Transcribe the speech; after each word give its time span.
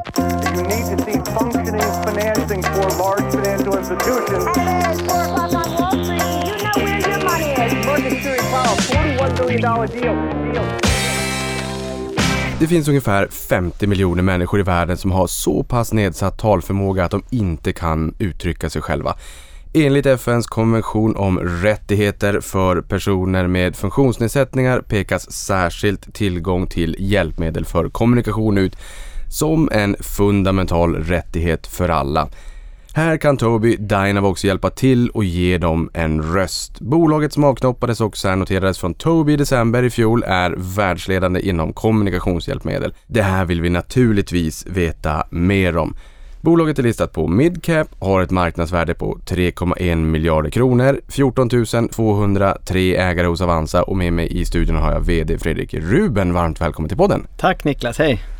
You 0.00 0.62
need 0.62 0.84
to 0.90 0.96
see 1.04 1.18
functioning 1.34 1.90
financing 2.04 2.62
for 2.62 2.86
large 3.02 3.34
financial 3.34 3.76
institutions. 3.78 4.44
Hey, 4.56 4.90
it's 4.90 5.00
4 5.00 5.24
o'clock 5.24 5.54
on 5.54 5.68
Wall 5.76 6.04
Street. 6.04 6.22
You 6.46 6.56
know 6.64 6.76
where 6.84 7.00
your 7.08 7.20
money 7.24 7.50
is. 7.64 7.86
Morgan 7.86 8.20
Sterling 8.20 8.48
Powell, 8.50 8.76
$41 8.76 9.38
billion 9.38 9.60
deal. 9.60 10.52
deal. 10.52 10.80
Det 12.60 12.66
finns 12.66 12.88
ungefär 12.88 13.26
50 13.28 13.86
miljoner 13.86 14.22
människor 14.22 14.60
i 14.60 14.62
världen 14.62 14.96
som 14.96 15.12
har 15.12 15.26
så 15.26 15.62
pass 15.62 15.92
nedsatt 15.92 16.38
talförmåga 16.38 17.04
att 17.04 17.10
de 17.10 17.22
inte 17.30 17.72
kan 17.72 18.14
uttrycka 18.18 18.70
sig 18.70 18.82
själva. 18.82 19.16
Enligt 19.72 20.06
FNs 20.06 20.46
konvention 20.46 21.16
om 21.16 21.38
rättigheter 21.38 22.40
för 22.40 22.80
personer 22.80 23.46
med 23.46 23.76
funktionsnedsättningar 23.76 24.80
pekas 24.80 25.32
särskilt 25.32 26.14
tillgång 26.14 26.66
till 26.66 26.96
hjälpmedel 26.98 27.64
för 27.64 27.88
kommunikation 27.88 28.58
ut 28.58 28.76
som 29.30 29.68
en 29.72 29.96
fundamental 30.00 30.96
rättighet 30.96 31.66
för 31.66 31.88
alla. 31.88 32.28
Här 32.92 33.16
kan 33.16 33.36
Tobii 33.36 33.76
Dynavox 33.76 34.44
hjälpa 34.44 34.70
till 34.70 35.10
och 35.10 35.24
ge 35.24 35.58
dem 35.58 35.90
en 35.92 36.22
röst. 36.22 36.80
Bolaget 36.80 37.32
som 37.32 37.44
avknoppades 37.44 38.00
och 38.00 38.16
särnoterades 38.16 38.78
från 38.78 38.94
Tobii 38.94 39.34
i 39.34 39.36
december 39.36 39.82
i 39.82 39.90
fjol 39.90 40.24
är 40.26 40.54
världsledande 40.56 41.40
inom 41.40 41.72
kommunikationshjälpmedel. 41.72 42.94
Det 43.06 43.22
här 43.22 43.44
vill 43.44 43.60
vi 43.60 43.70
naturligtvis 43.70 44.66
veta 44.66 45.26
mer 45.30 45.76
om. 45.76 45.96
Bolaget 46.40 46.78
är 46.78 46.82
listat 46.82 47.12
på 47.12 47.26
Midcap, 47.26 47.88
har 47.98 48.22
ett 48.22 48.30
marknadsvärde 48.30 48.94
på 48.94 49.18
3,1 49.26 49.96
miljarder 49.96 50.50
kronor, 50.50 51.00
14 51.08 51.48
203 51.88 52.96
ägare 52.96 53.26
hos 53.26 53.40
Avanza 53.40 53.82
och 53.82 53.96
med 53.96 54.12
mig 54.12 54.40
i 54.40 54.44
studion 54.44 54.76
har 54.76 54.92
jag 54.92 55.00
VD 55.00 55.38
Fredrik 55.38 55.74
Ruben. 55.74 56.32
Varmt 56.32 56.60
välkommen 56.60 56.88
till 56.88 56.98
podden! 56.98 57.26
Tack 57.36 57.64
Niklas, 57.64 57.98
hej! 57.98 58.39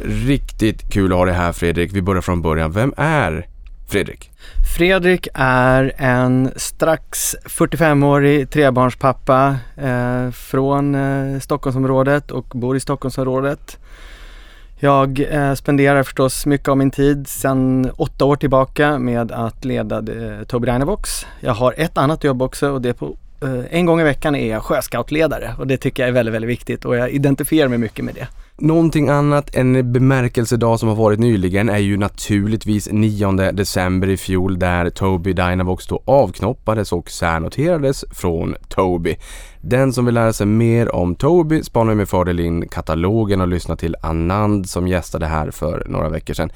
Riktigt 0.00 0.92
kul 0.92 1.12
att 1.12 1.18
ha 1.18 1.24
dig 1.24 1.34
här 1.34 1.52
Fredrik. 1.52 1.92
Vi 1.92 2.02
börjar 2.02 2.22
från 2.22 2.42
början. 2.42 2.72
Vem 2.72 2.94
är 2.96 3.46
Fredrik? 3.88 4.30
Fredrik 4.76 5.28
är 5.34 5.92
en 5.96 6.50
strax 6.56 7.36
45-årig 7.44 8.50
trebarnspappa 8.50 9.56
eh, 9.76 10.30
från 10.30 10.94
eh, 10.94 11.40
Stockholmsområdet 11.40 12.30
och 12.30 12.46
bor 12.54 12.76
i 12.76 12.80
Stockholmsområdet. 12.80 13.78
Jag 14.78 15.20
eh, 15.30 15.54
spenderar 15.54 16.02
förstås 16.02 16.46
mycket 16.46 16.68
av 16.68 16.76
min 16.76 16.90
tid 16.90 17.28
sedan 17.28 17.90
åtta 17.96 18.24
år 18.24 18.36
tillbaka 18.36 18.98
med 18.98 19.32
att 19.32 19.64
leda 19.64 19.96
eh, 19.96 20.44
Tobii 20.44 20.72
Dynavox. 20.72 21.26
Jag 21.40 21.54
har 21.54 21.74
ett 21.76 21.98
annat 21.98 22.24
jobb 22.24 22.42
också 22.42 22.70
och 22.70 22.82
det 22.82 22.88
är 22.88 22.92
på 22.92 23.16
Eh, 23.42 23.64
en 23.70 23.86
gång 23.86 24.00
i 24.00 24.04
veckan 24.04 24.34
är 24.34 24.50
jag 24.50 24.62
sjöscoutledare 24.62 25.54
och 25.58 25.66
det 25.66 25.76
tycker 25.76 26.02
jag 26.02 26.08
är 26.08 26.12
väldigt, 26.12 26.34
väldigt 26.34 26.50
viktigt 26.50 26.84
och 26.84 26.96
jag 26.96 27.10
identifierar 27.10 27.68
mig 27.68 27.78
mycket 27.78 28.04
med 28.04 28.14
det. 28.14 28.28
Någonting 28.58 29.08
annat, 29.08 29.54
än 29.54 29.92
bemärkelsedag 29.92 30.80
som 30.80 30.88
har 30.88 30.96
varit 30.96 31.18
nyligen 31.18 31.68
är 31.68 31.78
ju 31.78 31.96
naturligtvis 31.96 32.88
9 32.92 33.32
december 33.52 34.08
i 34.08 34.16
fjol 34.16 34.58
där 34.58 34.90
Tobii 34.90 35.32
Dynavox 35.32 35.86
då 35.86 36.02
avknoppades 36.04 36.92
och 36.92 37.10
särnoterades 37.10 38.04
från 38.10 38.54
Tobii. 38.68 39.18
Den 39.60 39.92
som 39.92 40.04
vill 40.04 40.14
lära 40.14 40.32
sig 40.32 40.46
mer 40.46 40.94
om 40.94 41.14
Tobii 41.14 41.64
spanar 41.64 41.94
med 41.94 42.08
fördel 42.08 42.40
in 42.40 42.68
katalogen 42.68 43.40
och 43.40 43.48
lyssnar 43.48 43.76
till 43.76 43.96
Anand 44.02 44.68
som 44.68 44.88
gästade 44.88 45.26
här 45.26 45.50
för 45.50 45.86
några 45.88 46.08
veckor 46.08 46.34
sedan. 46.34 46.50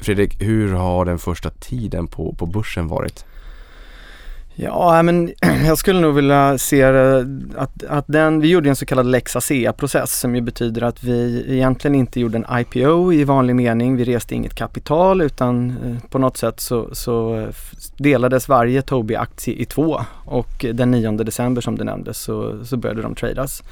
Fredrik, 0.00 0.42
hur 0.42 0.72
har 0.72 1.04
den 1.04 1.18
första 1.18 1.50
tiden 1.50 2.06
på, 2.06 2.34
på 2.34 2.46
börsen 2.46 2.88
varit? 2.88 3.24
Ja, 4.56 5.02
men 5.02 5.32
jag 5.66 5.78
skulle 5.78 6.00
nog 6.00 6.14
vilja 6.14 6.58
se 6.58 6.90
det 6.90 7.26
att, 7.56 7.84
att 7.84 8.04
den, 8.08 8.40
vi 8.40 8.48
gjorde 8.48 8.68
en 8.68 8.76
så 8.76 8.86
kallad 8.86 9.06
Lex 9.06 9.36
ASEA-process 9.36 10.20
som 10.20 10.34
ju 10.34 10.40
betyder 10.40 10.82
att 10.82 11.04
vi 11.04 11.44
egentligen 11.48 11.94
inte 11.94 12.20
gjorde 12.20 12.38
en 12.38 12.60
IPO 12.60 13.12
i 13.12 13.24
vanlig 13.24 13.56
mening. 13.56 13.96
Vi 13.96 14.04
reste 14.04 14.34
inget 14.34 14.54
kapital 14.54 15.20
utan 15.20 15.70
eh, 15.70 16.10
på 16.10 16.18
något 16.18 16.36
sätt 16.36 16.60
så, 16.60 16.88
så 16.92 17.36
eh, 17.36 17.48
delades 17.96 18.48
varje 18.48 18.82
Tobii-aktie 18.82 19.54
i 19.54 19.64
två 19.64 20.00
och 20.24 20.66
den 20.72 20.90
9 20.90 21.10
december 21.10 21.60
som 21.60 21.78
det 21.78 21.84
nämndes 21.84 22.18
så, 22.18 22.64
så 22.64 22.76
började 22.76 23.02
de 23.02 23.14
tradas. 23.14 23.62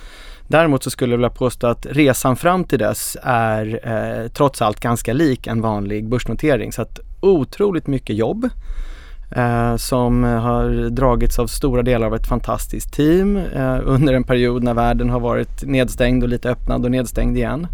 Däremot 0.48 0.84
så 0.84 0.91
skulle 0.91 1.12
jag 1.12 1.19
vilja 1.19 1.31
påstå 1.31 1.66
att 1.66 1.87
resan 1.91 2.37
fram 2.37 2.65
till 2.65 2.78
dess 2.78 3.16
är 3.22 3.81
eh, 3.82 4.28
trots 4.28 4.62
allt 4.62 4.81
ganska 4.81 5.12
lik 5.12 5.47
en 5.47 5.60
vanlig 5.60 6.09
börsnotering. 6.09 6.72
Så 6.72 6.82
att 6.82 7.00
otroligt 7.21 7.87
mycket 7.87 8.16
jobb 8.16 8.50
eh, 9.37 9.76
som 9.76 10.25
har 10.25 10.91
dragits 10.91 11.38
av 11.38 11.47
stora 11.47 11.82
delar 11.82 12.06
av 12.06 12.15
ett 12.15 12.26
fantastiskt 12.26 12.93
team 12.93 13.37
eh, 13.37 13.78
under 13.84 14.15
en 14.15 14.25
period 14.25 14.62
när 14.62 14.75
världen 14.75 15.10
har 15.10 15.20
varit 15.20 15.62
nedstängd 15.62 16.22
och 16.22 16.28
lite 16.28 16.50
öppnad 16.50 16.84
och 16.84 16.91
nedstängd 16.91 17.37
igen. 17.37 17.66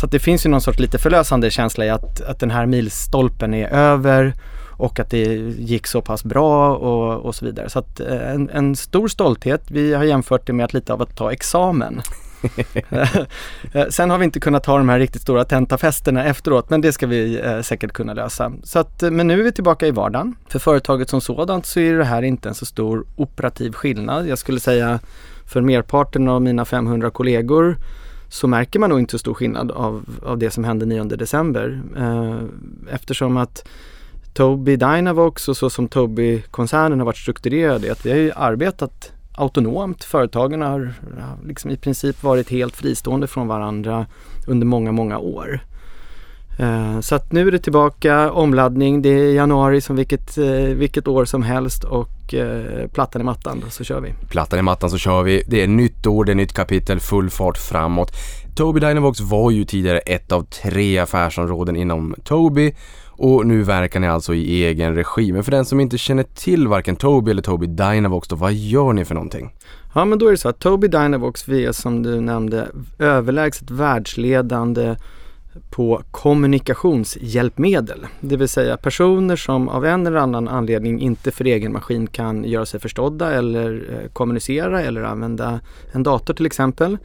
Så 0.00 0.06
att 0.06 0.12
det 0.12 0.18
finns 0.18 0.46
ju 0.46 0.50
någon 0.50 0.60
sorts 0.60 0.78
lite 0.78 0.98
förlösande 0.98 1.50
känsla 1.50 1.84
i 1.84 1.90
att, 1.90 2.20
att 2.20 2.40
den 2.40 2.50
här 2.50 2.66
milstolpen 2.66 3.54
är 3.54 3.68
över 3.68 4.34
och 4.80 5.00
att 5.00 5.10
det 5.10 5.24
gick 5.58 5.86
så 5.86 6.02
pass 6.02 6.24
bra 6.24 6.76
och, 6.76 7.26
och 7.26 7.34
så 7.34 7.44
vidare. 7.44 7.70
Så 7.70 7.78
att 7.78 8.00
eh, 8.00 8.30
en, 8.30 8.50
en, 8.50 8.76
stor 8.76 9.08
stolthet. 9.08 9.62
Vi 9.70 9.94
har 9.94 10.04
jämfört 10.04 10.46
det 10.46 10.52
med 10.52 10.64
att 10.64 10.74
lite 10.74 10.92
av 10.92 11.02
att 11.02 11.16
ta 11.16 11.32
examen. 11.32 12.00
Eh, 13.72 13.86
sen 13.88 14.10
har 14.10 14.18
vi 14.18 14.24
inte 14.24 14.40
kunnat 14.40 14.66
ha 14.66 14.78
de 14.78 14.88
här 14.88 14.98
riktigt 14.98 15.22
stora 15.22 15.44
tentafesterna 15.44 16.24
efteråt 16.24 16.70
men 16.70 16.80
det 16.80 16.92
ska 16.92 17.06
vi 17.06 17.40
eh, 17.40 17.60
säkert 17.60 17.92
kunna 17.92 18.14
lösa. 18.14 18.52
Så 18.62 18.78
att, 18.78 19.02
eh, 19.02 19.10
men 19.10 19.26
nu 19.26 19.40
är 19.40 19.44
vi 19.44 19.52
tillbaka 19.52 19.86
i 19.86 19.90
vardagen. 19.90 20.36
För 20.48 20.58
företaget 20.58 21.10
som 21.10 21.20
sådant 21.20 21.66
så 21.66 21.80
är 21.80 21.94
det 21.94 22.04
här 22.04 22.22
inte 22.22 22.48
en 22.48 22.54
så 22.54 22.66
stor 22.66 23.06
operativ 23.16 23.72
skillnad. 23.72 24.28
Jag 24.28 24.38
skulle 24.38 24.60
säga 24.60 25.00
för 25.46 25.60
merparten 25.60 26.28
av 26.28 26.42
mina 26.42 26.64
500 26.64 27.10
kollegor 27.10 27.76
så 28.28 28.46
märker 28.46 28.78
man 28.78 28.90
nog 28.90 28.98
inte 28.98 29.10
så 29.10 29.18
stor 29.18 29.34
skillnad 29.34 29.70
av, 29.70 30.04
av 30.22 30.38
det 30.38 30.50
som 30.50 30.64
hände 30.64 30.86
9 30.86 31.04
december. 31.04 31.82
Eh, 31.96 32.94
eftersom 32.94 33.36
att 33.36 33.68
Tobii 34.34 34.76
Dynavox 34.76 35.48
och 35.48 35.56
så 35.56 35.70
som 35.70 35.88
Tobii-koncernen 35.88 36.98
har 36.98 37.06
varit 37.06 37.16
strukturerad 37.16 37.84
är 37.84 37.92
att 37.92 38.06
vi 38.06 38.10
har 38.10 38.18
ju 38.18 38.32
arbetat 38.36 39.12
autonomt. 39.34 40.04
Företagen 40.04 40.62
har 40.62 40.92
liksom 41.46 41.70
i 41.70 41.76
princip 41.76 42.22
varit 42.22 42.50
helt 42.50 42.76
fristående 42.76 43.26
från 43.26 43.48
varandra 43.48 44.06
under 44.46 44.66
många, 44.66 44.92
många 44.92 45.18
år. 45.18 45.60
Eh, 46.60 47.00
så 47.00 47.14
att 47.14 47.32
nu 47.32 47.48
är 47.48 47.52
det 47.52 47.58
tillbaka, 47.58 48.32
omladdning, 48.32 49.02
det 49.02 49.08
är 49.08 49.32
januari 49.32 49.80
som 49.80 49.96
vilket, 49.96 50.38
eh, 50.38 50.44
vilket 50.54 51.08
år 51.08 51.24
som 51.24 51.42
helst 51.42 51.84
och 51.84 52.34
eh, 52.34 52.88
plattan 52.88 53.22
i 53.22 53.24
mattan, 53.24 53.64
så 53.70 53.84
kör 53.84 54.00
vi. 54.00 54.12
Plattan 54.28 54.58
i 54.58 54.62
mattan 54.62 54.90
så 54.90 54.98
kör 54.98 55.22
vi. 55.22 55.42
Det 55.46 55.62
är 55.62 55.68
nytt 55.68 56.06
år, 56.06 56.24
det 56.24 56.32
är 56.32 56.36
nytt 56.36 56.52
kapitel, 56.52 57.00
full 57.00 57.30
fart 57.30 57.58
framåt. 57.58 58.12
Tobii 58.56 58.80
Dynavox 58.80 59.20
var 59.20 59.50
ju 59.50 59.64
tidigare 59.64 59.98
ett 59.98 60.32
av 60.32 60.42
tre 60.42 60.98
affärsområden 60.98 61.76
inom 61.76 62.14
Tobii 62.24 62.74
och 63.22 63.46
nu 63.46 63.62
verkar 63.62 64.00
ni 64.00 64.06
alltså 64.06 64.34
i 64.34 64.64
egen 64.64 64.94
regi. 64.94 65.32
Men 65.32 65.44
för 65.44 65.50
den 65.50 65.64
som 65.64 65.80
inte 65.80 65.98
känner 65.98 66.22
till 66.22 66.68
varken 66.68 66.96
Tobii 66.96 67.30
eller 67.30 67.42
Tobii 67.42 67.68
Dynavox 67.68 68.28
då, 68.28 68.36
vad 68.36 68.52
gör 68.52 68.92
ni 68.92 69.04
för 69.04 69.14
någonting? 69.14 69.52
Ja 69.94 70.04
men 70.04 70.18
då 70.18 70.26
är 70.26 70.30
det 70.30 70.36
så 70.36 70.48
att 70.48 70.58
Tobii 70.58 70.88
Dynavox, 70.88 71.48
vi 71.48 71.64
är 71.64 71.72
som 71.72 72.02
du 72.02 72.20
nämnde 72.20 72.68
överlägset 72.98 73.70
världsledande 73.70 74.96
på 75.70 76.02
kommunikationshjälpmedel. 76.10 78.06
Det 78.20 78.36
vill 78.36 78.48
säga 78.48 78.76
personer 78.76 79.36
som 79.36 79.68
av 79.68 79.86
en 79.86 80.06
eller 80.06 80.18
annan 80.18 80.48
anledning 80.48 81.00
inte 81.00 81.30
för 81.30 81.44
egen 81.44 81.72
maskin 81.72 82.06
kan 82.06 82.44
göra 82.44 82.66
sig 82.66 82.80
förstådda 82.80 83.32
eller 83.32 83.84
eh, 83.90 84.08
kommunicera 84.12 84.82
eller 84.82 85.02
använda 85.02 85.60
en 85.92 86.02
dator 86.02 86.34
till 86.34 86.46
exempel. 86.46 86.98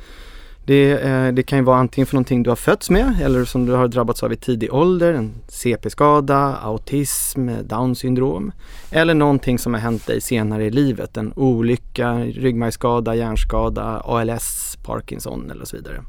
Det, 0.66 0.92
eh, 0.92 1.28
det, 1.28 1.44
kan 1.44 1.60
ju 1.60 1.66
vara 1.66 1.78
antingen 1.78 2.08
för 2.08 2.16
någonting 2.16 2.44
du 2.44 2.50
har 2.50 2.56
fötts 2.56 2.90
med 2.90 3.22
eller 3.22 3.46
som 3.46 3.66
du 3.66 3.74
har 3.74 3.88
drabbats 3.88 4.24
av 4.24 4.34
i 4.34 4.36
tidig 4.36 4.74
ålder, 4.74 5.14
en 5.14 5.34
CP-skada, 5.48 6.56
autism, 6.62 7.50
down 7.64 7.96
syndrom. 7.96 8.52
Eller 8.92 9.14
någonting 9.14 9.60
som 9.60 9.74
har 9.74 9.82
hänt 9.82 10.08
dig 10.08 10.22
senare 10.22 10.66
i 10.66 10.72
livet, 10.72 11.18
en 11.18 11.34
olycka, 11.36 12.14
ryggmärgsskada, 12.20 13.16
hjärnskada, 13.16 14.02
ALS, 14.06 14.78
Parkinson 14.84 15.52
eller 15.52 15.66
så 15.66 15.78
vidare. 15.78 16.04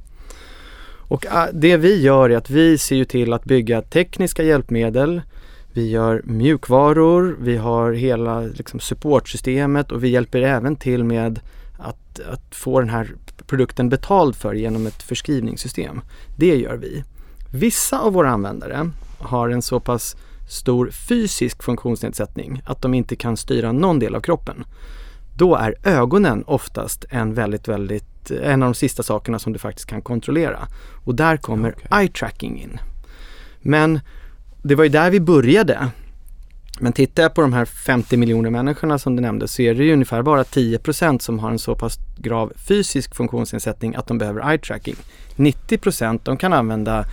Och 1.09 1.27
eh, 1.27 1.47
det 1.53 1.77
vi 1.77 2.01
gör 2.01 2.31
är 2.31 2.37
att 2.37 2.51
vi 2.51 2.79
ser 2.79 2.97
ju 2.97 3.05
till 3.05 3.33
att 3.33 3.45
bygga 3.45 3.83
tekniska 3.83 4.43
hjälpmedel, 4.43 5.23
vi 5.73 5.91
gör 5.91 6.23
mjukvaror, 6.25 7.37
vi 7.41 7.57
har 7.57 7.93
hela 7.93 8.41
liksom, 8.41 8.81
supportsystemet 8.81 9.93
och 9.93 10.05
vi 10.05 10.09
hjälper 10.09 10.43
även 10.43 10.77
till 10.77 11.05
med 11.05 11.41
att, 11.79 12.21
att 12.21 12.55
få 12.55 12.81
den 12.81 12.89
här 12.89 13.15
produkten 13.47 13.89
betald 13.89 14.37
för 14.37 14.55
genom 14.55 14.87
ett 14.87 15.03
förskrivningssystem. 15.03 16.01
Det 16.37 16.57
gör 16.57 16.77
vi. 16.77 17.05
Vissa 17.53 17.99
av 17.99 18.13
våra 18.13 18.31
användare 18.31 18.91
har 19.19 19.49
en 19.49 19.63
så 19.63 19.81
pass 19.81 20.17
stor 20.49 20.91
fysisk 20.91 21.63
funktionsnedsättning 21.63 22.63
att 22.67 22.83
de 22.83 22.95
inte 22.95 23.17
kan 23.17 23.37
styra 23.37 23.73
någon 23.73 23.99
del 23.99 24.15
av 24.15 24.21
kroppen. 24.21 24.65
Då 25.35 25.57
är 25.57 25.75
ögonen 25.85 26.45
oftast 26.47 27.05
en 27.11 27.35
väldigt, 27.35 27.69
väldigt, 27.69 28.31
en 28.31 28.63
av 28.63 28.67
de 28.67 28.75
sista 28.75 29.03
sakerna 29.03 29.39
som 29.39 29.53
du 29.53 29.59
faktiskt 29.59 29.89
kan 29.89 30.03
kontrollera. 30.03 30.69
Och 31.05 31.15
där 31.15 31.37
kommer 31.37 31.75
okay. 31.77 32.01
eye 32.01 32.09
tracking 32.09 32.63
in. 32.63 32.79
Men 33.61 34.01
det 34.63 34.75
var 34.75 34.85
ju 34.85 34.91
där 34.91 35.11
vi 35.11 35.21
började 35.21 35.89
men 36.81 36.93
tittar 36.93 37.23
jag 37.23 37.35
på 37.35 37.41
de 37.41 37.53
här 37.53 37.65
50 37.65 38.17
miljoner 38.17 38.51
människorna 38.51 38.99
som 38.99 39.17
du 39.17 39.23
nämnde 39.23 39.49
så 39.49 39.63
är 39.63 39.75
det 39.75 39.85
ju 39.85 39.93
ungefär 39.93 40.23
bara 40.23 40.43
10% 40.43 41.19
som 41.19 41.39
har 41.39 41.51
en 41.51 41.59
så 41.59 41.75
pass 41.75 41.99
grav 42.17 42.53
fysisk 42.57 43.15
funktionsnedsättning 43.15 43.95
att 43.95 44.07
de 44.07 44.19
behöver 44.19 44.51
eye 44.51 44.59
tracking. 44.59 44.97
90 45.37 46.19
de 46.25 46.37
kan 46.37 46.53
använda 46.53 47.05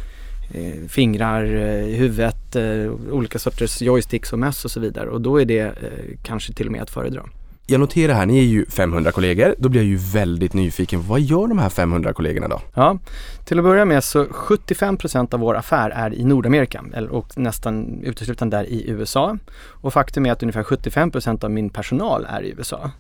eh, 0.54 0.88
fingrar, 0.88 1.44
eh, 1.44 1.98
huvudet, 1.98 2.56
eh, 2.56 2.92
olika 3.12 3.40
sorters 3.40 3.82
joysticks 3.82 4.34
och 4.34 4.40
möss 4.40 4.66
och 4.66 4.72
så 4.72 4.80
vidare 4.80 5.10
och 5.10 5.22
då 5.22 5.42
är 5.42 5.46
det 5.46 5.60
eh, 5.60 6.18
kanske 6.24 6.54
till 6.54 6.66
och 6.66 6.72
med 6.72 6.82
att 6.82 6.90
föredra. 6.90 7.24
Jag 7.68 7.80
noterar 7.80 8.14
här, 8.14 8.26
ni 8.26 8.38
är 8.40 8.44
ju 8.44 8.66
500 8.66 9.12
kollegor. 9.12 9.56
Då 9.58 9.70
blir 9.70 9.82
jag 9.82 9.88
ju 9.88 9.98
väldigt 9.98 10.54
nyfiken. 10.54 11.02
Vad 11.08 11.22
gör 11.22 11.48
de 11.48 11.60
här 11.60 11.70
500 11.70 12.14
kollegorna 12.14 12.48
då? 12.48 12.62
Ja, 12.74 12.98
till 13.46 13.58
att 13.60 13.64
börja 13.66 13.86
med 13.86 14.04
så 14.04 14.26
75% 14.26 15.34
av 15.34 15.40
vår 15.40 15.56
affär 15.58 15.90
är 15.90 16.14
i 16.14 16.24
Nordamerika 16.24 16.84
eller- 16.94 17.10
och 17.14 17.38
nästan 17.38 18.00
uteslutande 18.04 18.58
där 18.58 18.64
i 18.64 18.90
USA. 18.90 19.38
Och 19.56 19.94
faktum 19.94 20.26
är 20.26 20.32
att 20.32 20.44
ungefär 20.44 20.64
75% 20.64 21.44
av 21.44 21.52
min 21.52 21.70
personal 21.70 22.26
är 22.30 22.42
i 22.42 22.50
USA. 22.58 22.92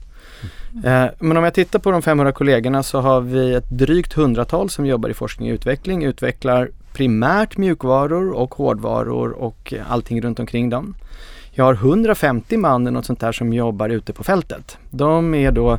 Eh, 0.86 1.06
Men 1.20 1.38
om 1.38 1.44
jag 1.44 1.54
tittar 1.54 1.80
på 1.80 1.92
de 1.92 2.02
500 2.02 2.32
kollegorna 2.32 2.84
så 2.84 3.00
har 3.02 3.22
vi 3.22 3.54
ett 3.54 3.70
drygt 3.70 4.14
hundratal 4.14 4.70
som 4.70 4.86
jobbar 4.86 5.10
i 5.10 5.14
forskning 5.14 5.50
och 5.52 5.56
utveckling, 5.56 6.04
utvecklar 6.04 6.70
primärt 6.94 7.58
mjukvaror 7.58 8.30
och 8.32 8.56
hårdvaror 8.56 9.32
och 9.32 9.74
allting 9.90 10.22
runt 10.22 10.40
omkring 10.40 10.70
dem. 10.70 10.96
Jag 11.56 11.66
har 11.66 11.74
150 11.74 12.58
man 12.58 12.82
eller 12.82 12.92
något 12.92 13.06
sånt 13.06 13.20
där 13.20 13.32
som 13.32 13.54
jobbar 13.54 13.90
ute 13.90 14.14
på 14.14 14.24
fältet. 14.24 14.78
De 14.90 15.34
är 15.34 15.52
då 15.52 15.78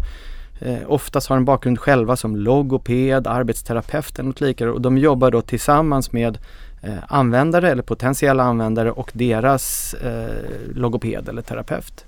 eh, 0.60 0.78
oftast 0.86 1.28
har 1.28 1.36
en 1.36 1.44
bakgrund 1.44 1.78
själva 1.78 2.16
som 2.16 2.36
logoped, 2.36 3.26
arbetsterapeut 3.26 4.18
eller 4.18 4.28
något 4.28 4.40
liknande 4.40 4.74
och 4.74 4.80
de 4.80 4.98
jobbar 4.98 5.30
då 5.30 5.42
tillsammans 5.42 6.12
med 6.12 6.38
eh, 6.82 6.94
användare 7.08 7.70
eller 7.70 7.82
potentiella 7.82 8.42
användare 8.42 8.90
och 8.90 9.10
deras 9.14 9.94
eh, 9.94 10.74
logoped 10.74 11.28
eller 11.28 11.42
terapeut. 11.42 12.04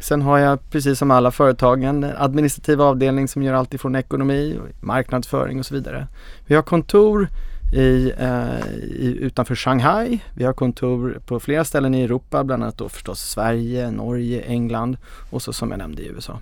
Sen 0.00 0.22
har 0.22 0.38
jag 0.38 0.70
precis 0.70 0.98
som 0.98 1.10
alla 1.10 1.30
företag 1.30 1.84
en 1.84 2.04
administrativ 2.18 2.82
avdelning 2.82 3.28
som 3.28 3.42
gör 3.42 3.54
allt 3.54 3.74
ifrån 3.74 3.96
ekonomi, 3.96 4.58
marknadsföring 4.80 5.58
och 5.58 5.66
så 5.66 5.74
vidare. 5.74 6.06
Vi 6.46 6.54
har 6.54 6.62
kontor 6.62 7.28
i, 7.72 8.12
eh, 8.18 8.74
i, 8.76 9.16
utanför 9.20 9.54
Shanghai. 9.54 10.18
Vi 10.34 10.44
har 10.44 10.52
kontor 10.52 11.20
på 11.26 11.40
flera 11.40 11.64
ställen 11.64 11.94
i 11.94 12.02
Europa, 12.02 12.44
bland 12.44 12.62
annat 12.62 12.78
då 12.78 12.88
förstås 12.88 13.20
Sverige, 13.20 13.90
Norge, 13.90 14.40
England 14.40 14.96
och 15.30 15.42
så 15.42 15.52
som 15.52 15.70
jag 15.70 15.78
nämnde 15.78 16.02
i 16.02 16.08
USA. 16.08 16.38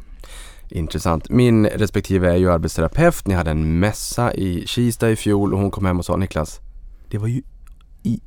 Intressant. 0.69 1.31
Min 1.31 1.67
respektive 1.67 2.31
är 2.31 2.37
ju 2.37 2.51
arbetsterapeut. 2.51 3.27
Ni 3.27 3.35
hade 3.35 3.51
en 3.51 3.79
mässa 3.79 4.35
i 4.35 4.67
Kista 4.67 5.11
i 5.11 5.17
fjol 5.17 5.55
och 5.55 5.61
hon 5.61 5.71
kom 5.71 5.85
hem 5.85 5.99
och 5.99 6.05
sa 6.05 6.17
Niklas, 6.17 6.61
det 7.09 7.19
var 7.19 7.29
ju 7.29 7.43
i 8.03 8.21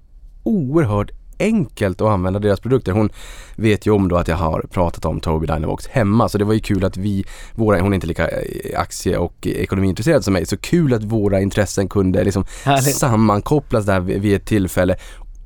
oerhört 0.43 1.11
enkelt 1.41 2.01
att 2.01 2.07
använda 2.07 2.39
deras 2.39 2.59
produkter. 2.59 2.91
Hon 2.91 3.09
vet 3.55 3.85
ju 3.85 3.91
om 3.91 4.07
då 4.07 4.17
att 4.17 4.27
jag 4.27 4.35
har 4.35 4.65
pratat 4.71 5.05
om 5.05 5.19
Tobii 5.19 5.47
Dynavox 5.47 5.87
hemma 5.87 6.29
så 6.29 6.37
det 6.37 6.45
var 6.45 6.53
ju 6.53 6.59
kul 6.59 6.85
att 6.85 6.97
vi, 6.97 7.25
våra, 7.55 7.81
hon 7.81 7.93
är 7.93 7.95
inte 7.95 8.07
lika 8.07 8.27
eh, 8.27 8.79
aktie 8.79 9.17
och 9.17 9.47
ekonomiintresserad 9.47 10.23
som 10.23 10.33
mig, 10.33 10.45
så 10.45 10.57
kul 10.57 10.93
att 10.93 11.03
våra 11.03 11.41
intressen 11.41 11.89
kunde 11.89 12.23
liksom 12.23 12.45
Härligt. 12.65 12.95
sammankopplas 12.95 13.85
där 13.85 13.99
vid, 13.99 14.21
vid 14.21 14.35
ett 14.35 14.45
tillfälle. 14.45 14.95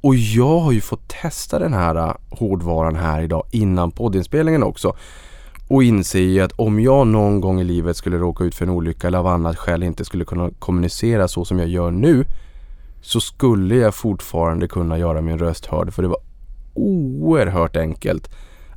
Och 0.02 0.16
jag 0.16 0.60
har 0.60 0.72
ju 0.72 0.82
fått 0.82 1.08
testa 1.08 1.60
den 1.60 1.74
här 1.74 1.96
eh, 1.96 2.16
hårdvaran 2.30 2.96
här 2.96 3.22
idag 3.22 3.44
innan 3.52 3.92
poddinspelningen 3.92 4.64
också 4.64 4.96
och 5.68 5.84
inser 5.84 6.20
ju 6.20 6.42
att 6.42 6.52
om 6.52 6.80
jag 6.80 7.08
någon 7.08 7.42
gång 7.42 7.62
i 7.62 7.64
livet 7.64 7.98
skulle 7.98 8.18
råka 8.18 8.44
ut 8.44 8.56
för 8.56 8.66
en 8.66 8.72
olycka 8.72 9.08
eller 9.08 9.18
av 9.18 9.28
annat 9.28 9.58
skäl 9.58 9.84
inte 9.84 10.06
skulle 10.06 10.26
kunna 10.26 10.50
kommunicera 10.60 11.28
så 11.28 11.46
som 11.46 11.60
jag 11.60 11.68
gör 11.68 11.92
nu 11.92 12.26
så 13.06 13.20
skulle 13.20 13.76
jag 13.76 13.96
fortfarande 13.96 14.68
kunna 14.68 14.98
göra 14.98 15.22
min 15.22 15.40
röst 15.40 15.66
hörd 15.66 15.94
för 15.94 16.02
det 16.02 16.08
var 16.08 16.20
oerhört 16.74 17.76
enkelt 17.76 18.30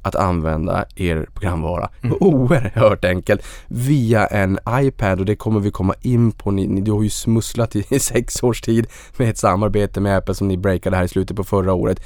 att 0.02 0.14
använda 0.14 0.84
er 0.96 1.28
programvara. 1.34 1.90
Oerhört 2.20 3.04
enkelt 3.04 3.42
via 3.68 4.26
en 4.26 4.58
iPad 4.70 5.20
och 5.20 5.26
det 5.26 5.36
kommer 5.36 5.60
vi 5.60 5.70
komma 5.70 5.94
in 6.00 6.32
på. 6.32 6.50
Ni, 6.50 6.66
ni, 6.66 6.80
du 6.80 6.92
har 6.92 7.02
ju 7.02 7.10
smusslat 7.10 7.76
i, 7.76 7.84
i 7.88 7.98
sex 7.98 8.42
års 8.42 8.60
tid 8.60 8.86
med 9.16 9.30
ett 9.30 9.38
samarbete 9.38 10.00
med 10.00 10.16
Apple 10.16 10.34
som 10.34 10.48
ni 10.48 10.56
breakade 10.56 10.96
här 10.96 11.04
i 11.04 11.08
slutet 11.08 11.36
på 11.36 11.44
förra 11.44 11.72
året. 11.72 12.00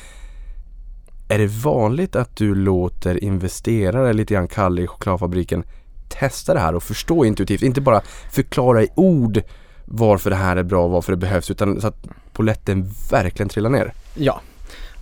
Är 1.29 1.39
det 1.39 1.47
vanligt 1.47 2.17
att 2.17 2.37
du 2.37 2.55
låter 2.55 3.25
investerare, 3.25 4.13
lite 4.13 4.35
grann 4.35 4.49
Kalle 4.49 4.83
i 4.83 4.87
chokladfabriken, 4.87 5.65
testa 6.09 6.55
det 6.55 6.61
här 6.61 6.75
och 6.75 6.83
förstå 6.83 7.25
intuitivt, 7.25 7.63
inte 7.63 7.81
bara 7.81 8.01
förklara 8.31 8.83
i 8.83 8.89
ord 8.95 9.43
varför 9.85 10.31
det 10.31 10.37
här 10.37 10.57
är 10.57 10.63
bra 10.63 10.85
och 10.85 10.91
varför 10.91 11.13
det 11.13 11.17
behövs 11.17 11.51
utan 11.51 11.81
så 11.81 11.87
att 11.87 12.07
poletten 12.33 12.91
verkligen 13.11 13.49
trillar 13.49 13.71
ner. 13.71 13.93
Ja, 14.15 14.41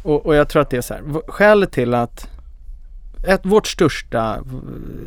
och, 0.02 0.26
och 0.26 0.34
jag 0.34 0.48
tror 0.48 0.62
att 0.62 0.70
det 0.70 0.76
är 0.76 0.80
så 0.80 0.94
här. 0.94 1.02
Skälet 1.26 1.72
till 1.72 1.94
att 1.94 2.28
ett, 3.26 3.40
vårt 3.42 3.66
största 3.66 4.38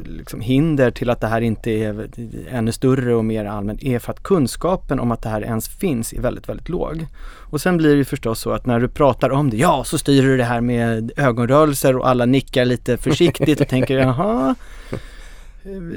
liksom, 0.05 0.41
hinder 0.41 0.91
till 0.91 1.09
att 1.09 1.21
det 1.21 1.27
här 1.27 1.41
inte 1.41 1.71
är 1.71 2.09
ännu 2.49 2.71
större 2.71 3.15
och 3.15 3.25
mer 3.25 3.45
allmänt 3.45 3.83
är 3.83 3.99
för 3.99 4.11
att 4.11 4.23
kunskapen 4.23 4.99
om 4.99 5.11
att 5.11 5.21
det 5.21 5.29
här 5.29 5.41
ens 5.41 5.67
finns 5.67 6.13
är 6.13 6.21
väldigt, 6.21 6.49
väldigt 6.49 6.69
låg. 6.69 7.05
Och 7.23 7.61
sen 7.61 7.77
blir 7.77 7.89
det 7.89 7.95
ju 7.95 8.05
förstås 8.05 8.39
så 8.39 8.51
att 8.51 8.65
när 8.65 8.79
du 8.79 8.87
pratar 8.87 9.29
om 9.29 9.49
det, 9.49 9.57
ja 9.57 9.83
så 9.83 9.97
styr 9.97 10.23
du 10.23 10.37
det 10.37 10.43
här 10.43 10.61
med 10.61 11.11
ögonrörelser 11.17 11.97
och 11.97 12.09
alla 12.09 12.25
nickar 12.25 12.65
lite 12.65 12.97
försiktigt 12.97 13.61
och 13.61 13.67
tänker 13.67 13.97
jaha. 13.99 14.55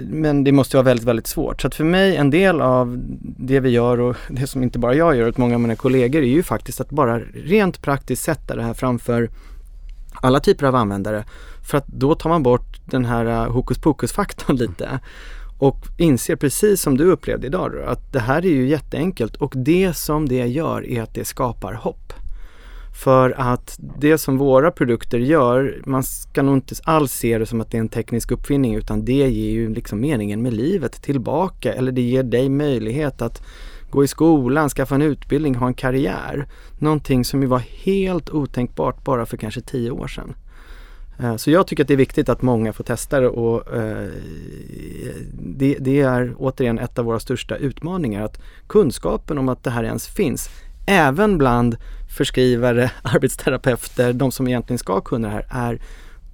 Men 0.08 0.44
det 0.44 0.52
måste 0.52 0.76
vara 0.76 0.84
väldigt, 0.84 1.06
väldigt 1.06 1.26
svårt. 1.26 1.60
Så 1.60 1.66
att 1.66 1.74
för 1.74 1.84
mig, 1.84 2.16
en 2.16 2.30
del 2.30 2.60
av 2.60 2.98
det 3.38 3.60
vi 3.60 3.70
gör 3.70 4.00
och 4.00 4.16
det 4.30 4.46
som 4.46 4.62
inte 4.62 4.78
bara 4.78 4.94
jag 4.94 5.16
gör, 5.16 5.28
utan 5.28 5.42
många 5.42 5.54
av 5.54 5.60
mina 5.60 5.76
kollegor, 5.76 6.22
är 6.22 6.26
ju 6.26 6.42
faktiskt 6.42 6.80
att 6.80 6.90
bara 6.90 7.18
rent 7.34 7.82
praktiskt 7.82 8.22
sätta 8.24 8.56
det 8.56 8.62
här 8.62 8.74
framför 8.74 9.30
alla 10.14 10.40
typer 10.40 10.66
av 10.66 10.74
användare. 10.74 11.24
För 11.62 11.78
att 11.78 11.86
då 11.86 12.14
tar 12.14 12.30
man 12.30 12.42
bort 12.42 12.80
den 12.84 13.04
här 13.04 13.26
äh, 13.26 13.52
hokus 13.52 13.78
pokus-faktorn 13.78 14.56
lite. 14.66 15.00
Och 15.58 15.86
inser 15.98 16.36
precis 16.36 16.80
som 16.80 16.96
du 16.96 17.04
upplevde 17.04 17.46
idag 17.46 17.72
då, 17.72 17.90
att 17.90 18.12
det 18.12 18.20
här 18.20 18.46
är 18.46 18.50
ju 18.50 18.68
jätteenkelt 18.68 19.36
och 19.36 19.52
det 19.56 19.96
som 19.96 20.28
det 20.28 20.46
gör 20.46 20.86
är 20.86 21.02
att 21.02 21.14
det 21.14 21.24
skapar 21.24 21.72
hopp. 21.72 22.12
För 22.96 23.34
att 23.36 23.76
det 23.98 24.18
som 24.18 24.38
våra 24.38 24.70
produkter 24.70 25.18
gör, 25.18 25.82
man 25.86 26.02
ska 26.02 26.42
nog 26.42 26.56
inte 26.56 26.74
alls 26.84 27.12
se 27.12 27.38
det 27.38 27.46
som 27.46 27.60
att 27.60 27.70
det 27.70 27.76
är 27.76 27.80
en 27.80 27.88
teknisk 27.88 28.30
uppfinning 28.30 28.74
utan 28.74 29.04
det 29.04 29.12
ger 29.12 29.50
ju 29.50 29.74
liksom 29.74 30.00
meningen 30.00 30.42
med 30.42 30.52
livet 30.52 31.02
tillbaka 31.02 31.72
eller 31.72 31.92
det 31.92 32.00
ger 32.00 32.22
dig 32.22 32.48
möjlighet 32.48 33.22
att 33.22 33.42
gå 33.90 34.04
i 34.04 34.08
skolan, 34.08 34.68
skaffa 34.68 34.94
en 34.94 35.02
utbildning, 35.02 35.54
ha 35.54 35.66
en 35.66 35.74
karriär. 35.74 36.48
Någonting 36.78 37.24
som 37.24 37.42
ju 37.42 37.48
var 37.48 37.58
helt 37.58 38.30
otänkbart 38.30 39.04
bara 39.04 39.26
för 39.26 39.36
kanske 39.36 39.60
tio 39.60 39.90
år 39.90 40.08
sedan. 40.08 40.34
Eh, 41.20 41.36
så 41.36 41.50
jag 41.50 41.66
tycker 41.66 41.84
att 41.84 41.88
det 41.88 41.94
är 41.94 41.98
viktigt 41.98 42.28
att 42.28 42.42
många 42.42 42.72
får 42.72 42.84
testa 42.84 43.20
det 43.20 43.28
och 43.28 43.74
eh, 43.76 44.08
det, 45.32 45.76
det 45.80 46.00
är 46.00 46.34
återigen 46.38 46.78
ett 46.78 46.98
av 46.98 47.04
våra 47.04 47.20
största 47.20 47.56
utmaningar 47.56 48.22
att 48.24 48.40
kunskapen 48.66 49.38
om 49.38 49.48
att 49.48 49.64
det 49.64 49.70
här 49.70 49.84
ens 49.84 50.06
finns 50.06 50.48
även 50.86 51.38
bland 51.38 51.76
förskrivare, 52.16 52.90
arbetsterapeuter, 53.02 54.12
de 54.12 54.32
som 54.32 54.48
egentligen 54.48 54.78
ska 54.78 55.00
kunna 55.00 55.28
det 55.28 55.34
här, 55.34 55.46
är 55.50 55.80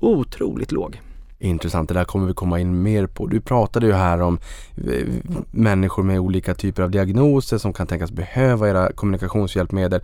otroligt 0.00 0.72
låg. 0.72 1.00
Intressant, 1.38 1.88
det 1.88 1.94
där 1.94 2.04
kommer 2.04 2.26
vi 2.26 2.34
komma 2.34 2.60
in 2.60 2.82
mer 2.82 3.06
på. 3.06 3.26
Du 3.26 3.40
pratade 3.40 3.86
ju 3.86 3.92
här 3.92 4.20
om 4.20 4.38
eh, 4.76 5.06
människor 5.50 6.02
med 6.02 6.20
olika 6.20 6.54
typer 6.54 6.82
av 6.82 6.90
diagnoser 6.90 7.58
som 7.58 7.72
kan 7.72 7.86
tänkas 7.86 8.12
behöva 8.12 8.68
era 8.68 8.92
kommunikationshjälpmedel. 8.92 10.00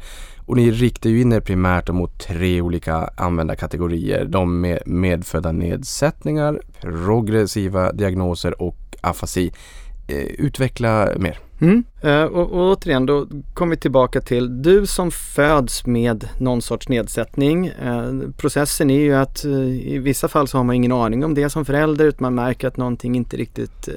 Och 0.46 0.56
ni 0.56 0.70
riktar 0.70 1.10
ju 1.10 1.20
in 1.20 1.32
er 1.32 1.40
primärt 1.40 1.88
mot 1.88 2.18
tre 2.18 2.60
olika 2.60 3.10
användarkategorier. 3.16 4.24
De 4.24 4.60
med 4.60 4.78
medfödda 4.86 5.52
nedsättningar, 5.52 6.60
progressiva 6.80 7.92
diagnoser 7.92 8.62
och 8.62 8.96
afasi. 9.00 9.52
Eh, 10.08 10.16
utveckla 10.16 11.08
mer. 11.16 11.38
Mm. 11.60 11.84
Eh, 12.02 12.22
och, 12.22 12.50
och 12.52 12.72
återigen 12.72 13.06
då 13.06 13.26
kommer 13.54 13.76
vi 13.76 13.80
tillbaka 13.80 14.20
till 14.20 14.62
du 14.62 14.86
som 14.86 15.10
föds 15.10 15.86
med 15.86 16.28
någon 16.38 16.62
sorts 16.62 16.88
nedsättning. 16.88 17.66
Eh, 17.66 18.12
processen 18.36 18.90
är 18.90 19.00
ju 19.00 19.14
att 19.14 19.44
eh, 19.44 19.52
i 19.94 19.98
vissa 19.98 20.28
fall 20.28 20.48
så 20.48 20.56
har 20.56 20.64
man 20.64 20.76
ingen 20.76 20.92
aning 20.92 21.24
om 21.24 21.34
det 21.34 21.50
som 21.50 21.64
förälder 21.64 22.04
utan 22.04 22.22
man 22.22 22.34
märker 22.34 22.68
att 22.68 22.76
någonting 22.76 23.16
inte 23.16 23.36
riktigt 23.36 23.88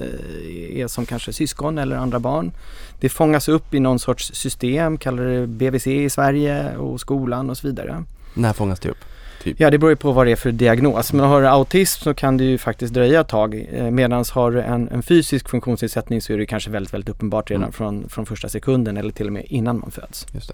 är 0.72 0.88
som 0.88 1.06
kanske 1.06 1.34
syskon 1.34 1.78
eller 1.78 1.96
andra 1.96 2.20
barn. 2.20 2.52
Det 3.00 3.10
fångas 3.10 3.50
upp 3.50 3.74
i 3.74 3.80
någon 3.80 4.00
sorts 4.00 4.34
system, 4.34 4.98
kallar 4.98 5.24
det 5.24 5.48
BVC 5.48 5.88
i 5.88 6.10
Sverige 6.10 6.78
och 6.78 7.00
skolan 7.00 7.50
och 7.50 7.58
så 7.58 7.68
vidare. 7.68 8.04
När 8.34 8.54
fångas 8.54 8.80
det 8.80 8.90
upp? 8.90 9.11
Ja 9.58 9.70
det 9.70 9.78
beror 9.78 9.90
ju 9.92 9.96
på 9.96 10.12
vad 10.12 10.28
det 10.28 10.32
är 10.32 10.36
för 10.36 10.52
diagnos. 10.52 11.14
Men 11.14 11.26
har 11.26 11.42
du 11.42 11.48
autism 11.48 12.04
så 12.04 12.14
kan 12.14 12.38
det 12.38 12.44
ju 12.44 12.58
faktiskt 12.58 12.94
dröja 12.94 13.22
ett 13.22 13.28
tag. 13.28 13.68
Eh, 13.74 13.92
Medan 13.92 14.26
har 14.34 14.52
du 14.52 14.62
en, 14.62 14.90
en 14.90 15.02
fysisk 15.04 15.50
funktionsnedsättning 15.50 16.22
så 16.22 16.34
är 16.34 16.38
det 16.38 16.46
kanske 16.46 16.70
väldigt, 16.70 16.94
väldigt 16.94 17.10
uppenbart 17.10 17.50
redan 17.52 17.64
Mm. 17.64 17.72
från, 17.74 18.10
från 18.10 18.26
första 18.26 18.50
sekunden 18.50 18.98
eller 18.98 19.12
till 19.12 19.28
och 19.28 19.34
med 19.34 19.46
innan 19.48 19.80
man 19.80 19.92
föds. 19.92 20.26
Just 20.34 20.52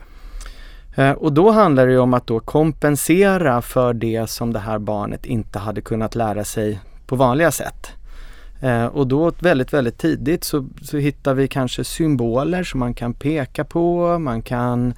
det. 0.96 1.04
Eh, 1.04 1.12
Och 1.12 1.34
då 1.34 1.52
handlar 1.52 1.86
det 1.88 1.92
ju 1.94 2.00
om 2.00 2.14
att 2.14 2.28
då 2.28 2.40
kompensera 2.40 3.62
för 3.62 3.94
det 3.94 4.30
som 4.30 4.54
det 4.54 4.60
här 4.60 4.80
barnet 4.80 5.26
inte 5.26 5.60
hade 5.60 5.82
kunnat 5.82 6.16
lära 6.16 6.44
sig 6.44 6.80
på 7.08 7.16
vanliga 7.16 7.52
sätt. 7.52 7.92
Eh, 8.62 8.86
Och 8.86 9.08
då 9.08 9.32
väldigt, 9.40 9.74
väldigt 9.74 9.98
tidigt 9.98 10.44
så, 10.44 10.66
så 10.82 10.98
hittar 10.98 11.34
vi 11.34 11.48
kanske 11.48 11.84
symboler 11.84 12.64
som 12.64 12.80
man 12.80 12.94
kan 12.94 13.14
peka 13.14 13.64
på, 13.64 14.20
man 14.20 14.42
kan 14.42 14.94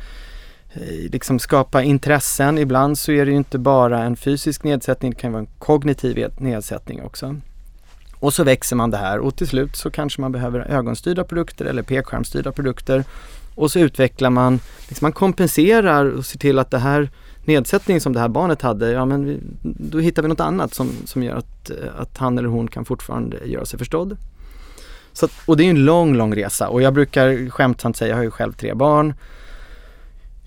Eh, 0.74 1.12
liksom 1.12 1.40
skapa 1.40 1.84
intressen. 1.84 2.58
Ibland 2.58 2.98
så 2.98 3.12
är 3.12 3.26
det 3.26 3.32
ju 3.32 3.38
inte 3.38 3.58
bara 3.58 4.04
en 4.04 4.16
fysisk 4.16 4.64
nedsättning, 4.64 5.12
det 5.12 5.18
kan 5.18 5.32
vara 5.32 5.42
en 5.42 5.50
kognitiv 5.60 6.28
nedsättning 6.38 7.02
också. 7.04 7.36
Och 8.20 8.34
så 8.34 8.44
växer 8.44 8.76
man 8.76 8.92
det 8.92 8.98
här 8.98 9.20
och 9.20 9.36
till 9.36 9.48
slut 9.48 9.76
så 9.76 9.92
kanske 9.92 10.22
man 10.22 10.32
behöver 10.32 10.60
ögonstyrda 10.60 11.24
produkter 11.24 11.66
eller 11.66 11.84
pekskärmstyrda 11.84 12.52
produkter. 12.52 13.04
och 13.56 13.72
så 13.72 13.80
utvecklar 13.80 14.30
man, 14.30 14.60
liksom 14.88 15.06
man 15.06 15.12
kompenserar 15.12 16.06
och 16.06 16.26
ser 16.26 16.40
till 16.40 16.60
att 16.60 16.72
det 16.72 16.78
här 16.78 17.10
nedsättningen 17.46 18.02
som 18.02 18.14
det 18.14 18.20
här 18.20 18.28
barnet 18.28 18.62
hade, 18.62 18.92
ja 18.92 19.06
men 19.06 19.26
vi, 19.26 19.40
då 19.62 20.00
hittar 20.00 20.22
vi 20.22 20.28
något 20.28 20.40
annat 20.40 20.74
som, 20.74 20.92
som 21.06 21.24
gör 21.24 21.36
att, 21.36 21.70
eh, 21.70 21.76
att 21.98 22.18
han 22.18 22.38
eller 22.38 22.50
hon 22.50 22.68
kan 22.68 22.86
fortfarande 22.86 23.38
göra 23.46 23.66
sig 23.66 23.80
förstådd. 23.80 24.18
Så, 25.14 25.26
att- 25.26 25.32
och 25.46 25.58
det 25.58 25.64
är 25.64 25.70
en 25.70 25.86
lång, 25.86 26.16
lång 26.16 26.36
resa 26.36 26.70
och 26.70 26.82
jag 26.82 26.94
brukar 26.94 27.50
skämtsamt 27.50 27.98
säga, 27.98 28.10
jag 28.10 28.16
har 28.16 28.24
ju 28.24 28.32
själv 28.32 28.54
tre 28.54 28.74
barn. 28.74 29.14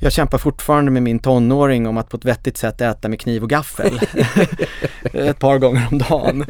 Jag 0.04 0.12
kämpar 0.12 0.38
fortfarande 0.38 0.90
med 0.90 1.02
min 1.02 1.18
tonåring 1.18 1.86
om 1.86 1.98
att 1.98 2.08
på 2.08 2.16
ett 2.16 2.24
vettigt 2.24 2.56
sätt 2.56 2.80
äta 2.80 3.08
med 3.08 3.20
kniv 3.20 3.42
och 3.42 3.50
gaffel. 3.50 4.00
ett 5.12 5.38
par 5.38 5.58
gånger 5.58 5.88
om 5.90 5.98
dagen. 5.98 6.44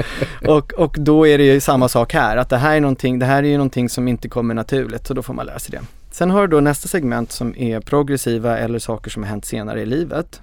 Och, 0.48 0.72
och 0.72 0.96
då 0.98 1.26
är 1.26 1.38
det 1.38 1.44
ju 1.44 1.60
samma 1.60 1.88
sak 1.88 2.14
här, 2.14 2.36
att 2.36 2.48
det 2.48 2.56
här 2.56 2.76
är 2.76 2.80
någonting, 2.80 3.18
det 3.18 3.26
här 3.26 3.42
är 3.42 3.48
ju 3.48 3.56
någonting 3.56 3.88
som 3.88 4.08
inte 4.08 4.28
kommer 4.28 4.54
naturligt, 4.54 5.06
så 5.06 5.14
då 5.14 5.22
får 5.22 5.34
man 5.34 5.46
lära 5.46 5.58
sig 5.58 5.70
det. 5.70 5.86
Sen 6.10 6.30
har 6.30 6.40
du 6.40 6.56
då 6.56 6.60
nästa 6.60 6.88
segment 6.88 7.32
som 7.32 7.56
är 7.56 7.80
progressiva 7.80 8.58
eller 8.58 8.78
saker 8.78 9.10
som 9.10 9.22
har 9.22 9.30
hänt 9.30 9.44
senare 9.44 9.80
i 9.80 9.86
livet. 9.86 10.40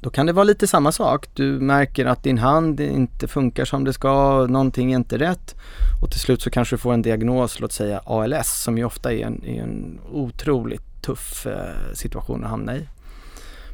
Då 0.00 0.10
kan 0.10 0.26
det 0.26 0.32
vara 0.32 0.44
lite 0.44 0.66
samma 0.66 0.92
sak. 0.92 1.26
Du 1.34 1.44
märker 1.44 2.06
att 2.06 2.22
din 2.22 2.38
hand 2.38 2.80
inte 2.80 3.28
funkar 3.28 3.64
som 3.64 3.84
det 3.84 3.92
ska, 3.92 4.46
någonting 4.46 4.92
är 4.92 4.96
inte 4.96 5.18
rätt 5.18 5.54
och 6.02 6.10
till 6.10 6.20
slut 6.20 6.42
så 6.42 6.50
kanske 6.50 6.76
du 6.76 6.78
får 6.78 6.92
en 6.92 7.02
diagnos, 7.02 7.60
låt 7.60 7.72
säga 7.72 8.00
ALS, 8.04 8.62
som 8.62 8.78
ju 8.78 8.84
ofta 8.84 9.12
är 9.12 9.26
en, 9.26 9.44
är 9.46 9.62
en 9.62 9.98
otroligt 10.12 10.93
tuff 11.04 11.46
eh, 11.46 11.92
situation 11.94 12.44
att 12.44 12.50
hamna 12.50 12.76
i. 12.76 12.88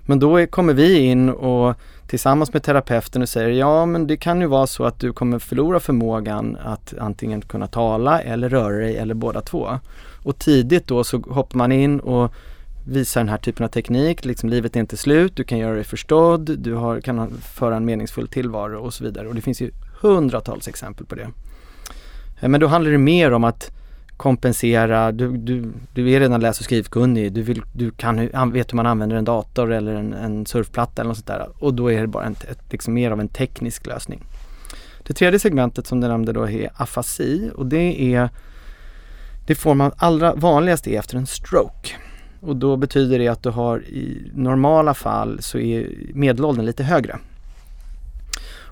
Men 0.06 0.18
då 0.18 0.46
kommer 0.46 0.74
vi 0.74 0.98
in 0.98 1.30
och 1.30 1.74
tillsammans 2.06 2.52
med 2.52 2.62
terapeuten 2.62 3.22
och 3.22 3.28
säger 3.28 3.50
ja 3.50 3.86
men 3.86 4.06
det 4.06 4.16
kan 4.16 4.40
ju 4.40 4.46
vara 4.46 4.66
så 4.66 4.84
att 4.84 5.00
du 5.00 5.12
kommer 5.12 5.38
förlora 5.38 5.80
förmågan 5.80 6.56
att 6.64 6.94
antingen 6.98 7.42
kunna 7.42 7.66
tala 7.66 8.22
eller 8.22 8.48
röra 8.48 8.76
dig 8.76 8.96
eller 8.96 9.14
båda 9.14 9.40
två. 9.40 9.78
Och 10.24 10.38
tidigt 10.38 10.86
då 10.86 11.04
så 11.04 11.18
hoppar 11.18 11.58
man 11.58 11.72
in 11.72 12.00
och 12.00 12.34
visar 12.88 13.20
den 13.20 13.28
här 13.28 13.38
typen 13.38 13.64
av 13.64 13.68
teknik, 13.68 14.24
liksom 14.24 14.48
livet 14.48 14.76
är 14.76 14.80
inte 14.80 14.96
slut, 14.96 15.36
du 15.36 15.44
kan 15.44 15.58
göra 15.58 15.74
dig 15.74 15.84
förstådd, 15.84 16.58
du 16.58 16.74
har, 16.74 17.00
kan 17.00 17.30
föra 17.30 17.76
en 17.76 17.84
meningsfull 17.84 18.28
tillvaro 18.28 18.78
och 18.78 18.94
så 18.94 19.04
vidare. 19.04 19.28
Och 19.28 19.34
det 19.34 19.40
finns 19.40 19.60
ju 19.60 19.70
hundratals 20.00 20.68
exempel 20.68 21.06
på 21.06 21.14
det. 21.14 21.28
Eh, 22.40 22.48
men 22.48 22.60
då 22.60 22.66
handlar 22.66 22.90
det 22.90 22.98
mer 22.98 23.32
om 23.32 23.44
att 23.44 23.70
kompensera, 24.20 25.12
du, 25.12 25.36
du, 25.36 25.72
du 25.94 26.10
är 26.10 26.20
redan 26.20 26.40
läs 26.40 26.58
och 26.58 26.64
skrivkunnig, 26.64 27.32
du, 27.32 27.42
vill, 27.42 27.62
du 27.72 27.90
kan, 27.90 28.16
vet 28.52 28.72
hur 28.72 28.76
man 28.76 28.86
använder 28.86 29.16
en 29.16 29.24
dator 29.24 29.72
eller 29.72 29.94
en, 29.94 30.12
en 30.12 30.46
surfplatta 30.46 31.02
eller 31.02 31.08
något 31.08 31.16
sånt 31.16 31.26
där. 31.26 31.48
Och 31.58 31.74
då 31.74 31.92
är 31.92 32.00
det 32.00 32.06
bara 32.06 32.24
en, 32.24 32.32
ett, 32.32 32.60
liksom 32.70 32.94
mer 32.94 33.10
av 33.10 33.20
en 33.20 33.28
teknisk 33.28 33.86
lösning. 33.86 34.22
Det 35.06 35.14
tredje 35.14 35.38
segmentet 35.38 35.86
som 35.86 36.00
du 36.00 36.08
nämnde 36.08 36.32
då 36.32 36.48
är 36.48 36.70
afasi 36.76 37.50
och 37.54 37.66
det 37.66 38.14
är 38.14 38.28
det 39.46 39.54
får 39.54 39.74
man 39.74 39.92
allra 39.96 40.34
vanligast 40.34 40.86
är 40.86 40.98
efter 40.98 41.16
en 41.16 41.26
stroke. 41.26 41.90
Och 42.40 42.56
då 42.56 42.76
betyder 42.76 43.18
det 43.18 43.28
att 43.28 43.42
du 43.42 43.50
har 43.50 43.78
i 43.84 44.30
normala 44.34 44.94
fall 44.94 45.42
så 45.42 45.58
är 45.58 45.88
medelåldern 46.14 46.66
lite 46.66 46.82
högre. 46.82 47.18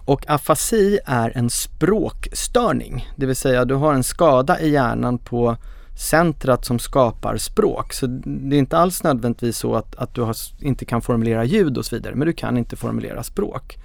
Och 0.08 0.24
afasi 0.28 0.98
är 1.04 1.32
en 1.34 1.50
språkstörning, 1.50 3.08
det 3.16 3.26
vill 3.26 3.36
säga 3.36 3.64
du 3.64 3.74
har 3.74 3.94
en 3.94 4.04
skada 4.04 4.60
i 4.60 4.70
hjärnan 4.70 5.18
på 5.18 5.56
centrat 5.98 6.64
som 6.64 6.78
skapar 6.78 7.36
språk. 7.36 7.92
Så 7.92 8.06
det 8.24 8.56
är 8.56 8.58
inte 8.58 8.78
alls 8.78 9.02
nödvändigtvis 9.02 9.58
så 9.58 9.74
att, 9.74 9.96
att 9.96 10.14
du 10.14 10.20
har, 10.20 10.36
inte 10.60 10.84
kan 10.84 11.02
formulera 11.02 11.44
ljud 11.44 11.78
och 11.78 11.86
så 11.86 11.96
vidare, 11.96 12.14
men 12.14 12.26
du 12.26 12.32
kan 12.32 12.58
inte 12.58 12.76
formulera 12.76 13.22
språk. 13.22 13.76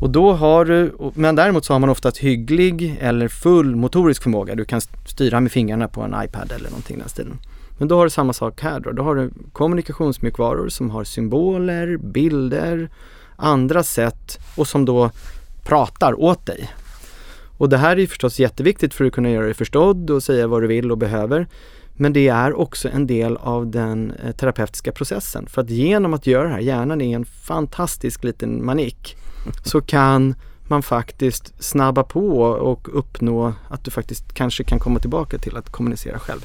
Och 0.00 0.10
då 0.10 0.32
har 0.32 0.64
du, 0.64 0.94
men 1.14 1.36
däremot 1.36 1.64
så 1.64 1.74
har 1.74 1.78
man 1.78 1.90
oftast 1.90 2.18
hygglig 2.18 2.98
eller 3.00 3.28
full 3.28 3.76
motorisk 3.76 4.22
förmåga. 4.22 4.54
Du 4.54 4.64
kan 4.64 4.80
styra 5.06 5.40
med 5.40 5.52
fingrarna 5.52 5.88
på 5.88 6.02
en 6.02 6.14
iPad 6.24 6.52
eller 6.52 6.70
någonting 6.70 6.96
i 6.96 7.00
den 7.00 7.08
stilen. 7.08 7.38
Men 7.78 7.88
då 7.88 7.96
har 7.96 8.04
du 8.04 8.10
samma 8.10 8.32
sak 8.32 8.60
här 8.62 8.80
då. 8.80 8.92
Då 8.92 9.02
har 9.02 9.14
du 9.14 9.30
kommunikationsmjukvaror 9.52 10.68
som 10.68 10.90
har 10.90 11.04
symboler, 11.04 11.96
bilder, 11.96 12.90
andra 13.40 13.82
sätt 13.82 14.38
och 14.56 14.68
som 14.68 14.84
då 14.84 15.10
pratar 15.64 16.20
åt 16.20 16.46
dig. 16.46 16.70
Och 17.58 17.68
det 17.68 17.76
här 17.76 17.98
är 17.98 18.06
förstås 18.06 18.38
jätteviktigt 18.38 18.94
för 18.94 19.04
att 19.04 19.12
kunna 19.12 19.30
göra 19.30 19.44
dig 19.44 19.54
förstådd 19.54 20.10
och 20.10 20.22
säga 20.22 20.46
vad 20.46 20.62
du 20.62 20.66
vill 20.66 20.90
och 20.90 20.98
behöver. 20.98 21.46
Men 21.92 22.12
det 22.12 22.28
är 22.28 22.58
också 22.58 22.88
en 22.88 23.06
del 23.06 23.36
av 23.36 23.70
den 23.70 24.12
eh, 24.24 24.32
terapeutiska 24.32 24.92
processen. 24.92 25.46
För 25.46 25.62
att 25.62 25.70
genom 25.70 26.14
att 26.14 26.26
göra 26.26 26.48
det 26.48 26.54
här, 26.54 26.60
hjärnan 26.60 27.00
är 27.00 27.16
en 27.16 27.24
fantastisk 27.24 28.24
liten 28.24 28.64
manik, 28.64 29.16
så 29.64 29.80
kan 29.80 30.34
man 30.68 30.82
faktiskt 30.82 31.62
snabba 31.62 32.02
på 32.02 32.40
och 32.42 32.98
uppnå 32.98 33.52
att 33.68 33.84
du 33.84 33.90
faktiskt 33.90 34.34
kanske 34.34 34.64
kan 34.64 34.78
komma 34.78 35.00
tillbaka 35.00 35.38
till 35.38 35.56
att 35.56 35.70
kommunicera 35.70 36.18
själv. 36.18 36.40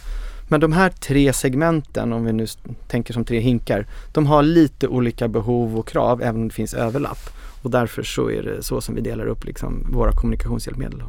Men 0.48 0.60
de 0.60 0.72
här 0.74 0.90
tre 0.90 1.34
segmenten, 1.34 2.14
om 2.14 2.26
vi 2.26 2.34
nu 2.34 2.46
tänker 2.88 3.14
som 3.14 3.26
tre 3.26 3.40
hinkar, 3.40 3.88
de 4.14 4.26
har 4.26 4.44
lite 4.44 4.88
olika 4.88 5.28
behov 5.28 5.80
och 5.80 5.88
krav 5.88 6.22
även 6.22 6.42
om 6.42 6.48
det 6.48 6.54
finns 6.54 6.74
överlapp. 6.74 7.20
Och 7.62 7.72
därför 7.72 8.04
så 8.04 8.30
är 8.32 8.44
det 8.44 8.64
så 8.64 8.82
som 8.82 8.96
vi 8.96 9.02
delar 9.02 9.26
upp 9.26 9.44
liksom 9.46 9.88
våra 9.94 10.12
kommunikationshjälpmedel. 10.12 11.04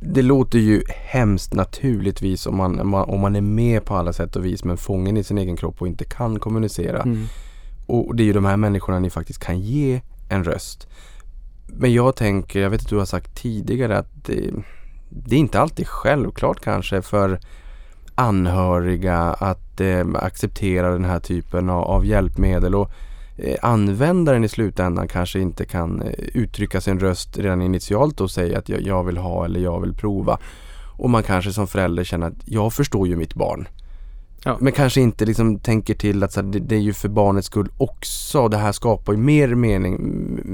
Det 0.00 0.22
låter 0.22 0.58
ju 0.58 0.82
hemskt 0.88 1.54
naturligtvis 1.54 2.46
om 2.46 2.56
man, 2.56 2.80
om 2.80 2.88
man- 2.88 3.08
om 3.08 3.20
man 3.20 3.36
är 3.36 3.40
med 3.40 3.84
på 3.84 3.94
alla 3.94 4.12
sätt 4.12 4.36
och 4.36 4.44
vis 4.44 4.64
men 4.64 4.76
fången 4.76 5.16
i 5.16 5.24
sin 5.24 5.38
egen 5.38 5.56
kropp 5.56 5.80
och 5.82 5.86
inte 5.88 6.04
kan 6.04 6.38
kommunicera. 6.38 7.02
Mm. 7.02 7.24
Och 7.86 8.16
det 8.16 8.22
är 8.22 8.24
ju 8.24 8.32
de 8.32 8.44
här 8.44 8.56
människorna 8.56 8.98
ni 8.98 9.10
faktiskt 9.10 9.38
kan 9.40 9.60
ge 9.60 10.00
en 10.28 10.44
röst. 10.44 10.86
Men 11.66 11.92
jag 11.92 12.16
tänker, 12.16 12.60
jag 12.60 12.70
vet 12.70 12.80
att 12.80 12.88
du 12.88 12.96
har 12.98 13.04
sagt 13.04 13.34
tidigare 13.42 13.98
att 13.98 14.24
det, 14.24 14.50
det 15.08 15.34
är 15.36 15.40
inte 15.40 15.60
alltid 15.60 15.86
självklart 15.88 16.60
kanske 16.60 17.02
för 17.02 17.40
anhöriga 18.14 19.18
att 19.18 19.80
eh, 19.80 20.06
acceptera 20.14 20.92
den 20.92 21.04
här 21.04 21.20
typen 21.20 21.70
av, 21.70 21.84
av 21.84 22.06
hjälpmedel 22.06 22.74
och 22.74 22.90
eh, 23.36 23.56
användaren 23.62 24.44
i 24.44 24.48
slutändan 24.48 25.08
kanske 25.08 25.40
inte 25.40 25.64
kan 25.64 26.02
eh, 26.02 26.12
uttrycka 26.34 26.80
sin 26.80 27.00
röst 27.00 27.38
redan 27.38 27.62
initialt 27.62 28.20
och 28.20 28.30
säga 28.30 28.58
att 28.58 28.68
jag, 28.68 28.82
jag 28.82 29.04
vill 29.04 29.16
ha 29.16 29.44
eller 29.44 29.60
jag 29.60 29.80
vill 29.80 29.94
prova. 29.94 30.38
Och 30.96 31.10
man 31.10 31.22
kanske 31.22 31.52
som 31.52 31.66
förälder 31.66 32.04
känner 32.04 32.26
att 32.26 32.42
jag 32.44 32.72
förstår 32.72 33.08
ju 33.08 33.16
mitt 33.16 33.34
barn. 33.34 33.68
Ja. 34.44 34.56
Men 34.60 34.72
kanske 34.72 35.00
inte 35.00 35.24
liksom 35.24 35.58
tänker 35.58 35.94
till 35.94 36.22
att 36.22 36.32
så 36.32 36.40
här, 36.40 36.48
det, 36.48 36.58
det 36.58 36.76
är 36.76 36.80
ju 36.80 36.92
för 36.92 37.08
barnets 37.08 37.46
skull 37.46 37.68
också. 37.78 38.48
Det 38.48 38.56
här 38.56 38.72
skapar 38.72 39.12
ju 39.12 39.18
mer 39.18 39.54
mening 39.54 39.96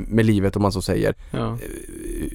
med 0.08 0.26
livet 0.26 0.56
om 0.56 0.62
man 0.62 0.72
så 0.72 0.82
säger. 0.82 1.14
Ja. 1.30 1.58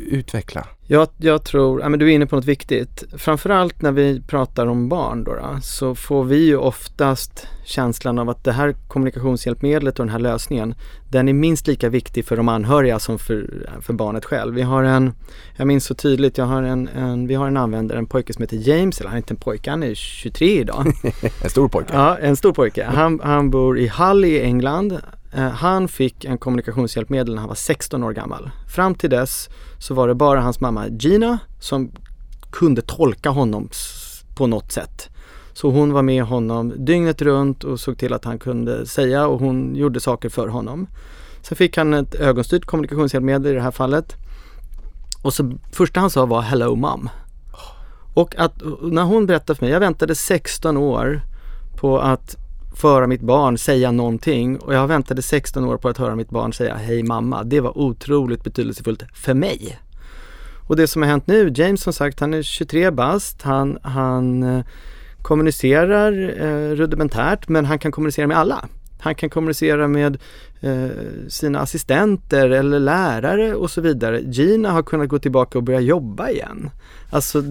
Utveckla. 0.07 0.67
Jag, 0.87 1.07
jag 1.17 1.43
tror, 1.43 1.81
ja, 1.81 1.89
men 1.89 1.99
du 1.99 2.05
är 2.11 2.15
inne 2.15 2.25
på 2.25 2.35
något 2.35 2.45
viktigt. 2.45 3.03
Framförallt 3.17 3.81
när 3.81 3.91
vi 3.91 4.21
pratar 4.27 4.67
om 4.67 4.89
barn 4.89 5.23
då, 5.23 5.35
då, 5.35 5.59
så 5.61 5.95
får 5.95 6.23
vi 6.23 6.45
ju 6.45 6.57
oftast 6.57 7.47
känslan 7.65 8.19
av 8.19 8.29
att 8.29 8.43
det 8.43 8.51
här 8.51 8.75
kommunikationshjälpmedlet 8.87 9.99
och 9.99 10.05
den 10.05 10.11
här 10.11 10.19
lösningen, 10.19 10.75
den 11.09 11.29
är 11.29 11.33
minst 11.33 11.67
lika 11.67 11.89
viktig 11.89 12.25
för 12.25 12.37
de 12.37 12.49
anhöriga 12.49 12.99
som 12.99 13.19
för, 13.19 13.67
för 13.81 13.93
barnet 13.93 14.25
själv. 14.25 14.53
Vi 14.53 14.61
har 14.61 14.83
en, 14.83 15.13
jag 15.57 15.67
minns 15.67 15.85
så 15.85 15.95
tydligt, 15.95 16.37
jag 16.37 16.45
har 16.45 16.63
en, 16.63 16.87
en, 16.87 17.27
vi 17.27 17.35
har 17.35 17.47
en 17.47 17.57
användare, 17.57 17.97
en 17.97 18.05
pojke 18.05 18.33
som 18.33 18.41
heter 18.41 18.69
James, 18.69 18.99
eller 18.99 19.09
han 19.09 19.15
är 19.15 19.21
inte 19.21 19.33
en 19.33 19.37
pojke, 19.37 19.69
han 19.69 19.83
är 19.83 19.93
23 19.93 20.59
idag. 20.59 20.85
En 21.43 21.49
stor 21.49 21.67
pojke. 21.67 21.93
Ja, 21.93 22.17
en 22.17 22.35
stor 22.35 22.53
pojke. 22.53 22.83
Han, 22.83 23.19
han 23.23 23.49
bor 23.49 23.79
i 23.79 23.87
Hull 23.87 24.25
i 24.25 24.41
England. 24.41 24.99
Eh, 25.35 25.49
han 25.49 25.87
fick 25.87 26.25
en 26.25 26.37
kommunikationshjälpmedel 26.37 27.33
när 27.33 27.39
han 27.39 27.49
var 27.49 27.55
16 27.55 28.03
år 28.03 28.11
gammal. 28.11 28.49
Fram 28.67 28.95
till 28.95 29.09
dess 29.09 29.49
så 29.79 29.93
var 29.93 30.07
det 30.07 30.15
bara 30.15 30.41
hans 30.41 30.59
mamma 30.59 30.87
Gina 30.87 31.39
som 31.59 31.91
kunde 32.51 32.81
tolka 32.81 33.29
honom 33.29 33.69
på 34.35 34.47
något 34.47 34.71
sätt. 34.71 35.09
Så 35.53 35.69
hon 35.71 35.93
var 35.93 36.01
med 36.01 36.23
honom 36.23 36.73
dygnet 36.85 37.21
runt 37.21 37.63
och 37.63 37.79
såg 37.79 37.97
till 37.97 38.13
att 38.13 38.25
han 38.25 38.39
kunde 38.39 38.85
säga 38.85 39.27
och 39.27 39.39
hon 39.39 39.75
gjorde 39.75 39.99
saker 39.99 40.29
för 40.29 40.47
honom. 40.47 40.87
Sen 41.41 41.55
fick 41.55 41.77
han 41.77 41.93
ett 41.93 42.15
ögonstyrt 42.15 42.65
kommunikationshjälpmedel 42.65 43.51
i 43.51 43.55
det 43.55 43.61
här 43.61 43.71
fallet. 43.71 44.15
Och 45.23 45.33
så 45.33 45.51
första 45.71 45.99
han 45.99 46.09
sa 46.09 46.25
var 46.25 46.41
Hello 46.41 46.75
mom. 46.75 47.09
Och 48.13 48.35
att 48.37 48.61
när 48.81 49.03
hon 49.03 49.25
berättade 49.25 49.59
för 49.59 49.65
mig, 49.65 49.73
jag 49.73 49.79
väntade 49.79 50.15
16 50.15 50.77
år 50.77 51.21
på 51.75 51.99
att 51.99 52.35
föra 52.73 53.07
mitt 53.07 53.21
barn 53.21 53.57
säga 53.57 53.91
någonting 53.91 54.57
och 54.57 54.73
jag 54.73 54.87
väntade 54.87 55.21
16 55.21 55.65
år 55.65 55.77
på 55.77 55.89
att 55.89 55.97
höra 55.97 56.15
mitt 56.15 56.29
barn 56.29 56.53
säga 56.53 56.75
hej 56.75 57.03
mamma. 57.03 57.43
Det 57.43 57.59
var 57.59 57.77
otroligt 57.77 58.43
betydelsefullt 58.43 59.03
för 59.13 59.33
mig. 59.33 59.79
Och 60.67 60.75
det 60.75 60.87
som 60.87 61.01
har 61.01 61.09
hänt 61.09 61.27
nu, 61.27 61.51
James 61.55 61.81
som 61.81 61.93
sagt 61.93 62.19
han 62.19 62.33
är 62.33 62.41
23 62.41 62.91
bast, 62.91 63.41
han, 63.41 63.77
han 63.81 64.43
eh, 64.43 64.65
kommunicerar 65.21 66.11
eh, 66.41 66.75
rudimentärt 66.75 67.49
men 67.49 67.65
han 67.65 67.79
kan 67.79 67.91
kommunicera 67.91 68.27
med 68.27 68.37
alla. 68.37 68.65
Han 68.99 69.15
kan 69.15 69.29
kommunicera 69.29 69.87
med 69.87 70.17
eh, 70.61 70.87
sina 71.27 71.59
assistenter 71.59 72.49
eller 72.49 72.79
lärare 72.79 73.55
och 73.55 73.71
så 73.71 73.81
vidare. 73.81 74.21
Gina 74.21 74.71
har 74.71 74.83
kunnat 74.83 75.09
gå 75.09 75.19
tillbaka 75.19 75.57
och 75.57 75.63
börja 75.63 75.79
jobba 75.79 76.29
igen. 76.29 76.69
Alltså 77.09 77.43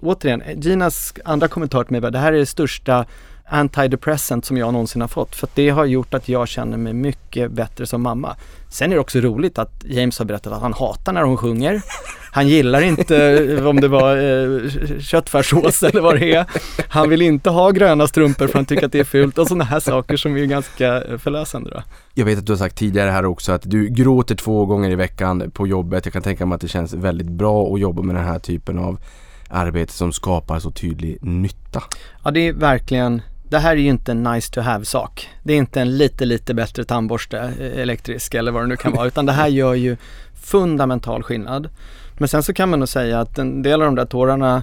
återigen, 0.00 0.42
Ginas 0.56 1.14
andra 1.24 1.48
kommentar 1.48 1.84
till 1.84 1.92
mig 1.92 2.00
var 2.00 2.10
det 2.10 2.18
här 2.18 2.32
är 2.32 2.38
det 2.38 2.46
största 2.46 3.06
antidepressant 3.50 4.44
som 4.44 4.56
jag 4.56 4.72
någonsin 4.72 5.00
har 5.00 5.08
fått. 5.08 5.36
För 5.36 5.46
att 5.46 5.54
det 5.54 5.68
har 5.68 5.84
gjort 5.84 6.14
att 6.14 6.28
jag 6.28 6.48
känner 6.48 6.76
mig 6.76 6.92
mycket 6.92 7.50
bättre 7.50 7.86
som 7.86 8.02
mamma. 8.02 8.36
Sen 8.68 8.90
är 8.90 8.94
det 8.94 9.00
också 9.00 9.20
roligt 9.20 9.58
att 9.58 9.84
James 9.84 10.18
har 10.18 10.26
berättat 10.26 10.52
att 10.52 10.62
han 10.62 10.72
hatar 10.72 11.12
när 11.12 11.22
hon 11.22 11.36
sjunger. 11.36 11.82
Han 12.32 12.48
gillar 12.48 12.80
inte 12.80 13.64
om 13.64 13.80
det 13.80 13.88
var 13.88 14.16
eh, 14.16 14.70
köttfärssås 15.00 15.82
eller 15.82 16.00
vad 16.00 16.20
det 16.20 16.34
är. 16.34 16.46
Han 16.88 17.08
vill 17.08 17.22
inte 17.22 17.50
ha 17.50 17.70
gröna 17.70 18.06
strumpor 18.06 18.46
för 18.46 18.54
han 18.54 18.66
tycker 18.66 18.86
att 18.86 18.92
det 18.92 19.00
är 19.00 19.04
fult 19.04 19.38
och 19.38 19.48
sådana 19.48 19.64
här 19.64 19.80
saker 19.80 20.16
som 20.16 20.36
är 20.36 20.44
ganska 20.44 21.02
eh, 21.02 21.18
förlösande. 21.18 21.70
Då. 21.70 21.82
Jag 22.14 22.24
vet 22.24 22.38
att 22.38 22.46
du 22.46 22.52
har 22.52 22.58
sagt 22.58 22.76
tidigare 22.76 23.10
här 23.10 23.24
också 23.24 23.52
att 23.52 23.62
du 23.64 23.88
gråter 23.88 24.34
två 24.34 24.66
gånger 24.66 24.90
i 24.90 24.94
veckan 24.94 25.50
på 25.50 25.66
jobbet. 25.66 26.06
Jag 26.06 26.12
kan 26.12 26.22
tänka 26.22 26.46
mig 26.46 26.54
att 26.54 26.60
det 26.60 26.68
känns 26.68 26.92
väldigt 26.92 27.30
bra 27.30 27.74
att 27.74 27.80
jobba 27.80 28.02
med 28.02 28.14
den 28.14 28.24
här 28.24 28.38
typen 28.38 28.78
av 28.78 29.00
arbete 29.48 29.92
som 29.92 30.12
skapar 30.12 30.58
så 30.58 30.70
tydlig 30.70 31.18
nytta. 31.22 31.82
Ja, 32.24 32.30
det 32.30 32.48
är 32.48 32.52
verkligen 32.52 33.22
det 33.50 33.58
här 33.58 33.72
är 33.72 33.76
ju 33.76 33.88
inte 33.88 34.12
en 34.12 34.22
nice 34.22 34.52
to 34.52 34.60
have 34.60 34.84
sak. 34.84 35.28
Det 35.42 35.52
är 35.52 35.56
inte 35.56 35.80
en 35.80 35.96
lite, 35.96 36.24
lite 36.24 36.54
bättre 36.54 36.84
tandborste 36.84 37.38
eh, 37.38 37.80
elektrisk 37.80 38.34
eller 38.34 38.52
vad 38.52 38.62
det 38.62 38.66
nu 38.66 38.76
kan 38.76 38.92
vara, 38.92 39.06
utan 39.06 39.26
det 39.26 39.32
här 39.32 39.48
gör 39.48 39.74
ju 39.74 39.96
fundamental 40.34 41.22
skillnad. 41.22 41.68
Men 42.18 42.28
sen 42.28 42.42
så 42.42 42.52
kan 42.52 42.68
man 42.68 42.78
nog 42.78 42.88
säga 42.88 43.20
att 43.20 43.38
en 43.38 43.62
del 43.62 43.82
av 43.82 43.86
de 43.86 43.94
där 43.94 44.06
tårarna 44.06 44.62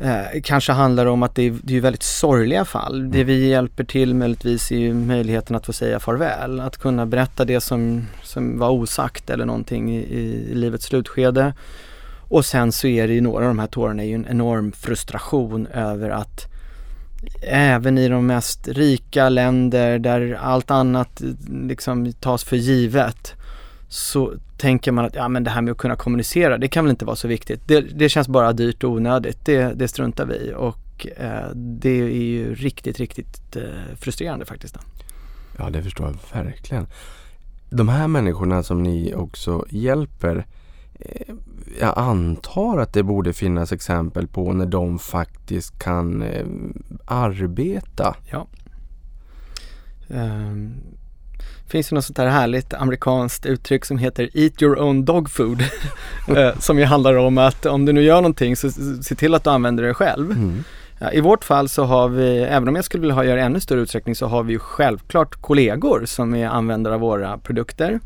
eh, 0.00 0.40
kanske 0.44 0.72
handlar 0.72 1.06
om 1.06 1.22
att 1.22 1.34
det 1.34 1.42
är, 1.42 1.54
det 1.62 1.76
är 1.76 1.80
väldigt 1.80 2.02
sorgliga 2.02 2.64
fall. 2.64 3.10
Det 3.10 3.24
vi 3.24 3.48
hjälper 3.48 3.84
till 3.84 4.14
möjligtvis 4.14 4.72
är 4.72 4.78
ju 4.78 4.94
möjligheten 4.94 5.56
att 5.56 5.66
få 5.66 5.72
säga 5.72 6.00
farväl. 6.00 6.60
Att 6.60 6.76
kunna 6.76 7.06
berätta 7.06 7.44
det 7.44 7.60
som, 7.60 8.06
som 8.22 8.58
var 8.58 8.70
osagt 8.70 9.30
eller 9.30 9.44
någonting 9.46 9.96
i, 9.96 10.00
i 10.50 10.54
livets 10.54 10.86
slutskede. 10.86 11.54
Och 12.28 12.44
sen 12.44 12.72
så 12.72 12.86
är 12.86 13.08
det 13.08 13.14
ju 13.14 13.20
några 13.20 13.44
av 13.44 13.50
de 13.50 13.58
här 13.58 13.66
tårarna 13.66 14.02
är 14.02 14.06
ju 14.06 14.14
en 14.14 14.26
enorm 14.30 14.72
frustration 14.72 15.66
över 15.66 16.10
att 16.10 16.55
även 17.42 17.98
i 17.98 18.08
de 18.08 18.26
mest 18.26 18.68
rika 18.68 19.28
länder 19.28 19.98
där 19.98 20.38
allt 20.42 20.70
annat 20.70 21.22
eh, 21.22 21.28
liksom 21.48 22.12
tas 22.12 22.44
för 22.44 22.56
givet 22.56 23.34
så 23.88 24.34
tänker 24.56 24.92
man 24.92 25.04
att 25.04 25.14
ja 25.14 25.28
men 25.28 25.44
det 25.44 25.50
här 25.50 25.62
med 25.62 25.72
att 25.72 25.78
kunna 25.78 25.96
kommunicera 25.96 26.58
det 26.58 26.68
kan 26.68 26.84
väl 26.84 26.90
inte 26.90 27.04
vara 27.04 27.16
så 27.16 27.28
viktigt. 27.28 27.60
Det, 27.66 27.80
det 27.80 28.08
känns 28.08 28.28
bara 28.28 28.52
dyrt 28.52 28.84
och 28.84 28.90
onödigt. 28.90 29.44
Det, 29.44 29.74
det 29.74 29.88
struntar 29.88 30.26
vi 30.26 30.34
i 30.34 30.52
och 30.56 31.06
eh, 31.16 31.50
det 31.54 32.00
är 32.00 32.08
ju 32.08 32.54
riktigt, 32.54 32.98
riktigt 32.98 33.56
eh, 33.56 33.62
frustrerande 33.96 34.44
faktiskt. 34.44 34.76
Ja 35.58 35.70
det 35.70 35.82
förstår 35.82 36.06
jag 36.06 36.44
verkligen. 36.44 36.86
De 37.70 37.88
här 37.88 38.08
människorna 38.08 38.62
som 38.62 38.82
ni 38.82 39.14
också 39.14 39.64
hjälper 39.70 40.36
Eh, 40.36 40.42
jag 41.80 41.92
antar 41.96 42.78
att 42.78 42.92
det 42.92 43.02
borde 43.02 43.32
finnas 43.32 43.72
exempel 43.72 44.26
på 44.26 44.52
när 44.52 44.66
de 44.66 44.98
faktiskt 44.98 45.78
kan 45.78 46.22
eh, 46.22 46.46
arbeta. 47.04 48.16
Ja. 48.30 48.46
Um, 50.08 50.74
finns 51.66 51.88
det 51.88 51.94
något 51.94 52.04
sånt 52.04 52.18
här 52.18 52.26
härligt 52.26 52.74
amerikanskt 52.74 53.46
uttryck 53.46 53.84
som 53.84 53.98
heter 53.98 54.30
Eat 54.34 54.62
your 54.62 54.80
own 54.80 55.04
dog 55.04 55.30
food. 55.30 55.62
Eh, 56.36 56.58
som 56.58 56.78
ju 56.78 56.84
handlar 56.84 57.14
om 57.14 57.38
att 57.38 57.66
om 57.66 57.84
du 57.84 57.92
nu 57.92 58.02
gör 58.02 58.16
någonting 58.16 58.56
så 58.56 58.70
se 59.02 59.14
till 59.14 59.34
att 59.34 59.44
du 59.44 59.50
använder 59.50 59.84
det 59.84 59.94
själv. 59.94 60.30
Mm. 60.30 60.64
I 61.12 61.20
vårt 61.20 61.44
fall 61.44 61.68
så 61.68 61.84
har 61.84 62.08
vi, 62.08 62.38
även 62.38 62.68
om 62.68 62.76
jag 62.76 62.84
skulle 62.84 63.00
vilja 63.00 63.24
göra 63.24 63.42
ännu 63.42 63.60
större 63.60 63.80
utsträckning, 63.80 64.14
så 64.14 64.26
har 64.26 64.42
vi 64.42 64.52
ju 64.52 64.58
självklart 64.58 65.42
kollegor 65.42 66.02
som 66.06 66.34
är 66.34 66.46
användare 66.48 66.94
av 66.94 67.00
våra 67.00 67.38
produkter. 67.38 68.00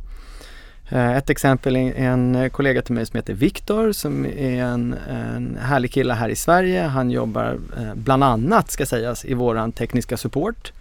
Eh, 0.92 1.16
ett 1.16 1.30
exempel 1.30 1.76
är 1.76 1.94
en 1.94 2.50
kollega 2.50 2.82
till 2.82 2.94
mig 2.94 3.06
som 3.06 3.16
heter 3.16 3.34
Viktor 3.34 3.92
som 3.92 4.26
är 4.26 4.62
en, 4.62 4.94
en 5.08 5.58
härlig 5.60 5.92
kille 5.92 6.14
här 6.14 6.28
i 6.28 6.36
Sverige. 6.36 6.82
Han 6.82 7.10
jobbar 7.10 7.58
eh, 7.76 7.94
bland 7.94 8.24
annat, 8.24 8.70
ska 8.70 8.86
sägas, 8.86 9.24
i 9.24 9.34
våran 9.34 9.72
tekniska 9.72 10.16
support 10.16 10.72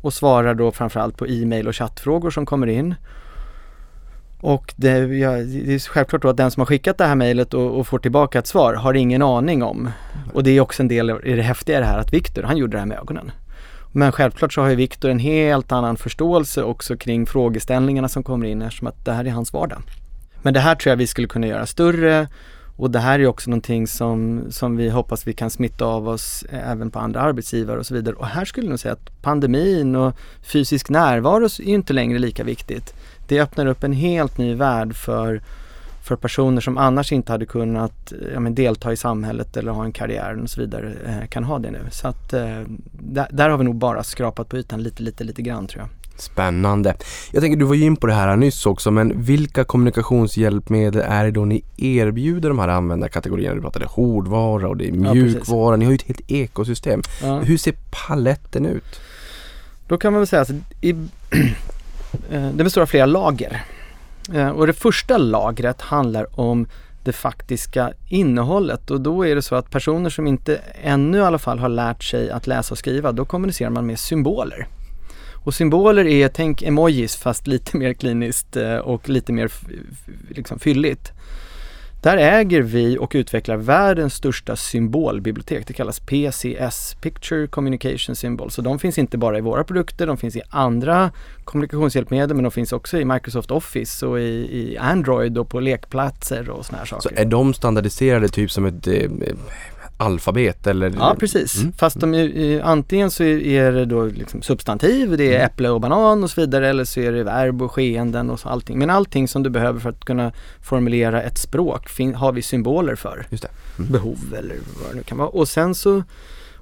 och 0.00 0.14
svarar 0.14 0.54
då 0.54 0.72
framförallt 0.72 1.16
på 1.16 1.26
e-mail 1.26 1.68
och 1.68 1.76
chattfrågor 1.76 2.30
som 2.30 2.46
kommer 2.46 2.66
in. 2.66 2.94
Och 4.40 4.74
det, 4.76 4.98
ja, 4.98 5.30
det, 5.30 5.74
är 5.74 5.78
självklart 5.78 6.22
då 6.22 6.28
att 6.28 6.36
den 6.36 6.50
som 6.50 6.60
har 6.60 6.66
skickat 6.66 6.98
det 6.98 7.04
här 7.04 7.14
mejlet 7.14 7.54
och, 7.54 7.78
och, 7.78 7.86
får 7.86 7.98
tillbaka 7.98 8.38
ett 8.38 8.46
svar 8.46 8.74
har 8.74 8.94
ingen 8.94 9.22
aning 9.22 9.62
om. 9.62 9.90
Och 10.34 10.44
det 10.44 10.50
är 10.50 10.60
också 10.60 10.82
en 10.82 10.88
del 10.88 11.10
i 11.24 11.34
det 11.34 11.42
häftiga 11.42 11.76
i 11.76 11.80
det 11.80 11.86
här 11.86 11.98
att 11.98 12.12
Viktor, 12.12 12.42
han 12.42 12.56
gjorde 12.56 12.72
det 12.72 12.78
här 12.78 12.86
med 12.86 12.98
ögonen. 12.98 13.32
Men 13.92 14.12
självklart 14.12 14.52
så 14.52 14.60
har 14.60 14.68
ju 14.68 14.76
Viktor 14.76 15.10
en 15.10 15.18
helt 15.18 15.72
annan 15.72 15.96
förståelse 15.96 16.62
också 16.62 16.96
kring 16.96 17.26
frågeställningarna 17.26 18.08
som 18.08 18.22
kommer 18.22 18.46
in 18.46 18.62
eftersom 18.62 18.86
att 18.86 19.04
det 19.04 19.12
här 19.12 19.24
är 19.24 19.30
hans 19.30 19.52
vardag. 19.52 19.82
Men 20.42 20.54
det 20.54 20.60
här 20.60 20.74
tror 20.74 20.90
jag 20.90 20.96
vi 20.96 21.06
skulle 21.06 21.28
kunna 21.28 21.46
göra 21.46 21.66
större 21.66 22.28
och 22.78 22.90
det 22.90 22.98
här 22.98 23.18
är 23.18 23.26
också 23.26 23.50
någonting 23.50 23.86
som, 23.86 24.44
som 24.50 24.76
vi 24.76 24.88
hoppas 24.88 25.26
vi 25.26 25.32
kan 25.32 25.50
smitta 25.50 25.84
av 25.84 26.08
oss 26.08 26.44
även 26.50 26.90
på 26.90 26.98
andra 26.98 27.20
arbetsgivare 27.20 27.78
och 27.78 27.86
så 27.86 27.94
vidare. 27.94 28.14
Och 28.14 28.26
här 28.26 28.44
skulle 28.44 28.66
jag 28.66 28.70
nog 28.70 28.80
säga 28.80 28.92
att 28.92 29.22
pandemin 29.22 29.96
och 29.96 30.16
fysisk 30.42 30.90
närvaro 30.90 31.44
är 31.44 31.62
inte 31.62 31.92
längre 31.92 32.18
lika 32.18 32.44
viktigt. 32.44 32.94
Det 33.28 33.40
öppnar 33.40 33.66
upp 33.66 33.84
en 33.84 33.92
helt 33.92 34.38
ny 34.38 34.54
värld 34.54 34.94
för 34.94 35.42
för 36.08 36.16
personer 36.16 36.60
som 36.60 36.78
annars 36.78 37.12
inte 37.12 37.32
hade 37.32 37.46
kunnat 37.46 38.12
ja, 38.34 38.40
men 38.40 38.54
delta 38.54 38.92
i 38.92 38.96
samhället 38.96 39.56
eller 39.56 39.72
ha 39.72 39.84
en 39.84 39.92
karriär 39.92 40.42
och 40.42 40.50
så 40.50 40.60
vidare 40.60 40.92
eh, 41.06 41.28
kan 41.28 41.44
ha 41.44 41.58
det 41.58 41.70
nu. 41.70 41.80
Så 41.90 42.08
att 42.08 42.32
eh, 42.32 42.60
där, 42.92 43.26
där, 43.30 43.48
har 43.48 43.58
vi 43.58 43.64
nog 43.64 43.74
bara 43.74 44.02
skrapat 44.02 44.48
på 44.48 44.58
ytan 44.58 44.82
lite, 44.82 45.02
lite, 45.02 45.24
lite 45.24 45.42
grann 45.42 45.66
tror 45.66 45.80
jag. 45.80 46.20
Spännande. 46.20 46.94
Jag 47.32 47.42
tänker, 47.42 47.58
du 47.58 47.64
var 47.64 47.74
ju 47.74 47.84
in 47.84 47.96
på 47.96 48.06
det 48.06 48.12
här 48.12 48.36
nyss 48.36 48.66
också, 48.66 48.90
men 48.90 49.22
vilka 49.22 49.64
kommunikationshjälpmedel 49.64 51.02
är 51.06 51.24
det 51.24 51.30
då 51.30 51.44
ni 51.44 51.64
erbjuder 51.76 52.48
de 52.48 52.58
här 52.58 52.68
användarkategorierna? 52.68 53.54
Du 53.54 53.60
pratade 53.60 53.86
hårdvara 53.86 54.68
och 54.68 54.76
det 54.76 54.88
är 54.88 54.92
mjukvara, 54.92 55.72
ja, 55.72 55.76
ni 55.76 55.84
har 55.84 55.92
ju 55.92 55.96
ett 55.96 56.02
helt 56.02 56.30
ekosystem. 56.30 57.02
Ja. 57.22 57.38
Hur 57.38 57.56
ser 57.56 57.74
paletten 58.06 58.66
ut? 58.66 59.00
Då 59.88 59.98
kan 59.98 60.12
man 60.12 60.20
väl 60.20 60.26
säga 60.26 60.42
att 60.42 60.50
eh, 62.30 62.50
det 62.54 62.64
består 62.64 62.82
av 62.82 62.86
flera 62.86 63.06
lager. 63.06 63.64
Eh, 64.34 64.48
och 64.48 64.66
det 64.66 64.72
första 64.72 65.18
lagret 65.18 65.80
handlar 65.80 66.40
om 66.40 66.66
det 67.04 67.12
faktiska 67.12 67.92
innehållet 68.08 68.90
och 68.90 69.00
då 69.00 69.26
är 69.26 69.34
det 69.34 69.42
så 69.42 69.54
att 69.54 69.70
personer 69.70 70.10
som 70.10 70.26
inte 70.26 70.60
ännu 70.82 71.18
i 71.18 71.20
alla 71.20 71.38
fall 71.38 71.58
har 71.58 71.68
lärt 71.68 72.02
sig 72.02 72.30
att 72.30 72.46
läsa 72.46 72.74
och 72.74 72.78
skriva, 72.78 73.12
då 73.12 73.24
kommunicerar 73.24 73.70
man 73.70 73.86
med 73.86 73.98
symboler. 73.98 74.66
Och 75.44 75.54
symboler 75.54 76.06
är, 76.06 76.28
tänk 76.28 76.62
emojis 76.62 77.16
fast 77.16 77.46
lite 77.46 77.76
mer 77.76 77.92
kliniskt 77.92 78.56
eh, 78.56 78.76
och 78.76 79.08
lite 79.08 79.32
mer 79.32 79.50
liksom 80.28 80.58
fylligt. 80.58 81.12
Där 82.02 82.16
äger 82.16 82.62
vi 82.62 82.98
och 82.98 83.12
utvecklar 83.14 83.56
världens 83.56 84.14
största 84.14 84.56
symbolbibliotek. 84.56 85.66
Det 85.66 85.72
kallas 85.72 86.00
PCS, 86.00 86.96
Picture 87.00 87.46
Communication 87.46 88.16
Symbols. 88.16 88.54
Så 88.54 88.62
de 88.62 88.78
finns 88.78 88.98
inte 88.98 89.18
bara 89.18 89.38
i 89.38 89.40
våra 89.40 89.64
produkter, 89.64 90.06
de 90.06 90.16
finns 90.16 90.36
i 90.36 90.42
andra 90.48 91.10
kommunikationshjälpmedel 91.44 92.34
men 92.34 92.42
de 92.42 92.50
finns 92.50 92.72
också 92.72 92.98
i 92.98 93.04
Microsoft 93.04 93.50
Office 93.50 94.06
och 94.06 94.20
i, 94.20 94.22
i 94.22 94.78
Android 94.78 95.38
och 95.38 95.48
på 95.48 95.60
lekplatser 95.60 96.50
och 96.50 96.66
såna 96.66 96.78
här 96.78 96.84
saker. 96.84 97.08
Så 97.08 97.20
är 97.20 97.24
de 97.24 97.54
standardiserade 97.54 98.28
typ 98.28 98.50
som 98.50 98.66
ett 98.66 98.86
eh, 98.86 99.10
alfabet 99.98 100.66
eller? 100.66 100.94
Ja 100.96 101.16
precis, 101.18 101.56
mm. 101.56 101.72
fast 101.72 102.00
de 102.00 102.14
är, 102.14 102.60
antingen 102.62 103.10
så 103.10 103.22
är 103.24 103.72
det 103.72 103.84
då 103.84 104.04
liksom 104.04 104.42
substantiv, 104.42 105.16
det 105.16 105.24
är 105.24 105.34
mm. 105.34 105.46
äpple 105.46 105.68
och 105.68 105.80
banan 105.80 106.24
och 106.24 106.30
så 106.30 106.40
vidare 106.40 106.68
eller 106.68 106.84
så 106.84 107.00
är 107.00 107.12
det 107.12 107.24
verb 107.24 107.62
och 107.62 107.72
skeenden 107.72 108.30
och 108.30 108.40
så 108.40 108.48
allting. 108.48 108.78
Men 108.78 108.90
allting 108.90 109.28
som 109.28 109.42
du 109.42 109.50
behöver 109.50 109.80
för 109.80 109.90
att 109.90 110.04
kunna 110.04 110.32
formulera 110.62 111.22
ett 111.22 111.38
språk 111.38 111.88
har 112.14 112.32
vi 112.32 112.42
symboler 112.42 112.94
för. 112.94 113.26
Just 113.30 113.42
det. 113.42 113.50
Mm. 113.78 113.92
Behov 113.92 114.34
eller 114.38 114.56
vad 114.82 114.92
det 114.92 114.96
nu 114.96 115.02
kan 115.02 115.18
vara. 115.18 115.28
Och 115.28 115.48
sen 115.48 115.74
så 115.74 116.02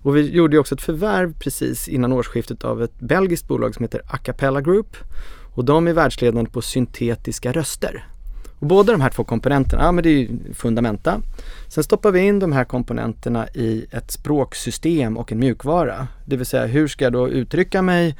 och 0.06 0.16
vi 0.16 0.30
gjorde 0.30 0.58
också 0.58 0.74
ett 0.74 0.82
förvärv 0.82 1.34
precis 1.38 1.88
innan 1.88 2.12
årsskiftet 2.12 2.64
av 2.64 2.82
ett 2.82 3.00
belgiskt 3.00 3.48
bolag 3.48 3.74
som 3.74 3.82
heter 3.82 4.00
Acapella 4.08 4.60
Group. 4.60 4.96
Och 5.54 5.64
de 5.64 5.88
är 5.88 5.92
världsledande 5.92 6.50
på 6.50 6.62
syntetiska 6.62 7.52
röster. 7.52 8.06
Och 8.58 8.66
båda 8.66 8.92
de 8.92 9.00
här 9.00 9.10
två 9.10 9.24
komponenterna, 9.24 9.82
ja 9.82 9.92
men 9.92 10.04
det 10.04 10.10
är 10.10 10.18
ju 10.18 10.28
fundamenta. 10.54 11.20
Sen 11.68 11.84
stoppar 11.84 12.10
vi 12.10 12.20
in 12.20 12.38
de 12.38 12.52
här 12.52 12.64
komponenterna 12.64 13.48
i 13.48 13.86
ett 13.90 14.10
språksystem 14.10 15.16
och 15.16 15.32
en 15.32 15.38
mjukvara. 15.38 16.08
Det 16.24 16.36
vill 16.36 16.46
säga 16.46 16.66
hur 16.66 16.88
ska 16.88 17.04
jag 17.04 17.12
då 17.12 17.28
uttrycka 17.28 17.82
mig 17.82 18.16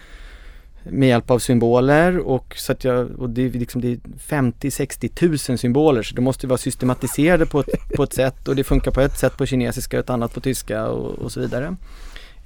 med 0.90 1.09
hjälp 1.09 1.31
av 1.31 1.38
symboler 1.38 2.18
och 2.18 2.55
så 2.57 2.72
att 2.72 2.85
jag, 2.85 3.11
och 3.11 3.31
det 3.31 3.42
är 3.42 3.51
liksom 3.51 3.81
det 3.81 3.92
är 3.92 3.99
50-60 4.29 5.09
tusen 5.09 5.59
symboler 5.59 6.03
så 6.03 6.14
det 6.14 6.20
måste 6.20 6.46
vara 6.46 6.59
systematiserade 6.59 7.46
på 7.46 7.61
ett, 7.61 7.96
på 7.96 8.03
ett 8.03 8.12
sätt 8.12 8.49
och 8.49 8.57
det 8.57 8.64
funkar 8.64 8.90
på 8.90 9.01
ett 9.01 9.18
sätt 9.18 9.37
på 9.37 9.46
kinesiska 9.46 9.96
och 9.96 10.05
ett 10.05 10.11
annat 10.11 10.35
på 10.35 10.40
tyska 10.40 10.87
och, 10.87 11.18
och 11.18 11.33
så 11.33 11.40
vidare. 11.40 11.77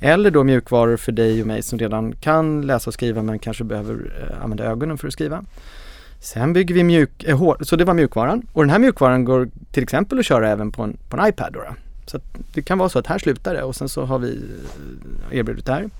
Eller 0.00 0.30
då 0.30 0.44
mjukvaror 0.44 0.96
för 0.96 1.12
dig 1.12 1.40
och 1.40 1.46
mig 1.46 1.62
som 1.62 1.78
redan 1.78 2.12
kan 2.12 2.62
läsa 2.62 2.90
och 2.90 2.94
skriva 2.94 3.22
men 3.22 3.38
kanske 3.38 3.64
behöver 3.64 4.12
eh, 4.20 4.44
använda 4.44 4.64
ögonen 4.64 4.98
för 4.98 5.06
att 5.06 5.12
skriva. 5.12 5.44
Sen 6.20 6.52
bygger 6.52 6.74
vi 6.74 6.84
mjuk, 6.84 7.24
eh, 7.24 7.38
hår, 7.38 7.56
så 7.60 7.76
det 7.76 7.84
var 7.84 7.94
mjukvaran 7.94 8.46
och 8.52 8.62
den 8.62 8.70
här 8.70 8.78
mjukvaran 8.78 9.24
går 9.24 9.48
till 9.72 9.82
exempel 9.82 10.18
att 10.18 10.26
köra 10.26 10.48
även 10.48 10.72
på 10.72 10.82
en, 10.82 10.96
på 11.08 11.16
en 11.16 11.26
iPad. 11.26 11.52
Då, 11.52 11.60
då. 11.60 11.74
Så 12.06 12.20
det 12.54 12.62
kan 12.62 12.78
vara 12.78 12.88
så 12.88 12.98
att 12.98 13.06
här 13.06 13.18
slutar 13.18 13.54
det 13.54 13.62
och 13.62 13.76
sen 13.76 13.88
så 13.88 14.04
har 14.04 14.18
vi 14.18 14.40
eh, 15.30 15.38
erbjudit 15.38 15.66
det 15.66 15.72
här. 15.72 15.90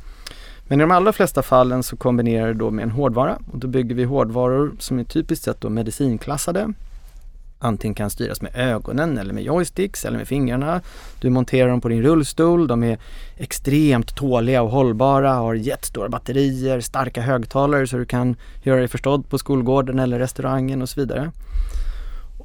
Men 0.68 0.80
i 0.80 0.83
de 0.83 0.90
allra 0.90 1.12
flesta 1.12 1.42
fallen 1.42 1.83
så 1.83 1.96
kombinerar 1.96 2.46
det 2.46 2.54
då 2.54 2.70
med 2.70 2.83
en 2.83 2.90
hårdvara 2.90 3.38
och 3.52 3.59
då 3.59 3.68
bygger 3.68 3.94
vi 3.94 4.04
hårdvaror 4.04 4.72
som 4.78 4.98
är 4.98 5.04
typiskt 5.04 5.44
sett 5.44 5.61
då 5.61 5.70
medicinklassade 5.70 6.72
antingen 7.61 7.94
kan 7.94 8.11
styras 8.11 8.42
med 8.42 8.51
ögonen 8.55 9.18
eller 9.18 9.35
med 9.35 9.42
joysticks 9.42 10.05
eller 10.05 10.18
med 10.18 10.29
fingrarna. 10.29 10.81
Du 11.20 11.31
monterar 11.31 11.68
dem 11.68 11.81
på 11.81 11.88
din 11.88 12.03
rullstol, 12.03 12.66
de 12.66 12.83
är 12.83 12.99
extremt 13.37 14.16
tåliga 14.16 14.62
och 14.62 14.70
hållbara, 14.70 15.33
har 15.33 15.55
jättestora 15.55 16.09
batterier, 16.09 16.81
starka 16.81 17.20
högtalare 17.20 17.87
så 17.87 17.96
du 17.96 18.05
kan 18.05 18.37
göra 18.62 18.79
dig 18.79 18.88
förstådd 18.88 19.29
på 19.29 19.38
skolgården 19.38 19.99
eller 19.99 20.18
restaurangen 20.18 20.83
och 20.83 20.88
så 20.88 21.01
vidare. 21.01 21.33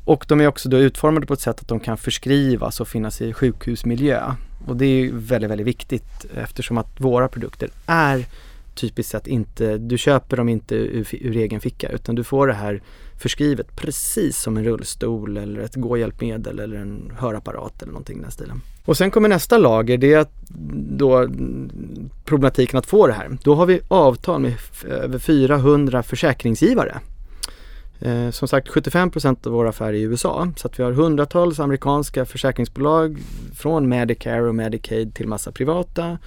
Och 0.06 0.26
de 0.28 0.42
är 0.42 0.48
också 0.48 0.70
då 0.70 0.78
utformade 0.78 1.26
på 1.26 1.34
ett 1.34 1.40
sätt 1.40 1.62
att 1.62 1.68
de 1.68 1.80
kan 1.80 1.98
förskrivas 1.98 2.80
och 2.80 2.88
finnas 2.88 3.22
i 3.22 3.34
sjukhusmiljö. 3.34 4.22
Och 4.68 4.78
det 4.78 4.86
är 4.86 4.98
ju 4.98 5.12
väldigt, 5.18 5.52
väldigt 5.52 5.68
viktigt 5.68 6.26
eftersom 6.36 6.78
att 6.78 7.02
våra 7.02 7.28
produkter 7.28 7.70
är 7.86 8.26
typiskt 8.76 9.12
sett 9.12 9.28
inte, 9.28 9.78
du 9.78 9.98
köper 9.98 10.38
dem 10.38 10.50
inte 10.50 10.76
ur, 10.76 11.08
ur 11.12 11.38
egen 11.38 11.62
ficka 11.62 11.90
utan 11.90 12.16
du 12.16 12.24
får 12.24 12.48
det 12.48 12.54
här 12.54 12.82
förskrivet 13.20 13.76
precis 13.76 14.38
som 14.38 14.58
en 14.58 14.64
rullstol 14.64 15.38
eller 15.38 15.62
ett 15.62 15.76
gåhjälpmedel 15.76 16.60
eller 16.60 16.78
en 16.78 17.12
hörapparat 17.18 17.82
eller 17.82 17.92
någonting 17.92 18.20
i 18.20 18.22
den 18.22 18.32
stilen. 18.32 18.62
Och 18.86 18.98
sen 18.98 19.12
kommer 19.12 19.30
nästa 19.30 19.58
lager, 19.58 19.98
det 19.98 20.14
är 20.14 20.26
då 20.98 21.28
problematiken 22.26 22.80
att 22.80 22.86
få 22.86 23.08
det 23.08 23.14
här. 23.14 23.38
Då 23.44 23.56
har 23.56 23.66
vi 23.66 23.82
avtal 23.88 24.42
med 24.42 24.54
över 24.86 25.20
400 25.20 26.04
försäkringsgivare. 26.04 27.00
Eh, 28.00 28.30
som 28.30 28.48
sagt 28.48 28.70
75% 28.70 29.48
av 29.48 29.54
våra 29.54 29.70
affärer 29.70 29.90
är 29.90 29.94
i 29.94 30.02
USA 30.02 30.52
så 30.58 30.68
att 30.68 30.80
vi 30.80 30.84
har 30.84 30.92
hundratals 30.92 31.60
amerikanska 31.60 32.26
försäkringsbolag 32.26 33.18
från 33.56 33.90
Medicare 33.90 34.48
och 34.48 34.56
Medicaid 34.56 35.16
till 35.16 35.28
massa 35.28 35.52
privata 35.52 36.18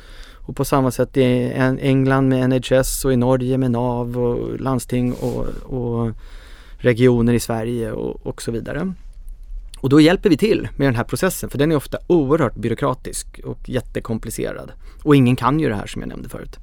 och 0.48 0.56
på 0.56 0.64
samma 0.64 0.90
sätt 0.90 1.16
i 1.16 1.52
England 1.80 2.28
med 2.28 2.50
NHS 2.50 3.04
och 3.04 3.12
i 3.12 3.16
Norge 3.16 3.58
med 3.58 3.70
NAV 3.70 4.18
och 4.18 4.60
landsting 4.60 5.12
och, 5.12 5.46
och 5.64 6.10
regioner 6.78 7.34
i 7.34 7.40
Sverige 7.40 7.92
och, 7.92 8.26
och 8.26 8.42
så 8.42 8.50
vidare. 8.50 8.92
Och 9.80 9.88
då 9.88 10.00
hjälper 10.00 10.30
vi 10.30 10.36
till 10.36 10.68
med 10.76 10.86
den 10.86 10.96
här 10.96 11.04
processen 11.04 11.50
för 11.50 11.58
den 11.58 11.72
är 11.72 11.76
ofta 11.76 11.98
oerhört 12.06 12.54
byråkratisk 12.54 13.40
och 13.44 13.68
jättekomplicerad. 13.68 14.72
Och 15.02 15.16
ingen 15.16 15.36
kan 15.36 15.60
ju 15.60 15.68
det 15.68 15.74
här 15.74 15.86
som 15.86 16.02
jag 16.02 16.08
nämnde 16.08 16.28
förut. 16.28 16.56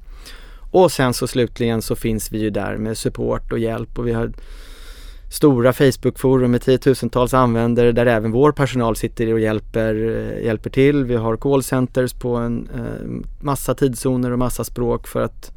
Och 0.70 0.92
sen 0.92 1.14
så 1.14 1.26
slutligen 1.26 1.82
så 1.82 1.96
finns 1.96 2.32
vi 2.32 2.38
ju 2.38 2.50
där 2.50 2.76
med 2.76 2.98
support 2.98 3.52
och 3.52 3.58
hjälp 3.58 3.98
och 3.98 4.06
vi 4.06 4.12
har 4.12 4.32
stora 5.36 5.72
Facebookforum 5.72 6.50
med 6.50 6.62
tiotusentals 6.62 7.34
användare 7.34 7.92
där 7.92 8.06
även 8.06 8.32
vår 8.32 8.52
personal 8.52 8.96
sitter 8.96 9.32
och 9.32 9.40
hjälper, 9.40 9.94
eh, 9.94 10.44
hjälper 10.44 10.70
till. 10.70 11.04
Vi 11.04 11.14
har 11.14 11.36
callcenters 11.36 12.12
på 12.12 12.36
en 12.36 12.68
eh, 12.74 13.44
massa 13.44 13.74
tidszoner 13.74 14.30
och 14.30 14.38
massa 14.38 14.64
språk 14.64 15.06
för 15.06 15.22
att 15.22 15.52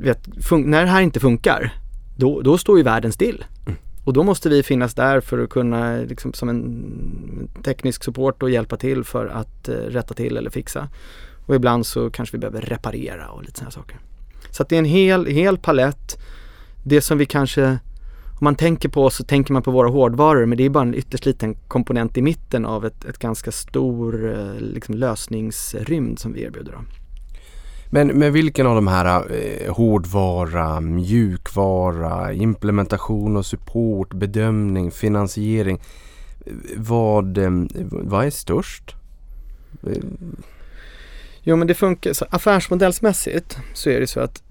vet, 0.00 0.28
när 0.50 0.82
det 0.82 0.90
här 0.90 1.00
inte 1.00 1.20
funkar 1.20 1.72
då, 2.16 2.40
då 2.40 2.58
står 2.58 2.78
ju 2.78 2.84
världen 2.84 3.12
still. 3.12 3.44
Mm. 3.66 3.78
Och 4.04 4.12
då 4.12 4.22
måste 4.22 4.48
vi 4.48 4.62
finnas 4.62 4.94
där 4.94 5.20
för 5.20 5.38
att 5.38 5.50
kunna 5.50 5.96
liksom, 5.96 6.32
som 6.32 6.48
en 6.48 7.48
teknisk 7.64 8.04
support 8.04 8.42
och 8.42 8.50
hjälpa 8.50 8.76
till 8.76 9.04
för 9.04 9.26
att 9.26 9.68
eh, 9.68 9.74
rätta 9.74 10.14
till 10.14 10.36
eller 10.36 10.50
fixa. 10.50 10.88
Och 11.46 11.54
ibland 11.54 11.86
så 11.86 12.10
kanske 12.10 12.36
vi 12.36 12.40
behöver 12.40 12.60
reparera 12.60 13.28
och 13.28 13.42
lite 13.42 13.58
sådana 13.58 13.70
saker. 13.70 13.98
Så 14.50 14.62
att 14.62 14.68
det 14.68 14.76
är 14.76 14.78
en 14.78 14.84
hel, 14.84 15.26
hel 15.26 15.58
palett. 15.58 16.18
Det 16.84 17.00
som 17.00 17.18
vi 17.18 17.26
kanske 17.26 17.78
om 18.38 18.44
man 18.44 18.54
tänker 18.54 18.88
på 18.88 19.04
oss 19.04 19.16
så 19.16 19.24
tänker 19.24 19.52
man 19.52 19.62
på 19.62 19.70
våra 19.70 19.88
hårdvaror 19.88 20.46
men 20.46 20.58
det 20.58 20.64
är 20.64 20.70
bara 20.70 20.82
en 20.82 20.94
ytterst 20.94 21.26
liten 21.26 21.54
komponent 21.54 22.16
i 22.16 22.22
mitten 22.22 22.66
av 22.66 22.86
ett, 22.86 23.04
ett 23.04 23.18
ganska 23.18 23.52
stor 23.52 24.34
eh, 24.34 24.60
liksom, 24.60 24.94
lösningsrymd 24.94 26.18
som 26.18 26.32
vi 26.32 26.42
erbjuder. 26.42 26.72
Då. 26.72 26.78
Men, 27.90 28.08
men 28.08 28.32
vilken 28.32 28.66
av 28.66 28.74
de 28.74 28.86
här 28.86 29.32
eh, 29.32 29.74
hårdvara, 29.74 30.80
mjukvara, 30.80 32.32
implementation 32.32 33.36
och 33.36 33.46
support, 33.46 34.14
bedömning, 34.14 34.90
finansiering. 34.90 35.80
Vad, 36.76 37.38
eh, 37.38 37.50
vad 37.90 38.26
är 38.26 38.30
störst? 38.30 38.94
Jo 41.42 41.56
men 41.56 41.66
det 41.66 41.74
funkar, 41.74 42.12
så 42.12 42.26
affärsmodellsmässigt 42.30 43.58
så 43.72 43.90
är 43.90 44.00
det 44.00 44.06
så 44.06 44.20
att 44.20 44.42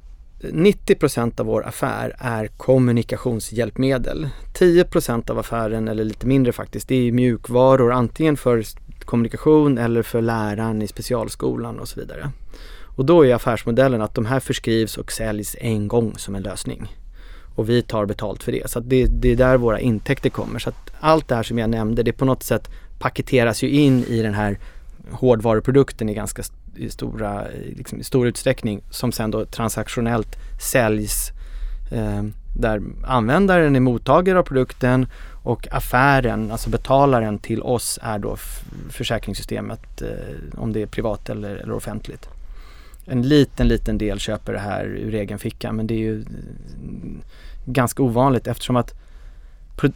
90 0.52 0.96
procent 0.96 1.40
av 1.40 1.46
vår 1.46 1.68
affär 1.68 2.16
är 2.18 2.48
kommunikationshjälpmedel. 2.48 4.30
10 4.54 4.84
procent 4.84 5.30
av 5.30 5.40
affären, 5.40 5.88
eller 5.88 6.04
lite 6.04 6.28
mindre 6.28 6.54
faktiskt, 6.54 6.88
det 6.88 7.08
är 7.08 7.12
mjukvaror 7.12 7.92
antingen 7.92 8.38
för 8.38 8.64
kommunikation 9.06 9.78
eller 9.78 10.04
för 10.04 10.22
läraren 10.22 10.82
i 10.82 10.88
specialskolan 10.88 11.80
och 11.80 11.88
så 11.88 12.00
vidare. 12.00 12.32
Och 12.96 13.06
då 13.06 13.26
är 13.26 13.36
affärsmodellen 13.36 14.02
att 14.02 14.16
de 14.16 14.26
här 14.26 14.40
förskrivs 14.40 14.98
och 14.98 15.12
säljs 15.12 15.56
en 15.60 15.88
gång 15.88 16.14
som 16.18 16.36
en 16.36 16.44
lösning. 16.44 16.88
Och 17.56 17.70
vi 17.70 17.82
tar 17.82 18.06
betalt 18.06 18.44
för 18.44 18.52
det. 18.52 18.70
Så 18.70 18.80
det, 18.80 19.06
det, 19.06 19.32
är 19.32 19.36
där 19.36 19.58
våra 19.58 19.80
intäkter 19.80 20.30
kommer. 20.30 20.60
Så 20.60 20.70
att 20.70 20.92
allt 21.00 21.28
det 21.28 21.36
här 21.36 21.44
som 21.44 21.58
jag 21.58 21.70
nämnde, 21.70 22.04
det 22.04 22.14
på 22.14 22.26
något 22.26 22.44
sätt 22.44 22.70
paketeras 23.00 23.64
ju 23.64 23.70
in 23.70 24.04
i 24.04 24.22
den 24.22 24.34
här 24.34 24.60
hårdvaruprodukten 25.12 26.10
i 26.10 26.14
ganska 26.14 26.44
i 26.78 26.90
stora, 26.90 27.48
liksom 27.76 28.00
i 28.00 28.04
stor 28.04 28.28
utsträckning 28.28 28.82
som 28.90 29.12
sen 29.12 29.32
då 29.32 29.46
transaktionellt 29.46 30.38
säljs 30.62 31.32
eh, 31.92 32.24
där 32.56 32.82
användaren 33.04 33.76
är 33.76 33.80
mottagare 33.80 34.40
av 34.40 34.44
produkten 34.44 35.08
och 35.44 35.68
affären, 35.72 36.52
alltså 36.52 36.70
betalaren 36.70 37.40
till 37.40 37.62
oss 37.62 38.00
är 38.02 38.20
då 38.20 38.38
försäkringssystemet 38.90 40.02
eh, 40.02 40.60
om 40.60 40.74
det 40.74 40.82
är 40.82 40.86
privat 40.86 41.30
eller, 41.30 41.56
eller 41.56 41.74
offentligt. 41.74 42.30
En 43.06 43.22
liten, 43.22 43.68
liten 43.68 43.98
del 43.98 44.20
köper 44.20 44.54
det 44.54 44.60
här 44.60 44.86
ur 44.86 45.14
egen 45.14 45.40
ficka 45.40 45.72
men 45.72 45.88
det 45.88 45.94
är 45.94 46.00
ju 46.00 46.16
mm, 46.16 47.22
ganska 47.66 48.04
ovanligt 48.04 48.48
eftersom 48.48 48.76
att 48.76 48.94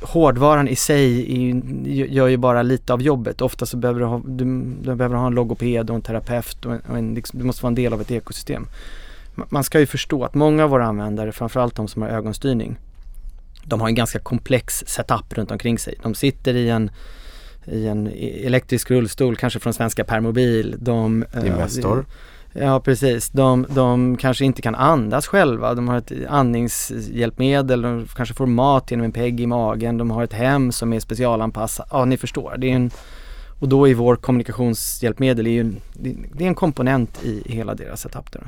hårdvaran 0.02 0.68
i 0.68 0.76
sig 0.76 1.20
är, 1.50 1.62
gör 1.88 2.28
ju 2.28 2.38
bara 2.38 2.62
lite 2.62 2.94
av 2.94 3.02
jobbet. 3.02 3.42
Ofta 3.42 3.66
så 3.66 3.78
behöver 3.78 4.00
du 4.00 4.06
ha, 4.06 4.22
du, 4.26 4.46
du 4.82 4.96
behöver 4.96 5.16
ha 5.16 5.28
en 5.28 5.34
logoped 5.34 5.90
och 5.90 5.96
en 5.96 6.02
terapeut 6.02 6.66
och 6.66 6.74
en, 6.74 6.82
och 6.90 6.98
en 6.98 7.14
liksom, 7.14 7.40
du 7.40 7.46
måste 7.46 7.64
vara 7.64 7.70
en 7.70 7.76
del 7.76 7.94
av 7.94 8.02
ett 8.02 8.12
ekosystem. 8.12 8.68
Man 9.36 9.64
ska 9.64 9.80
ju 9.80 9.86
förstå 9.86 10.24
att 10.24 10.36
många 10.36 10.64
av 10.64 10.70
våra 10.70 10.86
användare, 10.86 11.32
framförallt 11.32 11.76
de 11.76 11.88
som 11.88 12.02
har 12.02 12.10
ögonstyrning, 12.10 12.78
de 13.64 13.82
har 13.82 13.88
en 13.88 13.96
ganska 13.96 14.20
komplex 14.20 14.84
setup 14.88 15.38
runt 15.38 15.52
omkring 15.52 15.80
sig. 15.80 15.96
De 16.04 16.16
sitter 16.16 16.56
i 16.56 16.70
en 16.70 16.92
i 17.72 17.88
en 17.88 18.08
elektrisk 18.18 18.92
rullstol, 18.92 19.36
kanske 19.36 19.60
från 19.60 19.74
svenska 19.74 20.04
Permobil. 20.04 20.76
De, 20.80 21.26
eh, 21.34 21.48
Investor. 21.48 22.06
Ja 22.54 22.80
precis, 22.80 23.30
de, 23.30 23.66
de 23.70 24.18
kanske 24.18 24.46
inte 24.46 24.62
kan 24.62 24.76
andas 24.76 25.28
själva, 25.28 25.74
de 25.74 25.88
har 25.88 25.98
ett 25.98 26.12
andningshjälpmedel, 26.30 27.82
de 27.82 28.08
kanske 28.16 28.36
får 28.36 28.46
mat 28.46 28.92
genom 28.92 29.06
en 29.06 29.12
PEG 29.12 29.40
i 29.40 29.48
magen, 29.48 29.98
de 29.98 30.12
har 30.12 30.24
ett 30.24 30.34
hem 30.34 30.72
som 30.72 30.94
är 30.94 31.00
specialanpassat, 31.00 31.88
ja 31.92 32.06
ni 32.06 32.18
förstår. 32.18 32.56
Det 32.58 32.72
är 32.72 32.76
en, 32.76 32.92
och 33.60 33.70
då 33.70 33.88
är 33.88 33.96
vår 33.96 34.16
kommunikationshjälpmedel 34.16 35.48
är 35.48 35.52
ju, 35.52 35.74
det 36.34 36.44
är 36.44 36.48
en 36.48 36.56
komponent 36.56 37.24
i 37.24 37.44
hela 37.46 37.76
deras 37.76 38.02
setup. 38.02 38.32
Där. 38.32 38.48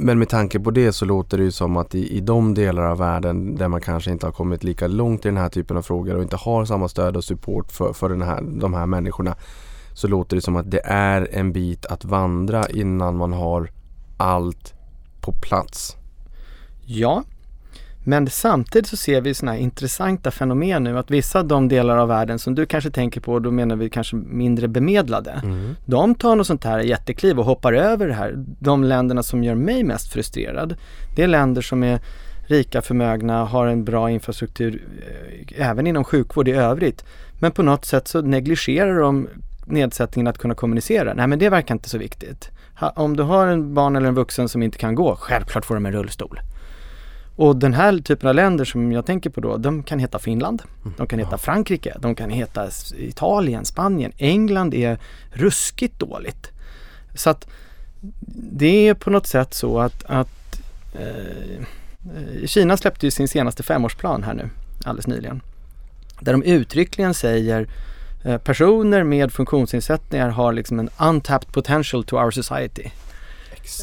Men 0.00 0.18
med 0.18 0.28
tanke 0.28 0.60
på 0.60 0.70
det 0.70 0.92
så 0.92 1.04
låter 1.04 1.38
det 1.38 1.44
ju 1.44 1.50
som 1.50 1.76
att 1.76 1.94
i, 1.94 2.16
i 2.16 2.20
de 2.20 2.54
delar 2.54 2.82
av 2.82 2.98
världen 2.98 3.56
där 3.56 3.68
man 3.68 3.80
kanske 3.80 4.10
inte 4.10 4.26
har 4.26 4.32
kommit 4.32 4.64
lika 4.64 4.86
långt 4.86 5.24
i 5.24 5.28
den 5.28 5.36
här 5.36 5.48
typen 5.48 5.76
av 5.76 5.82
frågor 5.82 6.16
och 6.16 6.22
inte 6.22 6.36
har 6.36 6.64
samma 6.64 6.88
stöd 6.88 7.16
och 7.16 7.24
support 7.24 7.72
för, 7.72 7.92
för 7.92 8.08
den 8.08 8.22
här, 8.22 8.42
de 8.42 8.74
här 8.74 8.86
människorna 8.86 9.34
så 9.98 10.08
låter 10.08 10.36
det 10.36 10.42
som 10.42 10.56
att 10.56 10.70
det 10.70 10.80
är 10.84 11.28
en 11.32 11.52
bit 11.52 11.86
att 11.86 12.04
vandra 12.04 12.68
innan 12.68 13.16
man 13.16 13.32
har 13.32 13.70
allt 14.16 14.74
på 15.20 15.32
plats. 15.32 15.96
Ja, 16.84 17.24
men 18.04 18.30
samtidigt 18.30 18.88
så 18.88 18.96
ser 18.96 19.20
vi 19.20 19.34
sådana 19.34 19.52
här 19.52 19.58
intressanta 19.58 20.30
fenomen 20.30 20.84
nu 20.84 20.98
att 20.98 21.10
vissa 21.10 21.38
av 21.38 21.46
de 21.46 21.68
delar 21.68 21.96
av 21.96 22.08
världen 22.08 22.38
som 22.38 22.54
du 22.54 22.66
kanske 22.66 22.90
tänker 22.90 23.20
på, 23.20 23.38
då 23.38 23.50
menar 23.50 23.76
vi 23.76 23.90
kanske 23.90 24.16
mindre 24.16 24.68
bemedlade. 24.68 25.40
Mm. 25.44 25.76
De 25.86 26.14
tar 26.14 26.36
något 26.36 26.46
sånt 26.46 26.64
här 26.64 26.78
jättekliv 26.78 27.38
och 27.38 27.44
hoppar 27.44 27.72
över 27.72 28.08
det 28.08 28.14
här. 28.14 28.34
De 28.60 28.84
länderna 28.84 29.22
som 29.22 29.44
gör 29.44 29.54
mig 29.54 29.84
mest 29.84 30.12
frustrerad, 30.12 30.76
det 31.16 31.22
är 31.22 31.28
länder 31.28 31.62
som 31.62 31.82
är 31.82 32.00
rika, 32.46 32.82
förmögna, 32.82 33.44
har 33.44 33.66
en 33.66 33.84
bra 33.84 34.10
infrastruktur 34.10 34.82
eh, 35.56 35.68
även 35.68 35.86
inom 35.86 36.04
sjukvård 36.04 36.48
i 36.48 36.52
övrigt. 36.52 37.04
Men 37.40 37.52
på 37.52 37.62
något 37.62 37.84
sätt 37.84 38.08
så 38.08 38.20
negligerar 38.20 39.00
de 39.00 39.28
nedsättningen 39.70 40.26
att 40.26 40.38
kunna 40.38 40.54
kommunicera. 40.54 41.14
Nej 41.14 41.26
men 41.26 41.38
det 41.38 41.48
verkar 41.48 41.74
inte 41.74 41.88
så 41.88 41.98
viktigt. 41.98 42.50
Ha, 42.74 42.90
om 42.90 43.16
du 43.16 43.22
har 43.22 43.46
en 43.46 43.74
barn 43.74 43.96
eller 43.96 44.08
en 44.08 44.14
vuxen 44.14 44.48
som 44.48 44.62
inte 44.62 44.78
kan 44.78 44.94
gå, 44.94 45.16
självklart 45.16 45.64
får 45.64 45.74
de 45.74 45.86
en 45.86 45.92
rullstol. 45.92 46.40
Och 47.36 47.56
den 47.56 47.74
här 47.74 47.98
typen 47.98 48.28
av 48.28 48.34
länder 48.34 48.64
som 48.64 48.92
jag 48.92 49.06
tänker 49.06 49.30
på 49.30 49.40
då, 49.40 49.56
de 49.56 49.82
kan 49.82 49.98
heta 49.98 50.18
Finland, 50.18 50.62
de 50.96 51.06
kan 51.06 51.18
heta 51.18 51.38
Frankrike, 51.38 51.96
de 52.00 52.14
kan 52.14 52.30
heta 52.30 52.68
Italien, 52.96 53.64
Spanien. 53.64 54.12
England 54.16 54.74
är 54.74 54.98
ruskigt 55.32 55.98
dåligt. 55.98 56.50
Så 57.14 57.30
att 57.30 57.48
det 58.50 58.88
är 58.88 58.94
på 58.94 59.10
något 59.10 59.26
sätt 59.26 59.54
så 59.54 59.80
att, 59.80 60.04
att 60.04 60.60
eh, 60.94 61.64
Kina 62.46 62.76
släppte 62.76 63.06
ju 63.06 63.10
sin 63.10 63.28
senaste 63.28 63.62
femårsplan 63.62 64.22
här 64.22 64.34
nu 64.34 64.50
alldeles 64.84 65.06
nyligen. 65.06 65.42
Där 66.20 66.32
de 66.32 66.42
uttryckligen 66.42 67.14
säger 67.14 67.68
personer 68.36 69.02
med 69.02 69.32
funktionsnedsättningar 69.32 70.28
har 70.28 70.52
liksom 70.52 70.78
en 70.78 70.90
untapped 71.00 71.52
potential 71.52 72.04
to 72.04 72.16
our 72.16 72.30
society. 72.30 72.90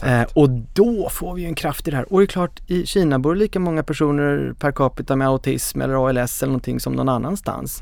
Eh, 0.03 0.23
och 0.33 0.49
då 0.49 1.09
får 1.09 1.35
vi 1.35 1.41
ju 1.41 1.47
en 1.47 1.55
kraft 1.55 1.87
i 1.87 1.91
det 1.91 1.97
här. 1.97 2.13
Och 2.13 2.19
det 2.19 2.23
är 2.23 2.27
klart, 2.27 2.61
i 2.67 2.85
Kina 2.85 3.19
bor 3.19 3.33
det 3.33 3.39
lika 3.39 3.59
många 3.59 3.83
personer 3.83 4.53
per 4.59 4.71
capita 4.71 5.15
med 5.15 5.27
autism 5.27 5.81
eller 5.81 6.07
ALS 6.09 6.43
eller 6.43 6.51
någonting 6.51 6.79
som 6.79 6.93
någon 6.93 7.09
annanstans. 7.09 7.81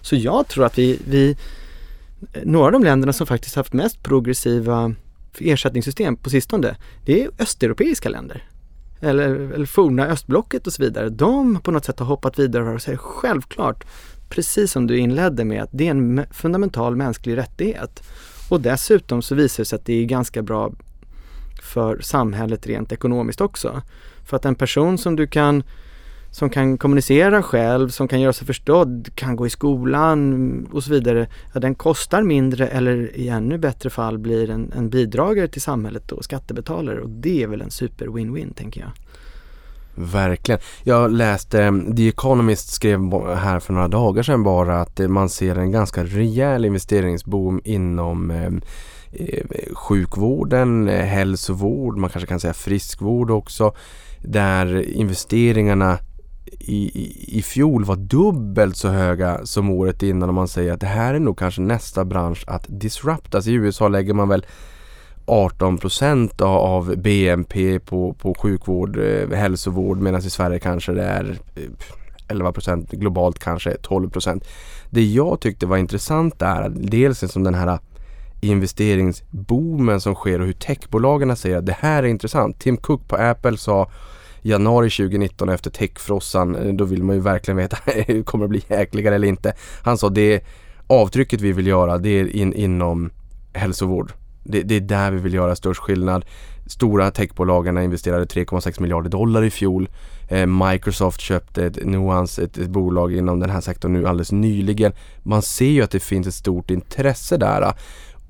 Så 0.00 0.16
jag 0.16 0.48
tror 0.48 0.64
att 0.64 0.78
vi, 0.78 1.00
vi 1.06 1.36
några 2.44 2.66
av 2.66 2.72
de 2.72 2.84
länderna 2.84 3.12
som 3.12 3.26
faktiskt 3.26 3.56
haft 3.56 3.72
mest 3.72 4.02
progressiva 4.02 4.94
ersättningssystem 5.38 6.16
på 6.16 6.30
sistone, 6.30 6.76
det 7.04 7.22
är 7.22 7.30
östeuropeiska 7.38 8.08
länder. 8.08 8.44
Eller, 9.00 9.28
eller 9.28 9.66
forna 9.66 10.06
östblocket 10.06 10.66
och 10.66 10.72
så 10.72 10.82
vidare. 10.82 11.08
De 11.08 11.60
på 11.60 11.70
något 11.70 11.84
sätt 11.84 11.98
har 11.98 12.06
hoppat 12.06 12.38
vidare 12.38 12.74
och 12.74 12.82
säger 12.82 12.98
självklart, 12.98 13.84
precis 14.30 14.72
som 14.72 14.86
du 14.86 14.98
inledde 14.98 15.44
med, 15.44 15.62
att 15.62 15.70
det 15.72 15.86
är 15.86 15.90
en 15.90 16.26
fundamental 16.30 16.96
mänsklig 16.96 17.36
rättighet. 17.36 18.02
Och 18.50 18.60
dessutom 18.60 19.22
så 19.22 19.34
visar 19.34 19.62
det 19.62 19.66
sig 19.66 19.76
att 19.76 19.86
det 19.86 19.92
är 19.92 20.04
ganska 20.04 20.42
bra 20.42 20.72
för 21.62 22.00
samhället 22.00 22.66
rent 22.66 22.92
ekonomiskt 22.92 23.40
också. 23.40 23.82
För 24.28 24.36
att 24.36 24.44
en 24.44 24.54
person 24.54 24.98
som 24.98 25.16
du 25.16 25.26
kan 25.26 25.62
som 26.30 26.50
kan 26.50 26.78
kommunicera 26.78 27.42
själv, 27.42 27.88
som 27.88 28.08
kan 28.08 28.20
göra 28.20 28.32
sig 28.32 28.46
förstådd, 28.46 29.08
kan 29.14 29.36
gå 29.36 29.46
i 29.46 29.50
skolan 29.50 30.68
och 30.72 30.84
så 30.84 30.90
vidare. 30.90 31.28
Ja, 31.54 31.60
den 31.60 31.74
kostar 31.74 32.22
mindre 32.22 32.68
eller 32.68 33.16
i 33.16 33.28
ännu 33.28 33.58
bättre 33.58 33.90
fall 33.90 34.18
blir 34.18 34.50
en, 34.50 34.72
en 34.72 34.90
bidragare 34.90 35.48
till 35.48 35.62
samhället 35.62 36.12
och 36.12 36.24
skattebetalare 36.24 37.00
och 37.00 37.10
det 37.10 37.42
är 37.42 37.46
väl 37.46 37.60
en 37.60 37.70
super 37.70 38.06
win-win 38.06 38.54
tänker 38.54 38.80
jag. 38.80 38.90
Verkligen. 39.94 40.60
Jag 40.82 41.10
läste, 41.10 41.64
eh, 41.64 41.72
The 41.96 42.08
Economist 42.08 42.72
skrev 42.72 43.00
här 43.36 43.60
för 43.60 43.72
några 43.72 43.88
dagar 43.88 44.22
sedan 44.22 44.42
bara 44.42 44.80
att 44.80 45.00
eh, 45.00 45.08
man 45.08 45.28
ser 45.28 45.56
en 45.56 45.70
ganska 45.70 46.04
rejäl 46.04 46.64
investeringsboom 46.64 47.60
inom 47.64 48.30
eh, 48.30 48.50
sjukvården, 49.74 50.88
hälsovård, 50.88 51.96
man 51.96 52.10
kanske 52.10 52.26
kan 52.28 52.40
säga 52.40 52.54
friskvård 52.54 53.30
också. 53.30 53.74
Där 54.22 54.82
investeringarna 54.82 55.98
i, 56.46 56.76
i, 56.76 57.38
i 57.38 57.42
fjol 57.42 57.84
var 57.84 57.96
dubbelt 57.96 58.76
så 58.76 58.88
höga 58.88 59.46
som 59.46 59.70
året 59.70 60.02
innan 60.02 60.28
och 60.28 60.34
man 60.34 60.48
säger 60.48 60.72
att 60.72 60.80
det 60.80 60.86
här 60.86 61.14
är 61.14 61.18
nog 61.18 61.38
kanske 61.38 61.60
nästa 61.60 62.04
bransch 62.04 62.44
att 62.46 62.64
disruptas. 62.68 63.46
I 63.46 63.52
USA 63.52 63.88
lägger 63.88 64.14
man 64.14 64.28
väl 64.28 64.46
18 65.30 65.78
procent 65.78 66.40
av 66.40 66.96
BNP 66.96 67.78
på, 67.78 68.12
på 68.12 68.34
sjukvård, 68.34 68.96
eh, 68.96 69.28
hälsovård 69.30 69.98
medan 69.98 70.20
i 70.20 70.30
Sverige 70.30 70.58
kanske 70.58 70.92
det 70.92 71.04
är 71.04 71.38
eh, 71.54 71.62
11 72.28 72.52
procent, 72.52 72.90
globalt 72.90 73.38
kanske 73.38 73.76
12 73.82 74.10
procent. 74.10 74.44
Det 74.90 75.04
jag 75.04 75.40
tyckte 75.40 75.66
var 75.66 75.76
intressant 75.76 76.42
är 76.42 76.68
dels 76.68 77.22
liksom 77.22 77.44
den 77.44 77.54
här 77.54 77.78
investeringsboomen 78.40 80.00
som 80.00 80.14
sker 80.14 80.40
och 80.40 80.46
hur 80.46 80.52
techbolagen 80.52 81.36
säger 81.36 81.58
att 81.58 81.66
det 81.66 81.76
här 81.80 82.02
är 82.02 82.06
intressant. 82.06 82.58
Tim 82.58 82.76
Cook 82.76 83.08
på 83.08 83.16
Apple 83.16 83.56
sa 83.56 83.90
januari 84.42 84.90
2019 84.90 85.48
efter 85.48 85.70
techfrossan, 85.70 86.56
eh, 86.56 86.74
då 86.74 86.84
vill 86.84 87.02
man 87.02 87.16
ju 87.16 87.22
verkligen 87.22 87.56
veta, 87.56 87.76
kommer 88.24 88.44
det 88.44 88.48
bli 88.48 88.62
jäkligare 88.68 89.14
eller 89.14 89.28
inte? 89.28 89.52
Han 89.82 89.98
sa 89.98 90.08
det 90.08 90.44
avtrycket 90.86 91.40
vi 91.40 91.52
vill 91.52 91.66
göra 91.66 91.98
det 91.98 92.08
är 92.08 92.36
in, 92.36 92.52
inom 92.52 93.10
hälsovård. 93.52 94.12
Det, 94.44 94.62
det, 94.62 94.74
är 94.74 94.80
där 94.80 95.10
vi 95.10 95.18
vill 95.18 95.34
göra 95.34 95.56
störst 95.56 95.80
skillnad. 95.80 96.24
Stora 96.66 97.10
techbolagen 97.10 97.78
investerade 97.78 98.24
3,6 98.24 98.80
miljarder 98.80 99.10
dollar 99.10 99.42
i 99.42 99.50
fjol. 99.50 99.88
Eh, 100.28 100.46
Microsoft 100.46 101.20
köpte 101.20 101.64
ett 101.64 101.86
Nuance, 101.86 102.44
ett, 102.44 102.58
ett, 102.58 102.68
bolag 102.68 103.12
inom 103.12 103.40
den 103.40 103.50
här 103.50 103.60
sektorn 103.60 103.92
nu 103.92 104.06
alldeles 104.06 104.32
nyligen. 104.32 104.92
Man 105.22 105.42
ser 105.42 105.70
ju 105.70 105.82
att 105.82 105.90
det 105.90 106.00
finns 106.00 106.26
ett 106.26 106.34
stort 106.34 106.70
intresse 106.70 107.36
där. 107.36 107.74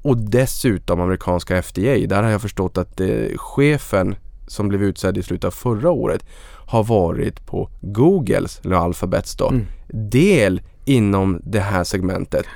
Och 0.02 0.16
dessutom 0.16 1.00
amerikanska 1.00 1.62
FDA, 1.62 2.06
där 2.06 2.22
har 2.22 2.30
jag 2.30 2.42
förstått 2.42 2.78
att 2.78 3.00
eh, 3.00 3.36
chefen 3.36 4.14
som 4.46 4.68
blev 4.68 4.82
utsedd 4.82 5.18
i 5.18 5.22
slutet 5.22 5.44
av 5.44 5.50
förra 5.50 5.90
året 5.90 6.24
har 6.66 6.84
varit 6.84 7.46
på 7.46 7.70
Googles, 7.80 8.60
eller 8.64 8.76
Alphabets 8.76 9.36
då, 9.36 9.48
mm. 9.48 9.66
del 10.10 10.60
inom 10.84 11.40
det 11.44 11.60
här 11.60 11.84
segmentet. 11.84 12.46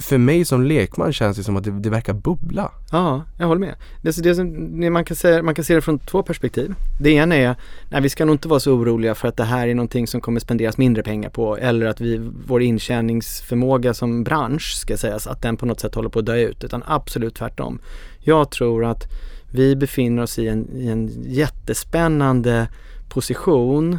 För 0.00 0.18
mig 0.18 0.44
som 0.44 0.62
lekman 0.62 1.12
känns 1.12 1.36
det 1.36 1.44
som 1.44 1.56
att 1.56 1.64
det, 1.64 1.70
det 1.70 1.90
verkar 1.90 2.14
bubbla. 2.14 2.72
Ja, 2.92 3.24
jag 3.38 3.46
håller 3.46 3.60
med. 3.60 3.74
Det, 4.02 4.22
det, 4.22 4.34
som, 4.34 4.92
man, 4.92 5.04
kan 5.04 5.16
säga, 5.16 5.42
man 5.42 5.54
kan 5.54 5.64
se 5.64 5.74
det 5.74 5.80
från 5.80 5.98
två 5.98 6.22
perspektiv. 6.22 6.74
Det 7.00 7.10
ena 7.10 7.36
är, 7.36 7.56
nej 7.88 8.00
vi 8.02 8.08
ska 8.08 8.24
nog 8.24 8.34
inte 8.34 8.48
vara 8.48 8.60
så 8.60 8.72
oroliga 8.72 9.14
för 9.14 9.28
att 9.28 9.36
det 9.36 9.44
här 9.44 9.68
är 9.68 9.74
någonting 9.74 10.06
som 10.06 10.20
kommer 10.20 10.40
spenderas 10.40 10.78
mindre 10.78 11.02
pengar 11.02 11.30
på 11.30 11.56
eller 11.56 11.86
att 11.86 12.00
vi, 12.00 12.30
vår 12.46 12.62
intjäningsförmåga 12.62 13.94
som 13.94 14.24
bransch 14.24 14.74
ska 14.76 14.96
sägas, 14.96 15.26
att 15.26 15.42
den 15.42 15.56
på 15.56 15.66
något 15.66 15.80
sätt 15.80 15.94
håller 15.94 16.08
på 16.08 16.18
att 16.18 16.26
dö 16.26 16.36
ut. 16.36 16.64
Utan 16.64 16.82
absolut 16.86 17.34
tvärtom. 17.34 17.78
Jag 18.20 18.50
tror 18.50 18.84
att 18.84 19.04
vi 19.52 19.76
befinner 19.76 20.22
oss 20.22 20.38
i 20.38 20.48
en, 20.48 20.76
i 20.76 20.88
en 20.88 21.10
jättespännande 21.22 22.68
position 23.08 23.98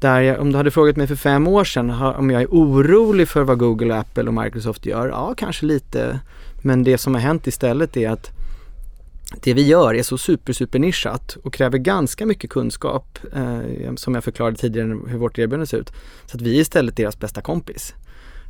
där 0.00 0.20
jag, 0.20 0.40
om 0.40 0.52
du 0.52 0.56
hade 0.56 0.70
frågat 0.70 0.96
mig 0.96 1.06
för 1.06 1.16
fem 1.16 1.46
år 1.46 1.64
sedan 1.64 1.90
om 1.90 2.30
jag 2.30 2.42
är 2.42 2.48
orolig 2.48 3.28
för 3.28 3.42
vad 3.42 3.58
Google, 3.58 3.98
Apple 3.98 4.24
och 4.24 4.34
Microsoft 4.34 4.86
gör, 4.86 5.08
ja 5.08 5.34
kanske 5.36 5.66
lite. 5.66 6.20
Men 6.62 6.84
det 6.84 6.98
som 6.98 7.14
har 7.14 7.20
hänt 7.20 7.46
istället 7.46 7.96
är 7.96 8.10
att 8.10 8.30
det 9.42 9.54
vi 9.54 9.66
gör 9.66 9.94
är 9.94 10.02
så 10.02 10.18
super, 10.18 10.52
super 10.52 10.78
nischat 10.78 11.36
och 11.42 11.54
kräver 11.54 11.78
ganska 11.78 12.26
mycket 12.26 12.50
kunskap, 12.50 13.18
eh, 13.32 13.94
som 13.96 14.14
jag 14.14 14.24
förklarade 14.24 14.56
tidigare 14.56 14.98
hur 15.06 15.18
vårt 15.18 15.38
erbjudande 15.38 15.66
ser 15.66 15.78
ut. 15.78 15.92
Så 16.26 16.36
att 16.36 16.42
vi 16.42 16.56
är 16.56 16.60
istället 16.60 16.96
deras 16.96 17.18
bästa 17.18 17.40
kompis. 17.40 17.94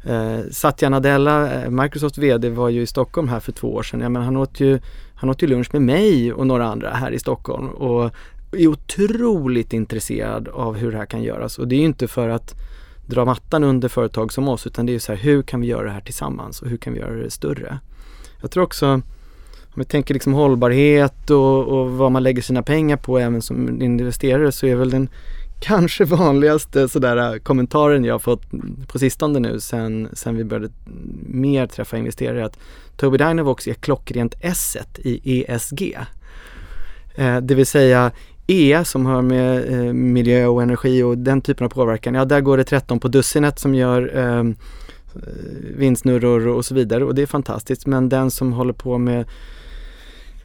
Eh, 0.04 0.40
Satya 0.50 0.88
Nadella, 0.88 1.42
eh, 1.42 1.70
Microsoft 1.70 1.72
Microsofts 1.82 2.18
VD, 2.18 2.48
var 2.50 2.68
ju 2.68 2.82
i 2.82 2.86
Stockholm 2.86 3.28
här 3.28 3.40
för 3.40 3.52
två 3.52 3.74
år 3.74 3.82
sedan. 3.82 4.00
Ja, 4.00 4.08
men 4.08 4.22
han, 4.22 4.36
åt 4.36 4.60
ju, 4.60 4.80
han 5.14 5.30
åt 5.30 5.42
ju 5.42 5.46
lunch 5.46 5.68
med 5.72 5.82
mig 5.82 6.32
och 6.32 6.46
några 6.46 6.66
andra 6.66 6.90
här 6.90 7.10
i 7.10 7.18
Stockholm 7.18 7.68
och 7.68 8.10
är 8.52 8.66
otroligt 8.66 9.72
intresserad 9.72 10.48
av 10.48 10.76
hur 10.76 10.92
det 10.92 10.98
här 10.98 11.06
kan 11.06 11.22
göras. 11.22 11.58
Och 11.58 11.68
det 11.68 11.74
är 11.74 11.78
ju 11.80 11.84
inte 11.84 12.08
för 12.08 12.28
att 12.28 12.54
dra 13.06 13.24
mattan 13.24 13.64
under 13.64 13.88
företag 13.88 14.32
som 14.32 14.48
oss 14.48 14.66
utan 14.66 14.86
det 14.86 14.92
är 14.92 14.94
ju 14.94 15.00
så 15.00 15.12
här, 15.12 15.20
hur 15.20 15.42
kan 15.42 15.60
vi 15.60 15.66
göra 15.66 15.84
det 15.84 15.90
här 15.90 16.00
tillsammans 16.00 16.62
och 16.62 16.68
hur 16.68 16.76
kan 16.76 16.92
vi 16.92 16.98
göra 16.98 17.14
det 17.14 17.30
större? 17.30 17.78
Jag 18.40 18.50
tror 18.50 18.64
också, 18.64 18.86
om 18.86 19.02
vi 19.74 19.84
tänker 19.84 20.14
liksom 20.14 20.32
hållbarhet 20.32 21.30
och, 21.30 21.68
och 21.68 21.90
vad 21.90 22.12
man 22.12 22.22
lägger 22.22 22.42
sina 22.42 22.62
pengar 22.62 22.96
på 22.96 23.18
även 23.18 23.42
som 23.42 23.82
investerare 23.82 24.52
så 24.52 24.66
är 24.66 24.74
väl 24.74 24.90
den 24.90 25.08
kanske 25.60 26.04
vanligaste 26.04 26.88
sådär 26.88 27.32
äh, 27.32 27.38
kommentaren 27.38 28.04
jag 28.04 28.22
fått 28.22 28.42
på 28.86 28.98
sistone 28.98 29.38
nu 29.38 29.60
sen, 29.60 30.08
sen 30.12 30.36
vi 30.36 30.44
började 30.44 30.72
mer 31.26 31.66
träffa 31.66 31.98
investerare 31.98 32.44
att 32.44 32.58
Tobii 32.96 33.18
Dynavox 33.18 33.68
är 33.68 33.74
klockrent 33.74 34.34
S 34.40 34.76
i 34.98 35.42
ESG. 35.42 35.98
Eh, 37.14 37.36
det 37.36 37.54
vill 37.54 37.66
säga 37.66 38.12
E 38.50 38.84
som 38.84 39.06
har 39.06 39.22
med 39.22 39.72
eh, 39.72 39.92
miljö 39.92 40.46
och 40.46 40.62
energi 40.62 41.02
och 41.02 41.18
den 41.18 41.40
typen 41.40 41.64
av 41.64 41.68
påverkan, 41.68 42.14
ja 42.14 42.24
där 42.24 42.40
går 42.40 42.56
det 42.56 42.64
13 42.64 43.00
på 43.00 43.08
dussinet 43.08 43.58
som 43.58 43.74
gör 43.74 44.16
ehm, 44.16 44.56
eh, 45.14 45.20
vindsnurror 45.76 46.48
och 46.48 46.64
så 46.64 46.74
vidare 46.74 47.04
och 47.04 47.14
det 47.14 47.22
är 47.22 47.26
fantastiskt 47.26 47.86
men 47.86 48.08
den 48.08 48.30
som 48.30 48.52
håller 48.52 48.72
på 48.72 48.98
med 48.98 49.24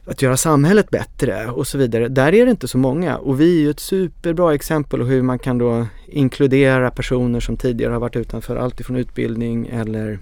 att 0.06 0.22
göra 0.22 0.36
samhället 0.36 0.90
bättre 0.90 1.46
och 1.46 1.66
så 1.66 1.78
vidare. 1.78 2.08
Där 2.08 2.34
är 2.34 2.44
det 2.44 2.50
inte 2.50 2.68
så 2.68 2.78
många 2.78 3.16
och 3.16 3.40
vi 3.40 3.56
är 3.56 3.60
ju 3.60 3.70
ett 3.70 3.80
superbra 3.80 4.54
exempel 4.54 5.00
på 5.00 5.06
hur 5.06 5.22
man 5.22 5.38
kan 5.38 5.58
då 5.58 5.86
inkludera 6.06 6.90
personer 6.90 7.40
som 7.40 7.56
tidigare 7.56 7.92
har 7.92 8.00
varit 8.00 8.16
utanför 8.16 8.56
allt 8.56 8.80
ifrån 8.80 8.96
utbildning 8.96 9.66
eller 9.66 10.18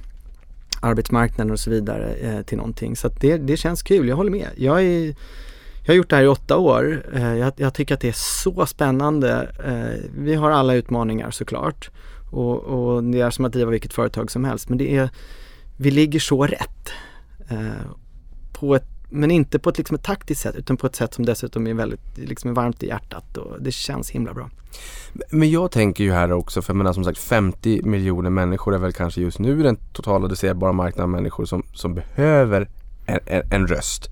arbetsmarknaden 0.81 1.53
och 1.53 1.61
så 1.61 1.71
vidare 1.71 2.15
eh, 2.15 2.43
till 2.43 2.57
någonting. 2.57 2.97
Så 2.97 3.09
det, 3.21 3.37
det 3.37 3.57
känns 3.57 3.83
kul, 3.83 4.09
jag 4.09 4.17
håller 4.17 4.31
med. 4.31 4.49
Jag, 4.57 4.85
är, 4.85 5.15
jag 5.85 5.93
har 5.93 5.97
gjort 5.97 6.11
det 6.11 6.17
här 6.17 6.23
i 6.23 6.29
åtta 6.29 6.57
år. 6.57 7.07
Eh, 7.15 7.37
jag, 7.37 7.53
jag, 7.57 7.75
tycker 7.75 7.95
att 7.95 8.01
det 8.01 8.09
är 8.09 8.43
så 8.45 8.67
spännande. 8.67 9.53
Eh, 9.65 10.11
vi 10.19 10.35
har 10.35 10.51
alla 10.51 10.75
utmaningar 10.75 11.31
såklart 11.31 11.91
och, 12.31 12.59
och 12.61 13.05
det 13.05 13.21
är 13.21 13.31
som 13.31 13.45
att 13.45 13.53
driva 13.53 13.71
vilket 13.71 13.93
företag 13.93 14.31
som 14.31 14.45
helst 14.45 14.69
men 14.69 14.79
det 14.79 14.97
är, 14.97 15.11
vi 15.77 15.91
ligger 15.91 16.21
så 16.21 16.47
rätt 16.47 16.91
eh, 17.49 17.91
på 18.53 18.75
ett 18.75 18.85
men 19.11 19.31
inte 19.31 19.59
på 19.59 19.71
ett, 19.71 19.79
liksom 19.79 19.95
ett 19.95 20.03
taktiskt 20.03 20.41
sätt 20.41 20.55
utan 20.57 20.77
på 20.77 20.87
ett 20.87 20.97
sätt 20.97 21.15
som 21.15 21.27
dessutom 21.27 21.67
är 21.67 21.75
väldigt 21.75 22.19
liksom 22.19 22.55
varmt 22.55 22.83
i 22.83 22.87
hjärtat 22.87 23.37
och 23.37 23.63
det 23.63 23.73
känns 23.73 24.11
himla 24.11 24.35
bra. 24.35 24.51
Men 25.31 25.51
jag 25.51 25.71
tänker 25.71 26.05
ju 26.05 26.13
här 26.13 26.33
också, 26.33 26.63
för 26.63 26.73
jag 26.73 26.77
menar 26.77 26.93
som 26.93 27.05
sagt 27.05 27.19
50 27.19 27.83
miljoner 27.83 28.31
människor 28.31 28.75
är 28.75 28.79
väl 28.79 28.93
kanske 28.93 29.21
just 29.21 29.39
nu 29.39 29.63
den 29.63 29.77
totala 29.93 30.25
adresserbara 30.25 30.73
marknaden 30.73 31.03
av 31.03 31.09
människor 31.09 31.45
som, 31.45 31.63
som 31.73 31.95
behöver 31.95 32.69
en, 33.07 33.21
en, 33.27 33.43
en 33.53 33.67
röst. 33.67 34.11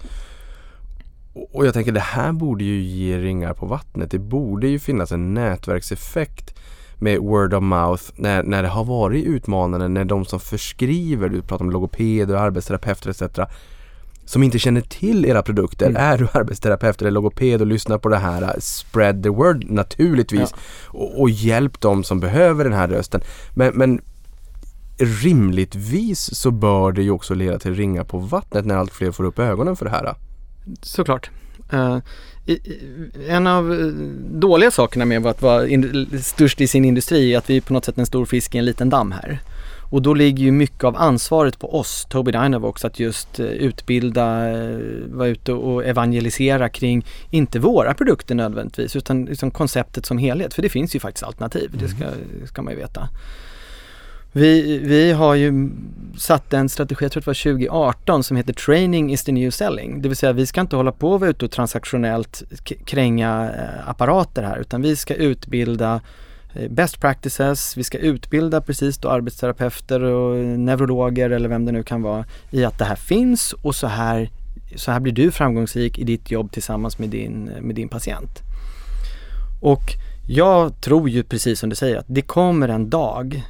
Och 1.35 1.67
jag 1.67 1.75
tänker 1.75 1.93
det 1.93 2.01
här 2.01 2.33
borde 2.33 2.65
ju 2.65 2.81
ge 2.81 3.19
ringar 3.19 3.55
på 3.55 3.67
vattnet. 3.67 4.11
Det 4.11 4.19
borde 4.19 4.69
ju 4.69 4.79
finnas 4.79 5.13
en 5.13 5.35
nätverkseffekt 5.35 6.59
med 6.99 7.19
word 7.19 7.55
of 7.55 7.63
mouth 7.63 8.03
när, 8.17 8.43
när 8.43 8.63
det 8.63 8.69
har 8.69 8.85
varit 8.85 9.25
utmanande, 9.25 9.89
när 9.89 10.05
de 10.05 10.25
som 10.25 10.41
förskriver, 10.41 11.29
du 11.29 11.43
pratar 11.43 11.65
om 11.65 11.71
logopeder, 11.71 12.35
arbetsterapeuter 12.35 13.11
etc 13.11 13.39
som 14.25 14.43
inte 14.43 14.59
känner 14.59 14.81
till 14.81 15.25
era 15.25 15.43
produkter. 15.43 15.87
Mm. 15.87 16.03
Är 16.03 16.19
du 16.19 16.29
arbetsterapeut 16.33 17.01
eller 17.01 17.11
logoped 17.11 17.61
och 17.61 17.67
lyssnar 17.67 17.99
på 17.99 18.09
det 18.09 18.17
här, 18.17 18.57
spread 18.61 19.23
the 19.23 19.29
word 19.29 19.71
naturligtvis. 19.71 20.51
Ja. 20.53 20.99
Och, 20.99 21.21
och, 21.21 21.31
hjälp 21.31 21.81
dem 21.81 22.05
som 22.05 22.21
behöver 22.21 22.65
den 22.65 22.73
här 22.73 22.89
rösten. 22.89 23.21
Men, 23.55 23.75
men 23.75 24.01
rimligtvis 24.99 26.35
så 26.35 26.51
bör 26.51 26.93
det 26.93 27.03
ju 27.03 27.11
också 27.11 27.35
leda 27.35 27.59
till 27.59 27.75
ringa 27.75 28.05
på 28.05 28.19
vattnet 28.19 28.67
när 28.67 28.77
allt 28.77 28.93
fler 28.93 29.11
får 29.11 29.25
upp 29.25 29.39
ögonen 29.39 29.77
för 29.77 29.85
det 29.85 29.91
här. 29.91 30.15
Såklart. 30.83 31.31
Eh, 31.73 31.99
i, 32.47 32.53
i, 32.53 32.81
en 33.29 33.47
av 33.47 33.73
eh, 33.73 33.87
dåliga 34.41 34.71
sakerna 34.71 35.05
med 35.05 35.27
att 35.27 35.43
vara 35.43 35.69
in, 35.69 36.09
störst 36.23 36.61
i 36.61 36.67
sin 36.67 36.85
industri 36.85 37.35
är 37.35 37.39
att 37.39 37.51
vi 37.51 37.57
är 37.57 37.61
på 37.61 37.73
något 37.73 37.85
sätt 37.85 37.99
en 37.99 38.07
stor 38.07 38.25
fisk 38.25 38.55
i 38.55 38.59
en 38.59 38.65
liten 38.65 38.91
damm 38.91 39.13
här. 39.13 39.41
Och 39.91 40.03
då 40.03 40.15
ligger 40.15 40.45
ju 40.45 40.53
mycket 40.53 40.85
av 40.85 40.97
ansvaret 40.97 41.59
på 41.59 41.79
oss, 41.79 42.07
Tobii 42.11 42.33
Dynavox, 42.33 42.85
att 42.85 43.01
just 43.01 43.41
eh, 43.41 43.47
utbilda, 43.47 44.25
vara 45.07 45.29
ute 45.29 45.53
och 45.53 45.85
evangelisera 45.85 46.69
kring, 46.69 47.07
inte 47.31 47.59
våra 47.59 47.95
produkter 47.95 48.35
nödvändigtvis, 48.35 48.97
utan 48.97 49.25
liksom 49.25 49.51
konceptet 49.51 50.07
som 50.07 50.19
helhet. 50.19 50.55
För 50.55 50.63
det 50.63 50.69
finns 50.69 50.95
ju 50.95 51.01
faktiskt 51.01 51.25
alternativ, 51.25 51.71
det 51.81 51.89
ska, 51.89 52.05
det 52.41 52.47
ska 52.47 52.63
man 52.63 52.73
ju 52.73 52.79
veta. 52.79 53.09
Vi, 54.35 54.79
vi 54.79 55.13
har 55.13 55.35
ju 55.35 55.71
satt 56.19 56.53
en 56.53 56.69
strategi, 56.69 57.05
jag 57.05 57.13
tror 57.13 57.21
det 57.21 57.27
var 57.27 57.53
2018, 57.53 58.23
som 58.23 58.37
heter 58.37 58.53
Training 58.53 59.13
is 59.13 59.25
the 59.25 59.33
new 59.33 59.51
selling. 59.51 60.03
Det 60.03 60.09
vill 60.09 60.17
säga 60.17 60.33
vi 60.33 60.47
ska 60.47 60.61
inte 60.61 60.77
hålla 60.77 60.93
på 60.93 61.13
och 61.13 61.21
vara 61.21 61.31
ute 61.31 61.45
och 61.45 61.51
transaktionellt 61.51 62.43
kränga 62.85 63.51
eh, 63.51 63.89
apparater 63.89 64.43
här 64.43 64.59
utan 64.59 64.83
vi 64.83 64.97
ska 64.97 65.15
utbilda 65.15 66.01
eh, 66.55 66.71
best 66.71 67.01
practices, 67.01 67.77
vi 67.77 67.85
ska 67.85 67.99
utbilda 67.99 68.61
precis 68.61 68.99
då 68.99 69.09
arbetsterapeuter 69.09 70.03
och 70.03 70.37
neurologer 70.59 71.31
eller 71.31 71.49
vem 71.49 71.65
det 71.65 71.73
nu 71.73 71.83
kan 71.83 72.03
vara 72.03 72.25
i 72.51 72.65
att 72.65 72.79
det 72.79 72.85
här 72.85 72.97
finns 72.97 73.53
och 73.53 73.75
så 73.75 73.87
här, 73.87 74.31
så 74.77 74.93
här 74.93 75.01
blir 75.01 75.13
du 75.13 75.31
framgångsrik 75.31 75.99
i 75.99 76.05
ditt 76.05 76.31
jobb 76.31 76.53
tillsammans 76.53 76.99
med 76.99 77.09
din, 77.09 77.45
med 77.61 77.75
din 77.75 77.89
patient. 77.89 78.41
Och 79.61 79.93
jag 80.29 80.81
tror 80.81 81.09
ju 81.09 81.23
precis 81.23 81.61
som 81.61 81.69
du 81.69 81.77
säger 81.77 81.97
att 81.97 82.07
det 82.09 82.23
kommer 82.23 82.69
en 82.69 82.91
dag 82.91 83.43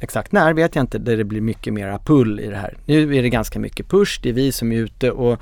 Exakt 0.00 0.32
när 0.32 0.52
vet 0.52 0.74
jag 0.74 0.82
inte, 0.82 0.98
där 0.98 1.16
det 1.16 1.24
blir 1.24 1.40
mycket 1.40 1.72
mera 1.72 1.98
pull 1.98 2.40
i 2.40 2.46
det 2.46 2.56
här. 2.56 2.76
Nu 2.84 3.16
är 3.16 3.22
det 3.22 3.28
ganska 3.28 3.58
mycket 3.58 3.88
push, 3.88 4.20
det 4.22 4.28
är 4.28 4.32
vi 4.32 4.52
som 4.52 4.72
är 4.72 4.76
ute 4.76 5.10
och, 5.10 5.38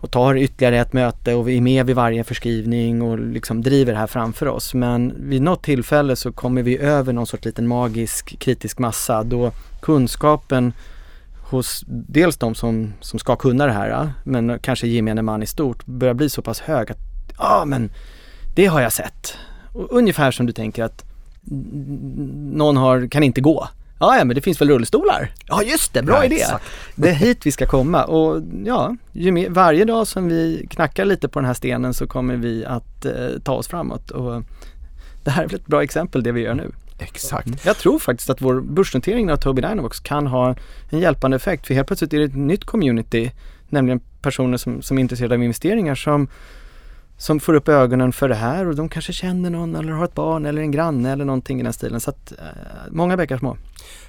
och 0.00 0.10
tar 0.10 0.36
ytterligare 0.36 0.80
ett 0.80 0.92
möte 0.92 1.34
och 1.34 1.48
vi 1.48 1.56
är 1.56 1.60
med 1.60 1.86
vid 1.86 1.96
varje 1.96 2.24
förskrivning 2.24 3.02
och 3.02 3.18
liksom 3.18 3.62
driver 3.62 3.92
det 3.92 3.98
här 3.98 4.06
framför 4.06 4.48
oss. 4.48 4.74
Men 4.74 5.14
vid 5.28 5.42
något 5.42 5.62
tillfälle 5.62 6.16
så 6.16 6.32
kommer 6.32 6.62
vi 6.62 6.78
över 6.78 7.12
någon 7.12 7.26
sorts 7.26 7.44
liten 7.44 7.66
magisk 7.66 8.38
kritisk 8.38 8.78
massa 8.78 9.22
då 9.22 9.52
kunskapen 9.82 10.72
hos 11.50 11.84
dels 11.86 12.36
de 12.36 12.54
som, 12.54 12.92
som 13.00 13.18
ska 13.18 13.36
kunna 13.36 13.66
det 13.66 13.72
här, 13.72 14.12
men 14.24 14.58
kanske 14.58 14.86
gemene 14.86 15.22
man 15.22 15.42
i 15.42 15.46
stort, 15.46 15.86
börjar 15.86 16.14
bli 16.14 16.30
så 16.30 16.42
pass 16.42 16.60
hög 16.60 16.90
att 16.90 16.98
ja 17.38 17.60
ah, 17.60 17.64
men 17.64 17.90
det 18.54 18.66
har 18.66 18.80
jag 18.80 18.92
sett. 18.92 19.36
Och 19.72 19.88
ungefär 19.90 20.30
som 20.30 20.46
du 20.46 20.52
tänker 20.52 20.84
att 20.84 21.13
någon 21.44 22.76
har, 22.76 23.08
kan 23.08 23.22
inte 23.22 23.40
gå. 23.40 23.68
Ja, 24.00 24.16
ja, 24.18 24.24
men 24.24 24.34
det 24.34 24.40
finns 24.40 24.60
väl 24.60 24.68
rullstolar? 24.70 25.32
Ja, 25.46 25.62
just 25.62 25.94
det, 25.94 26.02
bra 26.02 26.16
Ja, 26.16 26.24
idé. 26.24 26.34
exakt. 26.34 26.64
Det 26.94 27.08
är 27.08 27.14
hit 27.14 27.46
vi 27.46 27.52
ska 27.52 27.66
komma 27.66 28.04
och 28.04 28.42
ja, 28.64 28.96
mer, 29.12 29.48
varje 29.50 29.84
dag 29.84 30.06
som 30.06 30.28
vi 30.28 30.66
knackar 30.70 31.04
lite 31.04 31.28
på 31.28 31.38
den 31.38 31.46
här 31.46 31.54
stenen 31.54 31.94
så 31.94 32.06
kommer 32.06 32.36
vi 32.36 32.64
att 32.64 33.04
eh, 33.04 33.12
ta 33.44 33.52
oss 33.52 33.68
framåt 33.68 34.10
och 34.10 34.42
det 35.24 35.30
här 35.30 35.44
är 35.44 35.48
väl 35.48 35.60
ett 35.60 35.66
bra 35.66 35.82
exempel 35.82 36.22
det 36.22 36.32
vi 36.32 36.40
gör 36.40 36.54
nu. 36.54 36.72
Exakt. 36.98 37.66
Jag 37.66 37.76
tror 37.76 37.98
faktiskt 37.98 38.30
att 38.30 38.40
vår 38.40 38.60
börsnotering 38.60 39.32
av 39.32 39.36
Tobii 39.36 39.62
Dynavox 39.62 40.00
kan 40.00 40.26
ha 40.26 40.54
en 40.90 40.98
hjälpande 40.98 41.36
effekt 41.36 41.66
för 41.66 41.74
helt 41.74 41.86
plötsligt 41.86 42.12
är 42.12 42.18
det 42.18 42.24
ett 42.24 42.36
nytt 42.36 42.64
community, 42.64 43.30
nämligen 43.68 44.00
personer 44.22 44.56
som, 44.56 44.82
som 44.82 44.98
är 44.98 45.00
intresserade 45.00 45.34
av 45.34 45.42
investeringar 45.42 45.94
som 45.94 46.28
som 47.16 47.40
får 47.40 47.54
upp 47.54 47.68
ögonen 47.68 48.12
för 48.12 48.28
det 48.28 48.34
här 48.34 48.66
och 48.68 48.76
de 48.76 48.88
kanske 48.88 49.12
känner 49.12 49.50
någon 49.50 49.76
eller 49.76 49.92
har 49.92 50.04
ett 50.04 50.14
barn 50.14 50.46
eller 50.46 50.62
en 50.62 50.70
granne 50.70 51.12
eller 51.12 51.24
någonting 51.24 51.60
i 51.60 51.62
den 51.62 51.72
stilen. 51.72 52.00
Så 52.00 52.10
att 52.10 52.32
eh, 52.32 52.46
många 52.90 53.16
bäckar 53.16 53.38
små. 53.38 53.56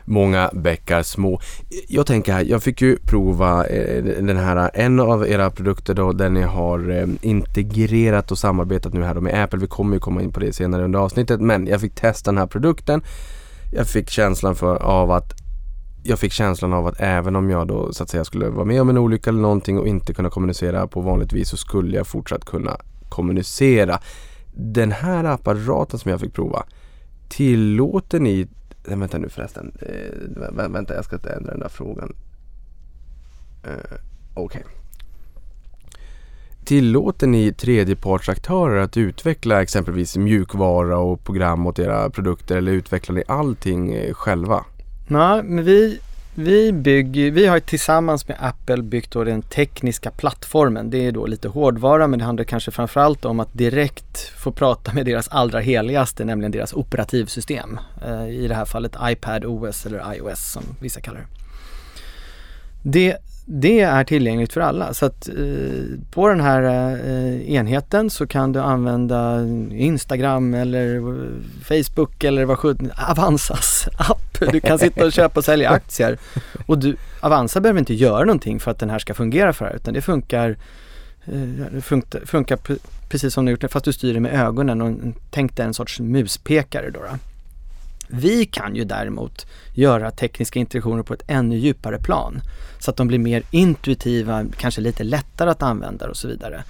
Många 0.06 0.50
bäckar 0.54 1.04
små. 1.04 1.40
Jag 1.88 2.06
tänker 2.06 2.34
här, 2.34 2.42
jag 2.42 2.64
fick 2.64 2.82
ju 2.82 2.98
prova 2.98 3.66
eh, 3.68 4.04
den 4.04 4.38
här, 4.38 4.72
en 4.74 5.00
av 5.00 5.28
era 5.28 5.52
produkter 5.52 5.94
då 5.94 6.12
där 6.12 6.30
ni 6.30 6.42
har 6.42 6.90
eh, 6.90 7.08
integrerat 7.22 8.32
och 8.32 8.38
samarbetat 8.38 8.94
nu 8.94 9.04
här 9.04 9.16
då 9.16 9.22
med 9.22 9.44
Apple. 9.44 9.60
Vi 9.60 9.68
kommer 9.68 9.94
ju 9.94 10.00
komma 10.00 10.22
in 10.22 10.32
på 10.32 10.40
det 10.40 10.54
senare 10.54 10.84
under 10.84 11.00
avsnittet 11.00 11.42
men 11.42 11.68
jag 11.68 11.82
fick 11.82 11.96
testa 11.96 12.32
den 12.32 12.38
här 12.38 12.48
produkten. 12.48 13.04
Jag 13.74 13.88
fick 13.88 14.10
känslan 14.10 14.56
för, 14.56 14.76
av 14.76 15.12
att 15.12 15.34
jag 16.04 16.20
fick 16.20 16.32
känslan 16.32 16.74
av 16.74 16.88
att 16.88 16.96
även 17.00 17.36
om 17.36 17.50
jag 17.50 17.68
då 17.68 17.94
så 17.94 18.04
att 18.04 18.10
säga 18.10 18.26
skulle 18.26 18.50
vara 18.50 18.66
med 18.66 18.82
om 18.82 18.90
en 18.90 18.98
olycka 18.98 19.30
eller 19.30 19.42
någonting 19.42 19.80
och 19.80 19.88
inte 19.88 20.14
kunna 20.14 20.30
kommunicera 20.30 20.88
på 20.88 21.02
vanligt 21.02 21.34
vis 21.34 21.50
så 21.50 21.58
skulle 21.58 21.98
jag 21.98 22.08
fortsatt 22.08 22.46
kunna 22.46 22.78
kommunicera. 23.16 24.00
Den 24.54 24.92
här 24.92 25.24
apparaten 25.24 26.00
som 26.00 26.12
jag 26.12 26.20
fick 26.20 26.34
prova, 26.34 26.66
tillåter 27.30 28.20
ni 28.20 28.48
Nej, 28.88 28.98
vänta 28.98 29.18
nu 29.18 29.30
förresten. 29.30 29.72
Eh, 29.82 30.40
vä- 30.40 30.74
vänta, 30.74 30.96
jag 30.96 31.06
ska 31.06 31.16
inte 31.16 31.30
ändra 31.30 31.52
den 31.52 31.60
där 31.60 31.70
frågan. 31.70 32.16
Eh, 33.64 33.98
Okej. 34.34 34.64
Tillåter 36.66 37.28
ni 37.28 37.54
tredjepartsaktörer 37.54 38.82
att 38.82 38.98
utveckla 38.98 39.62
exempelvis 39.62 40.18
mjukvara 40.18 40.98
och 40.98 41.24
program 41.24 41.66
åt 41.68 41.80
era 41.80 42.10
produkter 42.10 42.58
eller 42.58 42.72
utvecklar 42.72 43.16
ni 43.16 43.24
allting 43.28 43.94
eh, 43.94 44.14
själva? 44.14 44.66
Nej, 45.08 45.44
men 45.44 45.66
vi, 45.66 46.00
vi 46.36 46.72
bygger, 46.72 47.32
vi 47.32 47.48
har 47.48 47.60
tillsammans 47.60 48.28
med 48.28 48.38
Apple 48.40 48.84
byggt 48.84 49.12
då 49.12 49.24
den 49.24 49.42
tekniska 49.42 50.12
plattformen. 50.12 50.90
Det 50.90 51.08
är 51.08 51.12
då 51.12 51.26
lite 51.26 51.48
hårdvara 51.48 52.08
men 52.08 52.20
det 52.20 52.26
handlar 52.26 52.44
kanske 52.44 52.72
framförallt 52.72 53.26
om 53.26 53.40
att 53.40 53.54
direkt 53.54 54.18
få 54.18 54.52
prata 54.52 54.94
med 54.94 55.06
deras 55.06 55.28
allra 55.28 55.60
heligaste, 55.60 56.26
nämligen 56.26 56.52
deras 56.52 56.74
operativsystem. 56.74 57.80
Eh, 58.06 58.30
I 58.30 58.48
det 58.48 58.56
här 58.56 58.66
fallet 58.66 58.96
iPad 59.04 59.46
OS 59.46 59.86
eller 59.86 60.14
iOS 60.16 60.52
som 60.52 60.64
vissa 60.80 61.02
kallar 61.02 61.20
det. 61.20 61.28
Det, 62.84 63.18
det 63.48 63.80
är 63.80 64.04
tillgängligt 64.04 64.54
för 64.54 64.62
alla 64.62 64.94
så 64.94 65.06
att 65.06 65.30
eh, 65.30 65.36
på 66.12 66.28
den 66.28 66.42
här 66.42 66.64
eh, 66.64 67.52
enheten 67.52 68.10
så 68.10 68.28
kan 68.28 68.52
du 68.52 68.60
använda 68.60 69.48
Instagram 69.72 70.54
eller 70.54 70.96
eh, 70.96 71.30
Facebook 71.64 72.24
eller 72.24 72.46
vad 72.46 72.60
sjutton, 72.60 72.92
Avanzas 73.10 73.88
app. 73.98 74.22
Du 74.52 74.60
kan 74.60 74.80
sitta 74.80 75.06
och 75.06 75.14
köpa 75.14 75.40
och 75.40 75.46
sälja 75.46 75.70
aktier 75.70 76.18
och 76.66 76.78
du, 76.78 76.96
Avanza 77.20 77.62
behöver 77.62 77.80
inte 77.80 77.94
göra 77.94 78.26
någonting 78.26 78.60
för 78.60 78.72
att 78.72 78.80
den 78.80 78.90
här 78.90 79.00
ska 79.00 79.14
fungera 79.14 79.54
för 79.54 79.66
dig 79.66 79.76
utan 79.76 79.94
det 79.94 80.02
funkar 80.02 80.50
eh, 81.26 81.66
det 81.72 81.82
funkar, 81.82 82.26
funkar 82.26 82.58
precis 83.10 83.34
som 83.34 83.46
du 83.46 83.52
gjort 83.52 83.72
fast 83.72 83.86
du 83.86 83.94
styr 83.94 84.14
det 84.14 84.20
med 84.20 84.34
ögonen 84.34 84.82
och 84.82 84.98
tänk 85.32 85.56
dig 85.56 85.66
en 85.66 85.74
sorts 85.74 86.00
muspekare 86.00 86.90
då. 86.90 87.00
då. 87.00 87.18
Vi 88.08 88.46
kan 88.46 88.76
ju 88.76 88.84
däremot 88.84 89.46
göra 89.74 90.12
tekniska 90.12 90.60
interaktioner 90.60 91.04
på 91.04 91.14
ett 91.14 91.24
ännu 91.28 91.58
djupare 91.58 92.00
plan 92.00 92.42
så 92.80 92.92
att 92.92 92.98
de 92.98 93.08
blir 93.08 93.20
mer 93.20 93.44
intuitiva, 93.52 94.46
kanske 94.58 94.82
lite 94.82 95.04
lättare 95.04 95.50
att 95.50 95.64
använda 95.64 96.10
och 96.10 96.18
så 96.18 96.28
vidare. 96.28 96.64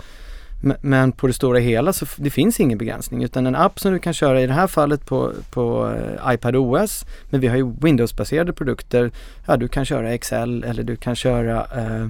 Men- 0.81 1.11
på 1.11 1.27
det 1.27 1.33
stora 1.33 1.59
hela 1.59 1.93
så 1.93 2.05
det 2.17 2.29
finns 2.29 2.59
ingen 2.59 2.77
begränsning 2.77 3.23
utan 3.23 3.47
en 3.47 3.55
app 3.55 3.79
som 3.79 3.93
du 3.93 3.99
kan 3.99 4.13
köra 4.13 4.41
i 4.41 4.47
det 4.47 4.53
här 4.53 4.67
fallet 4.67 5.05
på, 5.05 5.31
på 5.51 5.93
eh, 5.95 6.33
iPad 6.33 6.55
OS 6.55 7.05
men 7.29 7.41
vi 7.41 7.47
har 7.47 7.57
ju 7.57 7.73
Windows-baserade 7.81 8.53
produkter. 8.53 9.11
Ja, 9.47 9.57
du 9.57 9.67
kan 9.67 9.85
köra 9.85 10.13
Excel 10.13 10.63
eller 10.63 10.83
du 10.83 10.95
kan 10.95 11.15
köra 11.15 11.67
eh, 11.75 12.01
eh, 12.01 12.09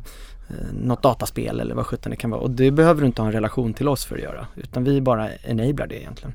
något 0.83 1.03
dataspel 1.03 1.59
eller 1.59 1.75
vad 1.75 1.85
sjutton 1.85 2.09
det 2.09 2.15
kan 2.15 2.29
vara 2.29 2.41
och 2.41 2.51
det 2.51 2.71
behöver 2.71 3.01
du 3.01 3.07
inte 3.07 3.21
ha 3.21 3.27
en 3.27 3.33
relation 3.33 3.73
till 3.73 3.87
oss 3.87 4.05
för 4.05 4.15
att 4.15 4.21
göra 4.21 4.47
utan 4.55 4.83
vi 4.83 5.01
bara 5.01 5.29
enablar 5.43 5.87
det 5.87 6.01
egentligen. 6.01 6.33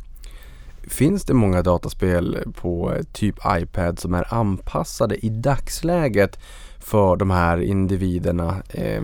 Finns 0.89 1.25
det 1.25 1.35
många 1.35 1.63
dataspel 1.63 2.39
på 2.55 2.93
eh, 2.95 3.03
typ 3.13 3.37
iPad 3.47 3.99
som 3.99 4.15
är 4.15 4.35
anpassade 4.35 5.27
i 5.27 5.29
dagsläget 5.29 6.39
för 6.79 7.17
de 7.17 7.31
här 7.31 7.61
individerna 7.61 8.63
eh, 8.69 9.03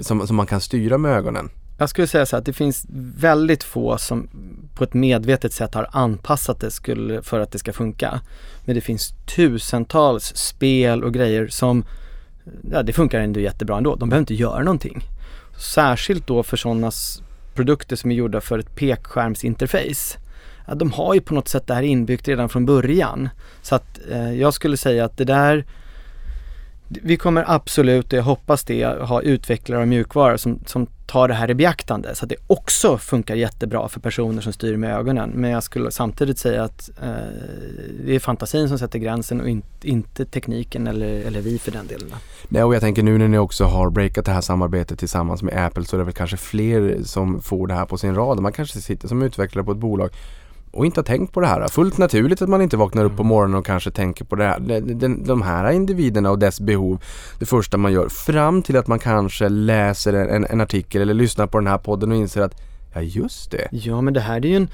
som, 0.00 0.26
som 0.26 0.36
man 0.36 0.46
kan 0.46 0.60
styra 0.60 0.98
med 0.98 1.12
ögonen? 1.12 1.50
Jag 1.78 1.88
skulle 1.88 2.06
säga 2.06 2.26
så 2.26 2.36
att 2.36 2.44
det 2.44 2.52
finns 2.52 2.86
väldigt 3.16 3.62
få 3.62 3.98
som 3.98 4.28
på 4.74 4.84
ett 4.84 4.94
medvetet 4.94 5.52
sätt 5.52 5.74
har 5.74 5.88
anpassat 5.92 6.60
det 6.60 6.70
skulle, 6.70 7.22
för 7.22 7.40
att 7.40 7.52
det 7.52 7.58
ska 7.58 7.72
funka. 7.72 8.20
Men 8.64 8.74
det 8.74 8.80
finns 8.80 9.14
tusentals 9.36 10.36
spel 10.36 11.04
och 11.04 11.14
grejer 11.14 11.48
som, 11.48 11.84
ja 12.70 12.82
det 12.82 12.92
funkar 12.92 13.20
ändå 13.20 13.40
jättebra 13.40 13.76
ändå. 13.76 13.94
De 13.94 14.08
behöver 14.08 14.22
inte 14.22 14.34
göra 14.34 14.62
någonting. 14.62 15.04
Särskilt 15.58 16.26
då 16.26 16.42
för 16.42 16.56
sådana 16.56 16.90
produkter 17.54 17.96
som 17.96 18.10
är 18.10 18.14
gjorda 18.14 18.40
för 18.40 18.58
ett 18.58 18.76
pekskärmsinterface. 18.76 20.18
Ja, 20.70 20.76
de 20.76 20.92
har 20.92 21.14
ju 21.14 21.20
på 21.20 21.34
något 21.34 21.48
sätt 21.48 21.66
det 21.66 21.74
här 21.74 21.82
inbyggt 21.82 22.28
redan 22.28 22.48
från 22.48 22.66
början. 22.66 23.28
Så 23.62 23.74
att 23.74 24.00
eh, 24.10 24.32
jag 24.32 24.54
skulle 24.54 24.76
säga 24.76 25.04
att 25.04 25.16
det 25.16 25.24
där 25.24 25.64
vi 26.88 27.16
kommer 27.16 27.44
absolut, 27.46 28.12
och 28.12 28.18
jag 28.18 28.22
hoppas 28.22 28.64
det, 28.64 28.84
ha 28.84 29.22
utvecklare 29.22 29.80
av 29.80 29.88
mjukvara 29.88 30.38
som, 30.38 30.58
som 30.66 30.86
tar 31.06 31.28
det 31.28 31.34
här 31.34 31.50
i 31.50 31.54
beaktande 31.54 32.14
så 32.14 32.24
att 32.24 32.28
det 32.28 32.36
också 32.46 32.98
funkar 32.98 33.34
jättebra 33.34 33.88
för 33.88 34.00
personer 34.00 34.42
som 34.42 34.52
styr 34.52 34.76
med 34.76 34.94
ögonen. 34.94 35.30
Men 35.34 35.50
jag 35.50 35.62
skulle 35.62 35.90
samtidigt 35.90 36.38
säga 36.38 36.64
att 36.64 36.90
eh, 37.02 37.08
det 38.06 38.14
är 38.14 38.18
fantasin 38.18 38.68
som 38.68 38.78
sätter 38.78 38.98
gränsen 38.98 39.40
och 39.40 39.48
in, 39.48 39.62
inte 39.82 40.24
tekniken 40.24 40.86
eller, 40.86 41.20
eller 41.26 41.40
vi 41.40 41.58
för 41.58 41.70
den 41.70 41.86
delen. 41.86 42.08
Nej, 42.48 42.64
och 42.64 42.74
jag 42.74 42.80
tänker 42.80 43.02
nu 43.02 43.18
när 43.18 43.28
ni 43.28 43.38
också 43.38 43.64
har 43.64 43.90
breakat 43.90 44.24
det 44.24 44.32
här 44.32 44.40
samarbetet 44.40 44.98
tillsammans 44.98 45.42
med 45.42 45.66
Apple 45.66 45.84
så 45.84 45.96
är 45.96 45.98
det 45.98 46.04
väl 46.04 46.14
kanske 46.14 46.36
fler 46.36 47.02
som 47.04 47.42
får 47.42 47.66
det 47.66 47.74
här 47.74 47.86
på 47.86 47.98
sin 47.98 48.14
rad. 48.14 48.40
Man 48.40 48.52
kanske 48.52 48.80
sitter 48.80 49.08
som 49.08 49.22
utvecklare 49.22 49.64
på 49.64 49.72
ett 49.72 49.78
bolag 49.78 50.10
och 50.70 50.86
inte 50.86 51.00
har 51.00 51.04
tänkt 51.04 51.32
på 51.32 51.40
det 51.40 51.46
här. 51.46 51.68
Fullt 51.68 51.98
naturligt 51.98 52.42
att 52.42 52.48
man 52.48 52.62
inte 52.62 52.76
vaknar 52.76 53.04
upp 53.04 53.16
på 53.16 53.24
morgonen 53.24 53.58
och 53.58 53.66
kanske 53.66 53.90
tänker 53.90 54.24
på 54.24 54.36
det 54.36 54.44
här. 54.44 54.60
De, 54.60 54.80
de, 54.80 55.24
de 55.24 55.42
här 55.42 55.70
individerna 55.70 56.30
och 56.30 56.38
dess 56.38 56.60
behov 56.60 57.02
det 57.38 57.46
första 57.46 57.76
man 57.76 57.92
gör. 57.92 58.08
Fram 58.08 58.62
till 58.62 58.76
att 58.76 58.86
man 58.86 58.98
kanske 58.98 59.48
läser 59.48 60.12
en, 60.12 60.44
en 60.44 60.60
artikel 60.60 61.02
eller 61.02 61.14
lyssnar 61.14 61.46
på 61.46 61.58
den 61.58 61.66
här 61.66 61.78
podden 61.78 62.10
och 62.10 62.16
inser 62.16 62.40
att 62.40 62.60
ja 62.94 63.00
just 63.00 63.50
det. 63.50 63.68
Ja 63.70 64.00
men 64.00 64.14
det 64.14 64.20
här 64.20 64.36
är 64.36 64.48
ju 64.48 64.56
en 64.56 64.68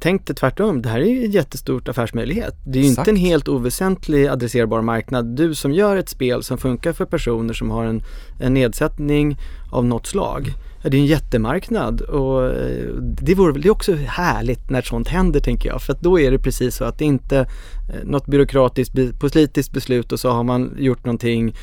Tänk 0.00 0.26
dig 0.26 0.36
tvärtom, 0.36 0.82
det 0.82 0.88
här 0.88 1.00
är 1.00 1.04
ju 1.04 1.24
en 1.24 1.30
jättestort 1.30 1.88
affärsmöjlighet. 1.88 2.54
Det 2.64 2.78
är 2.78 2.82
ju 2.82 2.90
Exakt. 2.90 3.08
inte 3.08 3.20
en 3.20 3.26
helt 3.26 3.48
oväsentlig 3.48 4.26
adresserbar 4.26 4.82
marknad. 4.82 5.26
Du 5.26 5.54
som 5.54 5.72
gör 5.72 5.96
ett 5.96 6.08
spel 6.08 6.42
som 6.42 6.58
funkar 6.58 6.92
för 6.92 7.04
personer 7.04 7.54
som 7.54 7.70
har 7.70 7.84
en, 7.84 8.02
en 8.40 8.54
nedsättning 8.54 9.38
av 9.72 9.84
något 9.84 10.06
slag. 10.06 10.52
Ja, 10.82 10.90
det 10.90 10.96
är 10.96 11.00
en 11.00 11.06
jättemarknad 11.06 12.00
och 12.00 12.46
eh, 12.46 12.94
det 12.98 13.34
vore 13.34 13.52
väl 13.52 13.62
det 13.62 13.68
är 13.68 13.72
också 13.72 13.94
härligt 13.94 14.70
när 14.70 14.82
sånt 14.82 15.08
händer 15.08 15.40
tänker 15.40 15.68
jag. 15.68 15.82
För 15.82 15.92
att 15.92 16.00
då 16.00 16.20
är 16.20 16.30
det 16.30 16.38
precis 16.38 16.76
så 16.76 16.84
att 16.84 16.98
det 16.98 17.04
inte 17.04 17.38
är 17.38 18.04
något 18.04 18.26
byråkratiskt 18.26 19.18
politiskt 19.20 19.72
beslut 19.72 20.12
och 20.12 20.20
så 20.20 20.30
har 20.30 20.44
man 20.44 20.74
gjort 20.78 21.04
någonting 21.04 21.54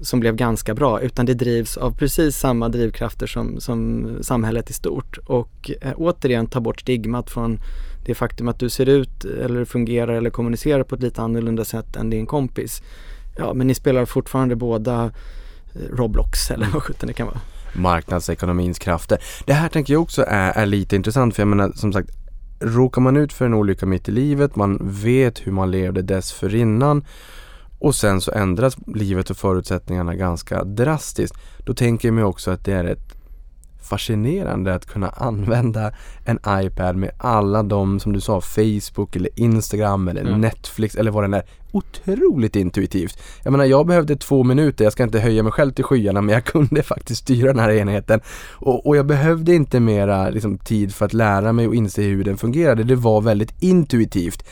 som 0.00 0.20
blev 0.20 0.36
ganska 0.36 0.74
bra 0.74 1.00
utan 1.00 1.26
det 1.26 1.34
drivs 1.34 1.76
av 1.76 1.90
precis 1.90 2.36
samma 2.36 2.68
drivkrafter 2.68 3.26
som, 3.26 3.60
som 3.60 4.06
samhället 4.20 4.70
i 4.70 4.72
stort. 4.72 5.18
Och 5.26 5.70
eh, 5.80 5.92
återigen 5.96 6.46
ta 6.46 6.60
bort 6.60 6.80
stigmat 6.80 7.30
från 7.30 7.58
det 8.06 8.14
faktum 8.14 8.48
att 8.48 8.58
du 8.58 8.70
ser 8.70 8.88
ut 8.88 9.24
eller 9.24 9.64
fungerar 9.64 10.12
eller 10.12 10.30
kommunicerar 10.30 10.82
på 10.82 10.94
ett 10.94 11.02
lite 11.02 11.22
annorlunda 11.22 11.64
sätt 11.64 11.96
än 11.96 12.10
din 12.10 12.26
kompis. 12.26 12.82
Ja 13.36 13.54
men 13.54 13.66
ni 13.66 13.74
spelar 13.74 14.04
fortfarande 14.04 14.56
båda 14.56 15.04
eh, 15.74 15.96
Roblox 15.96 16.50
eller 16.50 16.66
vad 16.66 16.82
sjutton 16.82 17.06
det 17.06 17.12
kan 17.12 17.26
vara 17.26 17.40
marknadsekonomins 17.74 18.78
krafter. 18.78 19.18
Det 19.44 19.52
här 19.52 19.68
tänker 19.68 19.92
jag 19.92 20.02
också 20.02 20.24
är, 20.28 20.52
är 20.52 20.66
lite 20.66 20.96
intressant 20.96 21.34
för 21.34 21.42
jag 21.42 21.48
menar 21.48 21.72
som 21.74 21.92
sagt 21.92 22.10
Råkar 22.60 23.00
man 23.00 23.16
ut 23.16 23.32
för 23.32 23.44
en 23.44 23.54
olycka 23.54 23.86
mitt 23.86 24.08
i 24.08 24.12
livet, 24.12 24.56
man 24.56 24.78
vet 24.82 25.46
hur 25.46 25.52
man 25.52 25.70
levde 25.70 26.02
dessförinnan 26.02 27.04
och 27.78 27.94
sen 27.94 28.20
så 28.20 28.32
ändras 28.32 28.76
livet 28.86 29.30
och 29.30 29.36
förutsättningarna 29.36 30.14
ganska 30.14 30.64
drastiskt. 30.64 31.34
Då 31.64 31.74
tänker 31.74 32.08
jag 32.08 32.14
mig 32.14 32.24
också 32.24 32.50
att 32.50 32.64
det 32.64 32.72
är 32.72 32.84
ett 32.84 33.13
fascinerande 33.84 34.74
att 34.74 34.86
kunna 34.86 35.08
använda 35.08 35.92
en 36.24 36.38
iPad 36.48 36.96
med 36.96 37.10
alla 37.18 37.62
de 37.62 38.00
som 38.00 38.12
du 38.12 38.20
sa 38.20 38.40
Facebook 38.40 39.16
eller 39.16 39.30
Instagram 39.40 40.08
eller 40.08 40.20
Mm. 40.24 40.40
Netflix 40.40 40.94
eller 40.94 41.10
vad 41.10 41.24
den 41.24 41.34
är. 41.34 41.42
Otroligt 41.72 42.56
intuitivt. 42.56 43.18
Jag 43.42 43.50
menar 43.50 43.64
jag 43.64 43.86
behövde 43.86 44.16
två 44.16 44.42
minuter, 44.44 44.84
jag 44.84 44.92
ska 44.92 45.02
inte 45.02 45.20
höja 45.20 45.42
mig 45.42 45.52
själv 45.52 45.72
till 45.72 45.84
skyarna 45.84 46.20
men 46.20 46.32
jag 46.32 46.44
kunde 46.54 46.82
faktiskt 46.82 47.20
styra 47.22 47.46
den 47.46 47.58
här 47.58 47.70
enheten. 47.70 48.20
Och, 48.52 48.86
och 48.86 48.96
jag 48.96 49.06
behövde 49.06 49.54
inte 49.54 49.80
mera 49.80 50.30
liksom, 50.30 50.58
tid 50.58 50.94
för 50.94 51.04
att 51.04 51.12
lära 51.12 51.52
mig 51.52 51.68
och 51.68 51.74
inse 51.74 52.02
hur 52.02 52.24
den 52.24 52.36
fungerade. 52.36 52.84
Det 52.84 52.96
var 52.96 53.20
väldigt 53.20 53.62
intuitivt. 53.62 54.44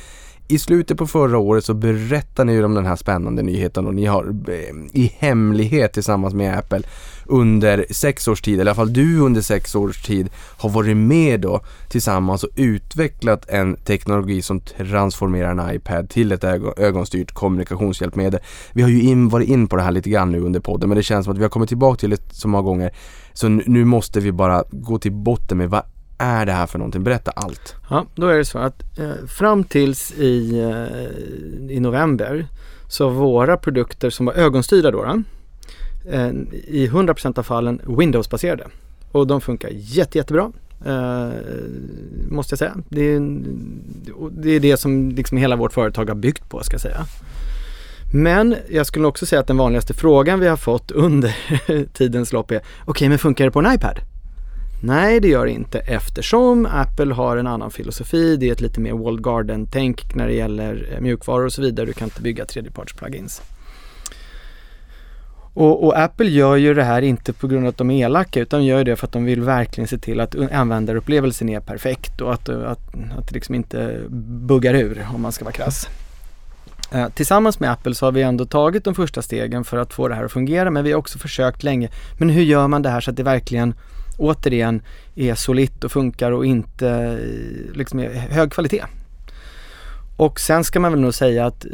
I 0.49 0.59
slutet 0.59 0.99
på 0.99 1.07
förra 1.07 1.39
året 1.39 1.65
så 1.65 1.75
berättade 1.75 2.47
ni 2.47 2.53
ju 2.53 2.65
om 2.65 2.75
den 2.75 2.87
här 2.87 2.97
spännande 2.97 3.43
nyheten 3.43 3.87
och 3.87 3.95
ni 3.95 4.05
har 4.07 4.25
eh, 4.49 5.01
i 5.03 5.13
hemlighet 5.19 5.93
tillsammans 5.93 6.35
med 6.35 6.59
Apple 6.59 6.83
under 7.27 7.87
sex 7.91 8.29
års 8.29 8.43
tid, 8.43 8.55
eller 8.55 8.65
i 8.65 8.69
alla 8.69 8.75
fall 8.75 8.93
du 8.93 9.19
under 9.21 9.41
sex 9.41 9.75
års 9.75 10.03
tid 10.03 10.31
har 10.37 10.71
varit 10.71 10.97
med 10.97 11.41
då 11.41 11.61
tillsammans 11.89 12.45
och 12.45 12.51
utvecklat 12.57 13.49
en 13.49 13.77
teknologi 13.77 14.43
som 14.43 14.61
transformerar 14.61 15.51
en 15.51 15.75
iPad 15.77 16.09
till 16.11 16.33
ett 16.33 16.45
ögonstyrt 16.77 17.33
kommunikationshjälpmedel. 17.33 18.41
Vi 18.73 18.83
har 18.83 18.89
ju 18.91 19.03
in, 19.03 19.29
varit 19.29 19.49
in 19.49 19.67
på 19.69 19.77
det 19.77 19.83
här 19.83 19.93
lite 19.93 20.11
grann 20.11 20.33
nu 20.33 20.41
under 20.41 20.61
podden 20.61 20.89
men 20.89 20.97
det 20.97 21.03
känns 21.03 21.25
som 21.25 21.33
att 21.33 21.39
vi 21.39 21.43
har 21.43 21.51
kommit 21.51 21.69
tillbaka 21.69 21.97
till 22.01 22.11
det 22.11 22.23
så 22.33 22.49
många 22.49 22.63
gånger 22.63 22.91
så 23.33 23.49
nu- 23.49 23.65
nu 23.67 23.85
måste 23.85 24.21
vi 24.21 24.33
bara 24.33 24.65
gå 24.71 24.99
till 24.99 25.13
botten 25.13 25.59
med 25.59 25.71
vad 25.71 25.83
är 26.23 26.47
det 26.47 26.53
här 26.53 26.67
för 26.67 26.79
någonting? 26.79 27.05
Berätta 27.05 27.31
allt. 27.31 27.75
Ja, 27.91 28.07
då 28.15 28.27
är 28.27 28.39
det 28.39 28.45
så 28.45 28.59
att 28.59 28.99
eh, 28.99 29.27
fram 29.29 29.65
tills 29.65 30.13
i, 30.13 30.61
eh, 30.61 31.77
i 31.77 31.81
november 31.81 32.47
så 32.89 33.09
våra 33.09 33.57
produkter 33.57 34.11
som 34.11 34.27
var 34.27 34.33
ögonstyrda 34.35 34.91
då, 34.91 35.05
då 35.05 35.23
eh, 36.11 36.31
i 36.67 36.89
100% 36.93 37.39
av 37.39 37.43
fallen 37.43 37.81
Windows-baserade. 37.87 38.65
Och 39.13 39.27
de 39.27 39.41
funkar 39.41 39.69
jätte, 39.73 40.19
jättebra. 40.19 40.53
Eh, 40.87 41.31
måste 42.31 42.53
jag 42.53 42.59
säga. 42.59 42.77
Det 42.89 43.01
är, 43.01 43.41
det 44.31 44.51
är 44.51 44.61
det 44.61 44.77
som 44.77 45.11
liksom 45.11 45.39
hela 45.39 45.57
vårt 45.57 45.73
företag 45.73 46.09
har 46.09 46.15
byggt 46.15 46.49
på 46.49 46.63
ska 46.63 46.75
jag 46.75 46.81
säga. 46.81 47.07
Men 48.15 48.57
jag 48.71 48.87
skulle 48.87 49.07
också 49.07 49.27
säga 49.27 49.41
att 49.41 49.47
den 49.47 49.57
vanligaste 49.57 49.95
frågan 49.95 50.41
vi 50.41 50.49
har 50.49 50.57
fått 50.57 50.91
under 50.91 51.37
tidens 51.93 52.33
lopp 52.33 52.51
är 52.51 52.61
Okej, 52.85 53.09
men 53.09 53.19
funkar 53.19 53.45
det 53.45 53.51
på 53.51 53.59
en 53.59 53.75
iPad? 53.75 54.12
Nej, 54.85 55.21
det 55.21 55.29
gör 55.29 55.47
det 55.47 55.53
inte 55.53 55.79
eftersom 55.79 56.67
Apple 56.67 57.15
har 57.15 57.37
en 57.37 57.47
annan 57.47 57.71
filosofi. 57.71 58.37
Det 58.37 58.49
är 58.49 58.53
ett 58.53 58.61
lite 58.61 58.81
mer 58.81 58.93
walled 58.93 59.25
garden-tänk 59.25 60.15
när 60.15 60.27
det 60.27 60.35
gäller 60.35 60.89
eh, 60.93 61.01
mjukvaror 61.01 61.45
och 61.45 61.53
så 61.53 61.63
vidare. 61.63 61.87
Du 61.87 61.93
kan 61.93 62.07
inte 62.07 62.23
bygga 62.23 62.45
tredjeparts-plugins. 62.45 63.43
Och, 65.55 65.85
och, 65.85 65.99
Apple 65.99 66.29
gör 66.29 66.57
ju 66.57 66.75
det 66.75 66.85
här 66.85 67.03
inte 67.03 67.33
på 67.33 67.47
grund 67.47 67.65
av 67.65 67.69
att 67.69 67.77
de 67.77 67.91
är 67.91 68.05
elaka 68.05 68.41
utan 68.41 68.65
gör 68.65 68.85
det 68.85 68.97
för 68.97 69.07
att 69.07 69.13
de 69.13 69.25
vill 69.25 69.43
verkligen 69.43 69.89
se 69.89 69.99
till 69.99 70.21
att 70.21 70.53
användarupplevelsen 70.53 71.49
är 71.49 71.61
perfekt 71.61 72.21
och 72.21 72.35
att, 72.35 72.49
eh, 72.49 72.71
att, 72.71 72.95
att 73.19 73.29
det 73.29 73.35
liksom 73.35 73.55
inte 73.55 74.01
buggar 74.47 74.75
ur 74.75 75.07
om 75.15 75.23
man 75.23 75.33
ska 75.33 75.45
vara 75.45 75.53
krass. 75.53 75.89
Eh, 76.93 77.09
tillsammans 77.09 77.61
med 77.61 77.71
Apple 77.71 77.95
så 77.95 78.07
har 78.07 78.13
vi 78.13 78.23
ändå 78.23 78.47
tagit 78.47 78.85
de 78.85 78.95
första 78.95 79.23
stegen 79.23 79.65
för 79.65 79.77
att 79.77 79.93
få 79.93 80.09
det 80.09 80.15
här 80.15 80.25
att 80.25 80.33
fungera 80.33 80.71
men 80.71 80.85
vi 80.85 80.93
har 80.93 80.99
också 80.99 81.19
försökt 81.19 81.63
länge. 81.63 81.89
Men 82.19 82.31
hur 82.31 82.43
gör 82.43 82.69
man 82.69 82.83
det 82.83 82.91
här 82.91 83.01
så 83.01 83.11
att 83.11 83.17
det 83.17 83.23
verkligen 83.23 83.75
återigen 84.19 84.83
är 85.15 85.35
solitt 85.35 85.85
och 85.85 85.93
funkar 85.93 86.33
och 86.33 86.47
inte 86.47 86.89
eh, 86.89 87.77
liksom 87.77 88.01
är 88.01 88.11
hög 88.11 88.53
kvalitet. 88.53 88.85
Och 90.17 90.41
sen 90.41 90.65
ska 90.65 90.81
man 90.81 90.93
väl 90.93 91.01
nog 91.01 91.15
säga 91.15 91.47
att 91.47 91.65
eh, 91.65 91.71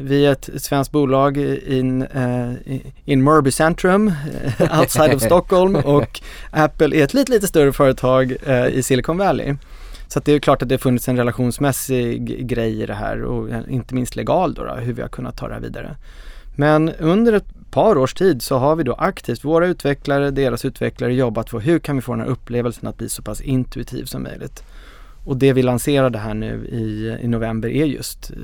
vi 0.00 0.26
är 0.26 0.32
ett 0.32 0.50
svenskt 0.56 0.92
bolag 0.92 1.36
in, 1.36 2.02
eh, 2.02 2.52
in 3.04 3.22
Mörby 3.22 3.50
Centrum, 3.50 4.12
eh, 4.58 4.80
outside 4.80 5.14
of 5.14 5.22
Stockholm 5.26 5.76
och 5.76 6.20
Apple 6.50 6.96
är 6.96 7.04
ett 7.04 7.14
lite, 7.14 7.32
lite 7.32 7.46
större 7.46 7.72
företag 7.72 8.36
eh, 8.46 8.66
i 8.66 8.82
Silicon 8.82 9.18
Valley. 9.18 9.54
Så 10.08 10.18
att 10.18 10.24
det 10.24 10.32
är 10.32 10.38
klart 10.38 10.62
att 10.62 10.68
det 10.68 10.74
har 10.74 10.78
funnits 10.78 11.08
en 11.08 11.16
relationsmässig 11.16 12.46
grej 12.48 12.82
i 12.82 12.86
det 12.86 12.94
här 12.94 13.24
och 13.24 13.48
inte 13.68 13.94
minst 13.94 14.16
legal 14.16 14.54
då, 14.54 14.64
då 14.64 14.74
hur 14.74 14.92
vi 14.92 15.02
har 15.02 15.08
kunnat 15.08 15.36
ta 15.36 15.48
det 15.48 15.54
här 15.54 15.60
vidare. 15.60 15.96
Men 16.56 16.88
under 16.88 17.32
ett 17.32 17.55
par 17.70 17.98
års 17.98 18.14
tid 18.14 18.42
så 18.42 18.58
har 18.58 18.76
vi 18.76 18.82
då 18.82 18.94
aktivt, 18.94 19.44
våra 19.44 19.66
utvecklare, 19.66 20.30
deras 20.30 20.64
utvecklare 20.64 21.14
jobbat 21.14 21.50
på 21.50 21.60
hur 21.60 21.78
kan 21.78 21.96
vi 21.96 22.02
få 22.02 22.12
den 22.12 22.20
här 22.20 22.28
upplevelsen 22.28 22.88
att 22.88 22.98
bli 22.98 23.08
så 23.08 23.22
pass 23.22 23.40
intuitiv 23.40 24.04
som 24.04 24.22
möjligt. 24.22 24.62
Och 25.26 25.36
det 25.36 25.52
vi 25.52 25.62
lanserade 25.62 26.18
här 26.18 26.34
nu 26.34 26.66
i, 26.66 27.18
i 27.24 27.28
november 27.28 27.68
är 27.68 27.84
just 27.84 28.30
uh, 28.30 28.36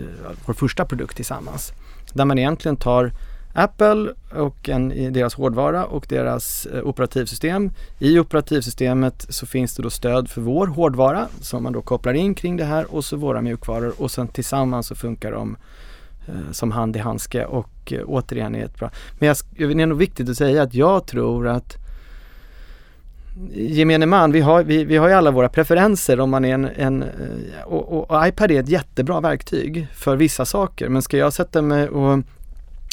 vår 0.46 0.54
första 0.54 0.84
produkt 0.84 1.16
tillsammans. 1.16 1.72
Där 2.12 2.24
man 2.24 2.38
egentligen 2.38 2.76
tar 2.76 3.12
Apple 3.54 4.12
och 4.34 4.68
en, 4.68 5.12
deras 5.12 5.34
hårdvara 5.34 5.84
och 5.84 6.06
deras 6.08 6.66
uh, 6.74 6.82
operativsystem. 6.82 7.70
I 7.98 8.18
operativsystemet 8.18 9.26
så 9.28 9.46
finns 9.46 9.76
det 9.76 9.82
då 9.82 9.90
stöd 9.90 10.30
för 10.30 10.40
vår 10.40 10.66
hårdvara 10.66 11.28
som 11.40 11.62
man 11.62 11.72
då 11.72 11.82
kopplar 11.82 12.14
in 12.14 12.34
kring 12.34 12.56
det 12.56 12.64
här 12.64 12.94
och 12.94 13.04
så 13.04 13.16
våra 13.16 13.40
mjukvaror 13.40 13.92
och 13.98 14.10
sen 14.10 14.28
tillsammans 14.28 14.86
så 14.86 14.94
funkar 14.94 15.32
de 15.32 15.56
uh, 16.28 16.52
som 16.52 16.70
hand 16.70 16.96
i 16.96 16.98
handske 16.98 17.44
och 17.44 17.68
och 17.82 17.92
eh, 17.92 18.04
återigen 18.06 18.54
är 18.54 18.64
ett 18.64 18.78
bra. 18.78 18.90
Men 19.18 19.26
jag, 19.26 19.36
det 19.56 19.82
är 19.82 19.86
nog 19.86 19.98
viktigt 19.98 20.28
att 20.28 20.36
säga 20.36 20.62
att 20.62 20.74
jag 20.74 21.06
tror 21.06 21.48
att 21.48 21.76
gemene 23.52 24.06
man, 24.06 24.32
vi 24.32 24.40
har, 24.40 24.62
vi, 24.62 24.84
vi 24.84 24.96
har 24.96 25.08
ju 25.08 25.14
alla 25.14 25.30
våra 25.30 25.48
preferenser 25.48 26.20
om 26.20 26.30
man 26.30 26.44
är 26.44 26.54
en, 26.54 26.64
en 26.64 27.02
eh, 27.02 27.62
och, 27.64 27.92
och, 27.92 28.10
och, 28.10 28.26
iPad 28.28 28.50
är 28.50 28.60
ett 28.60 28.68
jättebra 28.68 29.20
verktyg 29.20 29.86
för 29.94 30.16
vissa 30.16 30.44
saker 30.44 30.88
men 30.88 31.02
ska 31.02 31.16
jag 31.16 31.32
sätta 31.32 31.62
mig 31.62 31.88
och 31.88 32.18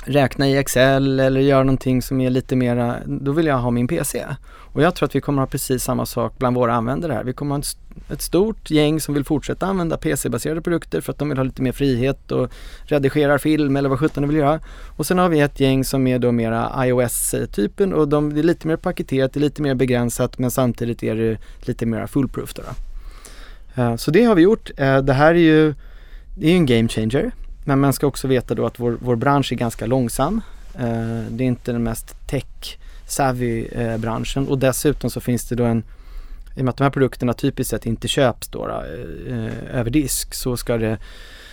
räkna 0.06 0.48
i 0.48 0.58
Excel 0.58 1.20
eller 1.20 1.42
göra 1.42 1.64
någonting 1.64 2.02
som 2.02 2.22
är 2.22 2.30
lite 2.30 2.56
mera, 2.56 2.96
då 3.06 3.32
vill 3.32 3.46
jag 3.46 3.58
ha 3.58 3.72
min 3.72 3.88
PC. 3.88 4.26
Och 4.74 4.82
jag 4.82 4.96
tror 4.96 5.08
att 5.08 5.16
vi 5.16 5.22
kommer 5.22 5.42
ha 5.42 5.48
precis 5.48 5.84
samma 5.84 6.06
sak 6.06 6.34
bland 6.38 6.56
våra 6.56 6.74
användare 6.74 7.14
här. 7.14 7.24
Vi 7.24 7.34
kommer 7.34 7.56
ha 7.56 7.64
ett 8.10 8.22
stort 8.22 8.72
gäng 8.72 9.02
som 9.02 9.14
vill 9.14 9.24
fortsätta 9.24 9.66
använda 9.66 9.98
PC-baserade 9.98 10.62
produkter 10.62 11.02
för 11.02 11.12
att 11.12 11.20
de 11.20 11.30
vill 11.30 11.38
ha 11.38 11.44
lite 11.44 11.62
mer 11.62 11.72
frihet 11.72 12.32
och 12.32 12.52
redigerar 12.84 13.38
film 13.38 13.76
eller 13.76 13.90
vad 13.90 14.00
sjutton 14.00 14.24
de 14.24 14.28
vill 14.28 14.38
göra. 14.38 14.60
Och 14.98 15.06
sen 15.06 15.18
har 15.18 15.30
vi 15.30 15.40
ett 15.40 15.60
gäng 15.60 15.86
som 15.86 16.08
är 16.08 16.20
då 16.20 16.32
mera 16.32 16.86
iOS-typen 16.86 17.94
och 17.94 18.08
de, 18.08 18.34
det 18.34 18.42
är 18.42 18.44
lite 18.44 18.68
mer 18.68 18.76
paketerat, 18.76 19.34
det 19.34 19.40
är 19.40 19.42
lite 19.42 19.62
mer 19.62 19.76
begränsat 19.76 20.38
men 20.38 20.52
samtidigt 20.52 21.04
är 21.04 21.16
det 21.16 21.38
lite 21.62 21.86
mer 21.86 22.08
fullproof 22.08 22.54
då. 22.54 22.62
då. 22.62 23.82
Eh, 23.82 23.96
så 23.96 24.12
det 24.12 24.24
har 24.24 24.36
vi 24.36 24.42
gjort. 24.42 24.72
Eh, 24.78 24.98
det 24.98 25.14
här 25.14 25.36
är 25.36 25.40
ju, 25.40 25.74
det 26.36 26.48
är 26.48 26.52
ju 26.52 26.58
en 26.58 26.66
game 26.66 26.88
changer. 26.88 27.32
Men 27.66 27.80
man 27.80 27.94
ska 27.94 28.08
också 28.08 28.28
veta 28.28 28.56
då 28.56 28.66
att 28.66 28.80
vår, 28.80 28.98
vår 29.02 29.16
bransch 29.16 29.52
är 29.52 29.56
ganska 29.56 29.86
långsam. 29.86 30.42
Eh, 30.74 31.22
det 31.30 31.44
är 31.44 31.48
inte 31.48 31.72
den 31.72 31.84
mest 31.84 32.28
tech 32.28 32.78
Savvy-branschen 33.12 34.48
och 34.48 34.58
dessutom 34.58 35.10
så 35.10 35.22
finns 35.22 35.50
det 35.50 35.56
då 35.56 35.64
en 35.64 35.84
i 36.56 36.62
och 36.62 36.66
med 36.66 36.70
att 36.70 36.78
de 36.78 36.84
här 36.84 36.92
produkterna 36.92 37.34
typiskt 37.34 37.72
sett 37.72 37.86
inte 37.86 38.08
köps 38.08 38.48
då, 38.48 38.68
då 38.68 38.84
eh, 39.34 39.80
över 39.80 39.90
disk 39.90 40.34
så 40.34 40.58
ska 40.58 40.78
det 40.78 40.98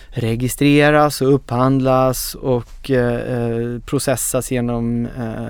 registreras 0.09 1.21
och 1.21 1.33
upphandlas 1.33 2.35
och 2.35 2.91
eh, 2.91 3.13
eh 3.13 3.79
processas 3.79 4.51
genom, 4.51 5.05
eh, 5.05 5.47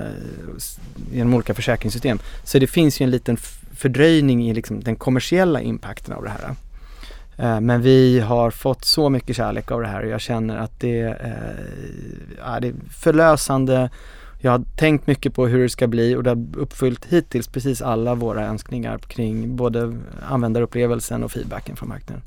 genom 1.12 1.34
olika 1.34 1.54
försäkringssystem. 1.54 2.18
Så 2.44 2.58
det 2.58 2.66
finns 2.66 3.00
ju 3.00 3.04
en 3.04 3.10
liten 3.10 3.36
fördröjning 3.76 4.48
i 4.48 4.54
liksom 4.54 4.80
den 4.80 4.96
kommersiella 4.96 5.60
impacten 5.60 6.14
av 6.14 6.24
det 6.24 6.30
här. 6.30 6.54
Eh, 7.36 7.60
men 7.60 7.82
vi 7.82 8.20
har 8.20 8.50
fått 8.50 8.84
så 8.84 9.08
mycket 9.08 9.36
kärlek 9.36 9.70
av 9.70 9.80
det 9.80 9.88
här 9.88 10.02
och 10.02 10.10
jag 10.10 10.20
känner 10.20 10.56
att 10.56 10.80
det, 10.80 11.00
eh, 11.00 11.64
ja, 12.38 12.60
det 12.60 12.68
är 12.68 12.74
förlösande. 12.90 13.90
Jag 14.40 14.50
har 14.50 14.64
tänkt 14.76 15.06
mycket 15.06 15.34
på 15.34 15.46
hur 15.46 15.62
det 15.62 15.68
ska 15.68 15.86
bli 15.86 16.16
och 16.16 16.22
det 16.22 16.30
har 16.30 16.46
uppfyllt 16.56 17.04
hittills 17.04 17.48
precis 17.48 17.82
alla 17.82 18.14
våra 18.14 18.46
önskningar 18.46 18.98
kring 18.98 19.56
både 19.56 19.96
användarupplevelsen 20.28 21.24
och 21.24 21.32
feedbacken 21.32 21.76
från 21.76 21.88
marknaden. 21.88 22.22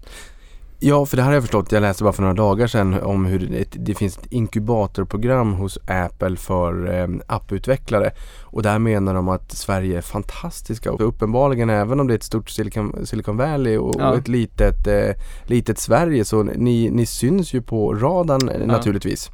Ja, 0.83 1.05
för 1.05 1.17
det 1.17 1.23
här 1.23 1.29
har 1.29 1.33
jag 1.33 1.43
förstått. 1.43 1.71
Jag 1.71 1.81
läste 1.81 2.03
bara 2.03 2.13
för 2.13 2.21
några 2.21 2.33
dagar 2.35 2.67
sedan 2.67 3.01
om 3.01 3.25
hur 3.25 3.39
det, 3.39 3.65
det 3.71 3.95
finns 3.95 4.17
ett 4.17 4.25
inkubatorprogram 4.31 5.53
hos 5.53 5.77
Apple 5.87 6.35
för 6.35 6.99
eh, 6.99 7.07
apputvecklare. 7.27 8.11
Och 8.41 8.63
där 8.63 8.79
menar 8.79 9.13
de 9.13 9.29
att 9.29 9.51
Sverige 9.51 9.97
är 9.97 10.01
fantastiska. 10.01 10.91
Och 10.91 11.07
uppenbarligen, 11.07 11.69
även 11.69 11.99
om 11.99 12.07
det 12.07 12.13
är 12.13 12.15
ett 12.15 12.23
stort 12.23 12.49
Silicon, 12.49 13.05
Silicon 13.05 13.37
Valley 13.37 13.77
och, 13.77 13.95
Ja. 13.99 14.09
och 14.09 14.17
ett 14.17 14.27
litet, 14.27 14.87
eh, 14.87 15.15
litet 15.45 15.79
Sverige, 15.79 16.25
så 16.25 16.43
ni, 16.43 16.89
ni 16.89 17.05
syns 17.05 17.53
ju 17.53 17.61
på 17.61 17.93
radarn 17.93 18.49
eh, 18.49 18.67
naturligtvis. 18.67 19.31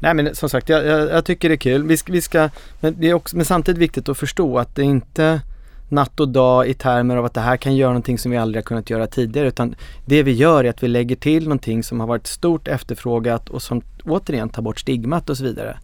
Nej 0.00 0.14
men 0.14 0.34
som 0.34 0.48
sagt, 0.48 0.68
jag, 0.68 0.86
jag, 0.86 1.10
jag 1.10 1.24
tycker 1.24 1.48
det 1.48 1.54
är 1.54 1.56
kul. 1.56 1.86
Vi 1.86 1.96
ska, 1.96 2.12
vi 2.12 2.20
ska, 2.20 2.50
men 2.80 2.94
det 2.98 3.10
är 3.10 3.14
också, 3.14 3.36
men 3.36 3.44
samtidigt 3.44 3.78
viktigt 3.78 4.08
att 4.08 4.18
förstå 4.18 4.58
att 4.58 4.74
det 4.74 4.82
är 4.82 4.86
inte 4.86 5.40
natt 5.88 6.20
och 6.20 6.28
dag 6.28 6.68
i 6.68 6.74
termer 6.74 7.16
av 7.16 7.24
att 7.24 7.34
det 7.34 7.40
här 7.40 7.56
kan 7.56 7.76
göra 7.76 7.90
någonting 7.90 8.18
som 8.18 8.30
vi 8.30 8.36
aldrig 8.36 8.64
har 8.64 8.66
kunnat 8.66 8.90
göra 8.90 9.06
tidigare 9.06 9.48
utan 9.48 9.74
det 10.06 10.22
vi 10.22 10.32
gör 10.32 10.64
är 10.64 10.70
att 10.70 10.82
vi 10.82 10.88
lägger 10.88 11.16
till 11.16 11.44
någonting 11.44 11.82
som 11.82 12.00
har 12.00 12.06
varit 12.06 12.26
stort 12.26 12.68
efterfrågat 12.68 13.48
och 13.48 13.62
som 13.62 13.82
återigen 14.04 14.48
tar 14.48 14.62
bort 14.62 14.80
stigmat 14.80 15.30
och 15.30 15.36
så 15.36 15.44
vidare. 15.44 15.78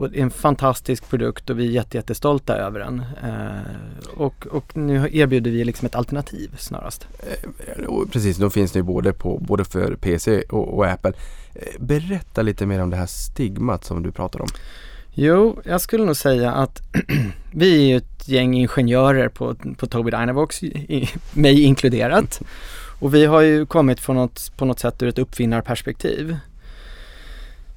Och 0.00 0.10
det 0.10 0.18
är 0.18 0.22
en 0.22 0.30
fantastisk 0.30 1.10
produkt 1.10 1.50
och 1.50 1.58
vi 1.58 1.66
är 1.66 1.70
jätte, 1.70 1.96
jättestolta 1.96 2.56
över 2.56 2.80
den. 2.80 3.02
Eh, 3.22 4.16
och, 4.16 4.46
och 4.50 4.76
nu 4.76 5.08
erbjuder 5.12 5.50
vi 5.50 5.64
liksom 5.64 5.86
ett 5.86 5.94
alternativ 5.94 6.50
snarast. 6.58 7.06
Och 7.88 8.12
precis, 8.12 8.36
då 8.36 8.50
finns 8.50 8.72
det 8.72 8.78
ju 8.78 8.82
både, 8.82 9.12
på, 9.12 9.38
både 9.38 9.64
för 9.64 9.94
PC 9.94 10.42
och, 10.42 10.78
och 10.78 10.86
Apple. 10.86 11.12
Eh, 11.54 11.80
Berätta 11.80 12.42
lite 12.42 12.66
mer 12.66 12.82
om 12.82 12.90
det 12.90 12.96
här 12.96 13.06
stigmat 13.06 13.84
som 13.84 14.02
du 14.02 14.12
pratar 14.12 14.40
om. 14.42 14.48
Jo, 15.14 15.60
jag 15.64 15.80
skulle 15.80 16.04
nog 16.04 16.16
säga 16.16 16.52
att 16.52 16.82
vi 17.52 17.74
är 17.74 17.88
ju 17.88 17.96
ett 17.96 18.28
gäng 18.28 18.54
ingenjörer 18.54 19.28
på, 19.28 19.54
på 19.54 19.86
Tobii 19.86 20.10
Dynavox, 20.10 20.62
i, 20.62 21.08
mig 21.32 21.62
inkluderat. 21.62 22.40
Och 23.00 23.14
vi 23.14 23.26
har 23.26 23.40
ju 23.40 23.66
kommit 23.66 24.00
från 24.00 24.16
något, 24.16 24.52
på 24.56 24.64
något 24.64 24.80
sätt 24.80 25.02
ur 25.02 25.08
ett 25.08 25.18
uppfinnarperspektiv. 25.18 26.36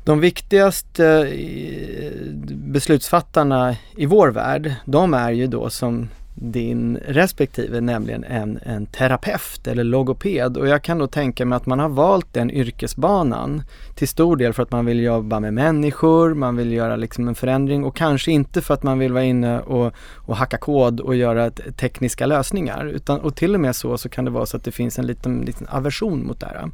De 0.03 0.19
viktigaste 0.19 1.05
eh, 1.07 2.11
beslutsfattarna 2.49 3.75
i 3.95 4.05
vår 4.05 4.27
värld, 4.27 4.73
de 4.85 5.13
är 5.13 5.31
ju 5.31 5.47
då 5.47 5.69
som 5.69 6.09
din 6.35 6.97
respektive, 7.07 7.81
nämligen 7.81 8.23
en, 8.23 8.59
en 8.63 8.85
terapeut 8.85 9.67
eller 9.67 9.83
logoped. 9.83 10.57
Och 10.57 10.67
jag 10.67 10.83
kan 10.83 10.97
då 10.97 11.07
tänka 11.07 11.45
mig 11.45 11.55
att 11.57 11.65
man 11.65 11.79
har 11.79 11.89
valt 11.89 12.33
den 12.33 12.51
yrkesbanan 12.51 13.63
till 13.95 14.07
stor 14.07 14.35
del 14.35 14.53
för 14.53 14.63
att 14.63 14.71
man 14.71 14.85
vill 14.85 14.99
jobba 14.99 15.39
med 15.39 15.53
människor, 15.53 16.33
man 16.33 16.57
vill 16.57 16.71
göra 16.71 16.95
liksom 16.95 17.27
en 17.27 17.35
förändring 17.35 17.83
och 17.83 17.95
kanske 17.95 18.31
inte 18.31 18.61
för 18.61 18.73
att 18.73 18.83
man 18.83 18.99
vill 18.99 19.13
vara 19.13 19.23
inne 19.23 19.59
och, 19.59 19.93
och 20.15 20.37
hacka 20.37 20.57
kod 20.57 20.99
och 20.99 21.15
göra 21.15 21.51
tekniska 21.51 22.25
lösningar. 22.25 22.85
Utan, 22.85 23.19
och 23.19 23.35
till 23.35 23.53
och 23.53 23.59
med 23.59 23.75
så, 23.75 23.97
så 23.97 24.09
kan 24.09 24.25
det 24.25 24.31
vara 24.31 24.45
så 24.45 24.57
att 24.57 24.63
det 24.63 24.71
finns 24.71 24.99
en 24.99 25.07
liten, 25.07 25.41
liten 25.41 25.67
aversion 25.67 26.25
mot 26.25 26.39
det 26.39 26.45
här. 26.45 26.69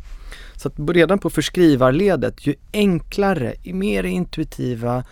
Så 0.55 0.67
att 0.67 0.73
redan 0.89 1.19
på 1.19 1.29
förskrivarledet, 1.29 2.47
ju 2.47 2.55
enklare, 2.73 3.53
mer 3.63 4.03
intuitiva, 4.03 5.03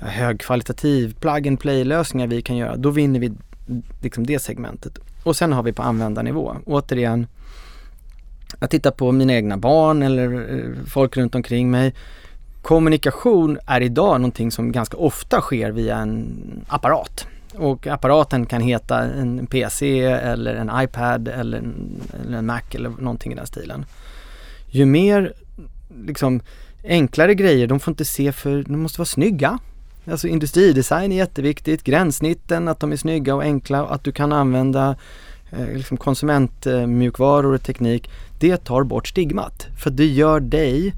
högkvalitativ 0.00 1.14
plug 1.20 1.48
and 1.48 1.60
play 1.60 1.84
lösningar 1.84 2.26
vi 2.26 2.42
kan 2.42 2.56
göra, 2.56 2.76
då 2.76 2.90
vinner 2.90 3.20
vi 3.20 3.32
liksom 4.00 4.26
det 4.26 4.38
segmentet. 4.38 4.98
Och 5.22 5.36
sen 5.36 5.52
har 5.52 5.62
vi 5.62 5.72
på 5.72 5.82
användarnivå, 5.82 6.56
återigen, 6.66 7.26
jag 8.60 8.70
tittar 8.70 8.90
på 8.90 9.12
mina 9.12 9.32
egna 9.32 9.56
barn 9.56 10.02
eller 10.02 10.54
eh, 10.54 10.84
folk 10.86 11.16
runt 11.16 11.34
omkring 11.34 11.70
mig. 11.70 11.94
Kommunikation 12.62 13.58
är 13.66 13.80
idag 13.80 14.20
någonting 14.20 14.50
som 14.50 14.72
ganska 14.72 14.96
ofta 14.96 15.40
sker 15.40 15.70
via 15.70 15.96
en 15.96 16.26
apparat. 16.68 17.26
Och 17.54 17.86
apparaten 17.86 18.46
kan 18.46 18.60
heta 18.60 18.98
en 18.98 19.46
PC 19.46 20.00
eller 20.04 20.54
en 20.54 20.70
iPad 20.74 21.28
eller 21.28 21.58
en, 21.58 22.00
eller 22.24 22.38
en 22.38 22.46
Mac 22.46 22.62
eller 22.70 22.90
någonting 22.90 23.32
i 23.32 23.34
den 23.34 23.46
stilen. 23.46 23.84
Ju 24.66 24.86
mer 24.86 25.32
liksom 26.06 26.40
enklare 26.84 27.34
grejer, 27.34 27.66
de 27.66 27.80
får 27.80 27.92
inte 27.92 28.04
se 28.04 28.32
för, 28.32 28.62
de 28.62 28.80
måste 28.80 29.00
vara 29.00 29.06
snygga. 29.06 29.58
Alltså 30.10 30.28
industridesign 30.28 31.12
är 31.12 31.16
jätteviktigt, 31.16 31.84
gränssnitten, 31.84 32.68
att 32.68 32.80
de 32.80 32.92
är 32.92 32.96
snygga 32.96 33.34
och 33.34 33.42
enkla 33.42 33.84
och 33.84 33.94
att 33.94 34.04
du 34.04 34.12
kan 34.12 34.32
använda 34.32 34.96
eh, 35.50 35.76
liksom 35.76 35.96
konsumentmjukvaror 35.96 37.54
och 37.54 37.62
teknik. 37.62 38.10
Det 38.40 38.56
tar 38.56 38.82
bort 38.82 39.08
stigmat. 39.08 39.66
För 39.82 39.90
det 39.90 40.06
gör 40.06 40.40
dig, 40.40 40.94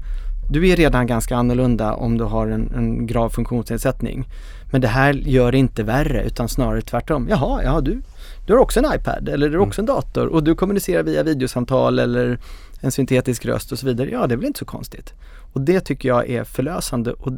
du 0.49 0.69
är 0.69 0.75
redan 0.75 1.07
ganska 1.07 1.35
annorlunda 1.35 1.93
om 1.93 2.17
du 2.17 2.23
har 2.23 2.47
en, 2.47 2.71
en 2.75 3.07
grav 3.07 3.29
funktionsnedsättning. 3.29 4.25
Men 4.71 4.81
det 4.81 4.87
här 4.87 5.13
gör 5.13 5.51
det 5.51 5.57
inte 5.57 5.83
värre 5.83 6.23
utan 6.23 6.49
snarare 6.49 6.81
tvärtom. 6.81 7.27
Jaha, 7.29 7.63
ja 7.63 7.81
du, 7.81 8.01
du 8.47 8.53
har 8.53 8.59
också 8.59 8.79
en 8.79 8.93
iPad 8.95 9.29
eller 9.29 9.49
du 9.49 9.57
har 9.57 9.65
också 9.65 9.81
en 9.81 9.85
dator 9.85 10.27
och 10.27 10.43
du 10.43 10.55
kommunicerar 10.55 11.03
via 11.03 11.23
videosamtal 11.23 11.99
eller 11.99 12.39
en 12.81 12.91
syntetisk 12.91 13.45
röst 13.45 13.71
och 13.71 13.79
så 13.79 13.85
vidare. 13.85 14.09
Ja, 14.11 14.27
det 14.27 14.35
är 14.35 14.37
väl 14.37 14.45
inte 14.45 14.59
så 14.59 14.65
konstigt. 14.65 15.13
Och 15.53 15.61
det 15.61 15.79
tycker 15.79 16.09
jag 16.09 16.29
är 16.29 16.43
förlösande. 16.43 17.11
Och 17.11 17.31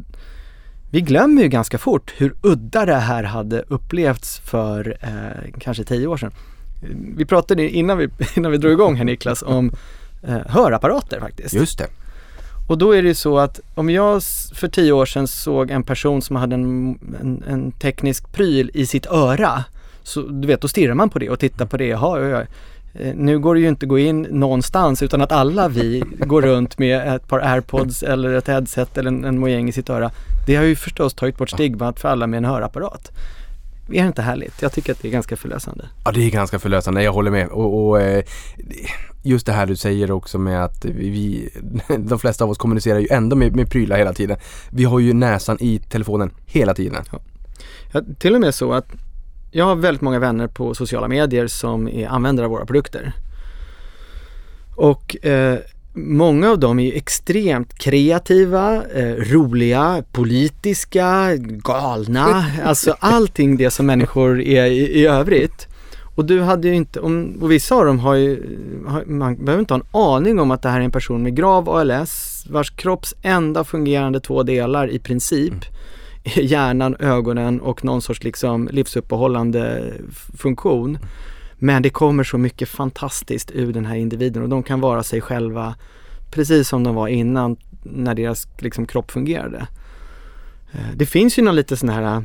vi 0.90 1.00
glömmer 1.00 1.42
ju 1.42 1.48
ganska 1.48 1.78
fort 1.78 2.14
hur 2.16 2.34
udda 2.42 2.86
det 2.86 2.94
här 2.94 3.22
hade 3.22 3.64
upplevts 3.68 4.38
för 4.38 4.96
eh, 5.00 5.52
kanske 5.60 5.84
tio 5.84 6.06
år 6.06 6.16
sedan. 6.16 6.32
Vi 7.16 7.24
pratade 7.24 7.68
innan 7.68 7.98
vi, 7.98 8.08
innan 8.36 8.52
vi 8.52 8.58
drog 8.58 8.72
igång 8.72 8.96
här 8.96 9.04
Niklas 9.04 9.42
om 9.42 9.72
eh, 10.22 10.38
hörapparater 10.46 11.20
faktiskt. 11.20 11.54
Just 11.54 11.78
det. 11.78 11.86
Och 12.68 12.78
då 12.78 12.92
är 12.92 13.02
det 13.02 13.08
ju 13.08 13.14
så 13.14 13.38
att 13.38 13.60
om 13.74 13.90
jag 13.90 14.22
för 14.54 14.68
tio 14.68 14.92
år 14.92 15.06
sedan 15.06 15.28
såg 15.28 15.70
en 15.70 15.82
person 15.82 16.22
som 16.22 16.36
hade 16.36 16.54
en, 16.54 16.98
en, 17.20 17.42
en 17.48 17.72
teknisk 17.72 18.32
pryl 18.32 18.70
i 18.74 18.86
sitt 18.86 19.06
öra, 19.06 19.64
så 20.02 20.22
du 20.22 20.48
vet, 20.48 20.60
då 20.60 20.68
stirrar 20.68 20.94
man 20.94 21.10
på 21.10 21.18
det 21.18 21.30
och 21.30 21.38
tittar 21.38 21.66
på 21.66 21.76
det. 21.76 21.86
Jaha, 21.86 22.20
ja, 22.20 22.26
ja. 22.28 22.40
Eh, 22.40 22.46
Nu 23.14 23.38
går 23.38 23.54
det 23.54 23.60
ju 23.60 23.68
inte 23.68 23.84
att 23.84 23.88
gå 23.88 23.98
in 23.98 24.22
någonstans 24.30 25.02
utan 25.02 25.20
att 25.20 25.32
alla 25.32 25.68
vi 25.68 26.02
går 26.18 26.42
runt 26.42 26.78
med 26.78 27.14
ett 27.14 27.28
par 27.28 27.38
airpods 27.38 28.02
eller 28.02 28.32
ett 28.32 28.48
headset 28.48 28.98
eller 28.98 29.08
en, 29.10 29.24
en 29.24 29.38
mojäng 29.38 29.68
i 29.68 29.72
sitt 29.72 29.90
öra. 29.90 30.10
Det 30.46 30.56
har 30.56 30.64
ju 30.64 30.76
förstås 30.76 31.14
tagit 31.14 31.38
bort 31.38 31.50
stigmat 31.50 32.00
för 32.00 32.08
alla 32.08 32.26
med 32.26 32.38
en 32.38 32.44
hörapparat. 32.44 33.10
Är 33.88 34.02
det 34.02 34.06
inte 34.06 34.22
härligt? 34.22 34.62
Jag 34.62 34.72
tycker 34.72 34.92
att 34.92 35.02
det 35.02 35.08
är 35.08 35.12
ganska 35.12 35.36
förlösande. 35.36 35.84
Ja, 36.04 36.12
det 36.12 36.26
är 36.26 36.30
ganska 36.30 36.58
förlösande. 36.58 37.02
Jag 37.02 37.12
håller 37.12 37.30
med. 37.30 37.48
Och, 37.48 37.88
och 37.88 38.00
eh, 38.00 38.24
just 39.22 39.46
det 39.46 39.52
här 39.52 39.66
du 39.66 39.76
säger 39.76 40.10
också 40.10 40.38
med 40.38 40.64
att 40.64 40.84
vi, 40.84 41.50
de 41.98 42.18
flesta 42.18 42.44
av 42.44 42.50
oss 42.50 42.58
kommunicerar 42.58 42.98
ju 42.98 43.08
ändå 43.10 43.36
med, 43.36 43.56
med 43.56 43.70
prylar 43.70 43.98
hela 43.98 44.12
tiden. 44.12 44.36
Vi 44.70 44.84
har 44.84 44.98
ju 44.98 45.12
näsan 45.12 45.56
i 45.60 45.78
telefonen 45.78 46.30
hela 46.46 46.74
tiden. 46.74 47.04
Ja, 47.92 48.02
till 48.18 48.34
och 48.34 48.40
med 48.40 48.54
så 48.54 48.72
att 48.72 48.86
jag 49.50 49.64
har 49.64 49.76
väldigt 49.76 50.02
många 50.02 50.18
vänner 50.18 50.46
på 50.46 50.74
sociala 50.74 51.08
medier 51.08 51.46
som 51.46 51.88
är 51.88 52.08
användare 52.08 52.46
av 52.46 52.50
våra 52.50 52.66
produkter. 52.66 53.12
Och 54.76 55.26
eh, 55.26 55.58
många 55.94 56.50
av 56.50 56.58
dem 56.58 56.78
är 56.78 56.84
ju 56.84 56.92
extremt 56.92 57.78
kreativa, 57.78 58.84
eh, 58.94 59.14
roliga, 59.14 60.04
politiska, 60.12 61.36
galna, 61.36 62.44
alltså 62.64 62.94
allting 62.98 63.56
det 63.56 63.70
som 63.70 63.86
människor 63.86 64.40
är 64.40 64.66
i, 64.66 65.00
i 65.00 65.06
övrigt. 65.06 65.68
Och 66.16 66.24
du 66.24 66.40
hade 66.40 66.68
ju 66.68 66.74
inte, 66.74 67.00
om, 67.00 67.38
och 67.40 67.50
vissa 67.50 67.74
av 67.74 67.84
dem 67.84 67.98
har 67.98 68.14
ju, 68.14 68.58
har, 68.86 69.04
man 69.04 69.44
behöver 69.44 69.60
inte 69.60 69.74
ha 69.74 69.80
en 69.80 70.00
aning 70.00 70.40
om 70.40 70.50
att 70.50 70.62
det 70.62 70.68
här 70.68 70.80
är 70.80 70.84
en 70.84 70.90
person 70.90 71.22
med 71.22 71.36
grav 71.36 71.70
ALS 71.70 72.46
vars 72.50 72.70
kropps 72.70 73.14
enda 73.22 73.64
fungerande 73.64 74.20
två 74.20 74.42
delar 74.42 74.90
i 74.90 74.98
princip 74.98 75.54
är 75.54 75.68
hjärnan, 76.36 76.96
ögonen 76.98 77.60
och 77.60 77.84
någon 77.84 78.02
sorts 78.02 78.24
liksom 78.24 78.68
livsuppehållande 78.72 79.92
funktion. 80.38 80.98
Men 81.58 81.82
det 81.82 81.90
kommer 81.90 82.24
så 82.24 82.38
mycket 82.38 82.68
fantastiskt 82.68 83.50
ur 83.54 83.72
den 83.72 83.86
här 83.86 83.96
individen 83.96 84.42
och 84.42 84.48
de 84.48 84.62
kan 84.62 84.80
vara 84.80 85.02
sig 85.02 85.20
själva 85.20 85.74
precis 86.30 86.68
som 86.68 86.84
de 86.84 86.94
var 86.94 87.08
innan 87.08 87.56
när 87.82 88.14
deras 88.14 88.48
liksom, 88.58 88.86
kropp 88.86 89.10
fungerade. 89.10 89.66
Eh, 90.72 90.96
det 90.96 91.06
finns 91.06 91.38
ju 91.38 91.42
någon 91.42 91.56
lite 91.56 91.76
sån 91.76 91.88
här 91.88 92.02
eh, 92.02 92.20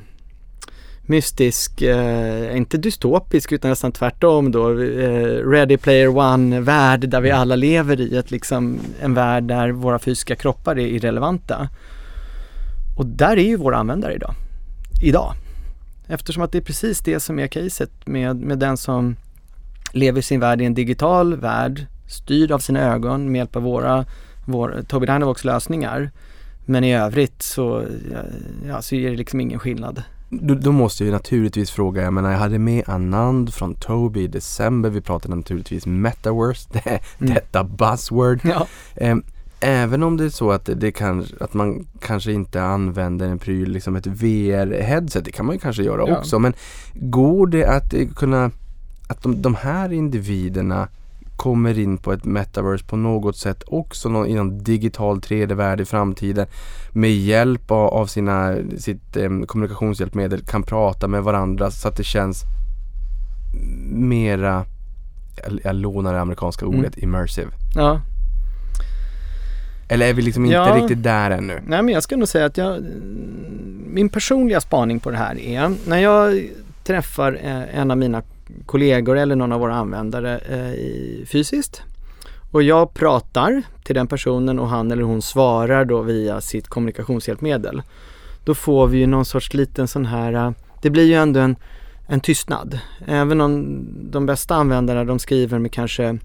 mystisk, 1.06 1.82
eh, 1.82 2.58
inte 2.58 2.78
dystopisk 2.78 3.52
utan 3.52 3.70
nästan 3.70 3.92
tvärtom 3.92 4.52
då, 4.52 4.70
eh, 4.70 5.50
Ready 5.50 5.78
Player 5.78 6.08
One-värld 6.08 7.10
där 7.10 7.22
vi 7.22 7.32
alla 7.32 7.56
lever 7.56 8.02
i 8.02 8.18
ett, 8.18 8.32
liksom, 8.32 8.80
en 9.02 9.14
värld 9.14 9.44
där 9.44 9.72
våra 9.72 10.00
fysiska 10.00 10.36
kroppar 10.36 10.80
är 10.80 10.88
irrelevanta. 10.88 11.70
Och 12.98 13.06
där 13.06 13.38
är 13.38 13.44
ju 13.44 13.58
våra 13.58 13.78
användare 13.78 14.14
idag. 14.14 14.34
Idag. 15.04 15.34
Eftersom 16.08 16.44
att 16.44 16.52
det 16.52 16.58
är 16.58 16.62
precis 16.62 17.00
det 17.00 17.20
som 17.20 17.40
är 17.40 17.48
caset 17.48 17.92
med, 18.08 18.36
med 18.36 18.60
den 18.60 18.78
som 18.78 19.16
lever 19.92 20.22
sin 20.22 20.40
värld 20.40 20.62
i 20.62 20.66
en 20.66 20.74
digital 20.74 21.36
värld, 21.36 21.86
styrd 22.08 22.52
av 22.52 22.60
sina 22.60 22.80
ögon 22.80 23.32
med 23.32 23.40
hjälp 23.40 23.56
av 23.56 23.64
våra, 23.64 24.06
vår, 24.46 24.84
Tobii 24.88 25.08
Dynavox 25.08 25.44
lösningar. 25.44 26.12
Men 26.66 26.84
i 26.84 26.96
övrigt 26.96 27.42
så, 27.42 27.84
ja, 28.68 28.82
så 28.82 28.96
är 28.96 29.10
det 29.12 29.18
liksom 29.18 29.42
ingen 29.42 29.60
skillnad. 29.60 30.04
Då, 30.30 30.56
då 30.56 30.72
måste 30.72 31.04
jag 31.04 31.06
ju 31.06 31.12
naturligtvis 31.12 31.72
fråga, 31.72 32.02
jag 32.02 32.14
menar 32.14 32.32
jag 32.32 32.38
hade 32.38 32.60
med 32.60 32.90
Anand 32.90 33.54
från 33.54 33.76
Tobii 33.76 34.24
i 34.24 34.28
december, 34.28 34.90
vi 34.90 35.02
pratade 35.02 35.36
naturligtvis 35.36 35.86
metaverse, 35.86 36.70
det, 36.74 37.00
Mm. 37.20 37.34
detta 37.34 37.64
buzzword. 37.64 38.40
Ja. 38.44 38.68
Ehm, 38.96 39.24
även 39.64 40.04
om 40.04 40.18
det 40.18 40.26
är 40.26 40.30
så 40.30 40.52
att, 40.52 40.70
det 40.76 40.92
kan, 40.92 41.26
att 41.40 41.54
man 41.54 41.88
kanske 42.00 42.32
inte 42.32 42.64
använder 42.64 43.28
en 43.28 43.40
pryl, 43.40 43.72
liksom 43.72 43.96
ett 43.96 44.08
VR-headset, 44.08 45.22
det 45.26 45.32
kan 45.32 45.46
man 45.46 45.56
ju 45.56 45.60
kanske 45.60 45.84
göra 45.84 46.04
Ja. 46.08 46.18
också, 46.18 46.40
men 46.40 46.54
går 46.94 47.48
det 47.48 47.66
att 47.66 47.94
eh, 47.94 48.08
kunna, 48.08 48.52
att 49.08 49.24
de, 49.24 49.42
de 49.42 49.56
här 49.56 49.94
individerna 49.94 50.88
kommer 51.38 51.80
in 51.80 51.98
på 51.98 52.14
ett 52.14 52.26
metaverse 52.26 52.86
på 52.86 52.96
något 52.96 53.38
sätt 53.38 53.64
också 53.68 54.10
någon, 54.10 54.28
i 54.28 54.34
någon 54.34 54.64
digital 54.64 55.20
3D-värld 55.20 55.82
i 55.82 55.86
framtiden 55.86 56.48
med 56.92 57.12
hjälp 57.12 57.72
av, 57.72 58.06
sina, 58.08 58.56
sitt 58.78 59.18
em, 59.18 59.46
kommunikationshjälpmedel 59.46 60.42
kan 60.42 60.64
prata 60.64 61.08
med 61.08 61.24
varandra 61.24 61.72
så 61.72 61.88
att 61.88 61.98
det 61.98 62.04
känns 62.04 62.44
mera, 63.92 64.66
jag, 65.44 65.60
jag 65.64 65.76
lånar 65.76 66.14
det 66.14 66.22
amerikanska 66.22 66.66
Mm. 66.66 66.80
ordet, 66.80 66.98
immersive. 66.98 67.52
ja. 67.76 68.02
Eller 69.88 70.10
är 70.10 70.14
vi 70.14 70.22
liksom 70.22 70.46
inte 70.46 70.56
Ja. 70.56 70.76
riktigt 70.78 71.04
där 71.04 71.32
ännu? 71.32 71.62
Nej 71.68 71.82
men 71.84 71.94
jag 71.94 72.04
ska 72.04 72.16
nog 72.18 72.28
säga 72.28 72.46
att 72.46 72.58
jag, 72.58 72.84
min 73.88 74.10
personliga 74.10 74.62
spaning 74.62 75.00
på 75.00 75.12
det 75.12 75.18
här 75.18 75.40
är 75.40 75.74
när 75.88 75.98
jag 75.98 76.44
träffar 76.84 77.40
eh, 77.44 77.80
en 77.80 77.92
av 77.92 77.98
mina 77.98 78.22
kollegor 78.66 79.18
eller 79.18 79.36
någon 79.36 79.52
av 79.52 79.60
våra 79.60 79.76
användare 79.76 80.40
eh, 80.50 80.74
i, 80.74 81.26
fysiskt 81.32 81.82
och 82.52 82.64
jag 82.64 82.94
pratar 82.94 83.62
till 83.84 83.96
den 83.96 84.08
personen 84.08 84.60
och 84.60 84.68
han 84.70 84.92
eller 84.92 85.04
hon 85.04 85.22
svarar 85.22 85.86
då 85.86 86.02
via 86.02 86.42
sitt 86.42 86.68
kommunikationshjälpmedel. 86.68 87.82
Då 88.46 88.56
får 88.56 88.88
vi 88.88 88.98
ju 88.98 89.08
någon 89.08 89.26
sorts 89.26 89.54
liten 89.54 89.88
sån 89.88 90.06
här, 90.06 90.34
eh, 90.34 90.52
det 90.82 90.90
blir 90.90 91.06
ju 91.06 91.14
ändå 91.14 91.40
en, 91.40 91.56
en 92.08 92.20
tystnad. 92.20 92.80
Även 93.06 93.42
om 93.42 93.86
de 94.12 94.26
bästa 94.26 94.56
användarna 94.56 95.04
de 95.04 95.20
skriver 95.20 95.60
med 95.60 95.72
kanske 95.72 96.18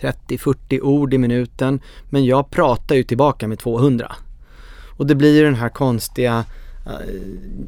30-40 0.00 0.80
ord 0.80 1.14
i 1.14 1.18
minuten 1.18 1.80
men 2.10 2.24
jag 2.24 2.50
pratar 2.50 2.94
ju 2.94 3.02
tillbaka 3.02 3.48
med 3.48 3.58
200. 3.58 4.12
Och 4.96 5.06
det 5.06 5.14
blir 5.14 5.36
ju 5.38 5.44
den 5.44 5.54
här 5.54 5.68
konstiga, 5.68 6.44
eh, 6.86 6.92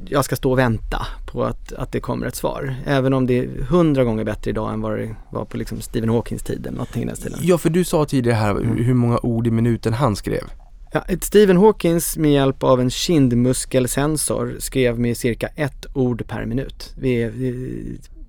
jag 0.07 0.25
ska 0.25 0.37
stå 0.37 0.51
och 0.51 0.59
vänta 0.59 1.07
på 1.33 1.45
att, 1.45 1.73
att 1.73 1.93
det 1.93 2.01
kommer 2.01 2.27
ett 2.27 2.37
svar. 2.37 2.75
Även 2.87 3.13
om 3.15 3.27
det 3.27 3.39
är 3.39 3.49
hundra 3.69 4.05
gånger 4.05 4.25
bättre 4.25 4.51
idag 4.51 4.73
än 4.73 4.81
vad 4.81 4.99
det 4.99 5.17
var 5.31 5.45
på 5.45 5.57
liksom 5.57 5.81
Stephen 5.81 6.09
Hawkings 6.09 6.43
tid 6.43 6.61
eller 6.67 6.77
någonting 6.77 7.03
i 7.03 7.07
den 7.07 7.17
stilen. 7.17 7.39
Ja, 7.43 7.59
för 7.59 7.71
du 7.71 7.85
sa 7.85 8.05
tidigare 8.05 8.37
här 8.37 8.51
Mm. 8.51 8.77
hur 8.85 8.95
många 8.95 9.19
ord 9.23 9.47
i 9.47 9.51
minuten 9.51 9.93
han 9.93 10.17
skrev. 10.17 10.43
Ja, 10.93 11.05
Stephen 11.21 11.57
Hawkings 11.57 12.17
med 12.17 12.33
hjälp 12.33 12.63
av 12.63 12.81
en 12.81 12.91
kindmuskelsensor 12.91 14.57
skrev 14.59 14.99
med 14.99 15.17
cirka 15.17 15.47
ett 15.47 15.87
ord 15.95 16.27
per 16.29 16.47
minut. 16.47 16.95
Vi 16.99 17.23
är 17.23 17.33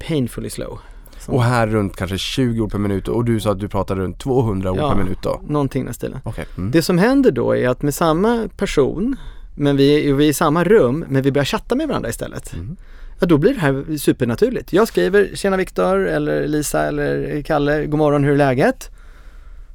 painfully 0.08 0.50
slow. 0.50 0.80
Som- 1.26 1.34
Och 1.34 1.44
här 1.44 1.68
runt 1.68 1.96
kanske 1.96 2.18
20 2.18 2.62
ord 2.62 2.72
per 2.72 2.78
minut 2.80 3.08
och 3.08 3.26
du 3.26 3.40
sa 3.40 3.52
att 3.52 3.60
du 3.60 3.68
pratade 3.68 4.02
runt 4.02 4.20
200 4.20 4.72
ord 4.72 4.78
Ja. 4.78 4.92
per 4.92 5.04
minut 5.04 5.18
då. 5.22 5.42
Någonting 5.48 5.86
i 6.04 6.08
den. 6.08 6.20
Okej. 6.24 6.46
Mm. 6.58 6.72
Det 6.72 6.82
som 6.82 6.98
händer 6.98 7.32
då 7.32 7.56
är 7.56 7.70
att 7.70 7.82
med 7.82 7.94
samma 7.94 8.48
person, 8.58 9.16
men 9.56 9.78
vi 9.78 10.12
vi 10.14 10.26
är 10.26 10.30
i 10.30 10.34
samma 10.34 10.64
rum, 10.64 11.06
men 11.10 11.22
vi 11.22 11.32
börjar 11.32 11.46
chatta 11.46 11.76
med 11.76 11.88
varandra 11.88 12.10
istället. 12.10 12.54
Mm. 12.54 12.76
Ja, 13.20 13.28
då 13.28 13.38
blir 13.38 13.54
det 13.54 13.60
här 13.60 13.98
supernaturligt. 13.98 14.74
Jag 14.74 14.88
skriver 14.88 15.30
“Tjena 15.36 15.58
Viktor” 15.58 16.08
eller 16.08 16.48
Lisa 16.48 16.84
eller 16.88 17.42
Kalle, 17.42 17.86
god 17.86 17.98
morgon, 17.98 18.24
hur 18.24 18.34
är 18.34 18.38
läget? 18.38 18.90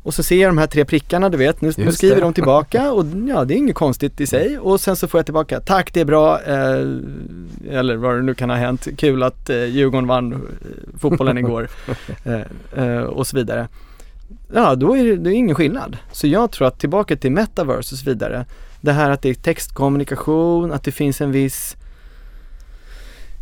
Och 0.09 0.15
så 0.15 0.23
ser 0.23 0.43
jag 0.43 0.49
de 0.49 0.59
här 0.59 0.67
tre 0.67 0.85
prickarna, 0.85 1.29
du 1.29 1.39
vet, 1.39 1.61
nu, 1.61 1.73
nu 1.77 1.93
skriver 1.93 2.17
det. 2.17 2.21
de 2.21 2.33
tillbaka 2.33 2.93
och 2.93 3.07
ja, 3.29 3.45
det 3.45 3.55
är 3.55 3.57
inget 3.57 3.75
konstigt 3.75 4.21
i 4.21 4.27
sig. 4.27 4.59
Och 4.59 4.81
sen 4.81 4.97
så 4.97 5.09
får 5.09 5.19
jag 5.19 5.25
tillbaka, 5.25 5.61
tack 5.61 5.93
det 5.95 6.01
är 6.01 6.05
bra, 6.05 6.41
eh, 6.43 7.79
eller 7.79 7.97
vad 7.97 8.15
det 8.15 8.23
nu 8.23 8.35
kan 8.35 8.51
ha 8.51 8.57
hänt, 8.57 8.89
kul 8.97 9.23
att 9.23 9.51
eh, 9.51 9.65
Djurgården 9.65 10.07
vann 10.07 10.33
eh, 10.33 10.39
fotbollen 10.99 11.39
igår 11.45 11.69
eh, 12.25 12.41
eh, 12.85 13.03
och 13.03 13.27
så 13.27 13.37
vidare. 13.37 13.69
Ja, 14.53 14.75
då 14.75 14.97
är 14.97 15.05
det, 15.05 15.17
det 15.17 15.31
är 15.31 15.35
ingen 15.35 15.55
skillnad. 15.55 15.97
Så 16.13 16.27
jag 16.27 16.51
tror 16.51 16.69
att 16.69 16.81
tillbaka 16.81 17.17
till 17.17 17.33
metaverse 17.33 17.95
och 17.95 17.99
så 17.99 18.05
vidare, 18.05 18.47
det 18.81 18.93
här 18.93 19.11
att 19.11 19.23
det 19.23 19.29
är 19.29 19.35
textkommunikation, 19.35 20.73
att 20.73 20.85
det 20.85 20.93
finns 20.93 21.21
en 21.21 21.33
viss 21.33 21.77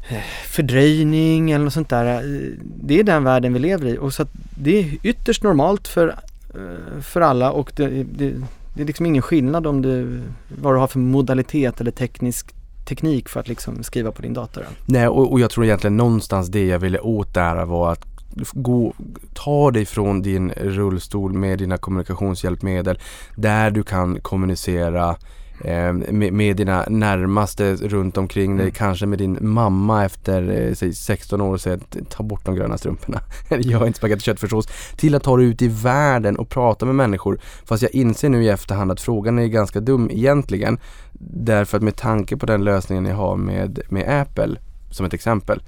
eh, 0.09 0.25
fördröjning 0.47 1.51
eller 1.51 1.65
något 1.65 1.75
sånt 1.75 1.89
där. 1.89 2.23
Det 2.65 2.99
är 3.01 3.05
den 3.05 3.25
världen 3.25 3.53
vi 3.53 3.59
lever 3.59 3.87
i 3.87 3.99
och 3.99 4.15
så 4.15 4.23
att 4.23 4.31
det 4.59 4.79
är 4.79 4.97
ytterst 5.03 5.43
normalt 5.43 5.89
för, 5.89 6.15
Eh, 6.57 7.01
för 7.01 7.21
alla 7.21 7.53
och 7.53 7.73
det, 7.77 7.89
det, 7.89 8.35
det 8.75 8.83
är 8.83 8.87
liksom 8.87 9.07
ingen 9.07 9.23
skillnad 9.23 9.67
om 9.67 9.83
du, 9.83 10.23
vad 10.61 10.75
du 10.75 10.79
har 10.79 10.87
för 10.87 10.99
modalitet 10.99 11.81
eller 11.81 11.91
teknisk 11.91 12.55
teknik 12.89 13.29
för 13.29 13.41
att 13.41 13.49
liksom 13.49 13.83
skriva 13.83 14.13
på 14.13 14.23
din 14.23 14.35
dator. 14.35 14.65
Nej, 14.87 15.09
och, 15.09 15.33
och 15.33 15.41
jag 15.41 15.51
tror 15.51 15.65
egentligen 15.65 15.97
någonstans 15.97 16.49
det 16.49 16.67
jag 16.67 16.79
ville 16.79 16.99
åt 16.99 17.35
där 17.35 17.65
var 17.65 17.93
att 17.93 18.07
gå, 18.53 18.95
ta 19.35 19.71
dig 19.71 19.85
från 19.85 20.23
din 20.23 20.51
rullstol 20.51 21.33
med 21.33 21.59
dina 21.59 21.77
kommunikationshjälpmedel 21.77 22.99
där 23.35 23.71
du 23.71 23.83
kan 23.83 24.21
kommunicera 24.21 25.17
med, 25.65 26.33
med 26.33 26.57
dina 26.57 26.85
närmaste 26.89 27.75
runt 27.77 28.17
omkring 28.17 28.57
dig, 28.57 28.65
Mm. 28.67 28.75
kanske 28.75 29.07
med 29.07 29.19
din 29.19 29.39
mamma 29.41 30.05
efter 30.05 30.67
eh, 30.69 30.75
säg 30.75 30.95
16 30.95 31.41
år 31.41 31.53
och 31.53 31.61
säga 31.61 31.75
att 31.75 32.11
ta 32.11 32.23
bort 32.23 32.45
de 32.45 32.55
gröna 32.55 32.79
strumporna. 32.79 33.21
Gör 33.59 33.87
inte 33.87 33.99
spagetti 33.99 34.19
och 34.19 34.23
köttfärssås. 34.23 34.67
Till 34.97 35.15
att 35.15 35.23
ta 35.23 35.37
dig 35.37 35.47
ut 35.47 35.63
i 35.63 35.69
världen 35.69 36.37
och 36.37 36.49
prata 36.49 36.87
med 36.87 36.95
människor. 36.95 37.39
Fast 37.65 37.83
jag 37.83 37.95
inser 37.95 38.29
nu 38.29 38.45
i 38.45 38.49
efterhand 38.49 38.93
att 38.93 39.01
frågan 39.01 39.39
är 39.39 39.47
ganska 39.47 39.81
dum 39.81 40.11
egentligen. 40.13 40.79
Därför 41.21 41.77
att 41.77 41.83
med 41.83 41.97
tanke 41.97 42.37
på 42.37 42.47
den 42.47 42.65
lösningen 42.65 43.05
ni 43.05 43.11
har 43.11 43.37
med, 43.37 43.81
med 43.89 44.21
Apple 44.21 44.57
som 44.91 45.07
ett 45.07 45.15
exempel 45.15 45.63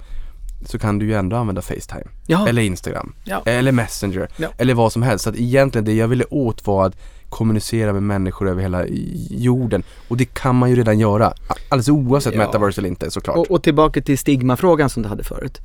så 0.65 0.79
kan 0.79 0.99
du 0.99 1.05
ju 1.05 1.13
ändå 1.13 1.35
använda 1.35 1.61
Facetime 1.61 2.03
Ja, 2.27 2.47
eller 2.47 2.61
Instagram 2.61 3.13
Ja. 3.23 3.41
eller 3.45 3.71
Messenger 3.71 4.29
Ja. 4.37 4.47
eller 4.57 4.73
vad 4.73 4.91
som 4.93 5.01
helst. 5.01 5.23
Så 5.23 5.29
att 5.29 5.35
egentligen 5.35 5.85
det 5.85 5.93
jag 5.93 6.07
ville 6.07 6.25
åt 6.29 6.67
var 6.67 6.85
att 6.85 6.95
kommunicera 7.29 7.93
med 7.93 8.03
människor 8.03 8.49
över 8.49 8.61
hela 8.61 8.85
jorden 9.29 9.83
och 10.07 10.17
det 10.17 10.25
kan 10.25 10.55
man 10.55 10.69
ju 10.69 10.75
redan 10.75 10.99
göra 10.99 11.33
alldeles 11.69 11.89
oavsett 11.89 12.33
Ja. 12.33 12.39
metaverse 12.45 12.81
eller 12.81 12.89
inte 12.89 13.11
såklart. 13.11 13.37
Och, 13.37 13.51
och 13.51 13.63
tillbaka 13.63 14.01
till 14.01 14.17
stigmafrågan 14.17 14.89
som 14.89 15.03
du 15.03 15.09
hade 15.09 15.23
förut. 15.23 15.57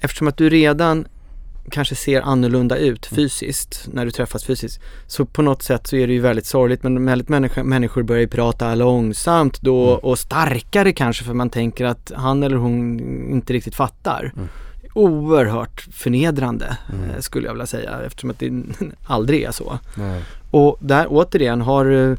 Eftersom 0.00 0.28
att 0.28 0.36
du 0.36 0.48
redan 0.50 1.06
kanske 1.70 1.94
ser 1.94 2.20
annorlunda 2.22 2.76
ut 2.76 3.06
fysiskt 3.06 3.88
när 3.92 4.04
du 4.04 4.10
träffas 4.10 4.44
fysiskt. 4.44 4.80
Så 5.06 5.24
på 5.24 5.42
något 5.42 5.62
sätt 5.62 5.86
så 5.86 5.96
är 5.96 6.06
det 6.06 6.12
ju 6.12 6.20
väldigt 6.20 6.46
sorgligt 6.46 6.82
men 6.82 7.06
väldigt 7.06 7.28
människor, 7.28 7.62
människor 7.62 8.02
börjar 8.02 8.20
ju 8.20 8.28
prata 8.28 8.74
långsamt 8.74 9.60
då 9.60 9.88
Mm. 9.88 9.98
och 9.98 10.18
starkare 10.18 10.92
kanske 10.92 11.24
för 11.24 11.34
man 11.34 11.50
tänker 11.50 11.84
att 11.84 12.12
han 12.16 12.42
eller 12.42 12.56
hon 12.56 13.00
inte 13.30 13.52
riktigt 13.52 13.74
fattar. 13.74 14.32
Mm. 14.36 14.48
Oerhört 14.94 15.80
förnedrande 15.92 16.76
Mm. 16.92 17.10
eh, 17.10 17.20
skulle 17.20 17.46
jag 17.46 17.52
vilja 17.52 17.66
säga 17.66 18.00
eftersom 18.06 18.30
att 18.30 18.38
det 18.38 18.62
aldrig 19.04 19.42
är 19.42 19.50
så. 19.50 19.78
Nej. 19.94 20.22
Och 20.50 20.76
där 20.80 21.06
återigen, 21.08 21.60
har 21.60 21.84
du 21.84 22.16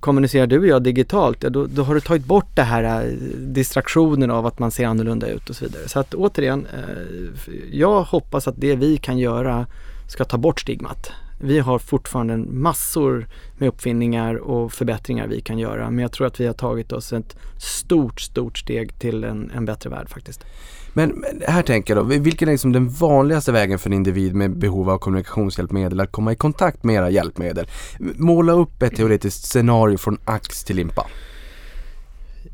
kommunicerar 0.00 0.46
du 0.46 0.58
och 0.58 0.66
jag 0.66 0.82
digitalt, 0.82 1.42
ja, 1.42 1.50
då, 1.50 1.66
då 1.66 1.82
har 1.82 1.94
du 1.94 2.00
tagit 2.00 2.24
bort 2.24 2.56
det 2.56 2.62
här 2.62 3.04
eh, 3.04 3.12
distraktionen 3.38 4.30
av 4.30 4.46
att 4.46 4.58
man 4.58 4.70
ser 4.70 4.86
annorlunda 4.86 5.26
ut 5.28 5.50
och 5.50 5.56
så 5.56 5.64
vidare. 5.64 5.88
Så 5.88 6.00
att 6.00 6.14
återigen, 6.14 6.66
eh, 6.66 7.54
jag 7.72 8.02
hoppas 8.02 8.48
att 8.48 8.54
det 8.58 8.74
vi 8.74 8.96
kan 8.96 9.18
göra 9.18 9.66
ska 10.08 10.24
ta 10.24 10.38
bort 10.38 10.60
stigmat. 10.60 11.12
Vi 11.42 11.58
har 11.58 11.78
fortfarande 11.78 12.36
massor 12.36 13.26
med 13.58 13.68
uppfinningar 13.68 14.34
och 14.34 14.72
förbättringar 14.72 15.26
vi 15.26 15.40
kan 15.40 15.58
göra 15.58 15.90
men 15.90 15.98
jag 15.98 16.12
tror 16.12 16.26
att 16.26 16.40
vi 16.40 16.46
har 16.46 16.54
tagit 16.54 16.92
oss 16.92 17.12
ett 17.12 17.36
stort, 17.58 18.20
stort 18.20 18.58
steg 18.58 18.98
till 18.98 19.24
en, 19.24 19.50
en 19.56 19.64
bättre 19.64 19.90
värld 19.90 20.08
faktiskt. 20.08 20.44
Men, 20.92 21.24
här 21.46 21.62
tänker 21.62 21.96
jag 21.96 22.04
då, 22.04 22.18
vilken 22.18 22.48
är 22.48 22.52
liksom 22.52 22.72
den 22.72 22.88
vanligaste 22.88 23.52
vägen 23.52 23.78
för 23.78 23.90
en 23.90 23.94
individ 23.94 24.34
med 24.34 24.58
behov 24.58 24.90
av 24.90 24.98
kommunikationshjälpmedel 24.98 26.00
att 26.00 26.12
komma 26.12 26.32
i 26.32 26.36
kontakt 26.36 26.84
med 26.84 26.94
era 26.94 27.10
hjälpmedel? 27.10 27.66
Måla 27.98 28.52
upp 28.52 28.82
ett 28.82 28.96
teoretiskt 28.96 29.44
scenario 29.44 29.96
från 29.96 30.18
ax 30.24 30.64
till 30.64 30.76
limpa. 30.76 31.06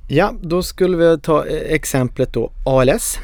Ja, 0.09 0.34
då 0.41 0.62
skulle 0.62 0.97
vi 0.97 1.18
ta 1.20 1.47
eh, 1.47 1.74
exemplet 1.74 2.32
då 2.32 2.53
ALS. 2.64 3.18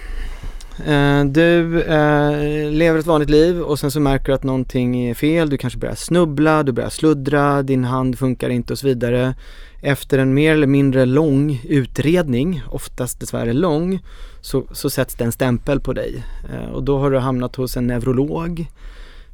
Eh, 0.86 1.24
du 1.24 1.82
eh, 1.82 2.70
lever 2.70 2.98
ett 2.98 3.06
vanligt 3.06 3.30
liv 3.30 3.60
och 3.60 3.78
sen 3.78 3.90
så 3.90 4.00
märker 4.00 4.26
du 4.26 4.32
att 4.32 4.42
någonting 4.42 5.00
är 5.10 5.14
fel. 5.14 5.50
Du 5.50 5.58
kanske 5.58 5.78
börjar 5.78 5.94
snubbla, 5.94 6.62
du 6.62 6.72
börjar 6.72 6.90
sluddra, 6.90 7.62
din 7.62 7.84
hand 7.84 8.18
funkar 8.18 8.50
inte 8.50 8.72
och 8.72 8.78
så 8.78 8.86
vidare. 8.86 9.34
Efter 9.80 10.18
en 10.18 10.34
mer 10.34 10.52
eller 10.52 10.66
mindre 10.66 11.06
lång 11.06 11.60
utredning, 11.64 12.62
oftast 12.70 13.20
dessvärre 13.20 13.52
lång, 13.52 14.00
så, 14.42 14.64
så 14.72 14.90
sätts 14.90 15.14
det 15.14 15.24
en 15.24 15.32
stämpel 15.32 15.80
på 15.80 15.92
dig. 15.92 16.24
Eh, 16.52 16.70
Och 16.70 16.82
då 16.82 16.98
har 16.98 17.10
du 17.10 17.18
hamnat 17.18 17.56
hos 17.56 17.76
en 17.76 17.86
neurolog, 17.86 18.66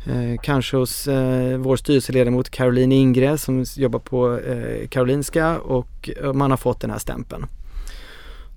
eh, 0.07 0.41
kanske 0.43 0.77
hos 0.77 1.09
eh, 1.09 1.59
vår 1.59 1.77
styrelseledamot 1.77 2.51
Caroline 2.51 2.93
Ingre 2.93 3.39
som 3.39 3.65
jobbar 3.77 3.99
på 3.99 4.39
eh, 4.39 4.89
Karolinska 4.89 5.59
och 5.59 6.11
eh, 6.23 6.33
man 6.33 6.51
har 6.51 6.59
fått 6.59 6.81
den 6.81 6.91
här 6.91 6.99
stämpeln. 6.99 7.47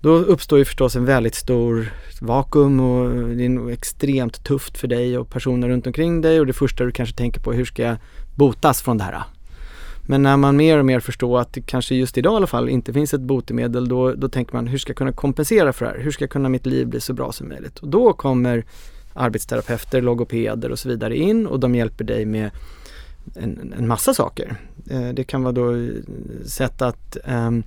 Då 0.02 0.10
uppstår 0.10 0.60
ju 0.60 0.66
förstås 0.66 0.96
en 0.96 1.06
väldigt 1.06 1.36
stor 1.36 1.94
vakuum 2.22 2.80
och 2.80 3.06
eh, 3.06 3.28
det 3.28 3.46
är 3.46 3.50
nog 3.50 3.72
extremt 3.72 4.44
tufft 4.44 4.78
för 4.78 4.88
dig 4.88 5.18
och 5.18 5.30
personer 5.30 5.70
runt 5.70 5.88
omkring 5.88 6.22
dig 6.22 6.40
och 6.40 6.46
det 6.46 6.54
första 6.54 6.84
du 6.84 6.92
kanske 6.92 7.16
tänker 7.16 7.42
på 7.42 7.54
är 7.54 7.58
hur 7.58 7.66
ska 7.66 7.84
jag 7.84 7.98
botas 8.36 8.82
från 8.82 8.98
det 8.98 9.04
här? 9.04 9.24
Men 10.12 10.24
när 10.24 10.38
man 10.38 10.56
mer 10.56 10.78
och 10.78 10.86
mer 10.86 11.00
förstår 11.00 11.40
att 11.40 11.54
det 11.54 11.62
kanske 11.62 11.96
just 11.96 12.18
idag 12.18 12.34
i 12.34 12.36
alla 12.36 12.48
fall 12.48 12.70
inte 12.70 12.94
finns 12.94 13.14
ett 13.14 13.22
botemedel 13.22 13.88
då, 13.88 14.14
då 14.14 14.30
tänker 14.30 14.54
man 14.54 14.68
hur 14.68 14.78
ska 14.78 14.90
jag 14.90 14.98
kunna 14.98 15.12
kompensera 15.12 15.74
för 15.74 15.86
det 15.86 15.92
här? 15.92 16.00
Hur 16.00 16.12
ska 16.12 16.24
jag 16.24 16.30
kunna 16.30 16.50
mitt 16.50 16.66
liv 16.66 16.88
bli 16.88 17.02
så 17.02 17.14
bra 17.14 17.32
som 17.32 17.50
möjligt? 17.50 17.80
Och 17.80 17.88
då 17.88 18.14
kommer 18.14 18.66
arbetsterapeuter, 19.14 20.02
logopeder 20.02 20.72
och 20.72 20.80
så 20.80 20.90
vidare 20.90 21.18
in 21.18 21.48
och 21.48 21.60
de 21.60 21.76
hjälper 21.76 22.04
dig 22.04 22.26
med 22.26 22.52
en, 23.36 23.74
en 23.78 23.88
massa 23.88 24.14
saker. 24.14 24.56
Eh, 24.90 25.10
det 25.10 25.24
kan 25.24 25.44
vara 25.44 25.54
då 25.54 25.76
eh, 25.76 25.90
sätt 26.46 26.82
att 26.82 27.18
um, 27.28 27.64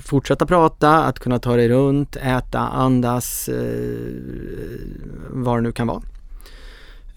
fortsätta 0.00 0.46
prata, 0.46 1.04
att 1.04 1.18
kunna 1.18 1.38
ta 1.38 1.56
dig 1.56 1.68
runt, 1.68 2.16
äta, 2.16 2.58
andas, 2.58 3.48
eh, 3.48 4.12
vad 5.30 5.56
det 5.56 5.60
nu 5.60 5.72
kan 5.72 5.86
vara. 5.86 6.02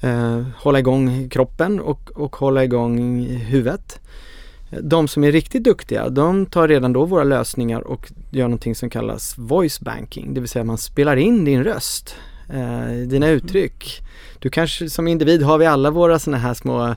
Eh, 0.01 0.41
hålla 0.55 0.79
igång 0.79 1.29
kroppen 1.29 1.79
och, 1.79 2.11
och 2.11 2.35
hålla 2.35 2.63
igång 2.63 3.23
huvudet. 3.27 3.99
De 4.81 5.07
som 5.07 5.23
är 5.23 5.31
riktigt 5.31 5.63
duktiga, 5.63 6.09
de 6.09 6.45
tar 6.45 6.67
redan 6.67 6.93
då 6.93 7.05
våra 7.05 7.23
lösningar 7.23 7.81
och 7.81 8.11
gör 8.31 8.43
någonting 8.43 8.75
som 8.75 8.89
kallas 8.89 9.37
voice 9.37 9.79
banking, 9.79 10.33
det 10.33 10.39
vill 10.39 10.49
säga 10.49 10.63
man 10.63 10.77
spelar 10.77 11.15
in 11.15 11.45
din 11.45 11.63
röst, 11.63 12.15
eh, 12.49 13.07
dina 13.07 13.29
uttryck. 13.29 14.01
Du 14.39 14.49
kanske 14.49 14.89
som 14.89 15.07
individ 15.07 15.43
har 15.43 15.57
vi 15.57 15.65
alla 15.65 15.91
våra 15.91 16.19
sådana 16.19 16.37
här 16.37 16.53
små 16.53 16.95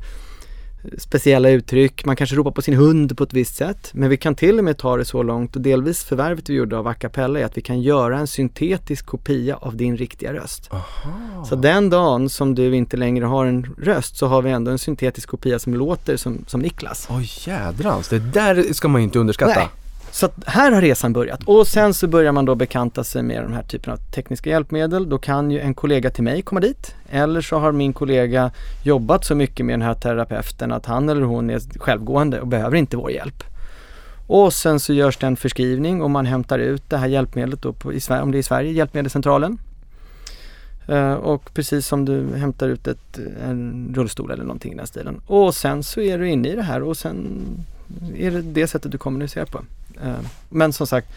speciella 0.99 1.51
uttryck, 1.51 2.05
man 2.05 2.16
kanske 2.16 2.37
ropar 2.37 2.51
på 2.51 2.62
sin 2.62 2.74
hund 2.74 3.16
på 3.16 3.24
ett 3.24 3.32
visst 3.32 3.57
sätt. 3.57 3.91
Men 3.93 4.11
vi 4.11 4.16
kan 4.16 4.35
till 4.35 4.59
och 4.59 4.64
med 4.64 4.78
ta 4.78 4.97
det 4.97 5.05
så 5.05 5.22
långt 5.22 5.57
och 5.57 5.62
delvis 5.62 6.05
förvärvet 6.05 6.51
vi 6.51 6.55
gjorde 6.55 6.78
av 6.78 6.87
Acapella 6.87 7.41
är 7.41 7.45
att 7.45 7.57
vi 7.57 7.62
kan 7.62 7.80
göra 7.80 8.18
en 8.18 8.26
syntetisk 8.26 9.07
kopia 9.07 9.57
av 9.57 9.76
din 9.76 9.97
riktiga 9.97 10.32
röst. 10.32 10.68
Aha. 10.72 11.45
Så 11.45 11.57
den 11.57 11.91
dagen 11.91 12.28
som 12.28 12.55
du 12.55 12.76
inte 12.76 12.97
längre 12.97 13.24
har 13.24 13.47
en 13.47 13.74
röst 13.78 14.16
så 14.16 14.26
har 14.26 14.43
vi 14.43 14.51
ändå 14.51 14.70
en 14.70 14.78
syntetisk 14.78 15.28
kopia 15.28 15.59
som 15.59 15.74
låter 15.74 16.16
som, 16.16 16.45
som 16.47 16.61
Niklas. 16.61 17.07
Oj 17.11 17.30
jädrans, 17.47 18.09
det 18.09 18.18
där 18.18 18.72
ska 18.72 18.89
man 18.89 19.01
ju 19.01 19.05
inte 19.05 19.18
underskatta. 19.18 19.61
Nej. 19.61 19.68
Så 20.15 20.27
att 20.27 20.35
här 20.47 20.73
har 20.73 20.81
resan 20.81 21.12
börjat 21.12 21.45
och 21.45 21.67
sen 21.67 21.95
så 21.95 22.07
börjar 22.07 22.33
man 22.33 22.45
då 22.45 22.55
bekanta 22.55 23.05
sig 23.05 23.23
med 23.23 23.43
de 23.43 23.53
här 23.53 23.62
typen 23.62 23.93
av 23.93 23.97
tekniska 23.97 24.51
hjälpmedel. 24.51 25.09
Då 25.09 25.19
kan 25.19 25.51
ju 25.51 25.61
en 25.61 25.75
kollega 25.75 26.11
till 26.11 26.25
mig 26.25 26.43
komma 26.43 26.61
dit 26.61 26.95
eller 27.11 27.41
så 27.41 27.59
har 27.59 27.73
min 27.73 27.93
kollega 27.93 28.51
jobbat 28.83 29.25
så 29.25 29.35
mycket 29.35 29.67
med 29.67 29.73
den 29.73 29.83
här 29.83 29.95
terapeuten 29.95 30.73
att 30.73 30.87
han 30.87 31.09
eller 31.09 31.23
hon 31.23 31.51
är 31.51 31.79
självgående 31.79 32.41
och 32.41 32.47
behöver 32.47 32.77
inte 32.77 32.97
vår 32.97 33.11
hjälp. 33.11 33.45
Och 34.27 34.53
sen 34.53 34.81
så 34.81 34.93
görs 34.93 35.17
det 35.17 35.27
en 35.27 35.37
förskrivning 35.37 36.03
och 36.03 36.11
man 36.11 36.27
hämtar 36.27 36.59
ut 36.59 36.91
det 36.91 36.97
här 36.97 37.07
hjälpmedlet 37.09 37.62
då 37.62 37.73
på, 37.73 37.93
i 37.93 38.01
Sverige, 38.01 38.23
om 38.23 38.31
det 38.31 38.37
är 38.37 38.41
i 38.41 38.43
Sverige, 38.43 38.73
Hjälpmedelscentralen. 38.73 39.59
Eh, 40.89 41.12
och 41.12 41.55
precis 41.55 41.87
som 41.87 42.05
du 42.05 42.37
hämtar 42.37 42.69
ut 42.69 42.87
ett, 42.87 43.19
en 43.49 43.93
rullstol 43.97 44.31
eller 44.31 44.45
någonting 44.45 44.73
i 44.73 44.77
den 44.77 44.87
stilen. 44.87 45.21
Och 45.27 45.55
sen 45.55 45.83
så 45.83 46.01
är 46.01 46.19
du 46.19 46.29
inne 46.29 46.49
i 46.49 46.57
det 46.57 46.62
här 46.62 46.83
och 46.83 46.97
sen 46.97 47.27
är 48.17 48.31
det 48.31 48.43
det 48.43 48.67
sättet 48.67 48.93
du 48.93 48.99
kommunicerar 48.99 49.47
på. 49.47 49.61
Eh, 50.03 50.27
men 50.49 50.73
som 50.73 50.87
sagt, 50.87 51.09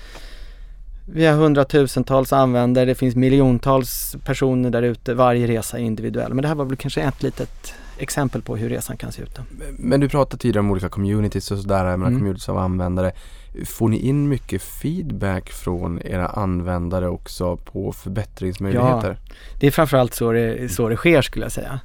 vi 1.10 1.26
har 1.26 1.36
hundratusentals 1.36 2.34
användare, 2.34 2.86
det 2.86 2.96
finns 2.96 3.16
miljontals 3.16 4.16
personer 4.26 4.70
där 4.70 4.82
ute, 4.82 5.14
varje 5.14 5.48
resa 5.48 5.78
är 5.78 5.82
individuell. 5.82 6.34
Men 6.34 6.42
det 6.42 6.48
här 6.48 6.56
var 6.56 6.66
väl 6.66 6.78
kanske 6.78 7.02
ett 7.02 7.24
litet 7.24 7.74
exempel 7.98 8.42
på 8.42 8.58
hur 8.58 8.70
resan 8.70 8.98
kan 8.98 9.12
se 9.12 9.22
ut. 9.22 9.36
Då. 9.36 9.42
Men 9.78 10.00
du 10.00 10.10
pratade 10.10 10.42
tidigare 10.42 10.60
om 10.60 10.72
olika 10.72 10.90
communities 10.90 11.52
och 11.52 11.60
sådär, 11.60 11.86
mm. 11.86 12.18
communities 12.18 12.50
av 12.50 12.58
användare. 12.58 13.12
Får 13.66 13.90
ni 13.90 14.00
in 14.00 14.28
mycket 14.28 14.62
feedback 14.62 15.50
från 15.50 16.02
era 16.02 16.28
användare 16.28 17.08
också 17.08 17.58
på 17.58 17.92
förbättringsmöjligheter? 17.92 19.18
Ja, 19.24 19.36
det 19.60 19.68
är 19.68 19.72
framförallt 19.72 20.14
så 20.14 20.32
det, 20.32 20.72
så 20.72 20.90
det 20.90 20.96
sker 20.96 21.22
skulle 21.22 21.46
jag 21.46 21.52
säga. 21.52 21.80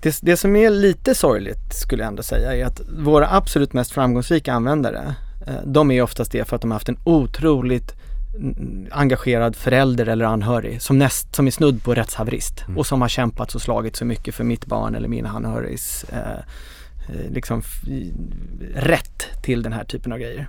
Det, 0.00 0.18
det 0.22 0.36
som 0.36 0.56
är 0.56 0.70
lite 0.70 1.14
sorgligt 1.14 1.74
skulle 1.74 2.02
jag 2.02 2.08
ändå 2.08 2.22
säga 2.22 2.54
är 2.54 2.64
att 2.64 2.80
våra 2.98 3.28
absolut 3.30 3.72
mest 3.72 3.92
framgångsrika 3.92 4.52
användare 4.52 5.14
de 5.64 5.90
är 5.90 6.02
oftast 6.02 6.32
det 6.32 6.44
för 6.44 6.56
att 6.56 6.62
de 6.62 6.70
har 6.70 6.74
haft 6.74 6.88
en 6.88 6.98
otroligt 7.04 7.94
engagerad 8.90 9.56
förälder 9.56 10.06
eller 10.06 10.24
anhörig 10.24 10.82
som, 10.82 10.98
näst, 10.98 11.34
som 11.34 11.46
är 11.46 11.50
snudd 11.50 11.82
på 11.82 11.94
rättshaverist 11.94 12.64
mm. 12.66 12.78
och 12.78 12.86
som 12.86 13.00
har 13.00 13.08
kämpat 13.08 13.54
och 13.54 13.62
slagit 13.62 13.96
så 13.96 14.04
mycket 14.04 14.34
för 14.34 14.44
mitt 14.44 14.66
barn 14.66 14.94
eller 14.94 15.08
min 15.08 15.26
anhörigs 15.26 16.04
eh, 16.04 16.18
eh 17.08 17.30
liksom 17.30 17.62
rätt 18.74 19.26
till 19.42 19.62
den 19.62 19.72
här 19.72 19.84
typen 19.84 20.12
av 20.12 20.18
grejer. 20.18 20.48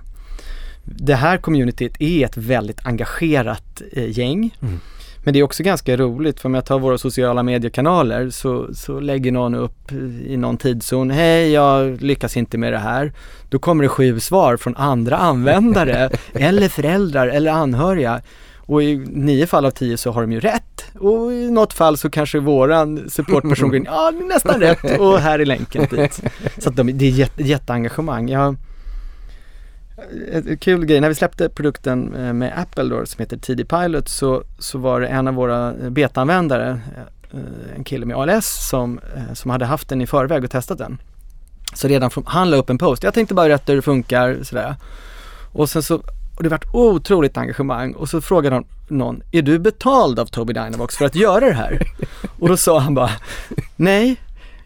Det 0.84 1.14
här 1.14 1.38
communityt 1.38 2.00
är 2.00 2.24
ett 2.24 2.36
väldigt 2.36 2.86
engagerat 2.86 3.82
eh, 3.92 4.18
gäng. 4.18 4.56
Mm. 4.62 4.80
Men 5.24 5.32
det 5.32 5.38
är 5.38 5.42
också 5.42 5.62
ganska 5.62 5.96
roligt 5.96 6.40
för 6.40 6.48
om 6.48 6.54
jag 6.54 6.64
tar 6.64 6.78
våra 6.78 6.98
sociala 6.98 7.42
mediekanaler 7.42 8.30
så, 8.30 8.74
så 8.74 9.00
lägger 9.00 9.32
någon 9.32 9.54
upp 9.54 9.92
i 10.26 10.36
någon 10.36 10.56
tidszon, 10.56 11.10
hej 11.10 11.52
jag 11.52 12.02
lyckas 12.02 12.36
inte 12.36 12.58
med 12.58 12.72
det 12.72 12.78
här. 12.78 13.12
Då 13.48 13.58
kommer 13.58 13.82
det 13.82 13.88
sju 13.88 14.20
svar 14.20 14.56
från 14.56 14.76
andra 14.76 15.16
användare 15.16 16.10
eller 16.32 16.68
föräldrar 16.68 17.28
eller 17.28 17.50
anhöriga. 17.50 18.20
Och 18.56 18.82
i 18.82 18.96
nio 18.96 19.46
fall 19.46 19.66
av 19.66 19.70
tio 19.70 19.96
så 19.96 20.10
har 20.10 20.20
de 20.20 20.32
ju 20.32 20.40
rätt 20.40 20.84
och 20.98 21.32
i 21.32 21.50
något 21.50 21.72
fall 21.72 21.96
så 21.96 22.10
kanske 22.10 22.38
våran 22.38 23.10
supportperson 23.10 23.68
går 23.68 23.76
in, 23.76 23.84
ja 23.84 24.10
nästan 24.10 24.60
rätt 24.60 24.98
och 25.00 25.18
här 25.18 25.38
är 25.38 25.46
länken 25.46 25.86
dit. 25.90 26.22
Så 26.58 26.68
att 26.68 26.76
de, 26.76 26.98
det 26.98 27.04
är 27.04 27.10
jätte, 27.10 27.42
jätteengagemang. 27.42 28.28
Jag, 28.28 28.56
kul 30.60 30.84
grej, 30.84 31.00
när 31.00 31.08
vi 31.08 31.14
släppte 31.14 31.48
produkten 31.48 32.14
eh, 32.14 32.32
med 32.32 32.58
Apple 32.58 32.84
då, 32.84 33.06
som 33.06 33.20
heter 33.22 33.36
TD 33.36 33.64
Pilot 33.64 34.08
så, 34.08 34.44
så 34.58 34.78
var 34.78 35.00
det 35.00 35.06
en 35.06 35.28
av 35.28 35.34
våra 35.34 35.74
eh, 35.74 35.90
betaanvändare, 35.90 36.80
eh, 37.32 37.76
en 37.76 37.84
kille 37.84 38.06
med 38.06 38.16
ALS 38.16 38.68
som, 38.68 39.00
som 39.34 39.50
hade 39.50 39.64
haft 39.64 39.88
den 39.88 40.00
i 40.00 40.06
förväg 40.06 40.44
och 40.44 40.50
testat 40.50 40.78
den. 40.78 40.98
Så 41.74 41.88
redan 41.88 42.10
från, 42.10 42.24
han 42.26 42.50
la 42.50 42.56
upp 42.56 42.70
en 42.70 42.78
post, 42.78 43.02
jag 43.02 43.14
tänkte 43.14 43.34
bara 43.34 43.48
berätta 43.48 43.72
hur 43.72 43.76
det 43.76 43.82
funkar 43.82 44.38
sådär. 44.42 44.74
Och 45.52 45.70
sen 45.70 45.82
så, 45.82 45.94
och 46.36 46.42
det 46.42 46.48
vart 46.48 46.74
otroligt 46.74 47.36
engagemang 47.36 47.92
och 47.92 48.08
så 48.08 48.20
frågade 48.20 48.56
någon, 48.56 48.66
någon, 48.88 49.22
är 49.32 49.42
du 49.42 49.58
betald 49.58 50.18
av 50.18 50.26
Tobii 50.26 50.54
Dynavox 50.54 50.96
för 50.96 51.04
att 51.04 51.14
göra 51.14 51.40
det 51.46 51.52
här? 51.52 51.78
Och 52.38 52.48
då 52.48 52.56
sa 52.56 52.78
han 52.78 52.94
bara, 52.94 53.10
nej, 53.76 54.16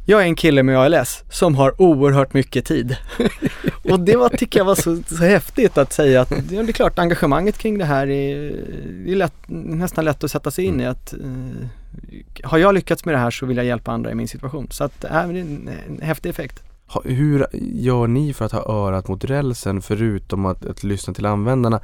jag 0.05 0.21
är 0.21 0.25
en 0.25 0.37
kille 0.37 0.63
med 0.63 0.79
ALS 0.79 1.25
som 1.31 1.55
har 1.55 1.81
oerhört 1.83 2.35
mycket 2.35 2.65
tid. 2.65 2.97
och 3.91 4.01
det 4.01 4.17
var, 4.17 4.29
tycker 4.29 4.61
jag 4.61 4.65
var 4.65 4.75
så, 4.75 5.03
så 5.07 5.25
häftigt 5.25 5.79
att 5.79 5.93
säga 5.93 6.21
att 6.21 6.33
det 6.49 6.57
är 6.57 6.73
klart 6.73 6.99
engagemanget 6.99 7.59
kring 7.59 7.79
det 7.79 7.85
här 7.85 8.11
är, 8.11 8.37
är 9.07 9.17
lätt, 9.17 9.35
nästan 9.47 10.05
lätt 10.05 10.25
att 10.25 10.31
sätta 10.31 10.51
sig 10.51 10.65
in 10.65 10.81
i 10.81 10.87
att 10.87 11.13
eh, 11.13 11.69
har 12.43 12.59
jag 12.59 12.75
lyckats 12.75 13.05
med 13.05 13.15
det 13.15 13.19
här 13.19 13.31
så 13.31 13.47
vill 13.47 13.57
jag 13.57 13.67
hjälpa 13.67 13.93
andra 13.93 14.11
i 14.11 14.15
min 14.15 14.29
situation. 14.29 14.69
Så 14.71 14.85
att 14.85 15.05
äh, 15.05 15.11
det 15.11 15.17
är 15.17 15.23
en, 15.23 15.71
en 15.89 16.01
häftig 16.03 16.31
effekt. 16.31 16.63
Hur 17.05 17.47
gör 17.75 18.07
ni 18.07 18.33
för 18.33 18.45
att 18.45 18.53
ha 18.53 18.87
örat 18.87 19.09
mot 19.09 19.25
rälsen 19.25 19.83
förutom 19.83 20.47
att, 20.47 20.67
att 20.67 20.85
lyssna 20.85 21.15
till 21.15 21.27
användarna? 21.27 21.81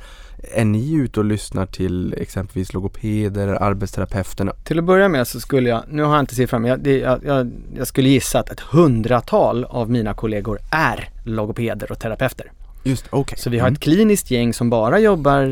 Är 0.55 0.65
ni 0.65 0.93
ute 0.93 1.21
och 1.21 1.27
lyssnar 1.27 1.67
till 1.67 2.15
exempelvis 2.15 2.73
logopeder, 2.73 3.49
arbetsterapeuterna? 3.49 4.53
Till 4.65 4.79
att 4.79 4.85
börja 4.85 5.09
med 5.09 5.29
så 5.29 5.41
skulle 5.41 5.69
jag, 5.69 5.83
nu 5.89 6.03
har 6.03 6.15
jag 6.15 6.23
inte 6.23 6.35
siffran, 6.35 6.63
men 6.63 6.71
jag, 6.71 6.87
jag, 6.87 7.25
jag, 7.25 7.51
jag 7.77 7.87
skulle 7.87 8.09
gissa 8.09 8.39
att 8.39 8.51
ett 8.51 8.61
hundratal 8.61 9.65
av 9.65 9.91
mina 9.91 10.15
kollegor 10.15 10.59
är 10.71 11.09
logopeder 11.25 11.93
och 11.93 11.99
terapeuter. 11.99 12.53
Just, 12.83 13.15
okay. 13.15 13.37
Så 13.39 13.51
vi 13.51 13.59
har 13.59 13.67
mm. 13.67 13.75
ett 13.75 13.81
kliniskt 13.81 14.31
gäng 14.31 14.55
som 14.55 14.71
bara 14.71 14.99
jobbar 14.99 15.47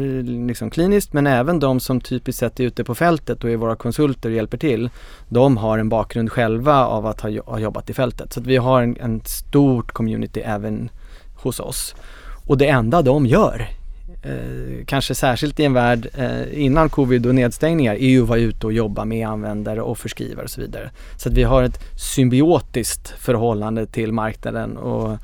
liksom 0.46 0.70
kliniskt 0.70 1.12
men 1.12 1.26
även 1.26 1.60
de 1.60 1.80
som 1.80 2.00
typiskt 2.00 2.40
sett 2.40 2.60
är 2.60 2.64
ute 2.64 2.84
på 2.84 2.94
fältet 2.94 3.44
och 3.44 3.50
är 3.50 3.56
våra 3.56 3.76
konsulter 3.76 4.28
och 4.28 4.34
hjälper 4.34 4.58
till. 4.58 4.90
De 5.28 5.56
har 5.56 5.78
en 5.78 5.88
bakgrund 5.88 6.32
själva 6.32 6.86
av 6.86 7.06
att 7.06 7.20
ha, 7.20 7.30
ha 7.44 7.58
jobbat 7.58 7.90
i 7.90 7.94
fältet. 7.94 8.32
Så 8.32 8.40
vi 8.40 8.56
har 8.56 8.82
en, 8.82 8.96
en 9.00 9.20
stort 9.24 9.92
community 9.92 10.40
även 10.40 10.90
hos 11.34 11.60
oss. 11.60 11.94
Och 12.46 12.58
det 12.58 12.68
enda 12.68 13.02
de 13.02 13.26
gör 13.26 13.68
Eh, 14.22 14.84
kanske 14.86 15.14
särskilt 15.14 15.60
i 15.60 15.64
en 15.64 15.72
värld 15.72 16.08
eh, 16.14 16.64
innan 16.64 16.88
covid 16.88 17.26
och 17.26 17.34
nedstängningar, 17.34 17.94
är 17.94 18.08
ju 18.08 18.22
att 18.22 18.28
vara 18.28 18.38
ute 18.38 18.66
och 18.66 18.72
jobba 18.72 19.04
med 19.04 19.28
användare 19.28 19.82
och 19.82 19.98
förskrivare 19.98 20.44
och 20.44 20.50
så 20.50 20.60
vidare. 20.60 20.90
Så 21.16 21.28
att 21.28 21.34
vi 21.34 21.42
har 21.42 21.62
ett 21.62 21.80
symbiotiskt 21.96 23.08
förhållande 23.08 23.86
till 23.86 24.12
marknaden 24.12 24.76
och 24.76 25.18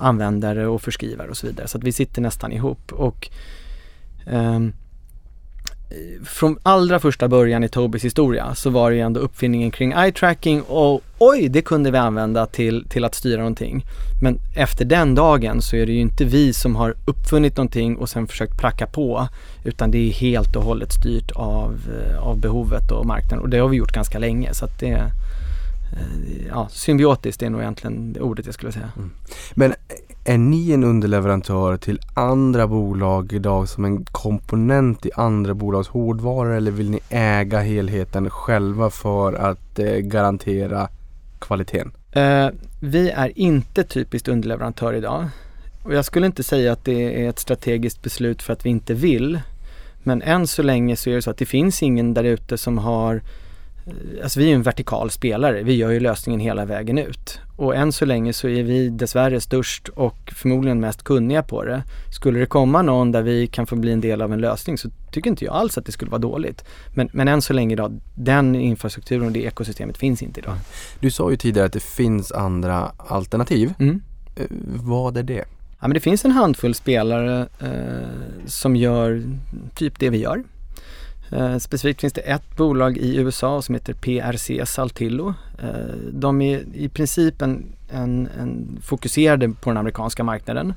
användare 0.00 0.66
och 0.66 0.82
förskrivare 0.82 1.28
och 1.28 1.36
så 1.36 1.46
vidare. 1.46 1.68
Så 1.68 1.78
att 1.78 1.84
vi 1.84 1.92
sitter 1.92 2.22
nästan 2.22 2.52
ihop. 2.52 2.92
Och 2.92 3.30
um, 4.26 4.72
från 6.24 6.58
allra 6.62 7.00
första 7.00 7.28
början 7.28 7.64
i 7.64 7.68
Tobis 7.68 8.04
historia 8.04 8.54
så 8.54 8.70
var 8.70 8.90
det 8.90 8.96
ju 8.96 9.02
ändå 9.02 9.20
uppfinningen 9.20 9.70
kring 9.70 9.92
eye 9.92 10.12
tracking 10.12 10.62
och 10.62 11.02
oj, 11.18 11.48
det 11.48 11.62
kunde 11.62 11.90
vi 11.90 11.98
använda 11.98 12.46
till, 12.46 12.86
till 12.88 13.04
att 13.04 13.14
styra 13.14 13.38
någonting. 13.38 13.84
Men 14.22 14.38
efter 14.56 14.84
den 14.84 15.14
dagen 15.14 15.62
så 15.62 15.76
är 15.76 15.86
det 15.86 15.92
ju 15.92 16.00
inte 16.00 16.24
vi 16.24 16.52
som 16.52 16.76
har 16.76 16.94
uppfunnit 17.06 17.56
någonting 17.56 17.96
och 17.96 18.08
sen 18.08 18.26
försökt 18.26 18.60
pracka 18.60 18.86
på 18.86 19.28
utan 19.64 19.90
det 19.90 19.98
är 19.98 20.12
helt 20.12 20.56
och 20.56 20.62
hållet 20.62 20.92
styrt 20.92 21.30
av, 21.30 21.80
eh, 22.00 22.18
av 22.18 22.40
behovet 22.40 22.90
och 22.90 23.06
marknaden 23.06 23.38
och 23.38 23.48
det 23.48 23.58
har 23.58 23.68
vi 23.68 23.76
gjort 23.76 23.92
ganska 23.92 24.18
länge 24.18 24.54
så 24.54 24.64
att 24.64 24.78
det 24.80 24.90
Eh, 24.90 25.06
ja, 26.48 26.68
symbiotiskt 26.70 27.42
är 27.42 27.50
nog 27.50 27.60
egentligen 27.60 28.12
det 28.12 28.20
ordet 28.20 28.46
jag 28.46 28.54
skulle 28.54 28.72
säga. 28.72 28.92
Mm. 28.96 29.10
Men 29.54 29.74
är 30.24 30.38
ni 30.38 30.72
en 30.72 30.84
underleverantör 30.84 31.76
till 31.76 32.00
andra 32.14 32.66
bolag 32.66 33.32
idag 33.32 33.68
som 33.68 33.84
en 33.84 34.04
komponent 34.04 35.06
i 35.06 35.10
andra 35.14 35.54
bolags 35.54 35.88
hårdvaror 35.88 36.52
eller 36.52 36.70
vill 36.70 36.90
ni 36.90 37.00
äga 37.08 37.60
helheten 37.60 38.30
själva 38.30 38.90
för 38.90 39.32
att 39.32 39.78
eh, 39.78 39.96
garantera 39.96 40.88
kvaliteten? 41.38 41.92
Eh, 42.12 42.48
vi 42.80 43.10
är 43.10 43.38
inte 43.38 43.84
typiskt 43.84 44.28
underleverantör 44.28 44.92
idag. 44.92 45.28
Och 45.82 45.94
jag 45.94 46.04
skulle 46.04 46.26
inte 46.26 46.42
säga 46.42 46.72
att 46.72 46.84
det 46.84 47.24
är 47.24 47.28
ett 47.28 47.38
strategiskt 47.38 48.02
beslut 48.02 48.42
för 48.42 48.52
att 48.52 48.66
vi 48.66 48.70
inte 48.70 48.94
vill. 48.94 49.40
Men 50.02 50.22
än 50.22 50.46
så 50.46 50.62
länge 50.62 50.96
så 50.96 51.10
är 51.10 51.14
det 51.14 51.22
så 51.22 51.30
att 51.30 51.38
det 51.38 51.46
finns 51.46 51.82
ingen 51.82 52.14
där 52.14 52.24
ute 52.24 52.58
som 52.58 52.78
har 52.78 53.14
eh, 53.14 53.20
Alltså 54.22 54.40
vi 54.40 54.44
är 54.44 54.48
ju 54.48 54.54
en 54.54 54.62
vertikal 54.62 55.10
spelare, 55.10 55.62
vi 55.62 55.74
gör 55.74 55.90
ju 55.90 56.00
lösningen 56.00 56.40
hela 56.40 56.64
vägen 56.64 56.98
ut. 56.98 57.40
Och 57.56 57.76
än 57.76 57.92
så 57.92 58.04
länge 58.04 58.32
så 58.32 58.48
är 58.48 58.62
vi 58.62 58.88
dessvärre 58.88 59.40
störst 59.40 59.88
och 59.88 60.32
förmodligen 60.36 60.80
mest 60.80 61.02
kunniga 61.02 61.42
på 61.42 61.64
det. 61.64 61.82
Skulle 62.14 62.40
det 62.40 62.46
komma 62.46 62.82
någon 62.82 63.12
där 63.12 63.22
vi 63.22 63.46
kan 63.46 63.66
få 63.66 63.76
bli 63.76 63.92
en 63.92 64.00
del 64.00 64.22
av 64.22 64.32
en 64.32 64.40
lösning 64.40 64.78
så 64.78 64.90
tycker 65.12 65.30
inte 65.30 65.44
jag 65.44 65.54
alls 65.54 65.78
att 65.78 65.86
det 65.86 65.92
skulle 65.92 66.10
vara 66.10 66.20
dåligt. 66.20 66.64
Men, 66.94 67.10
men 67.12 67.28
än 67.28 67.42
så 67.42 67.52
länge 67.52 67.72
idag, 67.72 68.00
den 68.14 68.54
infrastrukturen 68.54 69.26
och 69.26 69.32
det 69.32 69.42
ekosystemet 69.42 69.98
finns 69.98 70.22
inte 70.22 70.40
idag. 70.40 70.54
Du 71.00 71.10
sa 71.10 71.30
ju 71.30 71.36
tidigare 71.36 71.66
att 71.66 71.72
det 71.72 71.82
finns 71.82 72.32
andra 72.32 72.92
alternativ. 72.96 73.74
Mm. 73.78 74.02
Eh, 74.36 74.46
vad 74.74 75.16
är 75.16 75.22
det? 75.22 75.44
Ja, 75.80 75.88
men 75.88 75.94
det 75.94 76.00
finns 76.00 76.24
en 76.24 76.30
handfull 76.30 76.74
spelare 76.74 77.48
eh, 77.58 78.46
som 78.46 78.76
gör 78.76 79.22
typ 79.74 79.98
det 79.98 80.10
vi 80.10 80.18
gör. 80.18 80.44
Eh, 81.30 81.58
specifikt 81.58 82.00
finns 82.00 82.12
det 82.12 82.20
ett 82.20 82.56
bolag 82.56 82.98
i 82.98 83.16
USA 83.16 83.62
som 83.62 83.74
heter 83.74 83.94
PRC 83.94 84.66
Saltillo. 84.66 85.34
Eh, 85.62 85.94
de 86.12 86.42
är 86.42 86.64
i 86.74 86.88
princip 86.88 87.42
en, 87.42 87.66
en, 87.90 88.28
en 88.40 88.78
fokuserade 88.82 89.48
på 89.60 89.70
den 89.70 89.76
amerikanska 89.76 90.24
marknaden. 90.24 90.74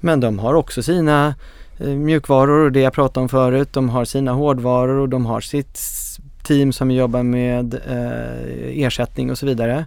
Men 0.00 0.20
de 0.20 0.38
har 0.38 0.54
också 0.54 0.82
sina 0.82 1.34
eh, 1.78 1.88
mjukvaror 1.88 2.64
och 2.64 2.72
det 2.72 2.80
jag 2.80 2.92
pratade 2.92 3.22
om 3.22 3.28
förut. 3.28 3.72
De 3.72 3.88
har 3.88 4.04
sina 4.04 4.32
hårdvaror 4.32 4.98
och 4.98 5.08
de 5.08 5.26
har 5.26 5.40
sitt 5.40 5.80
team 6.42 6.72
som 6.72 6.90
jobbar 6.90 7.22
med 7.22 7.74
eh, 7.74 8.84
ersättning 8.84 9.30
och 9.30 9.38
så 9.38 9.46
vidare. 9.46 9.86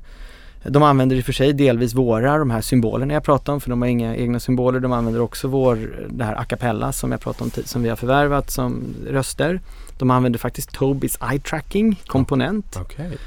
De 0.64 0.84
använder 0.84 1.16
i 1.16 1.22
och 1.22 1.26
för 1.26 1.34
sig 1.34 1.54
delvis 1.54 1.94
våra, 1.94 2.38
de 2.38 2.52
här 2.52 2.62
symbolerna 2.62 3.14
jag 3.14 3.24
pratade 3.24 3.54
om, 3.54 3.62
för 3.62 3.70
de 3.70 3.82
har 3.82 3.90
inga 3.90 4.16
egna 4.16 4.40
symboler. 4.40 4.80
De 4.80 4.92
använder 4.92 5.22
också 5.22 5.48
vår, 5.48 6.08
det 6.10 6.24
här 6.24 6.36
a 6.40 6.44
cappella 6.44 6.92
som 6.92 7.12
jag 7.12 7.22
pratade 7.22 7.44
om, 7.44 7.64
som 7.66 7.84
vi 7.84 7.90
har 7.90 7.96
förvärvat 7.96 8.52
som 8.52 8.84
röster. 9.08 9.62
De 9.98 10.12
använder 10.12 10.40
faktiskt 10.40 10.72
Tobis 10.72 11.18
eye 11.32 11.40
tracking 11.40 12.02
komponent. 12.08 12.78
Okej. 12.82 13.18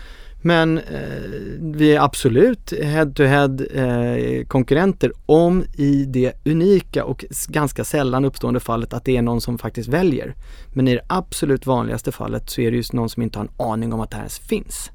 Men 0.47 0.78
eh, 0.78 0.85
vi 1.61 1.95
är 1.95 2.01
absolut 2.01 2.72
head-to-head 2.82 3.66
eh, 3.74 4.45
konkurrenter 4.47 5.12
om 5.26 5.64
i 5.76 6.05
det 6.05 6.32
unika 6.45 7.05
och 7.05 7.24
ganska 7.49 7.85
sällan 7.85 8.24
uppstående 8.24 8.61
fallet 8.61 8.93
att 8.93 9.05
det 9.05 9.16
är 9.16 9.22
någon 9.22 9.41
som 9.41 9.59
faktiskt 9.59 9.89
väljer. 9.89 10.35
Men 10.72 10.89
i 10.89 10.95
det 10.95 11.03
absolut 11.07 11.66
vanligaste 11.66 12.12
fallet 12.12 12.51
så 12.51 12.61
är 12.61 12.70
det 12.70 12.76
just 12.76 12.93
någon 12.93 13.09
som 13.09 13.22
inte 13.22 13.39
har 13.39 13.45
en 13.45 13.66
aning 13.66 13.93
om 13.93 14.01
att 14.01 14.11
det 14.11 14.16
här 14.16 14.22
ens 14.22 14.39
finns. 14.39 14.91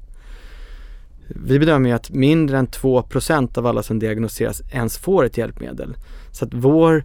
Vi 1.34 1.58
bedömer 1.58 1.88
ju 1.88 1.94
att 1.94 2.10
mindre 2.10 2.58
än 2.58 2.68
2% 2.68 3.58
av 3.58 3.66
alla 3.66 3.82
som 3.82 3.98
diagnostiseras 3.98 4.62
ens 4.72 4.98
får 4.98 5.24
ett 5.24 5.38
hjälpmedel. 5.38 5.96
Så 6.32 6.44
att 6.44 6.54
vår, 6.54 7.04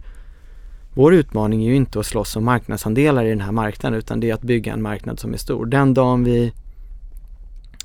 vår 0.94 1.14
utmaning 1.14 1.64
är 1.64 1.68
ju 1.68 1.76
inte 1.76 2.00
att 2.00 2.06
slåss 2.06 2.36
om 2.36 2.44
marknadsandelar 2.44 3.24
i 3.24 3.28
den 3.28 3.40
här 3.40 3.52
marknaden 3.52 3.98
utan 3.98 4.20
det 4.20 4.30
är 4.30 4.34
att 4.34 4.42
bygga 4.42 4.72
en 4.72 4.82
marknad 4.82 5.20
som 5.20 5.32
är 5.32 5.38
stor. 5.38 5.66
Den 5.66 5.94
dagen 5.94 6.24
vi 6.24 6.52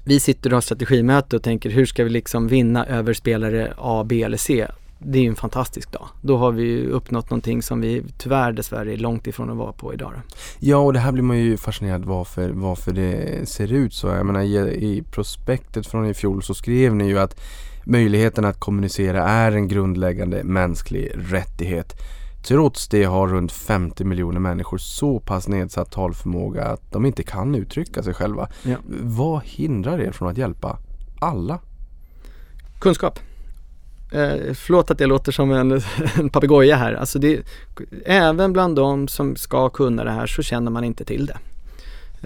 vi 0.06 0.20
sitter 0.20 0.50
och 0.50 0.56
har 0.56 0.62
strategimöte 0.62 1.36
och 1.36 1.44
tänker 1.44 1.70
hur 1.70 1.86
ska 1.86 2.04
vi 2.04 2.10
liksom 2.10 2.48
vinna 2.48 2.86
över 2.86 3.14
spelare 3.14 3.74
A, 3.78 4.04
B 4.08 4.24
eller 4.24 4.38
C. 4.38 4.68
Det 5.04 5.18
är 5.18 5.22
ju 5.22 5.30
en 5.30 5.36
fantastisk 5.36 5.92
dag. 5.92 6.08
Då 6.22 6.38
har 6.38 6.52
vi 6.52 6.64
ju 6.64 6.90
uppnått 6.90 7.30
någonting 7.30 7.62
som 7.62 7.82
vi 7.82 8.04
tyvärr 8.18 8.52
dessvärre 8.52 8.94
är 8.94 8.98
långt 8.98 9.28
ifrån 9.28 9.50
att 9.50 9.58
vara 9.58 9.72
på 9.72 9.94
idag. 9.94 10.12
Då. 10.16 10.22
Ja, 10.60 10.78
och 10.78 10.94
det 10.94 11.00
här 11.00 11.12
blir 11.12 11.24
man 11.24 11.38
ju 11.38 11.58
fascinerad 11.58 12.06
varför, 12.06 12.50
varför 12.50 12.92
det 12.92 13.50
ser 13.50 13.74
ut 13.74 13.94
så. 13.94 14.08
Jag 14.08 14.26
menar 14.26 14.42
i, 14.42 14.58
i 14.58 15.04
prospektet 15.12 15.88
från 15.88 16.06
i 16.06 16.14
fjol 16.14 16.44
så 16.44 16.54
skrev 16.54 16.96
ni 16.96 17.08
ju 17.08 17.20
att 17.20 17.40
möjligheten 17.84 18.46
att 18.46 18.60
kommunicera 18.60 19.24
är 19.24 19.52
en 19.52 19.68
grundläggande 19.68 20.44
mänsklig 20.44 21.12
rättighet. 21.16 21.94
Trots 22.44 22.88
det 22.88 23.04
har 23.04 23.28
runt 23.28 23.52
50 23.52 24.04
miljoner 24.04 24.40
människor 24.40 24.78
så 24.78 25.20
pass 25.20 25.48
nedsatt 25.48 25.92
talförmåga 25.92 26.64
att 26.64 26.92
de 26.92 27.06
inte 27.06 27.24
kan 27.24 27.56
uttrycka 27.56 28.04
sig 28.04 28.14
själva. 28.14 28.50
Ja. 28.64 28.76
Vad 29.02 29.42
hindrar 29.44 30.00
er 30.00 30.12
från 30.12 30.28
att 30.30 30.38
hjälpa 30.38 30.78
alla? 31.20 31.60
Kunskap. 32.80 33.20
Eh, 34.12 34.54
förlåt 34.54 34.92
att 34.92 35.00
jag 35.00 35.10
låter 35.10 35.32
som 35.32 35.52
en, 35.52 35.72
en 36.20 36.30
papegoja 36.30 36.76
här. 36.76 36.94
Alltså 36.94 37.20
det, 37.20 37.42
även 38.06 38.54
bland 38.54 38.76
de 38.76 39.08
som 39.08 39.36
ska 39.36 39.70
kunna 39.70 40.04
det 40.04 40.12
här 40.12 40.28
så 40.28 40.42
känner 40.42 40.72
man 40.72 40.84
inte 40.84 41.06
till 41.06 41.26
det. 41.26 41.38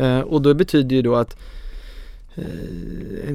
Eh, 0.03 0.19
och 0.19 0.41
då 0.41 0.53
betyder 0.53 0.95
ju 0.95 1.01
då 1.01 1.15
att 1.15 1.37
eh, 2.35 2.45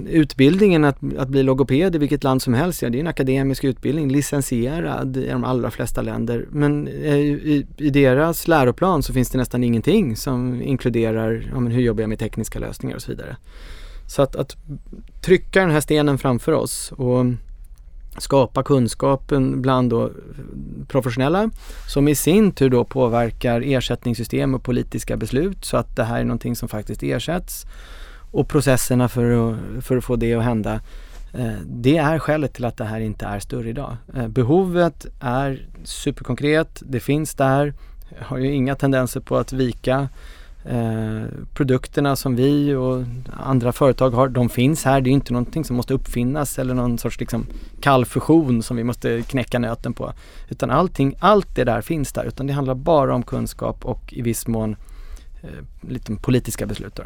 utbildningen 0.08 0.84
att, 0.84 0.98
att 1.18 1.28
bli 1.28 1.42
logoped 1.42 1.94
i 1.94 1.98
vilket 1.98 2.24
land 2.24 2.42
som 2.42 2.54
helst, 2.54 2.82
ja, 2.82 2.90
det 2.90 2.98
är 2.98 3.00
en 3.00 3.06
akademisk 3.06 3.64
utbildning, 3.64 4.12
licensierad 4.12 5.16
i 5.16 5.28
de 5.28 5.44
allra 5.44 5.70
flesta 5.70 6.02
länder. 6.02 6.46
Men 6.50 6.88
eh, 6.88 7.16
i, 7.16 7.66
i 7.76 7.90
deras 7.90 8.48
läroplan 8.48 9.02
så 9.02 9.12
finns 9.12 9.30
det 9.30 9.38
nästan 9.38 9.64
ingenting 9.64 10.16
som 10.16 10.62
inkluderar 10.62 11.48
ja, 11.52 11.60
men 11.60 11.72
hur 11.72 11.82
jobbar 11.82 12.00
jag 12.00 12.08
med 12.08 12.18
tekniska 12.18 12.58
lösningar 12.58 12.96
och 12.96 13.02
så 13.02 13.10
vidare. 13.10 13.36
Så 14.06 14.22
att, 14.22 14.36
att 14.36 14.56
trycka 15.22 15.60
den 15.60 15.70
här 15.70 15.80
stenen 15.80 16.18
framför 16.18 16.52
oss 16.52 16.92
och 16.96 17.24
skapa 18.18 18.62
kunskapen 18.62 19.62
bland 19.62 19.90
då 19.90 20.10
professionella 20.88 21.50
som 21.88 22.08
i 22.08 22.14
sin 22.14 22.52
tur 22.52 22.70
då 22.70 22.84
påverkar 22.84 23.60
ersättningssystem 23.60 24.54
och 24.54 24.62
politiska 24.62 25.16
beslut 25.16 25.64
så 25.64 25.76
att 25.76 25.96
det 25.96 26.04
här 26.04 26.20
är 26.20 26.24
någonting 26.24 26.56
som 26.56 26.68
faktiskt 26.68 27.02
ersätts 27.02 27.66
och 28.30 28.48
processerna 28.48 29.08
för 29.08 29.52
att, 29.52 29.84
för 29.84 29.96
att 29.96 30.04
få 30.04 30.16
det 30.16 30.34
att 30.34 30.44
hända. 30.44 30.80
Eh, 31.32 31.52
det 31.66 31.96
är 31.96 32.18
skälet 32.18 32.52
till 32.54 32.64
att 32.64 32.76
det 32.76 32.84
här 32.84 33.00
inte 33.00 33.26
är 33.26 33.40
större 33.40 33.68
idag. 33.68 33.96
Eh, 34.16 34.28
behovet 34.28 35.06
är 35.20 35.66
superkonkret, 35.84 36.82
det 36.86 37.00
finns 37.00 37.34
där, 37.34 37.74
har 38.18 38.38
ju 38.38 38.52
inga 38.52 38.74
tendenser 38.74 39.20
på 39.20 39.36
att 39.36 39.52
vika. 39.52 40.08
Eh, 40.64 41.22
produkterna 41.54 42.16
som 42.16 42.36
vi 42.36 42.74
och 42.74 43.04
andra 43.32 43.72
företag 43.72 44.10
har, 44.10 44.28
de 44.28 44.48
finns 44.48 44.84
här. 44.84 45.00
Det 45.00 45.10
är 45.10 45.12
inte 45.12 45.32
någonting 45.32 45.64
som 45.64 45.76
måste 45.76 45.94
uppfinnas 45.94 46.58
eller 46.58 46.74
någon 46.74 46.98
sorts 46.98 47.20
liksom 47.20 47.46
kall 47.80 48.04
fusion 48.04 48.62
som 48.62 48.76
vi 48.76 48.84
måste 48.84 49.22
knäcka 49.22 49.58
nöten 49.58 49.92
på. 49.92 50.12
Utan 50.48 50.70
allting, 50.70 51.14
allt 51.18 51.54
det 51.54 51.64
där 51.64 51.80
finns 51.80 52.12
där. 52.12 52.24
Utan 52.24 52.46
det 52.46 52.52
handlar 52.52 52.74
bara 52.74 53.14
om 53.14 53.22
kunskap 53.22 53.84
och 53.84 54.12
i 54.12 54.22
viss 54.22 54.46
mån 54.46 54.76
eh, 55.42 55.88
lite 55.88 56.14
politiska 56.14 56.66
beslut. 56.66 56.94
Då. 56.94 57.02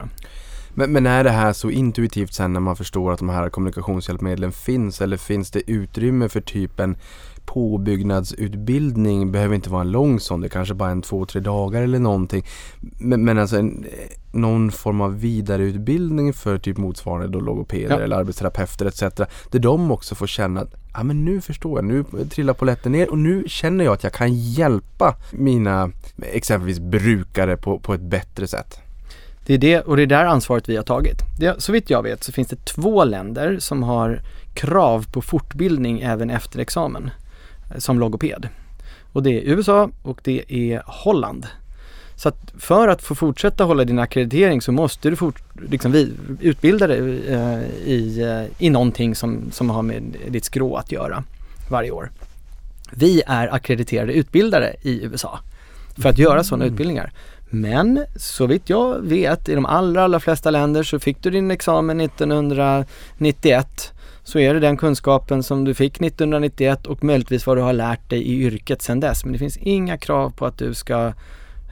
Men, 0.75 0.93
men 0.93 1.07
är 1.07 1.25
det 1.25 1.31
här 1.31 1.53
så 1.53 1.71
intuitivt 1.71 2.35
sen 2.35 2.53
när 2.53 2.61
man 2.61 2.77
förstår 2.77 3.13
att 3.13 3.19
de 3.19 3.29
här 3.29 3.49
kommunikationshjälpmedlen 3.49 4.53
finns 4.53 5.01
eller 5.01 5.17
finns 5.17 5.51
det 5.51 5.71
utrymme 5.71 6.29
för 6.29 6.41
typ 6.41 6.81
en 6.81 6.97
påbyggnadsutbildning? 7.45 9.33
Behöver 9.33 9.55
inte 9.55 9.71
vara 9.71 9.81
en 9.81 9.91
lång 9.91 10.21
sån, 10.21 10.41
det 10.41 10.49
kanske 10.49 10.75
bara 10.75 10.89
är 10.89 10.93
en 10.93 11.03
två, 11.03 11.27
tre 11.27 11.41
dagar 11.41 11.83
eller 11.83 11.99
någonting. 11.99 12.45
Men, 12.81 13.25
men 13.25 13.39
alltså 13.39 13.59
en, 13.59 13.87
någon 14.33 14.73
form 14.73 15.01
av 15.01 15.21
vidareutbildning 15.21 16.33
för 16.33 16.59
typ 16.59 16.77
motsvarande 16.77 17.29
då 17.29 17.41
logopeder 17.41 17.99
Ja. 17.99 18.05
eller 18.05 18.17
arbetsterapeuter 18.17 18.87
etc. 18.87 19.01
Där 19.51 19.59
de 19.59 19.91
också 19.91 20.15
får 20.15 20.27
känna 20.27 20.61
att 20.61 20.75
ja 20.95 21.03
men 21.03 21.25
nu 21.25 21.41
förstår 21.41 21.79
jag, 21.79 21.85
nu 21.85 22.05
trillar 22.31 22.55
polletten 22.55 22.93
ner 22.93 23.11
och 23.11 23.19
nu 23.19 23.45
känner 23.47 23.85
jag 23.85 23.95
att 23.95 24.05
jag 24.05 24.13
kan 24.13 24.35
hjälpa 24.35 25.17
mina 25.33 25.91
exempelvis 26.23 26.79
brukare 26.79 27.57
på, 27.57 27.79
på 27.79 27.95
ett 27.95 28.01
bättre 28.01 28.47
sätt. 28.47 28.81
Det 29.47 29.55
är 29.55 29.59
det 29.59 29.81
och 29.81 29.97
det 29.97 30.03
är 30.03 30.07
där 30.07 30.25
ansvaret 30.25 30.69
vi 30.69 30.77
har 30.77 30.83
tagit. 30.83 31.19
Det, 31.39 31.63
så 31.63 31.73
vitt 31.73 31.91
jag 31.91 32.03
vet 32.03 32.25
så 32.25 32.33
finns 32.33 32.49
det 32.49 32.65
två 32.65 33.05
länder 33.05 33.59
som 33.59 33.83
har 33.83 34.21
krav 34.55 35.07
på 35.13 35.23
fortbildning 35.23 36.01
även 36.01 36.31
efter 36.31 36.59
examen 36.59 37.11
eh, 37.71 37.79
som 37.79 37.99
logoped. 37.99 38.49
Och 39.13 39.23
det 39.23 39.31
är 39.31 39.43
USA 39.43 39.91
och 40.03 40.21
det 40.25 40.45
är 40.49 40.83
Holland. 40.87 41.47
Så 42.17 42.29
att 42.29 42.53
för 42.59 42.89
att 42.89 43.03
få 43.03 43.15
fortsätta 43.15 43.65
hålla 43.65 43.85
din 43.85 43.99
akkreditering 43.99 44.63
så 44.63 44.73
måste 44.73 45.11
du 45.11 45.17
fort, 45.17 45.43
liksom 45.69 45.95
utbilda 46.41 46.87
dig 46.87 47.23
eh, 47.29 47.63
i, 47.85 48.23
eh, 48.23 48.67
i 48.67 48.71
någonting 48.71 49.15
som, 49.15 49.51
som 49.53 49.71
har 49.71 49.83
med 49.83 50.03
ditt 50.29 50.45
skrå 50.45 50.77
att 50.77 50.93
göra 50.93 51.25
varje 51.71 51.91
år. 51.91 52.11
Vi 52.91 53.23
är 53.27 53.55
akkrediterade 53.55 54.13
utbildare 54.13 54.77
i 54.83 55.05
USA 55.05 55.39
för 55.97 56.09
att 56.09 56.19
göra 56.19 56.45
sådana 56.45 56.65
utbildningar. 56.65 57.13
Men 57.55 58.05
så 58.17 58.47
vitt 58.47 58.71
jag 58.71 59.01
vet 59.03 59.49
i 59.49 59.55
de 59.55 59.67
allra, 59.67 60.05
allra 60.05 60.21
flesta 60.21 60.51
länder 60.51 60.83
så 60.83 60.99
fick 60.99 61.23
du 61.23 61.31
din 61.31 61.51
examen 61.51 62.01
1991 62.01 63.93
så 64.25 64.39
är 64.39 64.55
det 64.55 64.61
den 64.61 64.77
kunskapen 64.77 65.43
som 65.43 65.65
du 65.65 65.75
fick 65.75 66.01
1991 66.01 66.87
och 66.87 67.05
möjligtvis 67.05 67.47
vad 67.47 67.57
du 67.57 67.61
har 67.61 67.73
lärt 67.73 68.11
dig 68.11 68.23
i 68.23 68.43
yrket 68.43 68.83
sedan 68.83 69.01
dess. 69.01 69.25
Men 69.25 69.33
det 69.33 69.39
finns 69.39 69.57
inga 69.57 69.99
krav 69.99 70.31
på 70.31 70.47
att 70.47 70.59
du 70.59 70.75
ska 70.75 71.07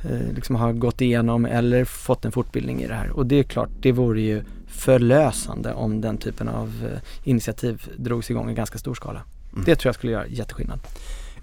eh, 0.05 0.35
liksom 0.35 0.57
ha 0.57 0.73
gått 0.73 1.01
igenom 1.01 1.45
eller 1.45 1.85
fått 1.85 2.25
en 2.25 2.33
fortbildning 2.33 2.83
i 2.83 2.89
det 2.89 2.95
här. 2.95 3.11
Och 3.11 3.27
det 3.27 3.39
är 3.39 3.43
klart, 3.43 3.71
det 3.81 3.93
vore 3.93 4.21
ju 4.21 4.43
förlösande 4.69 5.73
om 5.73 6.01
den 6.01 6.19
typen 6.19 6.49
av 6.49 6.91
eh, 6.93 7.29
initiativ 7.31 7.83
drogs 7.97 8.31
igång 8.31 8.51
i 8.51 8.55
ganska 8.55 8.79
stor 8.79 8.95
skala. 8.95 9.23
Mm. 9.53 9.65
Det 9.65 9.77
tror 9.77 9.89
jag 9.89 9.95
skulle 9.95 10.13
göra 10.13 10.27
jätteskillnad. 10.27 10.81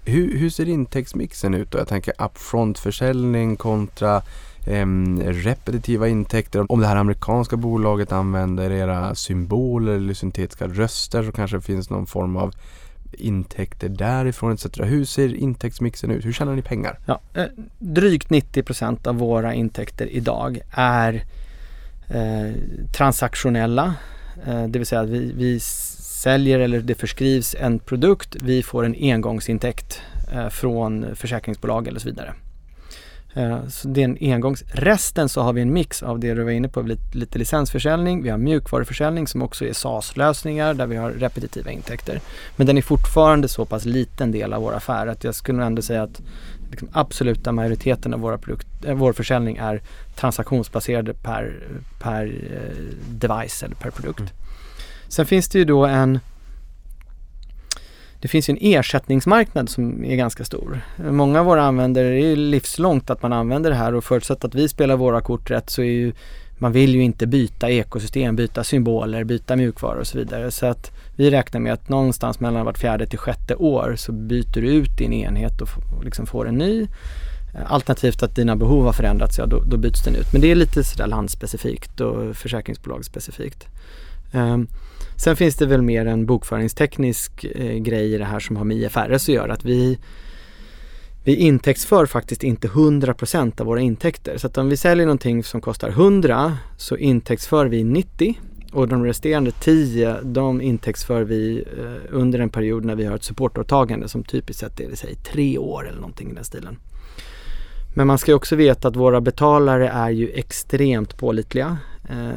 Hur, 0.04 0.38
hur 0.38 0.50
ser 0.50 0.68
intäktsmixen 0.68 1.54
ut 1.54 1.70
då? 1.70 1.78
Jag 1.78 1.88
tänker 1.88 2.14
upfront-försäljning 2.18 3.56
kontra 3.56 4.22
em, 4.66 5.22
repetitiva 5.22 6.08
intäkter. 6.08 6.72
Om 6.72 6.80
det 6.80 6.86
här 6.86 6.96
amerikanska 6.96 7.56
bolaget 7.56 8.12
använder 8.12 8.70
era 8.70 9.14
symboler 9.14 9.92
eller 9.92 10.14
syntetiska 10.14 10.68
röster 10.68 11.22
så 11.22 11.32
kanske 11.32 11.56
det 11.56 11.62
finns 11.62 11.90
någon 11.90 12.06
form 12.06 12.36
av 12.36 12.54
intäkter 13.12 13.88
därifrån 13.88 14.52
etc. 14.52 14.66
Hur 14.78 15.04
ser 15.04 15.34
intäktsmixen 15.34 16.10
ut? 16.10 16.24
Hur 16.24 16.32
tjänar 16.32 16.56
ni 16.56 16.62
pengar? 16.62 16.98
Ja, 17.06 17.20
eh, 17.34 17.46
drygt 17.78 18.30
90 18.30 18.62
procent 18.62 19.06
av 19.06 19.16
våra 19.16 19.54
intäkter 19.54 20.06
idag 20.06 20.60
är 20.70 21.24
eh, 22.08 22.54
transaktionella. 22.96 23.94
Eh, 24.46 24.64
det 24.64 24.78
vill 24.78 24.86
säga 24.86 25.00
att 25.00 25.08
vi, 25.08 25.32
vi 25.32 25.60
säljer 26.20 26.58
eller 26.58 26.80
det 26.80 26.94
förskrivs 26.94 27.56
en 27.58 27.78
produkt, 27.78 28.36
vi 28.40 28.62
får 28.62 28.84
en 28.84 28.94
engångsintäkt 29.00 30.00
eh, 30.32 30.48
från 30.48 31.06
försäkringsbolag 31.16 31.88
eller 31.88 32.00
så 32.00 32.08
vidare. 32.08 32.34
Eh, 33.34 33.68
så 33.68 33.88
det 33.88 34.00
är 34.00 34.04
en 34.04 34.18
engångs... 34.20 34.62
Resten 34.72 35.28
så 35.28 35.40
har 35.40 35.52
vi 35.52 35.62
en 35.62 35.72
mix 35.72 36.02
av 36.02 36.18
det 36.18 36.34
du 36.34 36.42
var 36.44 36.50
inne 36.50 36.68
på, 36.68 36.82
lite, 37.12 37.38
licensförsäljning, 37.38 38.22
vi 38.22 38.30
har 38.30 38.38
mjukvaruförsäljning 38.38 39.26
som 39.26 39.42
också 39.42 39.64
är 39.64 39.72
SaaS-lösningar 39.72 40.74
där 40.74 40.86
vi 40.86 40.96
har 40.96 41.10
repetitiva 41.10 41.70
intäkter. 41.70 42.20
Men 42.56 42.66
den 42.66 42.78
är 42.78 42.82
fortfarande 42.82 43.48
så 43.48 43.64
pass 43.64 43.84
liten 43.84 44.32
del 44.32 44.52
av 44.52 44.62
vår 44.62 44.74
affär 44.74 45.06
att 45.06 45.24
jag 45.24 45.34
skulle 45.34 45.64
ändå 45.64 45.82
säga 45.82 46.02
att 46.02 46.22
liksom 46.70 46.88
absoluta 46.92 47.52
majoriteten 47.52 48.14
av 48.14 48.20
våra 48.20 48.38
produkt, 48.38 48.68
eh, 48.84 48.94
vår 48.94 49.12
försäljning 49.12 49.56
är 49.56 49.82
transaktionsbaserade 50.16 51.14
per, 51.14 51.68
per 52.00 52.24
device 53.08 53.62
eller 53.62 53.74
per 53.74 53.90
produkt. 53.90 54.20
Mm. 54.20 54.32
Sen 55.10 55.26
finns 55.26 55.48
det 55.48 55.58
ju 55.58 55.64
då 55.64 55.86
en 55.86 56.18
det 58.20 58.28
finns 58.28 58.48
ju 58.48 58.52
en 58.52 58.58
ersättningsmarknad 58.60 59.68
som 59.68 60.04
är 60.04 60.16
ganska 60.16 60.44
stor. 60.44 60.80
Många 61.10 61.40
av 61.40 61.46
våra 61.46 61.62
användare, 61.62 62.08
det 62.08 62.16
är 62.16 62.28
ju 62.28 62.36
livslångt 62.36 63.10
att 63.10 63.22
man 63.22 63.32
använder 63.32 63.70
det 63.70 63.76
här 63.76 63.94
och 63.94 64.04
förutsatt 64.04 64.44
att 64.44 64.54
vi 64.54 64.68
spelar 64.68 64.96
våra 64.96 65.20
kort 65.20 65.50
rätt 65.50 65.70
så 65.70 65.82
är 65.82 65.86
ju 65.86 66.12
man 66.58 66.72
vill 66.72 66.94
ju 66.94 67.02
inte 67.02 67.26
byta 67.26 67.70
ekosystem, 67.70 68.36
byta 68.36 68.64
symboler, 68.64 69.24
byta 69.24 69.56
mjukvara 69.56 70.00
och 70.00 70.06
så 70.06 70.18
vidare. 70.18 70.50
Så 70.50 70.66
att 70.66 70.90
vi 71.16 71.30
räknar 71.30 71.60
med 71.60 71.72
att 71.72 71.88
någonstans 71.88 72.40
mellan 72.40 72.64
vart 72.64 72.78
fjärde 72.78 73.06
till 73.06 73.18
sjätte 73.18 73.54
år 73.54 73.94
så 73.96 74.12
byter 74.12 74.60
du 74.60 74.68
ut 74.68 74.98
din 74.98 75.12
enhet 75.12 75.60
och 75.60 76.04
liksom 76.04 76.26
får 76.26 76.48
en 76.48 76.54
ny. 76.54 76.86
Alternativt 77.66 78.22
att 78.22 78.36
dina 78.36 78.56
behov 78.56 78.84
har 78.84 78.92
förändrats, 78.92 79.38
ja 79.38 79.46
då, 79.46 79.60
då 79.60 79.76
byts 79.76 80.04
den 80.04 80.14
ut. 80.14 80.32
Men 80.32 80.40
det 80.42 80.50
är 80.50 80.54
lite 80.54 80.84
sådär 80.84 81.06
landspecifikt 81.06 82.00
och 82.00 82.36
försäkringsbolagsspecifikt. 82.36 83.66
Um, 84.32 84.68
Sen 85.20 85.36
finns 85.36 85.56
det 85.56 85.66
väl 85.66 85.82
mer 85.82 86.06
en 86.06 86.26
bokföringsteknisk 86.26 87.44
eh, 87.44 87.76
grej 87.76 88.14
i 88.14 88.18
det 88.18 88.24
här 88.24 88.40
som 88.40 88.56
har 88.56 88.64
med 88.64 88.76
IFRS 88.76 89.22
att 89.22 89.28
göra. 89.28 89.52
Att 89.52 89.64
vi, 89.64 89.98
vi 91.24 91.36
intäktsför 91.36 92.06
faktiskt 92.06 92.44
inte 92.44 92.68
100% 92.68 93.60
av 93.60 93.66
våra 93.66 93.80
intäkter. 93.80 94.38
Så 94.38 94.46
att 94.46 94.58
om 94.58 94.68
vi 94.68 94.76
säljer 94.76 95.06
någonting 95.06 95.44
som 95.44 95.60
kostar 95.60 95.88
100 95.88 96.58
så 96.76 96.96
intäktsför 96.96 97.66
vi 97.66 97.84
90 97.84 98.38
och 98.72 98.88
de 98.88 99.04
resterande 99.04 99.50
10 99.50 100.16
de 100.22 100.60
intäktsför 100.60 101.22
vi 101.22 101.64
eh, 101.78 102.16
under 102.16 102.38
en 102.38 102.50
period 102.50 102.84
när 102.84 102.94
vi 102.94 103.04
har 103.04 103.16
ett 103.16 103.24
supportåtagande 103.24 104.08
som 104.08 104.24
typiskt 104.24 104.60
sett 104.60 104.80
är 104.80 104.90
det 104.90 104.96
säg 104.96 105.14
tre 105.14 105.58
år 105.58 105.88
eller 105.88 106.00
någonting 106.00 106.30
i 106.30 106.34
den 106.34 106.44
stilen. 106.44 106.78
Men 107.94 108.06
man 108.06 108.18
ska 108.18 108.34
också 108.34 108.56
veta 108.56 108.88
att 108.88 108.96
våra 108.96 109.20
betalare 109.20 109.88
är 109.88 110.10
ju 110.10 110.30
extremt 110.30 111.16
pålitliga. 111.16 111.78
Eh, 112.10 112.30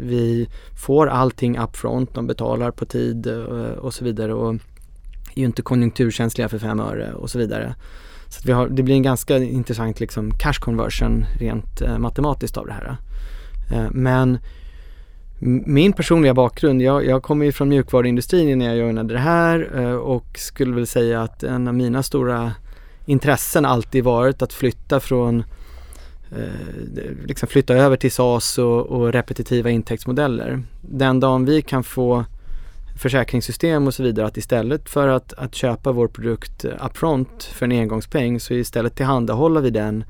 vi 0.00 0.48
får 0.86 1.06
allting 1.06 1.58
upfront, 1.58 2.14
de 2.14 2.26
betalar 2.26 2.70
på 2.70 2.84
tid 2.84 3.26
eh, 3.26 3.78
och 3.78 3.94
så 3.94 4.04
vidare 4.04 4.34
och 4.34 4.54
är 5.34 5.40
ju 5.40 5.44
inte 5.44 5.62
konjunkturkänsliga 5.62 6.48
för 6.48 6.58
fem 6.58 6.80
öre 6.80 7.12
och 7.12 7.30
så 7.30 7.38
vidare. 7.38 7.74
Så 8.28 8.40
vi 8.44 8.52
har, 8.52 8.68
det 8.68 8.82
blir 8.82 8.94
en 8.94 9.02
ganska 9.02 9.36
intressant 9.36 10.00
liksom 10.00 10.30
cash 10.30 10.60
conversion 10.60 11.24
rent 11.38 11.80
eh, 11.80 11.98
matematiskt 11.98 12.56
av 12.56 12.66
det 12.66 12.72
här. 12.72 12.96
Eh, 13.72 13.90
men 13.90 14.38
min 15.66 15.92
personliga 15.92 16.34
bakgrund, 16.34 16.82
jag, 16.82 17.06
jag 17.06 17.22
kommer 17.22 17.46
ju 17.46 17.52
från 17.52 17.68
mjukvaruindustrin 17.68 18.48
innan 18.48 18.66
jag 18.66 18.76
joinade 18.76 19.14
det 19.14 19.20
här 19.20 19.70
eh, 19.74 19.94
och 19.94 20.38
skulle 20.38 20.74
väl 20.74 20.86
säga 20.86 21.22
att 21.22 21.42
en 21.42 21.68
av 21.68 21.74
mina 21.74 22.02
stora 22.02 22.52
intressen 23.06 23.64
alltid 23.64 24.04
varit 24.04 24.42
att 24.42 24.52
flytta 24.52 25.00
från 25.00 25.44
eh, 26.30 27.26
liksom 27.26 27.48
flytta 27.48 27.74
över 27.74 27.96
till 27.96 28.12
SAS 28.12 28.58
och, 28.58 28.86
och, 28.86 29.12
repetitiva 29.12 29.70
intäktsmodeller. 29.70 30.62
Den 30.80 31.20
dagen 31.20 31.44
vi 31.44 31.62
kan 31.62 31.84
få 31.84 32.24
försäkringssystem 32.96 33.86
och 33.86 33.94
så 33.94 34.02
vidare 34.02 34.26
att 34.26 34.36
istället 34.36 34.88
för 34.88 35.08
att, 35.08 35.32
att 35.32 35.54
köpa 35.54 35.92
vår 35.92 36.08
produkt 36.08 36.64
upfront 36.64 37.42
för 37.42 37.66
en 37.66 37.72
engångspeng 37.72 38.40
så 38.40 38.54
istället 38.54 38.96
tillhandahåller 38.96 39.60
vi 39.60 39.70
den 39.70 40.04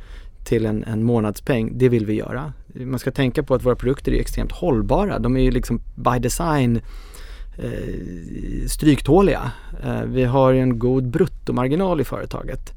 till 0.45 0.67
en, 0.67 0.85
en 0.85 1.05
månadspeng. 1.05 1.79
Det 1.79 1.89
vill 1.89 2.07
vi 2.07 2.15
göra. 2.15 2.53
Man 2.67 2.99
ska 2.99 3.11
tänka 3.11 3.43
på 3.43 3.55
att 3.55 3.65
våra 3.65 3.77
produkter 3.77 4.13
är 4.13 4.21
extremt 4.21 4.53
hållbara. 4.53 5.19
De 5.19 5.37
är 5.37 5.41
ju 5.41 5.51
liksom 5.51 5.81
by 5.95 6.19
design 6.19 6.81
eh, 7.59 8.67
stryktåliga. 8.67 9.51
Eh, 9.85 10.03
vi 10.03 10.25
har 10.25 10.53
en 10.53 10.79
god 10.79 11.09
bruttomarginal 11.09 12.01
i 12.01 12.05
företaget. 12.05 12.73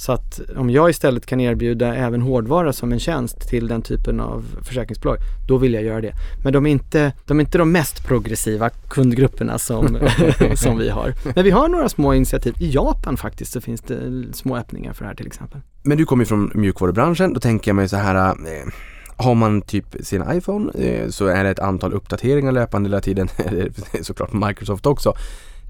Så 0.00 0.12
att 0.12 0.40
om 0.56 0.70
jag 0.70 0.90
istället 0.90 1.26
kan 1.26 1.40
erbjuda 1.40 1.94
även 1.94 2.22
hårdvara 2.22 2.72
som 2.72 2.92
en 2.92 3.00
tjänst 3.00 3.48
till 3.48 3.68
den 3.68 3.82
typen 3.82 4.20
av 4.20 4.44
försäkringsbolag, 4.62 5.16
då 5.48 5.58
vill 5.58 5.74
jag 5.74 5.82
göra 5.82 6.00
det. 6.00 6.12
Men 6.44 6.52
de 6.52 6.66
är 6.66 6.70
inte 6.70 7.12
de, 7.26 7.38
är 7.38 7.40
inte 7.40 7.58
de 7.58 7.72
mest 7.72 8.06
progressiva 8.06 8.70
kundgrupperna 8.70 9.58
som, 9.58 9.98
som 10.54 10.78
vi 10.78 10.88
har. 10.88 11.14
Men 11.34 11.44
vi 11.44 11.50
har 11.50 11.68
några 11.68 11.88
små 11.88 12.14
initiativ. 12.14 12.54
I 12.58 12.70
Japan 12.70 13.16
faktiskt 13.16 13.52
så 13.52 13.60
finns 13.60 13.80
det 13.80 14.24
små 14.32 14.56
öppningar 14.56 14.92
för 14.92 15.04
det 15.04 15.08
här 15.08 15.14
till 15.14 15.26
exempel. 15.26 15.60
Men 15.82 15.98
du 15.98 16.04
kommer 16.04 16.24
från 16.24 16.50
mjukvarubranschen, 16.54 17.32
då 17.32 17.40
tänker 17.40 17.68
jag 17.68 17.76
mig 17.76 17.88
så 17.88 17.96
här 17.96 18.28
eh, 18.28 18.72
har 19.16 19.34
man 19.34 19.62
typ 19.62 19.96
sin 20.00 20.24
iPhone 20.32 20.72
eh, 20.72 21.08
så 21.08 21.26
är 21.26 21.44
det 21.44 21.50
ett 21.50 21.58
antal 21.58 21.92
uppdateringar 21.92 22.52
löpande 22.52 22.88
hela 22.88 23.00
tiden, 23.00 23.28
såklart 24.02 24.32
Microsoft 24.32 24.86
också. 24.86 25.14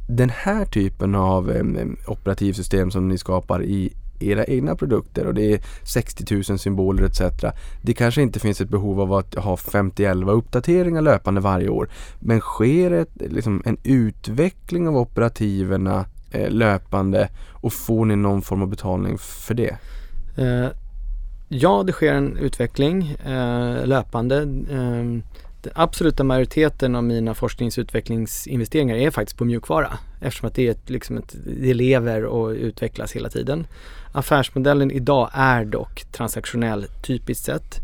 Den 0.08 0.30
här 0.30 0.64
typen 0.64 1.14
av 1.14 1.50
eh, 1.50 1.64
operativsystem 2.06 2.90
som 2.90 3.08
ni 3.08 3.18
skapar 3.18 3.62
i 3.62 3.92
era 4.20 4.44
egna 4.44 4.76
produkter 4.76 5.26
och 5.26 5.34
det 5.34 5.52
är 5.54 5.60
60 5.82 6.34
000 6.48 6.58
symboler 6.58 7.02
etc. 7.02 7.20
Det 7.82 7.94
kanske 7.94 8.22
inte 8.22 8.40
finns 8.40 8.60
ett 8.60 8.68
behov 8.68 9.00
av 9.00 9.12
att 9.12 9.34
ha 9.34 9.56
50 9.56 10.06
uppdateringar 10.30 11.02
löpande 11.02 11.40
varje 11.40 11.68
år. 11.68 11.88
Men 12.18 12.40
sker 12.40 12.90
ett, 12.90 13.10
liksom, 13.14 13.62
en 13.64 13.76
utveckling 13.82 14.88
av 14.88 14.96
operativerna 14.96 16.04
eh, 16.30 16.50
löpande 16.50 17.28
och 17.50 17.72
får 17.72 18.04
ni 18.04 18.16
någon 18.16 18.42
form 18.42 18.62
av 18.62 18.68
betalning 18.68 19.18
för 19.18 19.54
det? 19.54 19.76
Eh, 20.36 20.68
ja, 21.48 21.82
det 21.86 21.92
sker 21.92 22.14
en 22.14 22.36
utveckling 22.36 23.10
eh, 23.10 23.86
löpande. 23.86 24.42
Ehm, 24.72 25.22
den 25.62 25.72
absoluta 25.76 26.24
majoriteten 26.24 26.94
av 26.94 27.04
mina 27.04 27.34
forskningsutvecklingsinvesteringar 27.34 28.96
är 28.96 29.10
faktiskt 29.10 29.38
på 29.38 29.44
mjukvara 29.44 29.98
eftersom 30.20 30.46
att 30.46 30.54
det, 30.54 30.66
är 30.66 30.70
ett, 30.70 30.90
liksom 30.90 31.18
ett, 31.18 31.36
det 31.60 31.74
lever 31.74 32.24
och 32.24 32.48
utvecklas 32.48 33.12
hela 33.12 33.28
tiden. 33.28 33.66
Affärsmodellen 34.12 34.90
idag 34.90 35.30
är 35.32 35.64
dock 35.64 36.04
transaktionell 36.12 36.86
typiskt 37.02 37.44
sett. 37.44 37.80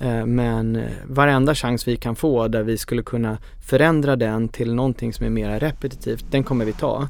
Eh, 0.00 0.26
men 0.26 0.82
varenda 1.06 1.54
chans 1.54 1.88
vi 1.88 1.96
kan 1.96 2.16
få 2.16 2.48
där 2.48 2.62
vi 2.62 2.78
skulle 2.78 3.02
kunna 3.02 3.38
förändra 3.66 4.16
den 4.16 4.48
till 4.48 4.74
någonting 4.74 5.12
som 5.12 5.26
är 5.26 5.30
mer 5.30 5.60
repetitivt, 5.60 6.24
den 6.30 6.44
kommer 6.44 6.64
vi 6.64 6.72
ta. 6.72 7.08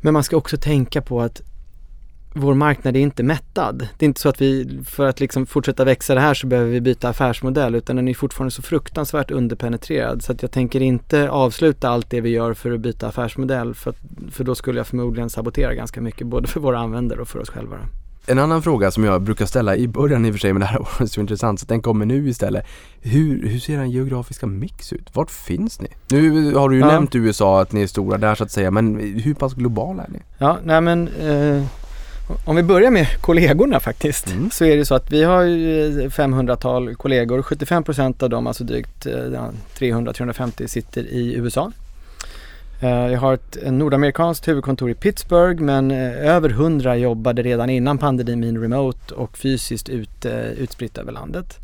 Men 0.00 0.12
man 0.12 0.24
ska 0.24 0.36
också 0.36 0.56
tänka 0.56 1.02
på 1.02 1.20
att 1.20 1.42
vår 2.34 2.54
marknad 2.54 2.96
är 2.96 3.00
inte 3.00 3.22
mättad. 3.22 3.88
Det 3.98 4.04
är 4.04 4.08
inte 4.08 4.20
så 4.20 4.28
att 4.28 4.40
vi, 4.40 4.80
för 4.86 5.06
att 5.06 5.20
liksom 5.20 5.46
fortsätta 5.46 5.84
växa 5.84 6.14
det 6.14 6.20
här 6.20 6.34
så 6.34 6.46
behöver 6.46 6.70
vi 6.70 6.80
byta 6.80 7.08
affärsmodell 7.08 7.74
utan 7.74 7.96
den 7.96 8.08
är 8.08 8.14
fortfarande 8.14 8.50
så 8.50 8.62
fruktansvärt 8.62 9.30
underpenetrerad 9.30 10.22
så 10.22 10.32
att 10.32 10.42
jag 10.42 10.50
tänker 10.50 10.82
inte 10.82 11.30
avsluta 11.30 11.88
allt 11.88 12.10
det 12.10 12.20
vi 12.20 12.30
gör 12.30 12.54
för 12.54 12.72
att 12.72 12.80
byta 12.80 13.08
affärsmodell 13.08 13.74
för, 13.74 13.94
för 14.30 14.44
då 14.44 14.54
skulle 14.54 14.80
jag 14.80 14.86
förmodligen 14.86 15.30
sabotera 15.30 15.74
ganska 15.74 16.00
mycket 16.00 16.26
både 16.26 16.48
för 16.48 16.60
våra 16.60 16.78
användare 16.78 17.20
och 17.20 17.28
för 17.28 17.38
oss 17.38 17.50
själva. 17.50 17.76
En 18.26 18.38
annan 18.38 18.62
fråga 18.62 18.90
som 18.90 19.04
jag 19.04 19.22
brukar 19.22 19.46
ställa 19.46 19.76
i 19.76 19.88
början 19.88 20.26
i 20.26 20.30
och 20.30 20.34
för 20.34 20.40
sig, 20.40 20.52
men 20.52 20.60
det 20.60 20.66
här 20.66 20.78
var 20.98 21.06
så 21.06 21.20
intressant 21.20 21.60
så 21.60 21.66
den 21.66 21.82
kommer 21.82 22.06
nu 22.06 22.28
istället. 22.28 22.66
Hur, 23.00 23.48
hur 23.48 23.58
ser 23.58 23.78
den 23.78 23.90
geografiska 23.90 24.46
mix 24.46 24.92
ut? 24.92 25.10
Vart 25.12 25.30
finns 25.30 25.80
ni? 25.80 25.88
Nu 26.10 26.54
har 26.54 26.68
du 26.68 26.76
ju 26.76 26.80
ja. 26.80 26.86
nämnt 26.86 27.14
USA, 27.14 27.60
att 27.60 27.72
ni 27.72 27.82
är 27.82 27.86
stora 27.86 28.18
där 28.18 28.34
så 28.34 28.44
att 28.44 28.50
säga, 28.50 28.70
men 28.70 28.96
hur 29.24 29.34
pass 29.34 29.54
globala 29.54 30.02
är 30.02 30.10
ni? 30.10 30.18
Ja, 30.38 30.58
nej 30.64 30.80
men 30.80 31.08
eh 31.08 31.64
om 32.44 32.56
vi 32.56 32.62
börjar 32.62 32.90
med 32.90 33.20
kollegorna 33.20 33.80
faktiskt, 33.80 34.26
mm. 34.26 34.50
så 34.50 34.64
är 34.64 34.76
det 34.76 34.84
så 34.84 34.94
att 34.94 35.12
vi 35.12 35.22
har 35.22 35.44
500-tal 36.08 36.94
kollegor. 36.94 37.42
75% 37.42 38.22
av 38.22 38.30
dem, 38.30 38.46
alltså 38.46 38.64
drygt 38.64 39.06
300-350 39.06 40.66
sitter 40.66 41.02
i 41.02 41.34
USA. 41.34 41.72
Eh, 42.80 43.12
jag 43.12 43.20
har 43.20 43.34
ett 43.34 43.58
nordamerikanskt 43.66 44.48
huvudkontor 44.48 44.90
i 44.90 44.94
Pittsburgh 44.94 45.62
men 45.62 45.90
eh, 45.90 46.28
över 46.28 46.50
100 46.50 46.96
jobbade 46.96 47.42
redan 47.42 47.70
innan 47.70 47.98
pandemin 47.98 48.60
remote 48.60 49.14
och 49.14 49.38
fysiskt 49.38 49.88
ut, 49.88 50.26
utspritt 50.56 50.98
över 50.98 51.12
landet. 51.12 51.58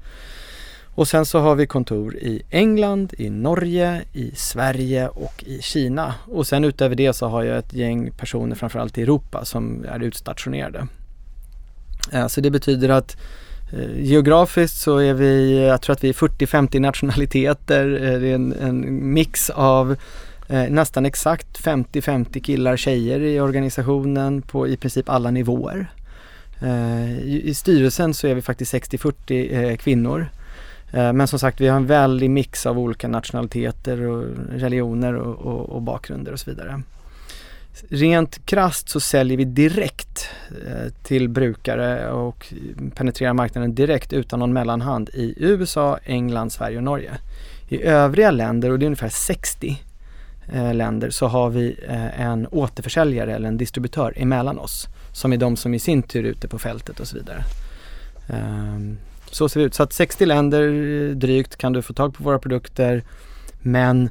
Och 0.96 1.08
sen 1.08 1.26
så 1.26 1.38
har 1.38 1.54
vi 1.54 1.66
kontor 1.66 2.16
i 2.16 2.42
England, 2.50 3.14
i 3.18 3.30
Norge, 3.30 4.02
i 4.12 4.30
Sverige 4.34 5.08
och 5.08 5.44
i 5.46 5.62
Kina. 5.62 6.14
Och 6.24 6.46
sen 6.46 6.64
utöver 6.64 6.94
det 6.94 7.12
så 7.12 7.26
har 7.26 7.42
jag 7.42 7.58
ett 7.58 7.72
gäng 7.72 8.10
personer 8.10 8.56
framförallt 8.56 8.98
i 8.98 9.02
Europa 9.02 9.44
som 9.44 9.84
är 9.88 10.02
utstationerade. 10.02 10.86
Eh, 12.12 12.26
så 12.26 12.40
det 12.40 12.50
betyder 12.50 12.88
att 12.88 13.16
eh, 13.72 14.04
geografiskt 14.04 14.76
så 14.76 14.98
är 14.98 15.14
vi, 15.14 15.64
jag 15.66 15.82
tror 15.82 15.92
att 15.92 16.04
vi 16.04 16.08
är 16.08 16.12
40-50 16.12 16.80
nationaliteter. 16.80 17.94
Eh, 17.94 18.20
det 18.20 18.28
är 18.28 18.34
en, 18.34 18.52
en 18.52 19.12
mix 19.12 19.50
av 19.50 19.96
eh, 20.48 20.68
nästan 20.70 21.06
exakt 21.06 21.60
50-50 21.60 22.40
killar 22.40 22.76
tjejer 22.76 23.20
i 23.20 23.40
organisationen 23.40 24.42
på 24.42 24.68
i 24.68 24.76
princip 24.76 25.08
alla 25.08 25.30
nivåer. 25.30 25.90
Eh, 26.62 27.18
I, 27.18 27.42
I 27.44 27.54
styrelsen 27.54 28.14
så 28.14 28.26
är 28.26 28.34
vi 28.34 28.42
faktiskt 28.42 28.74
60-40 28.74 29.70
eh, 29.70 29.76
kvinnor. 29.76 30.28
Eh, 30.92 31.12
men 31.12 31.28
som 31.28 31.38
sagt, 31.38 31.60
vi 31.60 31.68
har 31.68 31.76
en 31.76 31.86
väldig 31.86 32.30
mix 32.30 32.66
av 32.66 32.78
olika 32.78 33.08
nationaliteter 33.08 34.00
och 34.00 34.24
religioner 34.50 35.14
och, 35.14 35.36
och, 35.36 35.68
och 35.68 35.82
bakgrunder 35.82 36.32
och 36.32 36.40
så 36.40 36.50
vidare. 36.50 36.82
Rent 37.88 38.46
krast 38.46 38.88
så 38.88 39.00
säljer 39.00 39.36
vi 39.36 39.44
direkt 39.44 40.28
eh, 40.66 40.92
till 41.02 41.28
brukare 41.28 42.10
och 42.10 42.52
penetrerar 42.94 43.32
marknaden 43.32 43.74
direkt 43.74 44.12
utan 44.12 44.38
någon 44.38 44.52
mellanhand 44.52 45.08
i 45.08 45.34
USA, 45.36 45.98
England, 46.04 46.50
Sverige 46.50 46.76
och 46.76 46.84
Norge. 46.84 47.12
I 47.68 47.82
övriga 47.82 48.30
länder, 48.30 48.70
och 48.70 48.78
det 48.78 48.84
är 48.84 48.86
ungefär 48.86 49.08
60 49.08 49.82
eh, 50.52 50.74
länder, 50.74 51.10
så 51.10 51.26
har 51.26 51.50
vi 51.50 51.76
en 52.16 52.46
återförsäljare 52.46 53.34
eller 53.34 53.48
en 53.48 53.56
distributör 53.56 54.12
emellan 54.16 54.58
oss 54.58 54.88
som 55.12 55.32
är 55.32 55.36
de 55.36 55.56
som 55.56 55.74
i 55.74 55.78
sin 55.78 56.02
tur 56.02 56.24
är 56.24 56.28
ute 56.28 56.48
på 56.48 56.58
fältet 56.58 57.00
och 57.00 57.08
så 57.08 57.16
vidare. 57.16 57.44
Ehm, 58.28 58.98
så 59.36 59.48
ser 59.48 59.60
det 59.60 59.66
ut. 59.66 59.74
Så 59.74 59.82
att 59.82 59.92
60 59.92 60.26
länder 60.26 60.62
eh, 60.62 61.16
drygt 61.16 61.56
kan 61.56 61.72
du 61.72 61.82
få 61.82 61.92
tag 61.92 62.14
på 62.14 62.24
våra 62.24 62.38
produkter 62.38 63.04
men 63.62 64.08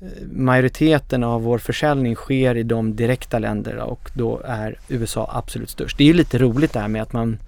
eh, 0.00 0.08
majoriteten 0.32 1.24
av 1.24 1.42
vår 1.42 1.58
försäljning 1.58 2.14
sker 2.14 2.56
i 2.56 2.62
de 2.62 2.96
direkta 2.96 3.38
länderna 3.38 3.84
och 3.84 4.10
då 4.14 4.40
är 4.44 4.78
USA 4.88 5.30
absolut 5.32 5.70
störst. 5.70 5.98
Det 5.98 6.04
är 6.04 6.08
ju 6.08 6.12
lite 6.12 6.38
roligt 6.38 6.72
det 6.72 6.80
här 6.80 6.88
med 6.88 7.02
att 7.02 7.12
man 7.12 7.38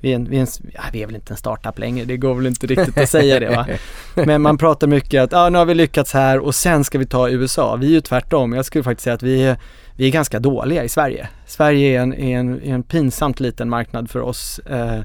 vi 0.00 0.10
är, 0.10 0.16
en, 0.16 0.24
vi, 0.24 0.36
är 0.36 0.40
en, 0.40 0.46
ja, 0.74 0.80
vi 0.92 1.02
är 1.02 1.06
väl 1.06 1.14
inte 1.14 1.32
en 1.32 1.36
startup 1.36 1.78
längre, 1.78 2.04
det 2.04 2.16
går 2.16 2.34
väl 2.34 2.46
inte 2.46 2.66
riktigt 2.66 2.98
att 2.98 3.08
säga 3.08 3.40
det 3.40 3.48
va. 3.48 3.66
Men 4.14 4.42
man 4.42 4.58
pratar 4.58 4.86
mycket 4.86 5.22
att 5.22 5.32
ah, 5.32 5.48
nu 5.48 5.58
har 5.58 5.64
vi 5.64 5.74
lyckats 5.74 6.12
här 6.12 6.38
och 6.38 6.54
sen 6.54 6.84
ska 6.84 6.98
vi 6.98 7.06
ta 7.06 7.30
USA. 7.30 7.76
Vi 7.76 7.86
är 7.86 7.90
ju 7.90 8.00
tvärtom. 8.00 8.52
Jag 8.52 8.64
skulle 8.64 8.84
faktiskt 8.84 9.04
säga 9.04 9.14
att 9.14 9.22
vi 9.22 9.44
är, 9.44 9.56
vi 9.96 10.06
är 10.06 10.10
ganska 10.10 10.38
dåliga 10.38 10.84
i 10.84 10.88
Sverige. 10.88 11.28
Sverige 11.46 11.98
är 11.98 12.02
en, 12.02 12.14
är 12.14 12.38
en, 12.38 12.62
är 12.62 12.74
en 12.74 12.82
pinsamt 12.82 13.40
liten 13.40 13.70
marknad 13.70 14.10
för 14.10 14.20
oss 14.20 14.58
eh, 14.58 15.02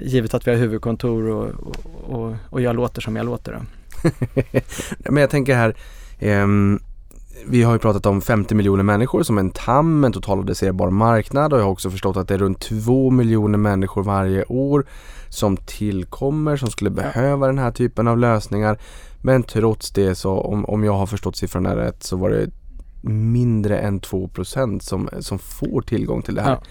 givet 0.00 0.34
att 0.34 0.46
vi 0.46 0.50
har 0.50 0.58
huvudkontor 0.58 1.28
och, 1.28 1.46
och, 1.46 1.76
och, 2.08 2.34
och 2.50 2.60
jag 2.60 2.76
låter 2.76 3.00
som 3.00 3.16
jag 3.16 3.26
låter. 3.26 3.52
Då. 3.52 3.60
Men 5.10 5.20
jag 5.20 5.30
tänker 5.30 5.54
här, 5.54 5.76
ehm, 6.18 6.80
vi 7.46 7.62
har 7.62 7.72
ju 7.72 7.78
pratat 7.78 8.06
om 8.06 8.20
50 8.20 8.54
miljoner 8.54 8.82
människor 8.82 9.22
som 9.22 9.38
en 9.38 9.50
TAM, 9.50 10.04
en 10.04 10.12
total 10.12 10.40
adresserbar 10.40 10.90
marknad 10.90 11.52
och 11.52 11.58
jag 11.58 11.64
har 11.64 11.70
också 11.70 11.90
förstått 11.90 12.16
att 12.16 12.28
det 12.28 12.34
är 12.34 12.38
runt 12.38 12.60
2 12.60 13.10
miljoner 13.10 13.58
människor 13.58 14.02
varje 14.02 14.44
år 14.44 14.86
som 15.28 15.56
tillkommer 15.56 16.56
som 16.56 16.70
skulle 16.70 16.90
behöva 16.90 17.46
den 17.46 17.58
här 17.58 17.70
typen 17.70 18.08
av 18.08 18.18
lösningar. 18.18 18.78
Men 19.22 19.42
trots 19.42 19.90
det 19.90 20.14
så, 20.14 20.40
om, 20.40 20.64
om 20.64 20.84
jag 20.84 20.92
har 20.92 21.06
förstått 21.06 21.36
siffrorna 21.36 21.76
rätt, 21.76 22.02
så 22.02 22.16
var 22.16 22.30
det 22.30 22.50
mindre 23.02 23.78
än 23.78 24.00
2 24.00 24.30
som, 24.80 25.08
som 25.20 25.38
får 25.38 25.82
tillgång 25.82 26.22
till 26.22 26.34
det 26.34 26.42
här. 26.42 26.50
Ja. 26.50 26.62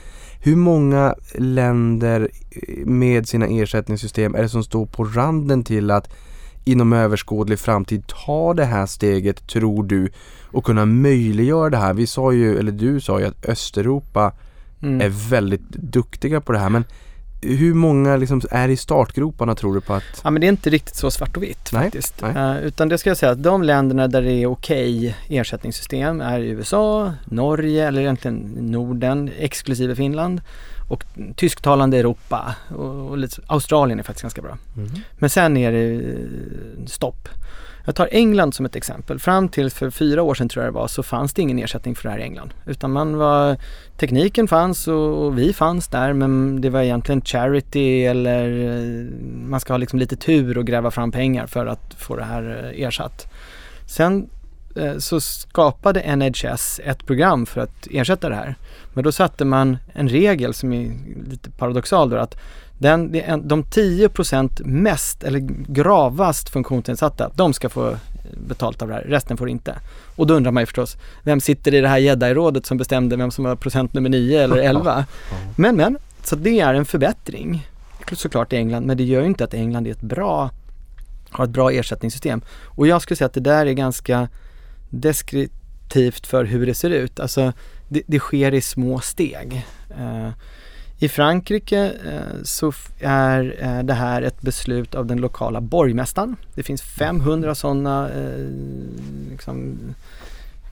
Hur 0.47 0.55
många 0.55 1.15
länder 1.35 2.29
eh, 2.51 2.85
med 2.85 3.27
sina 3.27 3.47
ersättningssystem 3.47 4.35
är 4.35 4.41
det 4.41 4.49
som 4.49 4.63
står 4.63 4.85
på 4.85 5.03
randen 5.03 5.63
till 5.63 5.91
att 5.91 6.09
inom 6.65 6.93
överskådlig 6.93 7.59
framtid 7.59 8.03
ta 8.07 8.53
det 8.53 8.65
här 8.65 8.85
steget, 8.85 9.47
tror 9.47 9.83
du, 9.83 10.09
och 10.51 10.65
kunna 10.65 10.85
möjliggöra 10.85 11.69
det 11.69 11.77
här? 11.77 11.93
Vi 11.93 12.07
sa 12.07 12.31
ju, 12.31 12.59
eller 12.59 12.71
du 12.71 13.01
sa 13.01 13.19
ju 13.19 13.25
att 13.25 13.45
Östeuropa 13.45 14.33
Mm. 14.81 15.01
är 15.01 15.29
väldigt 15.29 15.69
duktiga 15.69 16.41
på 16.41 16.51
det 16.51 16.59
här, 16.59 16.69
men 16.69 16.83
hur 17.41 17.73
många 17.73 18.17
liksom 18.17 18.41
är 18.51 18.69
i 18.69 18.77
startgroparna 18.77 19.55
tror 19.55 19.73
du 19.75 19.81
på 19.81 19.93
att... 19.93 20.21
Ja 20.23 20.29
men 20.29 20.41
det 20.41 20.47
är 20.47 20.49
inte 20.49 20.69
riktigt 20.69 20.95
så 20.95 21.11
svart 21.11 21.37
och 21.37 21.43
vitt 21.43 21.69
Nej, 21.73 21.83
faktiskt. 21.83 22.21
nej. 22.21 22.35
Eh, 22.35 22.57
utan 22.65 22.89
det 22.89 22.97
ska 22.97 23.09
jag 23.09 23.17
säga 23.17 23.31
att 23.31 23.43
de 23.43 23.63
länderna 23.63 24.07
där 24.07 24.21
det 24.21 24.31
är 24.31 24.45
okej 24.45 25.15
ersättningssystem 25.27 26.21
är 26.21 26.39
USA, 26.39 27.13
Norge 27.25 27.87
eller 27.87 28.01
egentligen 28.01 28.37
Norden 28.57 29.29
exklusive 29.39 29.95
Finland 29.95 30.41
och 30.89 31.03
tysktalande 31.35 31.97
Europa 31.97 32.55
och, 32.75 33.09
och 33.09 33.17
lite, 33.17 33.41
Australien 33.47 33.99
är 33.99 34.03
faktiskt 34.03 34.21
ganska 34.21 34.41
bra. 34.41 34.57
Men 35.19 35.29
sen 35.29 35.57
är 35.57 35.71
det 35.71 35.93
eh, 35.93 36.85
stopp. 36.85 37.29
Jag 37.87 37.95
tar 37.95 38.09
England 38.11 38.53
som 38.53 38.65
ett 38.65 38.75
exempel. 38.75 39.19
Fram 39.19 39.49
till 39.49 39.69
för 39.69 39.89
fyra 39.89 40.23
år 40.23 40.33
sedan 40.33 40.49
tror 40.49 40.65
jag 40.65 40.73
det 40.73 40.79
var 40.79 40.87
så 40.87 41.03
fanns 41.03 41.33
det 41.33 41.41
ingen 41.41 41.59
ersättning 41.59 41.95
för 41.95 42.03
det 42.03 42.09
här 42.09 42.19
i 42.19 42.23
England. 42.23 42.53
Utan 42.65 42.91
man 42.91 43.17
var, 43.17 43.57
tekniken 43.97 44.47
fanns 44.47 44.87
och, 44.87 45.37
vi 45.37 45.53
fanns 45.53 45.87
där 45.87 46.13
men 46.13 46.61
det 46.61 46.69
var 46.69 46.81
egentligen 46.81 47.21
charity 47.21 48.05
eller 48.05 48.65
eh, 48.65 49.11
man 49.47 49.59
ska 49.59 49.73
ha 49.73 49.77
liksom 49.77 49.99
lite 49.99 50.15
tur 50.15 50.57
och 50.57 50.67
gräva 50.67 50.91
fram 50.91 51.11
pengar 51.11 51.47
för 51.47 51.65
att 51.65 51.93
få 51.97 52.15
det 52.15 52.23
här 52.23 52.71
eh, 52.73 52.81
ersatt. 52.87 53.33
Sen 53.85 54.29
eh, 54.75 54.97
så 54.97 55.21
skapade 55.21 56.15
NHS 56.15 56.81
ett 56.83 57.05
program 57.05 57.45
för 57.45 57.61
att 57.61 57.87
ersätta 57.91 58.29
det 58.29 58.35
här. 58.35 58.55
Men 58.93 59.03
då 59.03 59.11
satte 59.11 59.45
man 59.45 59.77
en 59.93 60.09
regel 60.09 60.53
som 60.53 60.73
är 60.73 60.91
lite 61.29 61.51
paradoxal 61.51 62.09
då 62.09 62.17
att 62.17 62.37
den, 62.77 63.11
de 63.43 63.63
10% 63.63 64.65
mest 64.65 65.23
eller 65.23 65.39
gravast 65.67 66.49
funktionsnedsatta, 66.49 67.31
de 67.35 67.53
ska 67.53 67.69
få 67.69 67.97
betalt 68.47 68.81
av 68.81 68.87
det 68.87 68.93
här, 68.93 69.01
resten 69.01 69.37
får 69.37 69.49
inte. 69.49 69.75
Och 70.15 70.27
då 70.27 70.33
undrar 70.33 70.51
man 70.51 70.61
ju 70.61 70.65
förstås, 70.65 70.97
vem 71.23 71.39
sitter 71.39 71.73
i 71.73 71.81
det 71.81 71.87
här 71.87 71.97
jedi-rådet 71.97 72.65
som 72.65 72.77
bestämde 72.77 73.15
vem 73.15 73.31
som 73.31 73.43
var 73.43 73.55
procent 73.55 73.93
nummer 73.93 74.09
9 74.09 74.43
eller 74.43 74.57
11? 74.69 75.05
Men 75.55 75.75
men, 75.75 75.97
så 76.23 76.35
det 76.35 76.59
är 76.59 76.73
en 76.73 76.85
förbättring 76.85 77.67
såklart 78.15 78.53
i 78.53 78.55
England, 78.55 78.85
men 78.85 78.97
det 78.97 79.03
gör 79.03 79.21
ju 79.21 79.27
inte 79.27 79.43
att 79.43 79.53
England 79.53 79.87
är 79.87 79.91
ett 79.91 80.01
bra, 80.01 80.49
har 81.29 81.43
ett 81.43 81.49
bra 81.49 81.71
ersättningssystem. 81.71 82.41
Och 82.63 82.87
jag 82.87 83.01
skulle 83.01 83.15
säga 83.15 83.25
att 83.25 83.33
det 83.33 83.39
där 83.39 83.65
är 83.65 83.73
ganska 83.73 84.29
deskriptivt 84.89 86.27
för 86.27 86.45
hur 86.45 86.65
det 86.65 86.73
ser 86.73 86.89
ut. 86.89 87.19
Alltså 87.19 87.53
det, 87.87 88.01
det 88.07 88.19
sker 88.19 88.53
i 88.53 88.61
små 88.61 88.99
steg. 88.99 89.65
I 90.99 91.09
Frankrike 91.09 91.93
eh, 92.05 92.43
så 92.43 92.71
är 92.99 93.55
eh, 93.59 93.83
det 93.83 93.93
här 93.93 94.21
ett 94.21 94.41
beslut 94.41 94.95
av 94.95 95.05
den 95.05 95.17
lokala 95.17 95.61
borgmästaren. 95.61 96.35
Det 96.55 96.63
finns 96.63 96.81
500 96.81 97.55
sådana 97.55 98.09
eh, 98.09 98.47
liksom, 99.31 99.77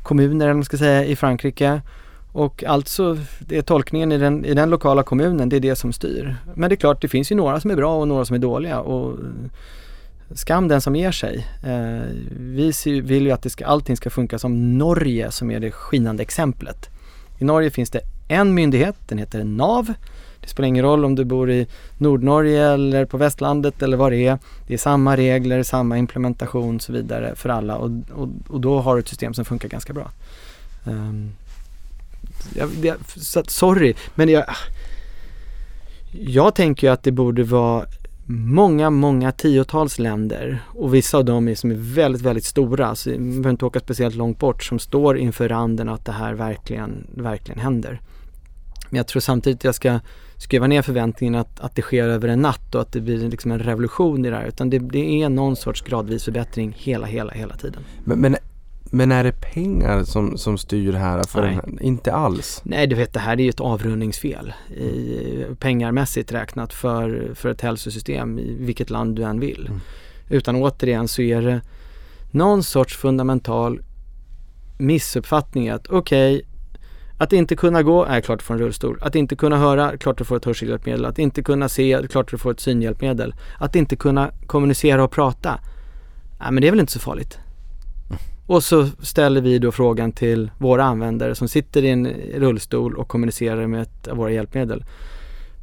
kommuner 0.04 0.46
eller 0.46 0.54
vad 0.54 0.56
man 0.56 0.66
ska 0.66 0.78
säga 0.78 1.06
i 1.06 1.16
Frankrike. 1.16 1.82
Och 2.32 2.64
alltså, 2.64 3.18
det 3.40 3.58
är 3.58 3.62
tolkningen 3.62 4.12
i 4.12 4.18
den, 4.18 4.46
i 4.46 4.54
den 4.54 4.70
lokala 4.70 5.04
kommunen, 5.04 5.50
det 5.50 5.56
är 5.56 5.60
det 5.60 5.76
som 5.76 5.94
styr. 5.94 6.36
Men 6.54 6.70
det 6.70 6.74
är 6.74 6.78
klart, 6.78 7.02
det 7.02 7.08
finns 7.08 7.32
ju 7.32 7.36
några 7.36 7.60
som 7.60 7.72
är 7.72 7.76
bra 7.76 7.96
och 7.96 8.08
några 8.08 8.26
som 8.26 8.34
är 8.36 8.40
dåliga. 8.40 8.80
Och 8.80 9.20
skam 10.34 10.68
den 10.68 10.82
som 10.82 10.96
ger 10.96 11.12
sig. 11.12 11.48
Vi 12.38 12.74
vill 12.86 13.26
ju 13.26 13.32
att 13.32 13.42
det 13.42 13.50
ska, 13.50 13.66
allting 13.66 13.98
ska 13.98 14.10
funka 14.10 14.40
som 14.40 14.78
Norge 14.78 15.32
som 15.32 15.52
är 15.52 15.60
det 15.60 15.72
skinande 15.72 16.24
exemplet. 16.24 16.90
I 17.40 17.44
Norge 17.44 17.70
finns 17.70 17.90
det 17.90 18.02
en 18.28 18.54
myndighet, 18.54 18.96
den 19.08 19.18
heter 19.18 19.44
NAV. 19.44 19.94
Det 20.42 20.48
spelar 20.50 20.68
ingen 20.68 20.86
roll 20.86 21.06
om 21.06 21.16
du 21.16 21.26
bor 21.26 21.52
i 21.52 21.68
Nordnorge 21.98 22.64
eller 22.64 23.06
på 23.06 23.18
västlandet 23.18 23.82
eller 23.82 23.98
vad 23.98 24.12
det 24.12 24.28
är. 24.28 24.38
Det 24.68 24.74
är 24.74 24.78
samma 24.78 25.18
regler, 25.18 25.64
samma 25.64 25.98
implementation 25.98 26.76
och 26.76 26.82
så 26.82 26.94
vidare 26.94 27.36
för 27.36 27.50
alla 27.50 27.78
och, 27.78 27.92
och, 28.12 28.30
och 28.48 28.62
då 28.62 28.80
har 28.80 28.96
du 28.96 29.00
ett 29.00 29.08
system 29.08 29.34
som 29.34 29.46
funkar 29.46 29.70
ganska 29.70 29.94
bra. 29.94 30.12
Um, 30.86 31.32
jag, 32.56 32.70
jag, 32.82 32.96
så 33.16 33.40
att, 33.40 33.50
sorry, 33.50 33.94
men 34.16 34.30
jag, 34.30 34.46
jag 36.12 36.56
tänker 36.56 36.88
ju 36.88 36.94
att 36.94 37.04
det 37.04 37.12
borde 37.12 37.44
vara 37.44 37.86
många, 38.28 38.90
många 38.90 39.32
tiotals 39.32 40.00
länder 40.00 40.60
och 40.68 40.94
vissa 40.94 41.18
av 41.18 41.26
dem 41.26 41.48
är 41.48 41.56
som 41.56 41.72
är 41.72 41.76
väldigt, 41.96 42.22
väldigt 42.22 42.46
stora, 42.46 42.96
så 42.96 43.10
vi 43.10 43.18
behöver 43.18 43.50
inte 43.50 43.66
åka 43.66 43.80
speciellt 43.80 44.16
långt 44.16 44.40
bort, 44.40 44.64
som 44.64 44.80
står 44.80 45.18
inför 45.18 45.50
randen 45.50 45.90
att 45.90 46.06
det 46.06 46.12
här 46.12 46.34
verkligen, 46.34 47.08
verkligen 47.14 47.60
händer. 47.60 48.02
Men 48.90 48.98
jag 48.98 49.08
tror 49.08 49.20
samtidigt 49.20 49.60
att 49.60 49.64
jag 49.64 49.76
ska 49.76 50.00
skruva 50.38 50.68
ner 50.68 50.82
förväntningen 50.82 51.36
att, 51.36 51.60
att 51.60 51.76
det 51.76 51.82
sker 51.82 52.08
över 52.08 52.28
en 52.28 52.42
natt 52.42 52.76
och 52.76 52.82
att 52.82 52.92
det 52.92 53.02
blir 53.02 53.30
liksom 53.30 53.52
en 53.52 53.60
revolution 53.60 54.26
i 54.26 54.30
det 54.30 54.36
här, 54.36 54.46
utan 54.46 54.70
det, 54.70 54.80
det 54.80 55.22
är 55.22 55.30
någon 55.30 55.56
sorts 55.56 55.82
gradvis 55.82 56.24
förbättring 56.24 56.76
hela, 56.78 57.08
hela, 57.08 57.32
hela 57.32 57.56
tiden. 57.56 57.84
Men, 58.04 58.20
men, 58.20 58.36
men 58.92 59.12
är 59.12 59.24
det 59.24 59.32
pengar 59.32 60.04
som, 60.04 60.38
som 60.38 60.58
styr 60.58 60.94
här? 60.94 61.24
För 61.24 61.42
Nej. 61.42 61.54
här? 61.54 61.84
Inte 61.84 62.14
alls. 62.14 62.62
Nej, 62.64 62.88
du 62.88 62.96
vet 62.96 63.14
det 63.14 63.20
här 63.20 63.34
är 63.34 63.44
ju 63.44 63.50
ett 63.50 63.60
avrundningsfel 63.60 64.54
i, 64.70 65.46
pengarmässigt 65.60 66.32
räknat 66.32 66.74
för, 66.74 67.32
för 67.36 67.50
ett 67.50 67.62
hälsosystem 67.62 68.40
i 68.40 68.56
vilket 68.60 68.90
land 68.90 69.16
du 69.16 69.24
än 69.24 69.40
vill. 69.40 69.66
Mm. 69.68 69.80
Utan 70.30 70.56
återigen 70.56 71.08
så 71.08 71.22
är 71.22 71.42
det 71.42 71.62
någon 72.32 72.64
sorts 72.64 72.98
fundamental 72.98 73.82
missuppfattning 74.78 75.70
att 75.70 75.88
okej, 75.88 76.46
Att 77.18 77.34
inte 77.34 77.56
kunna 77.56 77.84
gå 77.84 78.06
är 78.06 78.22
klart 78.22 78.40
du 78.40 78.46
får 78.46 78.54
en 78.54 78.60
rullstol. 78.60 78.98
Att 79.02 79.16
inte 79.16 79.36
kunna 79.36 79.58
höra, 79.58 79.98
klart 79.98 80.18
du 80.18 80.24
får 80.24 80.38
ett 80.38 80.46
hörselhjälpmedel. 80.46 81.06
Att 81.06 81.20
inte 81.20 81.42
kunna 81.42 81.70
se, 81.70 82.08
klart 82.10 82.32
du 82.32 82.38
får 82.38 82.52
ett 82.52 82.60
synhjälpmedel. 82.60 83.36
Att 83.58 83.76
inte 83.76 83.96
kunna 83.96 84.32
kommunicera 84.48 85.04
och 85.04 85.12
prata, 85.12 85.60
nej 86.40 86.52
men 86.52 86.62
det 86.62 86.68
är 86.68 86.72
väl 86.72 86.80
inte 86.80 86.92
så 86.92 87.00
farligt. 87.00 87.40
Och 88.48 88.64
så 88.64 88.88
ställer 89.02 89.42
vi 89.42 89.60
då 89.60 89.72
frågan 89.72 90.12
till 90.12 90.52
våra 90.58 90.84
användare 90.84 91.36
som 91.36 91.48
sitter 91.48 91.84
i 91.84 91.90
en 91.90 92.08
rullstol 92.36 92.96
och 92.96 93.08
kommunicerar 93.08 93.68
med 93.68 93.82
ett 93.82 94.08
av 94.08 94.18
våra 94.18 94.32
hjälpmedel. 94.32 94.86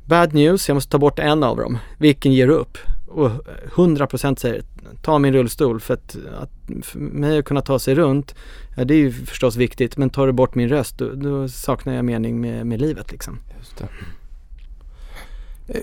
Bad 0.05 0.35
news, 0.35 0.69
jag 0.69 0.75
måste 0.75 0.91
ta 0.91 0.99
bort 0.99 1.19
en 1.19 1.43
av 1.43 1.57
dem. 1.57 1.79
Vilken 1.99 2.33
ger 2.33 2.47
du 2.47 2.53
upp? 2.53 2.79
Och 3.09 3.31
100% 3.75 4.37
säger 4.37 4.63
ta 5.03 5.19
min 5.19 5.33
rullstol 5.33 5.81
för 5.81 5.95
att, 5.95 6.17
att 6.41 6.51
för 6.83 6.99
mig 6.99 7.39
att 7.39 7.45
kunna 7.45 7.61
ta 7.61 7.79
sig 7.79 7.95
runt, 7.95 8.35
ja 8.77 8.85
det 8.85 8.95
är 8.95 8.99
ju 8.99 9.13
förstås 9.13 9.57
viktigt 9.57 9.97
men 9.97 10.11
tar 10.11 10.27
du 10.27 10.33
bort 10.33 10.55
min 10.55 10.69
röst 10.69 10.99
då, 10.99 11.11
då 11.15 11.49
saknar 11.49 11.95
jag 11.95 12.05
mening 12.05 12.41
med, 12.41 12.67
med 12.67 12.81
livet 12.81 13.13
liksom. 13.13 13.39
Just 13.59 13.77
det. 13.79 13.89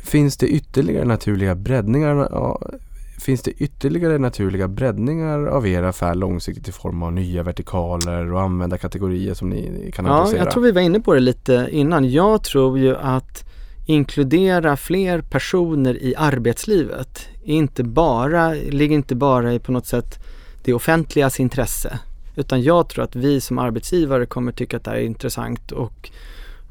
Finns 0.04 0.38
det 0.38 0.48
ytterligare 0.48 1.06
naturliga 1.06 1.56
breddningar 1.56 2.16
Finns 3.20 3.42
det 3.42 3.52
ytterligare 3.52 4.18
naturliga 4.18 4.68
breddningar 4.68 5.46
av 5.46 5.68
er 5.68 5.84
affär 5.84 6.16
långsiktigt 6.16 6.68
i 6.68 6.72
form 6.72 7.04
av 7.04 7.14
nya 7.14 7.44
vertikaler 7.44 8.34
och 8.34 8.42
användarkategorier 8.42 9.34
som 9.34 9.50
ni 9.50 9.92
kan 9.96 10.06
Ja, 10.06 10.12
adressera? 10.12 10.40
jag 10.44 10.52
tror 10.52 10.64
vi 10.64 10.72
var 10.72 10.82
inne 10.82 11.00
på 11.00 11.14
det 11.14 11.20
lite 11.20 11.68
innan. 11.72 12.12
Jag 12.12 12.44
tror 12.44 12.80
ju 12.80 12.96
att 12.96 13.44
inkludera 13.86 14.78
fler 14.78 15.22
personer 15.22 16.04
i 16.04 16.16
arbetslivet 16.18 17.28
inte 17.44 17.84
bara, 17.84 18.54
ligger 18.54 18.96
inte 18.96 19.16
bara 19.16 19.54
i 19.54 19.60
på 19.60 19.72
något 19.72 19.86
sätt 19.86 20.20
det 20.64 20.74
offentligas 20.74 21.40
intresse. 21.40 22.00
Utan 22.36 22.62
jag 22.62 22.90
tror 22.90 23.04
att 23.04 23.16
vi 23.16 23.42
som 23.42 23.60
arbetsgivare 23.60 24.26
kommer 24.26 24.52
tycka 24.52 24.78
att 24.78 24.84
det 24.84 24.92
här 24.92 24.98
är 24.98 25.02
intressant 25.04 25.72
och 25.72 26.10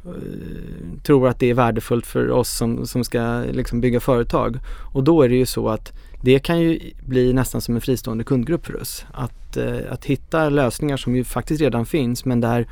Eh, 0.04 1.00
tror 1.02 1.28
att 1.28 1.38
det 1.38 1.50
är 1.50 1.54
värdefullt 1.54 2.06
för 2.06 2.30
oss 2.30 2.50
som, 2.50 2.86
som 2.86 3.04
ska 3.04 3.44
liksom 3.52 3.80
bygga 3.80 4.00
företag. 4.00 4.58
Och 4.92 5.04
då 5.04 5.22
är 5.22 5.28
det 5.28 5.36
ju 5.36 5.46
så 5.46 5.68
att 5.68 5.92
det 6.22 6.38
kan 6.38 6.60
ju 6.60 6.80
bli 7.06 7.32
nästan 7.32 7.60
som 7.60 7.74
en 7.74 7.80
fristående 7.80 8.24
kundgrupp 8.24 8.66
för 8.66 8.80
oss. 8.80 9.06
Att, 9.12 9.56
eh, 9.56 9.78
att 9.90 10.04
hitta 10.04 10.48
lösningar 10.48 10.96
som 10.96 11.16
ju 11.16 11.24
faktiskt 11.24 11.60
redan 11.60 11.86
finns 11.86 12.24
men 12.24 12.40
där 12.40 12.66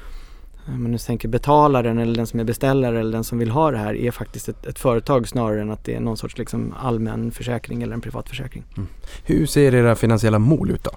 om 0.69 0.83
man 0.83 0.93
nu 0.93 0.99
tänker 0.99 1.29
betalaren 1.29 1.99
eller 1.99 2.15
den 2.15 2.27
som 2.27 2.41
är 2.41 2.45
beställare 2.45 3.01
eller 3.01 3.13
den 3.13 3.25
som 3.25 3.39
vill 3.39 3.51
ha 3.51 3.71
det 3.71 3.79
här 3.79 3.95
är 3.95 4.11
faktiskt 4.11 4.49
ett, 4.49 4.67
ett 4.67 4.79
företag 4.79 5.29
snarare 5.29 5.61
än 5.61 5.71
att 5.71 5.85
det 5.85 5.95
är 5.95 6.01
någon 6.01 6.17
sorts 6.17 6.39
liksom 6.39 6.75
allmän 6.79 7.31
försäkring 7.31 7.83
eller 7.83 7.95
en 7.95 8.01
privat 8.01 8.29
försäkring. 8.29 8.65
Mm. 8.77 8.89
Hur 9.25 9.47
ser 9.47 9.75
era 9.75 9.97
finansiella 9.97 10.39
mål 10.39 10.71
ut 10.71 10.85
då? 10.85 10.91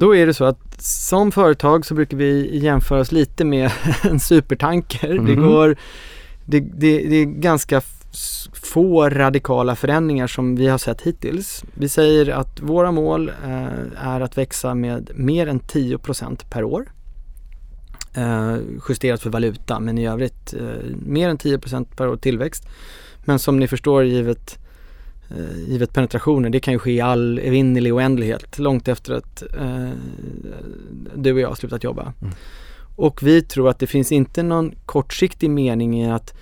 Då 0.00 0.16
är 0.16 0.26
det 0.26 0.34
så 0.34 0.44
att 0.44 0.82
som 0.82 1.32
företag 1.32 1.86
så 1.86 1.94
brukar 1.94 2.16
vi 2.16 2.58
jämföra 2.58 3.00
oss 3.00 3.12
lite 3.12 3.44
med 3.44 3.70
en 4.02 4.20
supertanker. 4.20 5.08
Det, 5.08 5.20
Mhm. 5.20 5.42
går, 5.48 5.76
det, 6.44 6.60
det, 6.60 7.08
det 7.08 7.16
är 7.16 7.24
ganska 7.24 7.80
få 8.52 9.08
radikala 9.08 9.76
förändringar 9.76 10.26
som 10.26 10.56
vi 10.56 10.66
har 10.68 10.78
sett 10.78 11.00
hittills. 11.02 11.64
Vi 11.74 11.88
säger 11.88 12.28
att 12.30 12.60
våra 12.60 12.92
mål 12.92 13.28
eh, 13.28 14.06
är 14.06 14.20
att 14.20 14.38
växa 14.38 14.74
med 14.74 15.10
mer 15.14 15.46
än 15.46 15.60
10% 15.60 16.44
per 16.50 16.64
år. 16.64 16.92
Eh, 18.14 18.56
justerat 18.88 19.20
för 19.22 19.30
valuta 19.30 19.80
men 19.80 19.98
i 19.98 20.06
övrigt 20.08 20.54
eh, 20.54 20.96
mer 21.06 21.28
än 21.28 21.38
10% 21.38 21.86
per 21.96 22.08
år 22.08 22.16
tillväxt. 22.16 22.68
Men 23.24 23.38
som 23.38 23.58
ni 23.58 23.68
förstår 23.68 24.04
givet 24.04 24.58
givet 25.68 25.92
penetrationen, 25.92 26.52
det 26.52 26.60
kan 26.60 26.72
ju 26.72 26.78
ske 26.78 26.92
i 26.92 27.00
all 27.00 27.38
evinnerlig 27.38 27.94
oändlighet 27.94 28.58
långt 28.58 28.88
efter 28.88 29.14
att 29.14 29.42
eh, 29.42 29.90
du 31.14 31.32
och 31.32 31.40
jag 31.40 31.48
har 31.48 31.54
slutat 31.54 31.84
jobba. 31.84 32.12
Mm. 32.22 32.34
Och 32.96 33.22
vi 33.22 33.42
tror 33.42 33.68
att 33.68 33.78
det 33.78 33.86
finns 33.86 34.12
inte 34.12 34.42
någon 34.42 34.74
kortsiktig 34.86 35.50
mening 35.50 36.02
i 36.02 36.10
att 36.10 36.34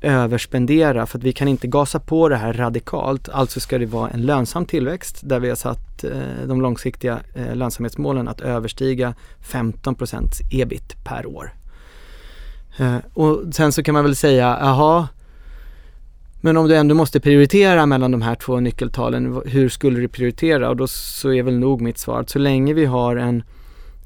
överspendera 0.00 1.06
för 1.06 1.18
att 1.18 1.24
vi 1.24 1.32
kan 1.32 1.48
inte 1.48 1.66
gasa 1.66 2.00
på 2.00 2.28
det 2.28 2.36
här 2.36 2.52
radikalt. 2.52 3.28
Alltså 3.28 3.60
ska 3.60 3.78
det 3.78 3.86
vara 3.86 4.10
en 4.10 4.22
lönsam 4.22 4.66
tillväxt 4.66 5.20
där 5.22 5.40
vi 5.40 5.48
har 5.48 5.56
satt 5.56 6.04
eh, 6.04 6.46
de 6.46 6.60
långsiktiga 6.60 7.20
eh, 7.34 7.56
lönsamhetsmålen 7.56 8.28
att 8.28 8.40
överstiga 8.40 9.14
15% 9.42 10.24
ebit 10.50 11.04
per 11.04 11.26
år. 11.26 11.54
Eh, 12.76 12.96
och 13.14 13.42
sen 13.54 13.72
så 13.72 13.82
kan 13.82 13.94
man 13.94 14.04
väl 14.04 14.16
säga, 14.16 14.58
jaha, 14.60 15.08
men 16.44 16.56
om 16.56 16.68
du 16.68 16.76
ändå 16.76 16.94
måste 16.94 17.20
prioritera 17.20 17.86
mellan 17.86 18.10
de 18.10 18.22
här 18.22 18.34
två 18.34 18.60
nyckeltalen, 18.60 19.42
hur 19.46 19.68
skulle 19.68 20.00
du 20.00 20.08
prioritera? 20.08 20.68
Och 20.68 20.76
då 20.76 20.86
så 20.86 21.32
är 21.32 21.42
väl 21.42 21.58
nog 21.58 21.80
mitt 21.80 21.98
svar 21.98 22.20
att 22.20 22.30
så 22.30 22.38
länge 22.38 22.74
vi 22.74 22.84
har 22.84 23.16
en, 23.16 23.42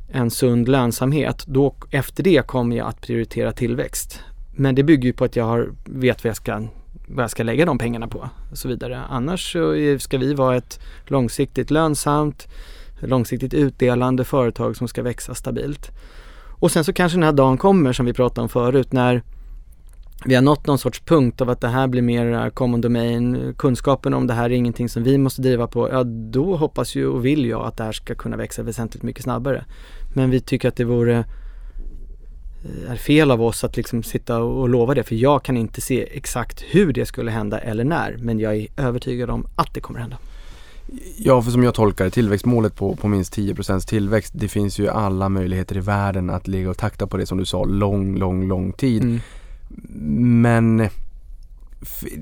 en 0.08 0.30
sund 0.30 0.68
lönsamhet, 0.68 1.44
då 1.46 1.74
efter 1.90 2.22
det 2.22 2.46
kommer 2.46 2.76
jag 2.76 2.88
att 2.88 3.00
prioritera 3.00 3.52
tillväxt. 3.52 4.20
Men 4.56 4.74
det 4.74 4.82
bygger 4.82 5.06
ju 5.06 5.12
på 5.12 5.24
att 5.24 5.36
jag 5.36 5.44
har, 5.44 5.68
vet 5.84 6.24
vad 6.24 6.28
jag, 6.28 6.36
ska, 6.36 6.62
vad 7.08 7.22
jag 7.22 7.30
ska 7.30 7.42
lägga 7.42 7.64
de 7.64 7.78
pengarna 7.78 8.08
på 8.08 8.28
och 8.50 8.58
så 8.58 8.68
vidare. 8.68 9.00
Annars 9.10 9.52
så 9.52 9.74
ska 9.98 10.18
vi 10.18 10.34
vara 10.34 10.56
ett 10.56 10.80
långsiktigt 11.04 11.70
lönsamt, 11.70 12.48
långsiktigt 13.00 13.54
utdelande 13.54 14.24
företag 14.24 14.76
som 14.76 14.88
ska 14.88 15.02
växa 15.02 15.34
stabilt. 15.34 15.90
Och 16.58 16.72
sen 16.72 16.84
så 16.84 16.92
kanske 16.92 17.16
den 17.16 17.22
här 17.22 17.32
dagen 17.32 17.58
kommer 17.58 17.92
som 17.92 18.06
vi 18.06 18.12
pratade 18.12 18.42
om 18.42 18.48
förut 18.48 18.92
när 18.92 19.22
vi 20.24 20.34
har 20.34 20.43
nått 20.43 20.66
någon 20.66 20.78
sorts 20.78 21.01
punkt 21.01 21.40
av 21.40 21.51
att 21.51 21.60
det 21.60 21.68
här 21.68 21.86
blir 21.86 22.02
mer 22.02 22.51
common 22.51 22.80
domain, 22.80 23.55
kunskapen 23.59 24.14
om 24.14 24.26
det 24.26 24.34
här 24.34 24.44
är 24.44 24.51
ingenting 24.55 24.88
som 24.88 25.02
vi 25.02 25.18
måste 25.18 25.43
driva 25.43 25.66
på, 25.66 25.90
ja 25.90 26.05
då 26.05 26.56
hoppas 26.56 26.94
ju 26.94 27.06
och 27.06 27.24
vill 27.24 27.47
jag 27.47 27.66
att 27.66 27.76
det 27.76 27.84
här 27.84 27.93
ska 27.93 28.14
kunna 28.14 28.36
växa 28.36 28.62
väsentligt 28.62 29.02
mycket 29.02 29.22
snabbare. 29.22 29.64
Men 30.14 30.30
vi 30.30 30.40
tycker 30.40 30.68
att 30.68 30.76
det 30.76 30.84
vore 30.84 31.18
eh, 31.18 32.90
är 32.90 32.97
fel 32.97 33.30
av 33.30 33.43
oss 33.43 33.64
att 33.64 33.76
liksom 33.76 34.02
sitta 34.02 34.38
och 34.38 34.68
lova 34.68 34.94
det 34.94 35.02
för 35.02 35.14
jag 35.14 35.43
kan 35.43 35.56
inte 35.56 35.80
se 35.80 36.09
exakt 36.12 36.64
hur 36.70 36.93
det 36.93 37.06
skulle 37.06 37.30
hända 37.30 37.59
eller 37.59 37.84
när 37.84 38.16
men 38.18 38.38
jag 38.38 38.56
är 38.56 38.66
övertygad 38.76 39.30
om 39.30 39.47
att 39.56 39.74
det 39.74 39.80
kommer 39.80 40.01
hända. 40.01 40.18
Ja, 41.16 41.43
för 41.43 41.51
som 41.51 41.62
jag 41.62 41.74
tolkar 41.74 42.10
tillväxtmålet 42.10 42.74
på, 42.76 42.97
på 42.97 43.09
minst 43.09 43.38
10% 43.38 43.88
tillväxt, 43.88 44.32
det 44.36 44.48
finns 44.48 44.78
ju 44.78 44.88
alla 44.88 45.28
möjligheter 45.28 45.76
i 45.76 45.80
världen 45.80 46.30
att 46.30 46.48
ligga 46.48 46.70
och 46.70 46.78
takta 46.78 47.06
på 47.06 47.16
det 47.16 47.26
som 47.26 47.38
du 47.38 47.44
sa, 47.44 47.64
lång, 47.64 48.18
lång, 48.18 48.48
lång 48.48 48.72
tid. 48.72 49.02
Mm. 49.02 49.20
Men 50.18 50.88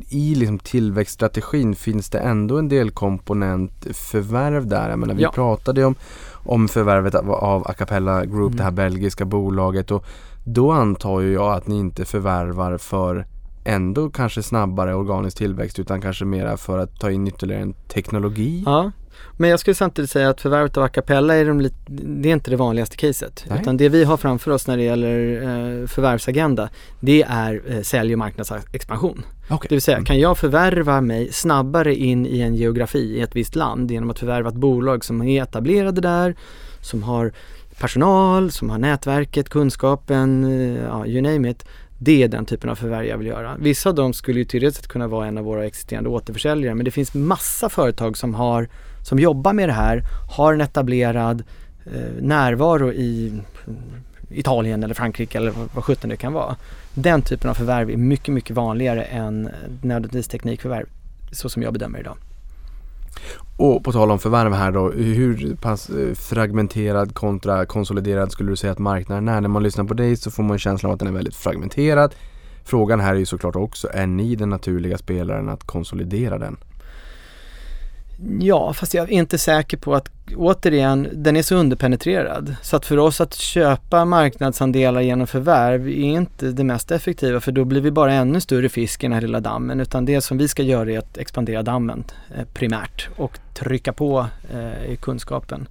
i 0.09 0.35
liksom 0.35 0.59
tillväxtstrategin 0.59 1.75
finns 1.75 2.11
det 2.11 2.19
ändå 2.19 2.59
en 2.59 2.69
del 2.69 2.91
komponent 2.91 3.87
förvärv 3.93 4.67
där. 4.67 4.91
Jag 4.91 4.99
menar, 4.99 5.15
vi 5.15 5.23
Ja. 5.23 5.31
pratade 5.35 5.85
om, 5.85 5.95
om 6.33 6.69
förvärvet 6.69 7.15
av, 7.15 7.31
av 7.31 7.69
Acapella 7.69 8.25
Group, 8.25 8.47
Mm. 8.53 8.57
det 8.57 8.63
här 8.63 8.71
belgiska 8.71 9.25
bolaget 9.25 9.91
och 9.91 10.05
då 10.45 10.73
antar 10.73 11.21
jag 11.21 11.53
att 11.55 11.67
ni 11.67 11.79
inte 11.79 12.05
förvärvar 12.05 12.79
för 12.79 13.27
ändå 13.65 14.11
kanske 14.11 14.43
snabbare 14.43 14.95
organisk 14.95 15.37
tillväxt 15.37 15.79
utan 15.79 16.01
kanske 16.01 16.25
mera 16.25 16.57
för 16.57 16.79
att 16.79 17.01
ta 17.01 17.11
in 17.11 17.29
ytterligare 17.29 17.63
en 17.63 17.73
teknologi. 17.89 18.63
Ja, 18.67 18.91
men 19.37 19.51
jag 19.51 19.61
skulle 19.61 19.75
samtidigt 19.75 20.11
säga 20.11 20.29
att 20.29 20.41
förvärvet 20.41 20.77
av 20.77 20.83
Acapella 20.83 21.35
är, 21.35 21.45
de 21.45 21.71
det 21.87 22.29
är 22.29 22.33
inte 22.33 22.51
det 22.51 22.57
vanligaste 22.57 22.97
caset. 22.97 23.45
Nej. 23.49 23.59
Utan 23.61 23.77
det 23.77 23.89
vi 23.89 24.05
har 24.05 24.17
framför 24.17 24.51
oss 24.51 24.67
när 24.67 24.77
det 24.77 24.83
gäller 24.83 25.43
eh, 25.43 25.87
förvärvsagenda, 25.87 26.69
det 27.01 27.23
är 27.23 27.63
eh, 27.67 27.81
sälj 27.81 28.13
och 28.13 28.19
marknadsexpansion. 28.19 29.23
Okej. 29.49 29.67
Det 29.69 29.75
vill 29.75 29.83
säga, 29.83 29.97
Mm. 29.97 30.05
kan 30.05 30.19
jag 30.19 30.39
förvärva 30.39 31.01
mig 31.01 31.33
snabbare 31.33 31.95
in 31.95 32.27
i 32.27 32.41
en 32.41 32.55
geografi, 32.55 33.17
i 33.19 33.21
ett 33.21 33.37
visst 33.37 33.57
land 33.57 33.91
genom 33.91 34.11
att 34.11 34.19
förvärva 34.19 34.49
ett 34.49 34.55
bolag 34.55 35.05
som 35.05 35.23
är 35.23 35.43
etablerade 35.43 36.01
där, 36.01 36.35
som 36.81 37.03
har 37.03 37.33
personal, 37.79 38.51
som 38.51 38.71
har 38.71 38.79
nätverket, 38.79 39.49
kunskapen, 39.49 40.45
eh, 40.45 40.83
ja, 40.85 41.07
you 41.07 41.23
name 41.23 41.51
it. 41.51 41.65
Det 41.99 42.23
är 42.23 42.29
den 42.29 42.47
typen 42.47 42.71
av 42.71 42.75
förvärv 42.75 43.07
jag 43.07 43.19
vill 43.19 43.27
göra. 43.27 43.57
Vissa 43.59 43.89
av 43.89 43.95
dem 43.95 44.13
skulle 44.13 44.39
ju 44.39 44.45
teoretiskt 44.45 44.89
kunna 44.89 45.09
vara 45.09 45.27
en 45.27 45.39
av 45.39 45.45
våra 45.45 45.65
existerande 45.67 46.11
återförsäljare 46.11 46.75
men 46.75 46.85
det 46.85 46.91
finns 46.91 47.15
massa 47.15 47.69
företag 47.69 48.17
som, 48.17 48.35
har, 48.35 48.69
som 49.05 49.19
jobbar 49.19 49.53
med 49.53 49.69
det 49.69 49.73
här, 49.73 50.03
har 50.37 50.55
en 50.55 50.61
etablerad 50.61 51.43
eh, 51.87 52.23
närvaro 52.23 52.93
i 52.93 53.41
Italien 54.31 54.83
eller 54.85 54.95
Frankrike 54.95 55.39
eller 55.39 55.53
vad- 55.75 55.85
sjutton 55.85 56.11
det 56.11 56.17
kan 56.17 56.33
vara. 56.33 56.57
Den 56.95 57.23
typen 57.23 57.51
av 57.51 57.55
förvärv 57.55 57.91
är 57.91 57.97
mycket, 57.97 58.35
mycket 58.35 58.57
vanligare 58.57 59.03
än 59.03 59.49
nödvändigtvis 59.83 60.29
teknikförvärv 60.29 60.87
så 61.33 61.49
som 61.49 61.63
jag 61.63 61.73
bedömer 61.73 62.01
idag. 62.01 62.17
Och 63.57 63.85
på 63.85 63.93
tal 63.93 64.11
om 64.11 64.19
förvärv 64.19 64.53
här 64.53 64.73
då, 64.73 64.91
hur 64.91 65.57
pass 65.57 65.91
eh, 65.91 66.15
fragmenterad 66.15 67.15
kontra 67.15 67.67
konsoliderad 67.67 68.33
skulle 68.33 68.51
du 68.53 68.57
säga 68.57 68.73
att 68.73 68.79
marknaden 68.79 69.29
är? 69.29 69.41
När 69.41 69.49
man 69.49 69.63
lyssnar 69.63 69.85
på 69.85 69.95
dig 69.95 70.17
så 70.17 70.31
får 70.31 70.43
man 70.43 70.59
känslan 70.59 70.91
av 70.91 70.95
att 70.95 70.99
den 70.99 71.09
är 71.09 71.13
väldigt 71.13 71.37
fragmenterad. 71.37 72.15
Frågan 72.65 73.01
här 73.01 73.15
är 73.15 73.19
ju 73.19 73.27
såklart 73.27 73.57
också, 73.57 73.89
är 73.93 74.07
ni 74.07 74.37
den 74.37 74.51
naturliga 74.51 74.99
spelaren 74.99 75.49
att 75.49 75.65
konsolidera 75.65 76.39
den? 76.39 76.57
Ja, 78.41 78.73
fast 78.73 78.95
jag 78.95 79.05
är 79.05 79.13
inte 79.13 79.39
säker 79.39 79.77
på 79.77 79.95
att, 79.95 80.11
återigen, 80.37 81.09
den 81.13 81.37
är 81.37 81.43
så 81.43 81.55
underpenetrerad. 81.55 82.57
Så 82.63 82.77
att 82.77 82.87
för 82.87 82.99
oss 82.99 83.21
att 83.21 83.35
köpa 83.35 84.05
marknadsandelar 84.05 85.01
genom 85.01 85.27
förvärv 85.27 85.89
är 85.89 85.93
inte 85.93 86.51
det 86.51 86.65
mest 86.65 86.91
effektiva 86.91 87.41
för 87.41 87.53
då 87.53 87.65
blir 87.65 87.81
vi 87.81 87.91
bara 87.91 88.13
ännu 88.13 88.41
större 88.41 88.69
fisk 88.69 89.05
i 89.05 89.07
den 89.07 89.13
här 89.13 89.21
lilla 89.21 89.41
dammen. 89.41 89.81
Utan 89.81 90.05
det 90.05 90.21
som 90.21 90.39
vi 90.39 90.49
ska 90.49 90.63
göra 90.63 90.93
är 90.93 90.99
att 90.99 91.19
expandera 91.19 91.63
dammen 91.63 92.05
eh, 92.37 92.45
primärt 92.55 93.09
och 93.17 93.39
trycka 93.55 93.93
på 93.93 94.27
eh, 94.53 94.97
kunskapen. 94.97 95.67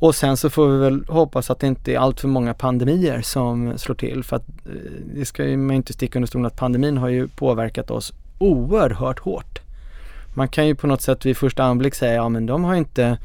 Och 0.00 0.14
sen 0.14 0.36
så 0.36 0.50
får 0.50 0.68
vi 0.68 0.78
väl 0.78 1.04
hoppas 1.08 1.50
att 1.50 1.60
det 1.60 1.66
inte 1.66 1.92
är 1.92 1.98
allt 1.98 2.20
för 2.20 2.28
många 2.28 2.54
pandemier 2.54 3.22
som 3.22 3.78
slår 3.78 3.94
till 3.94 4.24
för 4.24 4.36
att 4.36 4.48
eh, 4.48 4.72
det 5.14 5.24
ska 5.24 5.44
ju 5.44 5.56
man 5.56 5.76
inte 5.76 5.92
sticka 5.92 6.18
under 6.18 6.26
stolen 6.26 6.46
att 6.46 6.56
pandemin 6.56 6.96
har 6.96 7.08
ju 7.08 7.28
påverkat 7.28 7.90
oss 7.90 8.12
oerhört 8.38 9.18
hårt. 9.18 9.49
Man 10.34 10.48
kan 10.48 10.66
ju 10.66 10.74
på 10.74 10.86
något 10.86 11.02
sätt 11.02 11.26
vid 11.26 11.36
första 11.36 11.64
anblick 11.64 11.94
säga 11.94 12.14
ja 12.14 12.28
men 12.28 12.46
de 12.46 12.64
har 12.64 12.74
inte 12.74 13.18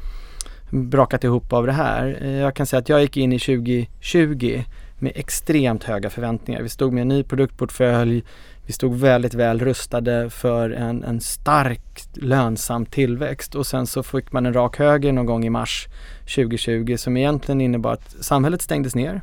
brakat 0.70 1.24
ihop 1.24 1.52
av 1.52 1.66
det 1.66 1.72
här. 1.72 2.18
Eh, 2.20 2.30
jag 2.30 2.56
kan 2.56 2.66
säga 2.66 2.80
att 2.80 2.88
jag 2.88 3.00
gick 3.00 3.16
in 3.16 3.32
i 3.32 3.38
2020 3.38 4.62
med 4.98 5.12
extremt 5.14 5.84
höga 5.84 6.10
förväntningar. 6.10 6.62
Vi 6.62 6.68
stod 6.68 6.92
med 6.92 7.02
en 7.02 7.08
ny 7.08 7.22
produktportfölj, 7.22 8.24
vi 8.66 8.72
stod 8.72 8.94
väldigt 8.94 9.34
väl 9.34 9.60
rustade 9.60 10.30
för 10.30 10.70
en, 10.70 11.04
en 11.04 11.20
stark 11.20 11.80
lönsam 12.14 12.86
tillväxt 12.86 13.54
och 13.54 13.66
sen 13.66 13.86
så 13.86 14.02
fick 14.02 14.32
man 14.32 14.46
en 14.46 14.52
rak 14.52 14.78
höger 14.78 15.12
någon 15.12 15.26
gång 15.26 15.44
i 15.44 15.50
mars 15.50 15.86
2020 16.20 16.96
som 16.98 17.16
egentligen 17.16 17.60
innebar 17.60 17.92
att 17.92 18.16
samhället 18.20 18.62
stängdes 18.62 18.94
ner. 18.94 19.22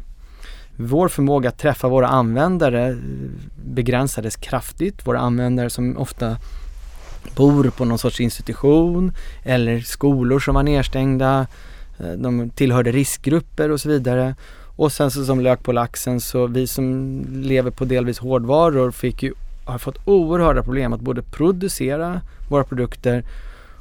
Vår 0.75 1.07
förmåga 1.07 1.49
att 1.49 1.57
träffa 1.57 1.87
våra 1.87 2.07
användare 2.07 2.89
eh, 2.89 2.95
begränsades 3.65 4.35
kraftigt. 4.35 5.07
Våra 5.07 5.19
användare 5.19 5.69
som 5.69 5.97
ofta 5.97 6.37
bor 7.35 7.69
på 7.69 7.85
någon 7.85 7.99
sorts 7.99 8.19
institution 8.19 9.13
eller 9.43 9.79
skolor 9.79 10.39
som 10.39 10.55
var 10.55 10.63
nedstängda. 10.63 11.47
Eh, 11.99 12.11
de 12.11 12.49
tillhörde 12.49 12.91
riskgrupper 12.91 13.71
och 13.71 13.81
så 13.81 13.89
vidare. 13.89 14.35
Och 14.75 14.91
sen 14.91 15.11
så 15.11 15.25
som 15.25 15.41
lök 15.41 15.63
på 15.63 15.71
laxen 15.71 16.21
så 16.21 16.47
vi 16.47 16.67
som 16.67 17.21
lever 17.31 17.71
på 17.71 17.85
delvis 17.85 18.19
hårdvaror 18.19 18.91
fick 18.91 19.23
ju, 19.23 19.33
har 19.65 19.77
fått 19.77 20.07
oerhörda 20.07 20.63
problem 20.63 20.93
att 20.93 21.01
både 21.01 21.21
producera 21.21 22.21
våra 22.49 22.63
produkter 22.63 23.23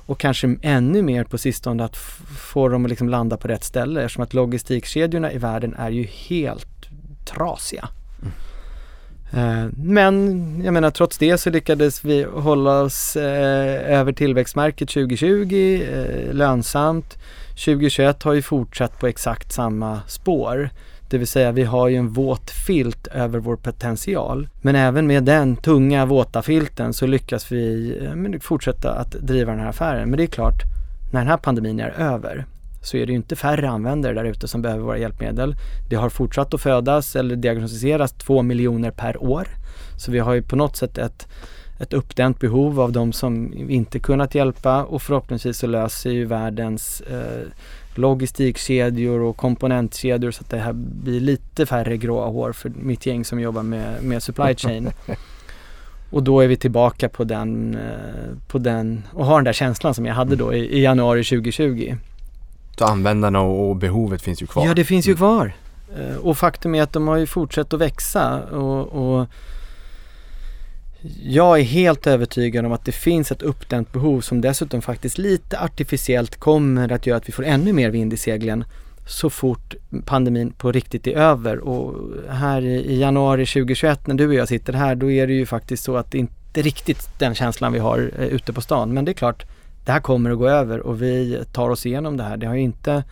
och 0.07 0.21
kanske 0.21 0.57
ännu 0.63 1.03
mer 1.03 1.25
på 1.25 1.39
sistone 1.39 1.85
att 1.85 1.97
få 2.39 2.69
dem 2.69 2.85
att 2.85 2.91
liksom 2.91 3.09
landa 3.09 3.37
på 3.37 3.49
rätt 3.49 3.65
ställe 3.65 4.03
eftersom 4.03 4.23
att 4.23 4.35
logistikkedjorna 4.35 5.33
i 5.33 5.39
världen 5.39 5.75
är 5.79 5.91
ju 5.91 6.03
helt 6.03 6.89
trasiga. 7.25 7.89
Mm. 8.21 8.33
Eh, 9.33 9.67
men 9.77 10.63
jag 10.65 10.75
menar 10.75 10.91
trots 10.91 11.19
det 11.19 11.39
så 11.39 11.51
lyckades 11.51 12.05
vi 12.05 12.23
hålla 12.23 12.81
oss 12.81 13.17
eh, 13.17 13.99
över 13.99 14.13
tillväxtmärket 14.13 14.89
2020 14.89 15.83
eh, 15.93 16.35
lönsamt. 16.35 17.19
2021 17.65 18.23
har 18.23 18.33
ju 18.33 18.43
fortsatt 18.43 18.99
på 18.99 19.07
exakt 19.07 19.53
samma 19.53 20.01
spår. 20.07 20.71
Det 21.11 21.19
vill 21.19 21.27
säga 21.27 21.53
vi 21.53 21.63
har 21.63 21.89
ju 21.89 21.97
en 21.97 22.09
våt 22.09 22.51
filt 22.51 23.07
över 23.07 23.39
vår 23.39 23.57
potential. 23.57 24.49
Men 24.63 24.77
även 24.77 25.07
med 25.07 25.25
den 25.25 25.57
tunga 25.57 26.07
våta 26.07 26.43
filten 26.43 26.93
så 26.93 27.07
lyckas 27.07 27.53
vi 27.53 27.97
eh, 28.33 28.41
fortsätta 28.41 28.93
att 28.93 29.13
driva 29.13 29.51
den 29.51 29.61
här 29.61 29.69
affären. 29.69 30.09
Men 30.11 30.17
det 30.17 30.25
är 30.25 30.27
klart, 30.27 30.63
när 31.13 31.21
den 31.21 31.29
här 31.29 31.37
pandemin 31.37 31.81
är 31.81 31.91
över 31.91 32.47
så 32.83 32.97
är 32.97 33.07
det 33.07 33.13
ju 33.13 33.17
inte 33.17 33.37
färre 33.37 33.71
användare 33.71 34.15
där 34.15 34.25
ute 34.25 34.49
som 34.49 34.63
behöver 34.63 34.85
våra 34.85 34.99
hjälpmedel. 34.99 35.55
Det 35.91 35.97
har 35.97 36.09
fortsatt 36.09 36.55
att 36.55 36.61
födas 36.61 37.17
eller 37.17 37.37
diagnostiseras 37.37 38.13
två 38.13 38.43
miljoner 38.43 38.91
per 38.91 39.23
år. 39.23 39.49
Så 39.97 40.13
vi 40.13 40.19
har 40.19 40.35
ju 40.35 40.43
på 40.43 40.57
något 40.57 40.77
sätt 40.77 40.99
ett, 40.99 41.29
ett 41.81 41.93
uppdämt 41.93 42.41
behov 42.41 42.81
av 42.81 42.93
de 42.93 43.13
som 43.13 43.55
inte 43.71 43.99
kunnat 43.99 44.35
hjälpa 44.35 44.85
och 44.85 45.03
förhoppningsvis 45.03 45.59
så 45.59 45.67
löser 45.67 46.11
ju 46.11 46.25
världens 46.25 47.01
eh, 47.01 47.47
logistikkedjor 47.95 49.21
och 49.21 49.37
komponentkedjor 49.37 50.31
så 50.31 50.41
att 50.41 50.51
det 50.51 50.59
här 50.59 50.73
blir 50.73 51.21
lite 51.21 51.67
färre 51.67 51.97
gråa 51.97 52.27
hår 52.27 52.53
för 52.53 52.73
mitt 52.83 53.07
gäng 53.07 53.25
som 53.25 53.41
jobbar 53.41 53.63
med, 53.63 54.03
med 54.03 54.23
supply 54.23 54.55
chain. 54.55 54.91
Och 56.11 56.23
då 56.23 56.41
är 56.41 56.49
vi 56.49 56.57
tillbaka 56.57 57.09
på 57.09 57.25
den, 57.25 57.75
eh, 57.75 58.37
på 58.49 58.59
den 58.59 59.03
och 59.13 59.27
har 59.27 59.37
den 59.37 59.45
där 59.45 59.53
känslan 59.53 59.95
som 59.95 60.07
jag 60.07 60.15
hade 60.15 60.37
då 60.37 60.55
i, 60.55 60.79
i 60.79 60.83
januari 60.83 61.25
2020. 61.25 61.95
Så 62.79 62.85
användarna 62.85 63.41
och 63.41 63.69
och 63.71 63.77
behovet 63.77 64.23
finns 64.23 64.43
ju 64.43 64.47
kvar. 64.47 64.67
Ja, 64.67 64.75
det 64.75 64.85
finns 64.85 65.07
ju 65.07 65.17
kvar. 65.17 65.53
Eh, 65.97 66.17
Och 66.17 66.39
faktum 66.39 66.75
är 66.75 66.83
att 66.83 66.93
de 66.93 67.09
har 67.09 67.17
ju 67.17 67.27
fortsatt 67.27 67.73
att 67.73 67.81
växa 67.81 68.43
och, 68.43 68.87
och 69.21 69.27
jag 71.23 71.59
är 71.59 71.63
helt 71.63 72.07
övertygad 72.07 72.67
om 72.67 72.73
att 72.73 72.85
det 72.85 72.93
finns 72.93 73.33
ett 73.33 73.43
uppdämt 73.43 73.93
behov 73.93 74.21
som 74.21 74.41
dessutom 74.41 74.83
faktiskt 74.83 75.19
lite 75.19 75.61
artificiellt 75.61 76.37
kommer 76.41 76.93
att 76.93 77.07
göra 77.07 77.17
att 77.17 77.29
vi 77.29 77.33
får 77.33 77.45
ännu 77.45 77.73
mer 77.73 77.91
vind 77.91 78.13
i 78.13 78.17
seglen 78.17 78.65
så 79.07 79.31
fort 79.31 79.75
pandemin 80.05 80.51
på 80.53 80.73
riktigt 80.73 81.07
är 81.07 81.13
över 81.13 81.59
och 81.59 81.95
här 82.31 82.63
i, 82.63 83.01
januari 83.01 83.47
2021 83.47 84.07
när 84.07 84.15
du 84.15 84.27
och 84.29 84.35
jag 84.35 84.49
sitter 84.49 84.73
här 84.73 84.95
då 84.95 85.11
är 85.11 85.27
det 85.27 85.33
ju 85.33 85.47
faktiskt 85.47 85.85
så 85.85 85.97
att 85.97 86.11
det 86.11 86.19
inte 86.19 86.63
riktigt 86.63 87.09
den 87.19 87.35
känslan 87.35 87.73
vi 87.73 87.79
har 87.79 88.11
eh, 88.19 88.27
ute 88.27 88.53
på 88.53 88.61
stan 88.61 88.95
men 88.95 89.05
det 89.05 89.13
är 89.13 89.15
klart 89.15 89.45
det 89.85 89.93
här 89.93 90.01
kommer 90.01 90.31
att 90.31 90.39
gå 90.39 90.49
över 90.49 90.81
och 90.81 91.03
vi 91.03 91.45
tar 91.53 91.71
oss 91.71 91.87
igenom 91.87 92.17
det 92.17 92.23
här. 92.23 92.37
Det 92.37 92.47
har 92.47 92.55
ju 92.55 92.61
inte 92.61 93.05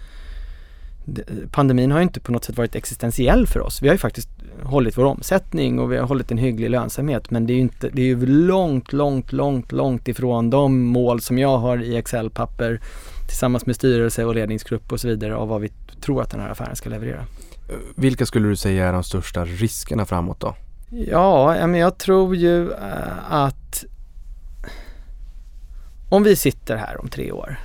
Pandemin 1.50 1.90
har 1.90 1.98
ju 1.98 2.02
inte 2.02 2.20
på 2.20 2.32
något 2.32 2.44
sätt 2.44 2.58
varit 2.58 2.74
existentiell 2.74 3.46
för 3.46 3.60
oss. 3.60 3.82
Vi 3.82 3.88
har 3.88 3.94
ju 3.94 3.98
faktiskt 3.98 4.28
hållit 4.62 4.98
vår 4.98 5.04
omsättning 5.04 5.78
och 5.78 5.92
vi 5.92 5.96
har 5.96 6.06
hållit 6.06 6.30
en 6.30 6.38
hygglig 6.38 6.70
lönsamhet 6.70 7.30
men 7.30 7.46
det 7.46 7.52
är 7.52 7.54
ju 7.54 7.60
inte, 7.60 7.88
det 7.92 8.02
är 8.02 8.06
ju 8.06 8.26
långt, 8.26 8.92
långt, 8.92 9.32
långt, 9.32 9.72
långt 9.72 10.08
ifrån 10.08 10.50
de 10.50 10.80
mål 10.80 11.20
som 11.20 11.38
jag 11.38 11.58
har 11.58 11.82
i 11.82 11.96
Excel-papper 11.96 12.80
tillsammans 13.28 13.66
med 13.66 13.76
styrelse 13.76 14.24
och 14.24 14.34
ledningsgrupp 14.34 14.92
och 14.92 15.00
så 15.00 15.08
vidare 15.08 15.36
av 15.36 15.48
vad 15.48 15.60
vi 15.60 15.68
tror 16.00 16.22
att 16.22 16.30
den 16.30 16.40
här 16.40 16.50
affären 16.50 16.76
ska 16.76 16.90
leverera. 16.90 17.24
Vilka 17.96 18.26
skulle 18.26 18.48
du 18.48 18.56
säga 18.56 18.86
är 18.86 18.92
de 18.92 19.04
största 19.04 19.44
riskerna 19.44 20.06
framåt 20.06 20.40
då? 20.40 20.54
Ja, 20.90 21.66
men 21.66 21.80
jag 21.80 21.98
tror 21.98 22.36
ju 22.36 22.72
eh, 22.72 23.32
att 23.32 23.84
om 26.10 26.22
vi 26.22 26.36
sitter 26.36 26.76
här 26.76 27.00
om 27.00 27.08
tre 27.08 27.32
år 27.32 27.58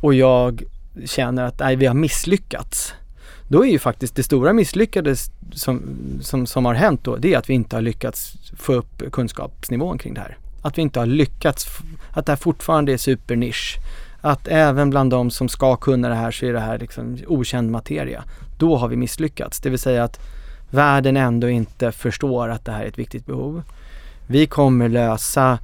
och 0.00 0.14
jag 0.14 0.62
känner 1.06 1.44
att 1.44 1.58
nej, 1.58 1.76
vi 1.76 1.86
har 1.86 1.94
misslyckats. 1.94 2.94
Då 3.48 3.64
är 3.64 3.70
ju 3.70 3.78
faktiskt 3.78 4.16
det 4.16 4.22
stora 4.22 4.52
misslyckade 4.52 5.16
som, 5.52 5.82
som, 6.20 6.46
som 6.46 6.64
har 6.64 6.74
hänt 6.74 7.04
då, 7.04 7.16
det 7.16 7.34
är 7.34 7.38
att 7.38 7.50
vi 7.50 7.54
inte 7.54 7.76
har 7.76 7.80
lyckats 7.80 8.36
få 8.56 8.72
upp 8.72 9.12
kunskapsnivån 9.12 9.98
kring 9.98 10.14
det 10.14 10.20
här. 10.20 10.36
Att 10.62 10.78
vi 10.78 10.82
inte 10.82 10.98
har 10.98 11.06
lyckats, 11.06 11.66
att 12.10 12.26
det 12.26 12.32
här 12.32 12.36
fortfarande 12.36 12.92
är 12.92 12.96
supernisch. 12.96 13.78
Att 14.20 14.48
även 14.48 14.90
bland 14.90 15.10
de 15.10 15.30
som 15.30 15.48
ska 15.48 15.76
kunna 15.76 16.08
det 16.08 16.14
här 16.14 16.30
så 16.30 16.46
är 16.46 16.52
det 16.52 16.60
här 16.60 16.78
liksom 16.78 17.18
okänd 17.26 17.70
materia. 17.70 18.24
Då 18.58 18.76
har 18.76 18.88
vi 18.88 18.96
misslyckats. 18.96 19.60
Det 19.60 19.70
vill 19.70 19.78
säga 19.78 20.04
att 20.04 20.20
världen 20.70 21.16
ändå 21.16 21.48
inte 21.48 21.92
förstår 21.92 22.48
att 22.48 22.64
det 22.64 22.72
här 22.72 22.82
är 22.82 22.88
ett 22.88 22.98
viktigt 22.98 23.26
behov. 23.26 23.62
Vi 24.26 24.46
kommer 24.46 24.88
lösa 24.88 25.58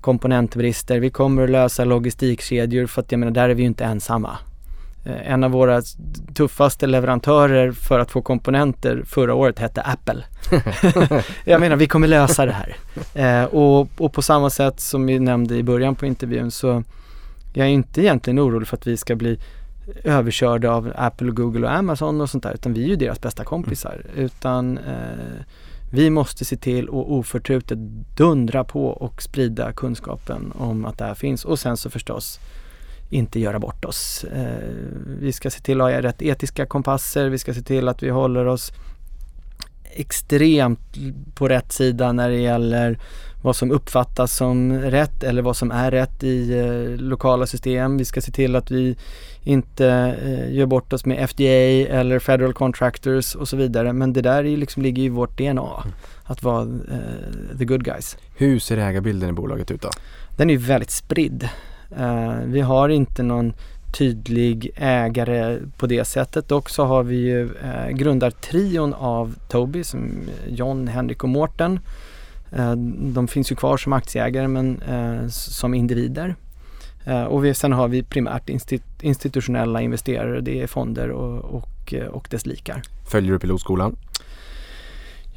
komponentbrister, 0.00 1.00
vi 1.00 1.10
kommer 1.10 1.44
att 1.44 1.50
lösa 1.50 1.84
logistikkedjor 1.84 2.86
för 2.86 3.02
att 3.02 3.12
jag 3.12 3.18
menar 3.18 3.32
där 3.32 3.48
är 3.48 3.54
vi 3.54 3.62
ju 3.62 3.68
inte 3.68 3.84
ensamma. 3.84 4.38
Eh, 5.04 5.32
en 5.32 5.44
av 5.44 5.50
våra 5.50 5.82
tuffaste 6.34 6.86
leverantörer 6.86 7.72
för 7.72 7.98
att 7.98 8.10
få 8.10 8.22
komponenter 8.22 9.02
förra 9.06 9.34
året 9.34 9.58
hette 9.58 9.82
Apple. 9.82 10.24
jag 11.44 11.60
menar 11.60 11.76
vi 11.76 11.86
kommer 11.86 12.08
lösa 12.08 12.46
det 12.46 12.52
här. 12.52 12.76
Eh, 13.14 13.44
och, 13.44 13.88
och 13.96 14.12
på 14.12 14.22
samma 14.22 14.50
sätt 14.50 14.80
som 14.80 15.06
vi 15.06 15.18
nämnde 15.18 15.56
i 15.56 15.62
början 15.62 15.94
på 15.94 16.06
intervjun 16.06 16.50
så 16.50 16.82
jag 17.52 17.66
är 17.66 17.70
inte 17.70 18.00
egentligen 18.00 18.38
orolig 18.38 18.68
för 18.68 18.76
att 18.76 18.86
vi 18.86 18.96
ska 18.96 19.16
bli 19.16 19.38
överkörda 20.04 20.70
av 20.70 20.92
Apple, 20.96 21.30
Google 21.30 21.66
och 21.66 21.72
Amazon 21.72 22.20
och 22.20 22.30
sånt 22.30 22.42
där 22.42 22.54
utan 22.54 22.72
vi 22.74 22.84
är 22.84 22.88
ju 22.88 22.96
deras 22.96 23.20
bästa 23.20 23.44
kompisar. 23.44 24.02
Utan 24.16 24.78
eh, 24.78 25.44
vi 25.90 26.10
måste 26.10 26.44
se 26.44 26.56
till 26.56 26.84
att 26.84 26.94
oförtrutet 26.94 27.78
dundra 28.16 28.64
på 28.64 28.86
och 28.86 29.22
sprida 29.22 29.72
kunskapen 29.72 30.52
om 30.58 30.84
att 30.84 30.98
det 30.98 31.04
här 31.04 31.14
finns 31.14 31.44
och 31.44 31.58
sen 31.58 31.76
så 31.76 31.90
förstås 31.90 32.40
inte 33.10 33.40
göra 33.40 33.58
bort 33.58 33.84
oss. 33.84 34.24
Eh, 34.24 34.68
vi 35.20 35.32
ska 35.32 35.50
se 35.50 35.60
till 35.60 35.80
att 35.80 35.92
ha 35.92 36.02
rätt 36.02 36.22
etiska 36.22 36.66
kompasser, 36.66 37.28
vi 37.28 37.38
ska 37.38 37.54
se 37.54 37.62
till 37.62 37.88
att 37.88 38.02
vi 38.02 38.10
håller 38.10 38.46
oss 38.46 38.72
extremt 39.94 40.98
på 41.34 41.48
rätt 41.48 41.72
sida 41.72 42.12
när 42.12 42.28
det 42.28 42.36
gäller 42.36 42.98
vad 43.42 43.56
som 43.56 43.70
uppfattas 43.70 44.36
som 44.36 44.72
rätt 44.72 45.22
eller 45.22 45.42
vad 45.42 45.56
som 45.56 45.70
är 45.70 45.90
rätt 45.90 46.24
i 46.24 46.58
eh, 46.58 47.02
lokala 47.04 47.46
system. 47.46 47.98
Vi 47.98 48.04
ska 48.04 48.20
se 48.20 48.32
till 48.32 48.56
att 48.56 48.70
vi 48.70 48.96
inte 49.42 49.86
eh, 50.22 50.54
gör 50.54 50.66
bort 50.66 50.92
oss 50.92 51.04
med 51.04 51.30
FDA 51.30 51.98
eller 51.98 52.18
Federal 52.18 52.52
Contractors 52.52 53.34
och 53.34 53.48
så 53.48 53.56
vidare. 53.56 53.92
Men 53.92 54.12
det 54.12 54.22
där 54.22 54.38
är 54.38 54.48
ju 54.48 54.56
liksom, 54.56 54.82
ligger 54.82 55.02
i 55.02 55.08
vårt 55.08 55.38
DNA, 55.38 55.84
att 56.24 56.42
vara 56.42 56.62
eh, 56.62 57.58
the 57.58 57.64
good 57.64 57.84
guys. 57.84 58.16
Hur 58.36 58.58
ser 58.58 58.78
ägarbilden 58.78 59.28
i 59.28 59.32
bolaget 59.32 59.70
ut 59.70 59.82
då? 59.82 59.90
Den 60.36 60.50
är 60.50 60.54
ju 60.54 60.60
väldigt 60.60 60.90
spridd. 60.90 61.48
Eh, 61.98 62.34
vi 62.44 62.60
har 62.60 62.88
inte 62.88 63.22
någon 63.22 63.52
tydlig 63.92 64.70
ägare 64.76 65.58
på 65.76 65.86
det 65.86 66.04
sättet. 66.04 66.48
Dock 66.48 66.68
så 66.68 66.84
har 66.84 67.02
vi 67.02 67.16
ju 67.16 67.42
eh, 67.42 67.88
grundartrion 67.90 68.94
av 68.94 69.34
Tobii 69.48 69.84
som 69.84 70.10
John, 70.48 70.88
Henrik 70.88 71.24
och 71.24 71.28
Mårten. 71.28 71.80
Eh, 72.52 72.72
de 72.96 73.28
finns 73.28 73.52
ju 73.52 73.56
kvar 73.56 73.76
som 73.76 73.92
aktieägare 73.92 74.48
men 74.48 74.82
eh, 74.82 75.28
som 75.28 75.74
individer. 75.74 76.34
Eh, 77.06 77.24
och 77.24 77.44
vi, 77.44 77.54
sen 77.54 77.72
har 77.72 77.88
vi 77.88 78.02
primärt 78.02 78.48
instit- 78.48 79.02
institutionella 79.02 79.80
investerare, 79.80 80.40
det 80.40 80.62
är 80.62 80.66
fonder 80.66 81.10
och, 81.10 81.38
och, 81.38 81.94
eh, 81.94 82.06
och 82.06 82.28
dess 82.30 82.46
likar. 82.46 82.82
Följer 83.10 83.32
du 83.32 83.38
pilotskolan? 83.38 83.96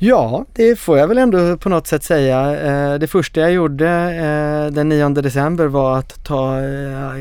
Ja, 0.03 0.45
det 0.53 0.79
får 0.79 0.97
jag 0.97 1.07
väl 1.07 1.17
ändå 1.17 1.57
på 1.57 1.69
något 1.69 1.87
sätt 1.87 2.03
säga. 2.03 2.61
Eh, 2.61 2.99
det 2.99 3.07
första 3.07 3.41
jag 3.41 3.51
gjorde 3.51 3.87
eh, 3.89 4.73
den 4.73 4.89
9 4.89 5.09
december 5.09 5.65
var 5.65 5.97
att 5.97 6.23
ta, 6.23 6.59
eh, 6.59 7.17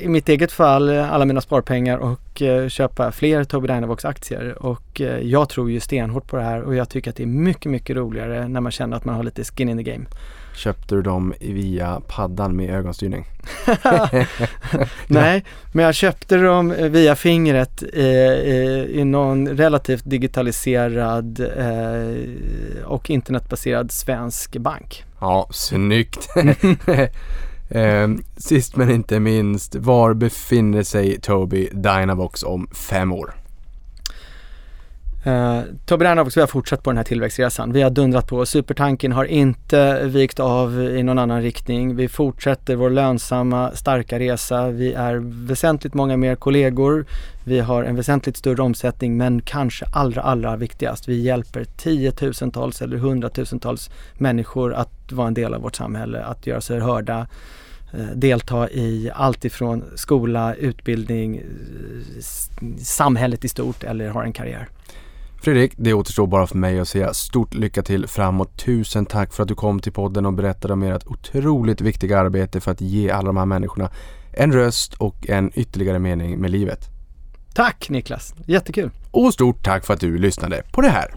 i 0.00 0.04
mitt 0.08 0.28
eget 0.28 0.52
fall, 0.52 0.90
alla 0.90 1.24
mina 1.24 1.40
sparpengar 1.40 1.98
och 1.98 2.42
köpa 2.68 3.12
fler 3.12 3.44
Tobii 3.44 3.74
Dynavox 3.74 4.04
aktier. 4.04 4.62
Och 4.62 5.00
jag 5.22 5.48
tror 5.48 5.70
ju 5.70 5.80
stenhårt 5.80 6.26
på 6.26 6.36
det 6.36 6.42
här 6.42 6.62
och 6.62 6.74
jag 6.74 6.88
tycker 6.88 7.10
att 7.10 7.16
det 7.16 7.22
är 7.22 7.26
mycket, 7.26 7.72
mycket 7.72 7.96
roligare 7.96 8.48
när 8.48 8.60
man 8.60 8.72
känner 8.72 8.96
att 8.96 9.04
man 9.04 9.14
har 9.14 9.22
lite 9.22 9.44
skin 9.44 9.68
in 9.68 9.76
the 9.76 9.82
game. 9.82 10.04
Köpte 10.54 10.94
du 10.94 11.02
dem 11.02 11.34
via 11.40 12.00
paddan 12.08 12.56
med 12.56 12.70
ögonstyrning? 12.70 13.24
Nej, 15.06 15.44
men 15.72 15.84
jag 15.84 15.94
köpte 15.94 16.36
dem 16.36 16.74
via 16.78 17.16
fingret 17.16 17.82
i, 17.82 18.02
i, 18.02 18.88
i 18.94 19.04
någon 19.04 19.48
relativt 19.48 20.10
digitaliserad 20.10 21.40
eh, 21.40 22.84
och 22.84 23.10
internetbaserad 23.10 23.92
svensk 23.92 24.56
bank. 24.56 25.04
Ja, 25.20 25.48
snyggt! 25.50 26.28
eh, 27.68 28.08
sist 28.36 28.76
men 28.76 28.90
inte 28.90 29.20
minst, 29.20 29.74
var 29.74 30.14
befinner 30.14 30.82
sig 30.82 31.20
Tobii 31.20 31.68
Dynavox 31.72 32.42
om 32.42 32.68
fem 32.88 33.12
år? 33.12 33.41
Uh, 35.26 35.62
Tobbe 35.86 36.04
Reinhardt, 36.04 36.36
vi 36.36 36.40
har 36.40 36.48
fortsatt 36.48 36.82
på 36.82 36.90
den 36.90 36.96
här 36.96 37.04
tillväxtresan. 37.04 37.72
Vi 37.72 37.82
har 37.82 37.90
dundrat 37.90 38.26
på. 38.28 38.46
Supertanken 38.46 39.12
har 39.12 39.24
inte 39.24 40.06
vikt 40.06 40.40
av 40.40 40.82
i 40.82 41.02
någon 41.02 41.18
annan 41.18 41.42
riktning. 41.42 41.96
Vi 41.96 42.08
fortsätter 42.08 42.76
vår 42.76 42.90
lönsamma, 42.90 43.70
starka 43.74 44.18
resa. 44.18 44.68
Vi 44.68 44.92
är 44.92 45.46
väsentligt 45.46 45.94
många 45.94 46.16
mer 46.16 46.34
kollegor. 46.34 47.06
Vi 47.44 47.60
har 47.60 47.84
en 47.84 47.96
väsentligt 47.96 48.36
större 48.36 48.62
omsättning 48.62 49.16
men 49.16 49.42
kanske 49.42 49.86
allra, 49.92 50.22
allra 50.22 50.56
viktigast. 50.56 51.08
Vi 51.08 51.20
hjälper 51.20 51.64
tiotusentals 51.64 52.82
eller 52.82 52.96
hundratusentals 52.96 53.90
människor 54.18 54.74
att 54.74 55.12
vara 55.12 55.26
en 55.26 55.34
del 55.34 55.54
av 55.54 55.60
vårt 55.60 55.76
samhälle, 55.76 56.24
att 56.24 56.46
göra 56.46 56.60
sig 56.60 56.80
hörda 56.80 57.26
eh, 57.92 58.06
delta 58.14 58.70
i 58.70 59.10
allt 59.14 59.44
ifrån 59.44 59.84
skola, 59.94 60.54
utbildning, 60.54 61.42
samhället 62.78 63.44
i 63.44 63.48
stort 63.48 63.84
eller 63.84 64.08
har 64.08 64.24
en 64.24 64.32
karriär. 64.32 64.68
Fredrik, 65.42 65.72
det 65.76 65.94
återstår 65.94 66.26
bara 66.26 66.46
för 66.46 66.56
mig 66.56 66.80
att 66.80 66.88
säga 66.88 67.14
stort 67.14 67.54
lycka 67.54 67.82
till 67.82 68.06
framåt. 68.06 68.58
Tusen 68.58 69.06
tack 69.06 69.32
för 69.32 69.42
att 69.42 69.48
du 69.48 69.54
kom 69.54 69.80
till 69.80 69.92
podden 69.92 70.26
och 70.26 70.32
berättade 70.32 70.74
om 70.74 70.82
ert 70.82 71.06
otroligt 71.06 71.80
viktiga 71.80 72.18
arbete 72.18 72.60
för 72.60 72.70
att 72.70 72.80
ge 72.80 73.10
alla 73.10 73.26
de 73.26 73.36
här 73.36 73.46
människorna 73.46 73.90
en 74.32 74.52
röst 74.52 74.94
och 74.94 75.28
en 75.28 75.50
ytterligare 75.54 75.98
mening 75.98 76.38
med 76.38 76.50
livet. 76.50 76.88
Tack 77.54 77.88
Niklas, 77.90 78.34
jättekul. 78.46 78.90
Och 79.10 79.34
stort 79.34 79.64
tack 79.64 79.86
för 79.86 79.94
att 79.94 80.00
du 80.00 80.18
lyssnade 80.18 80.62
på 80.72 80.80
det 80.80 80.88
här. 80.88 81.14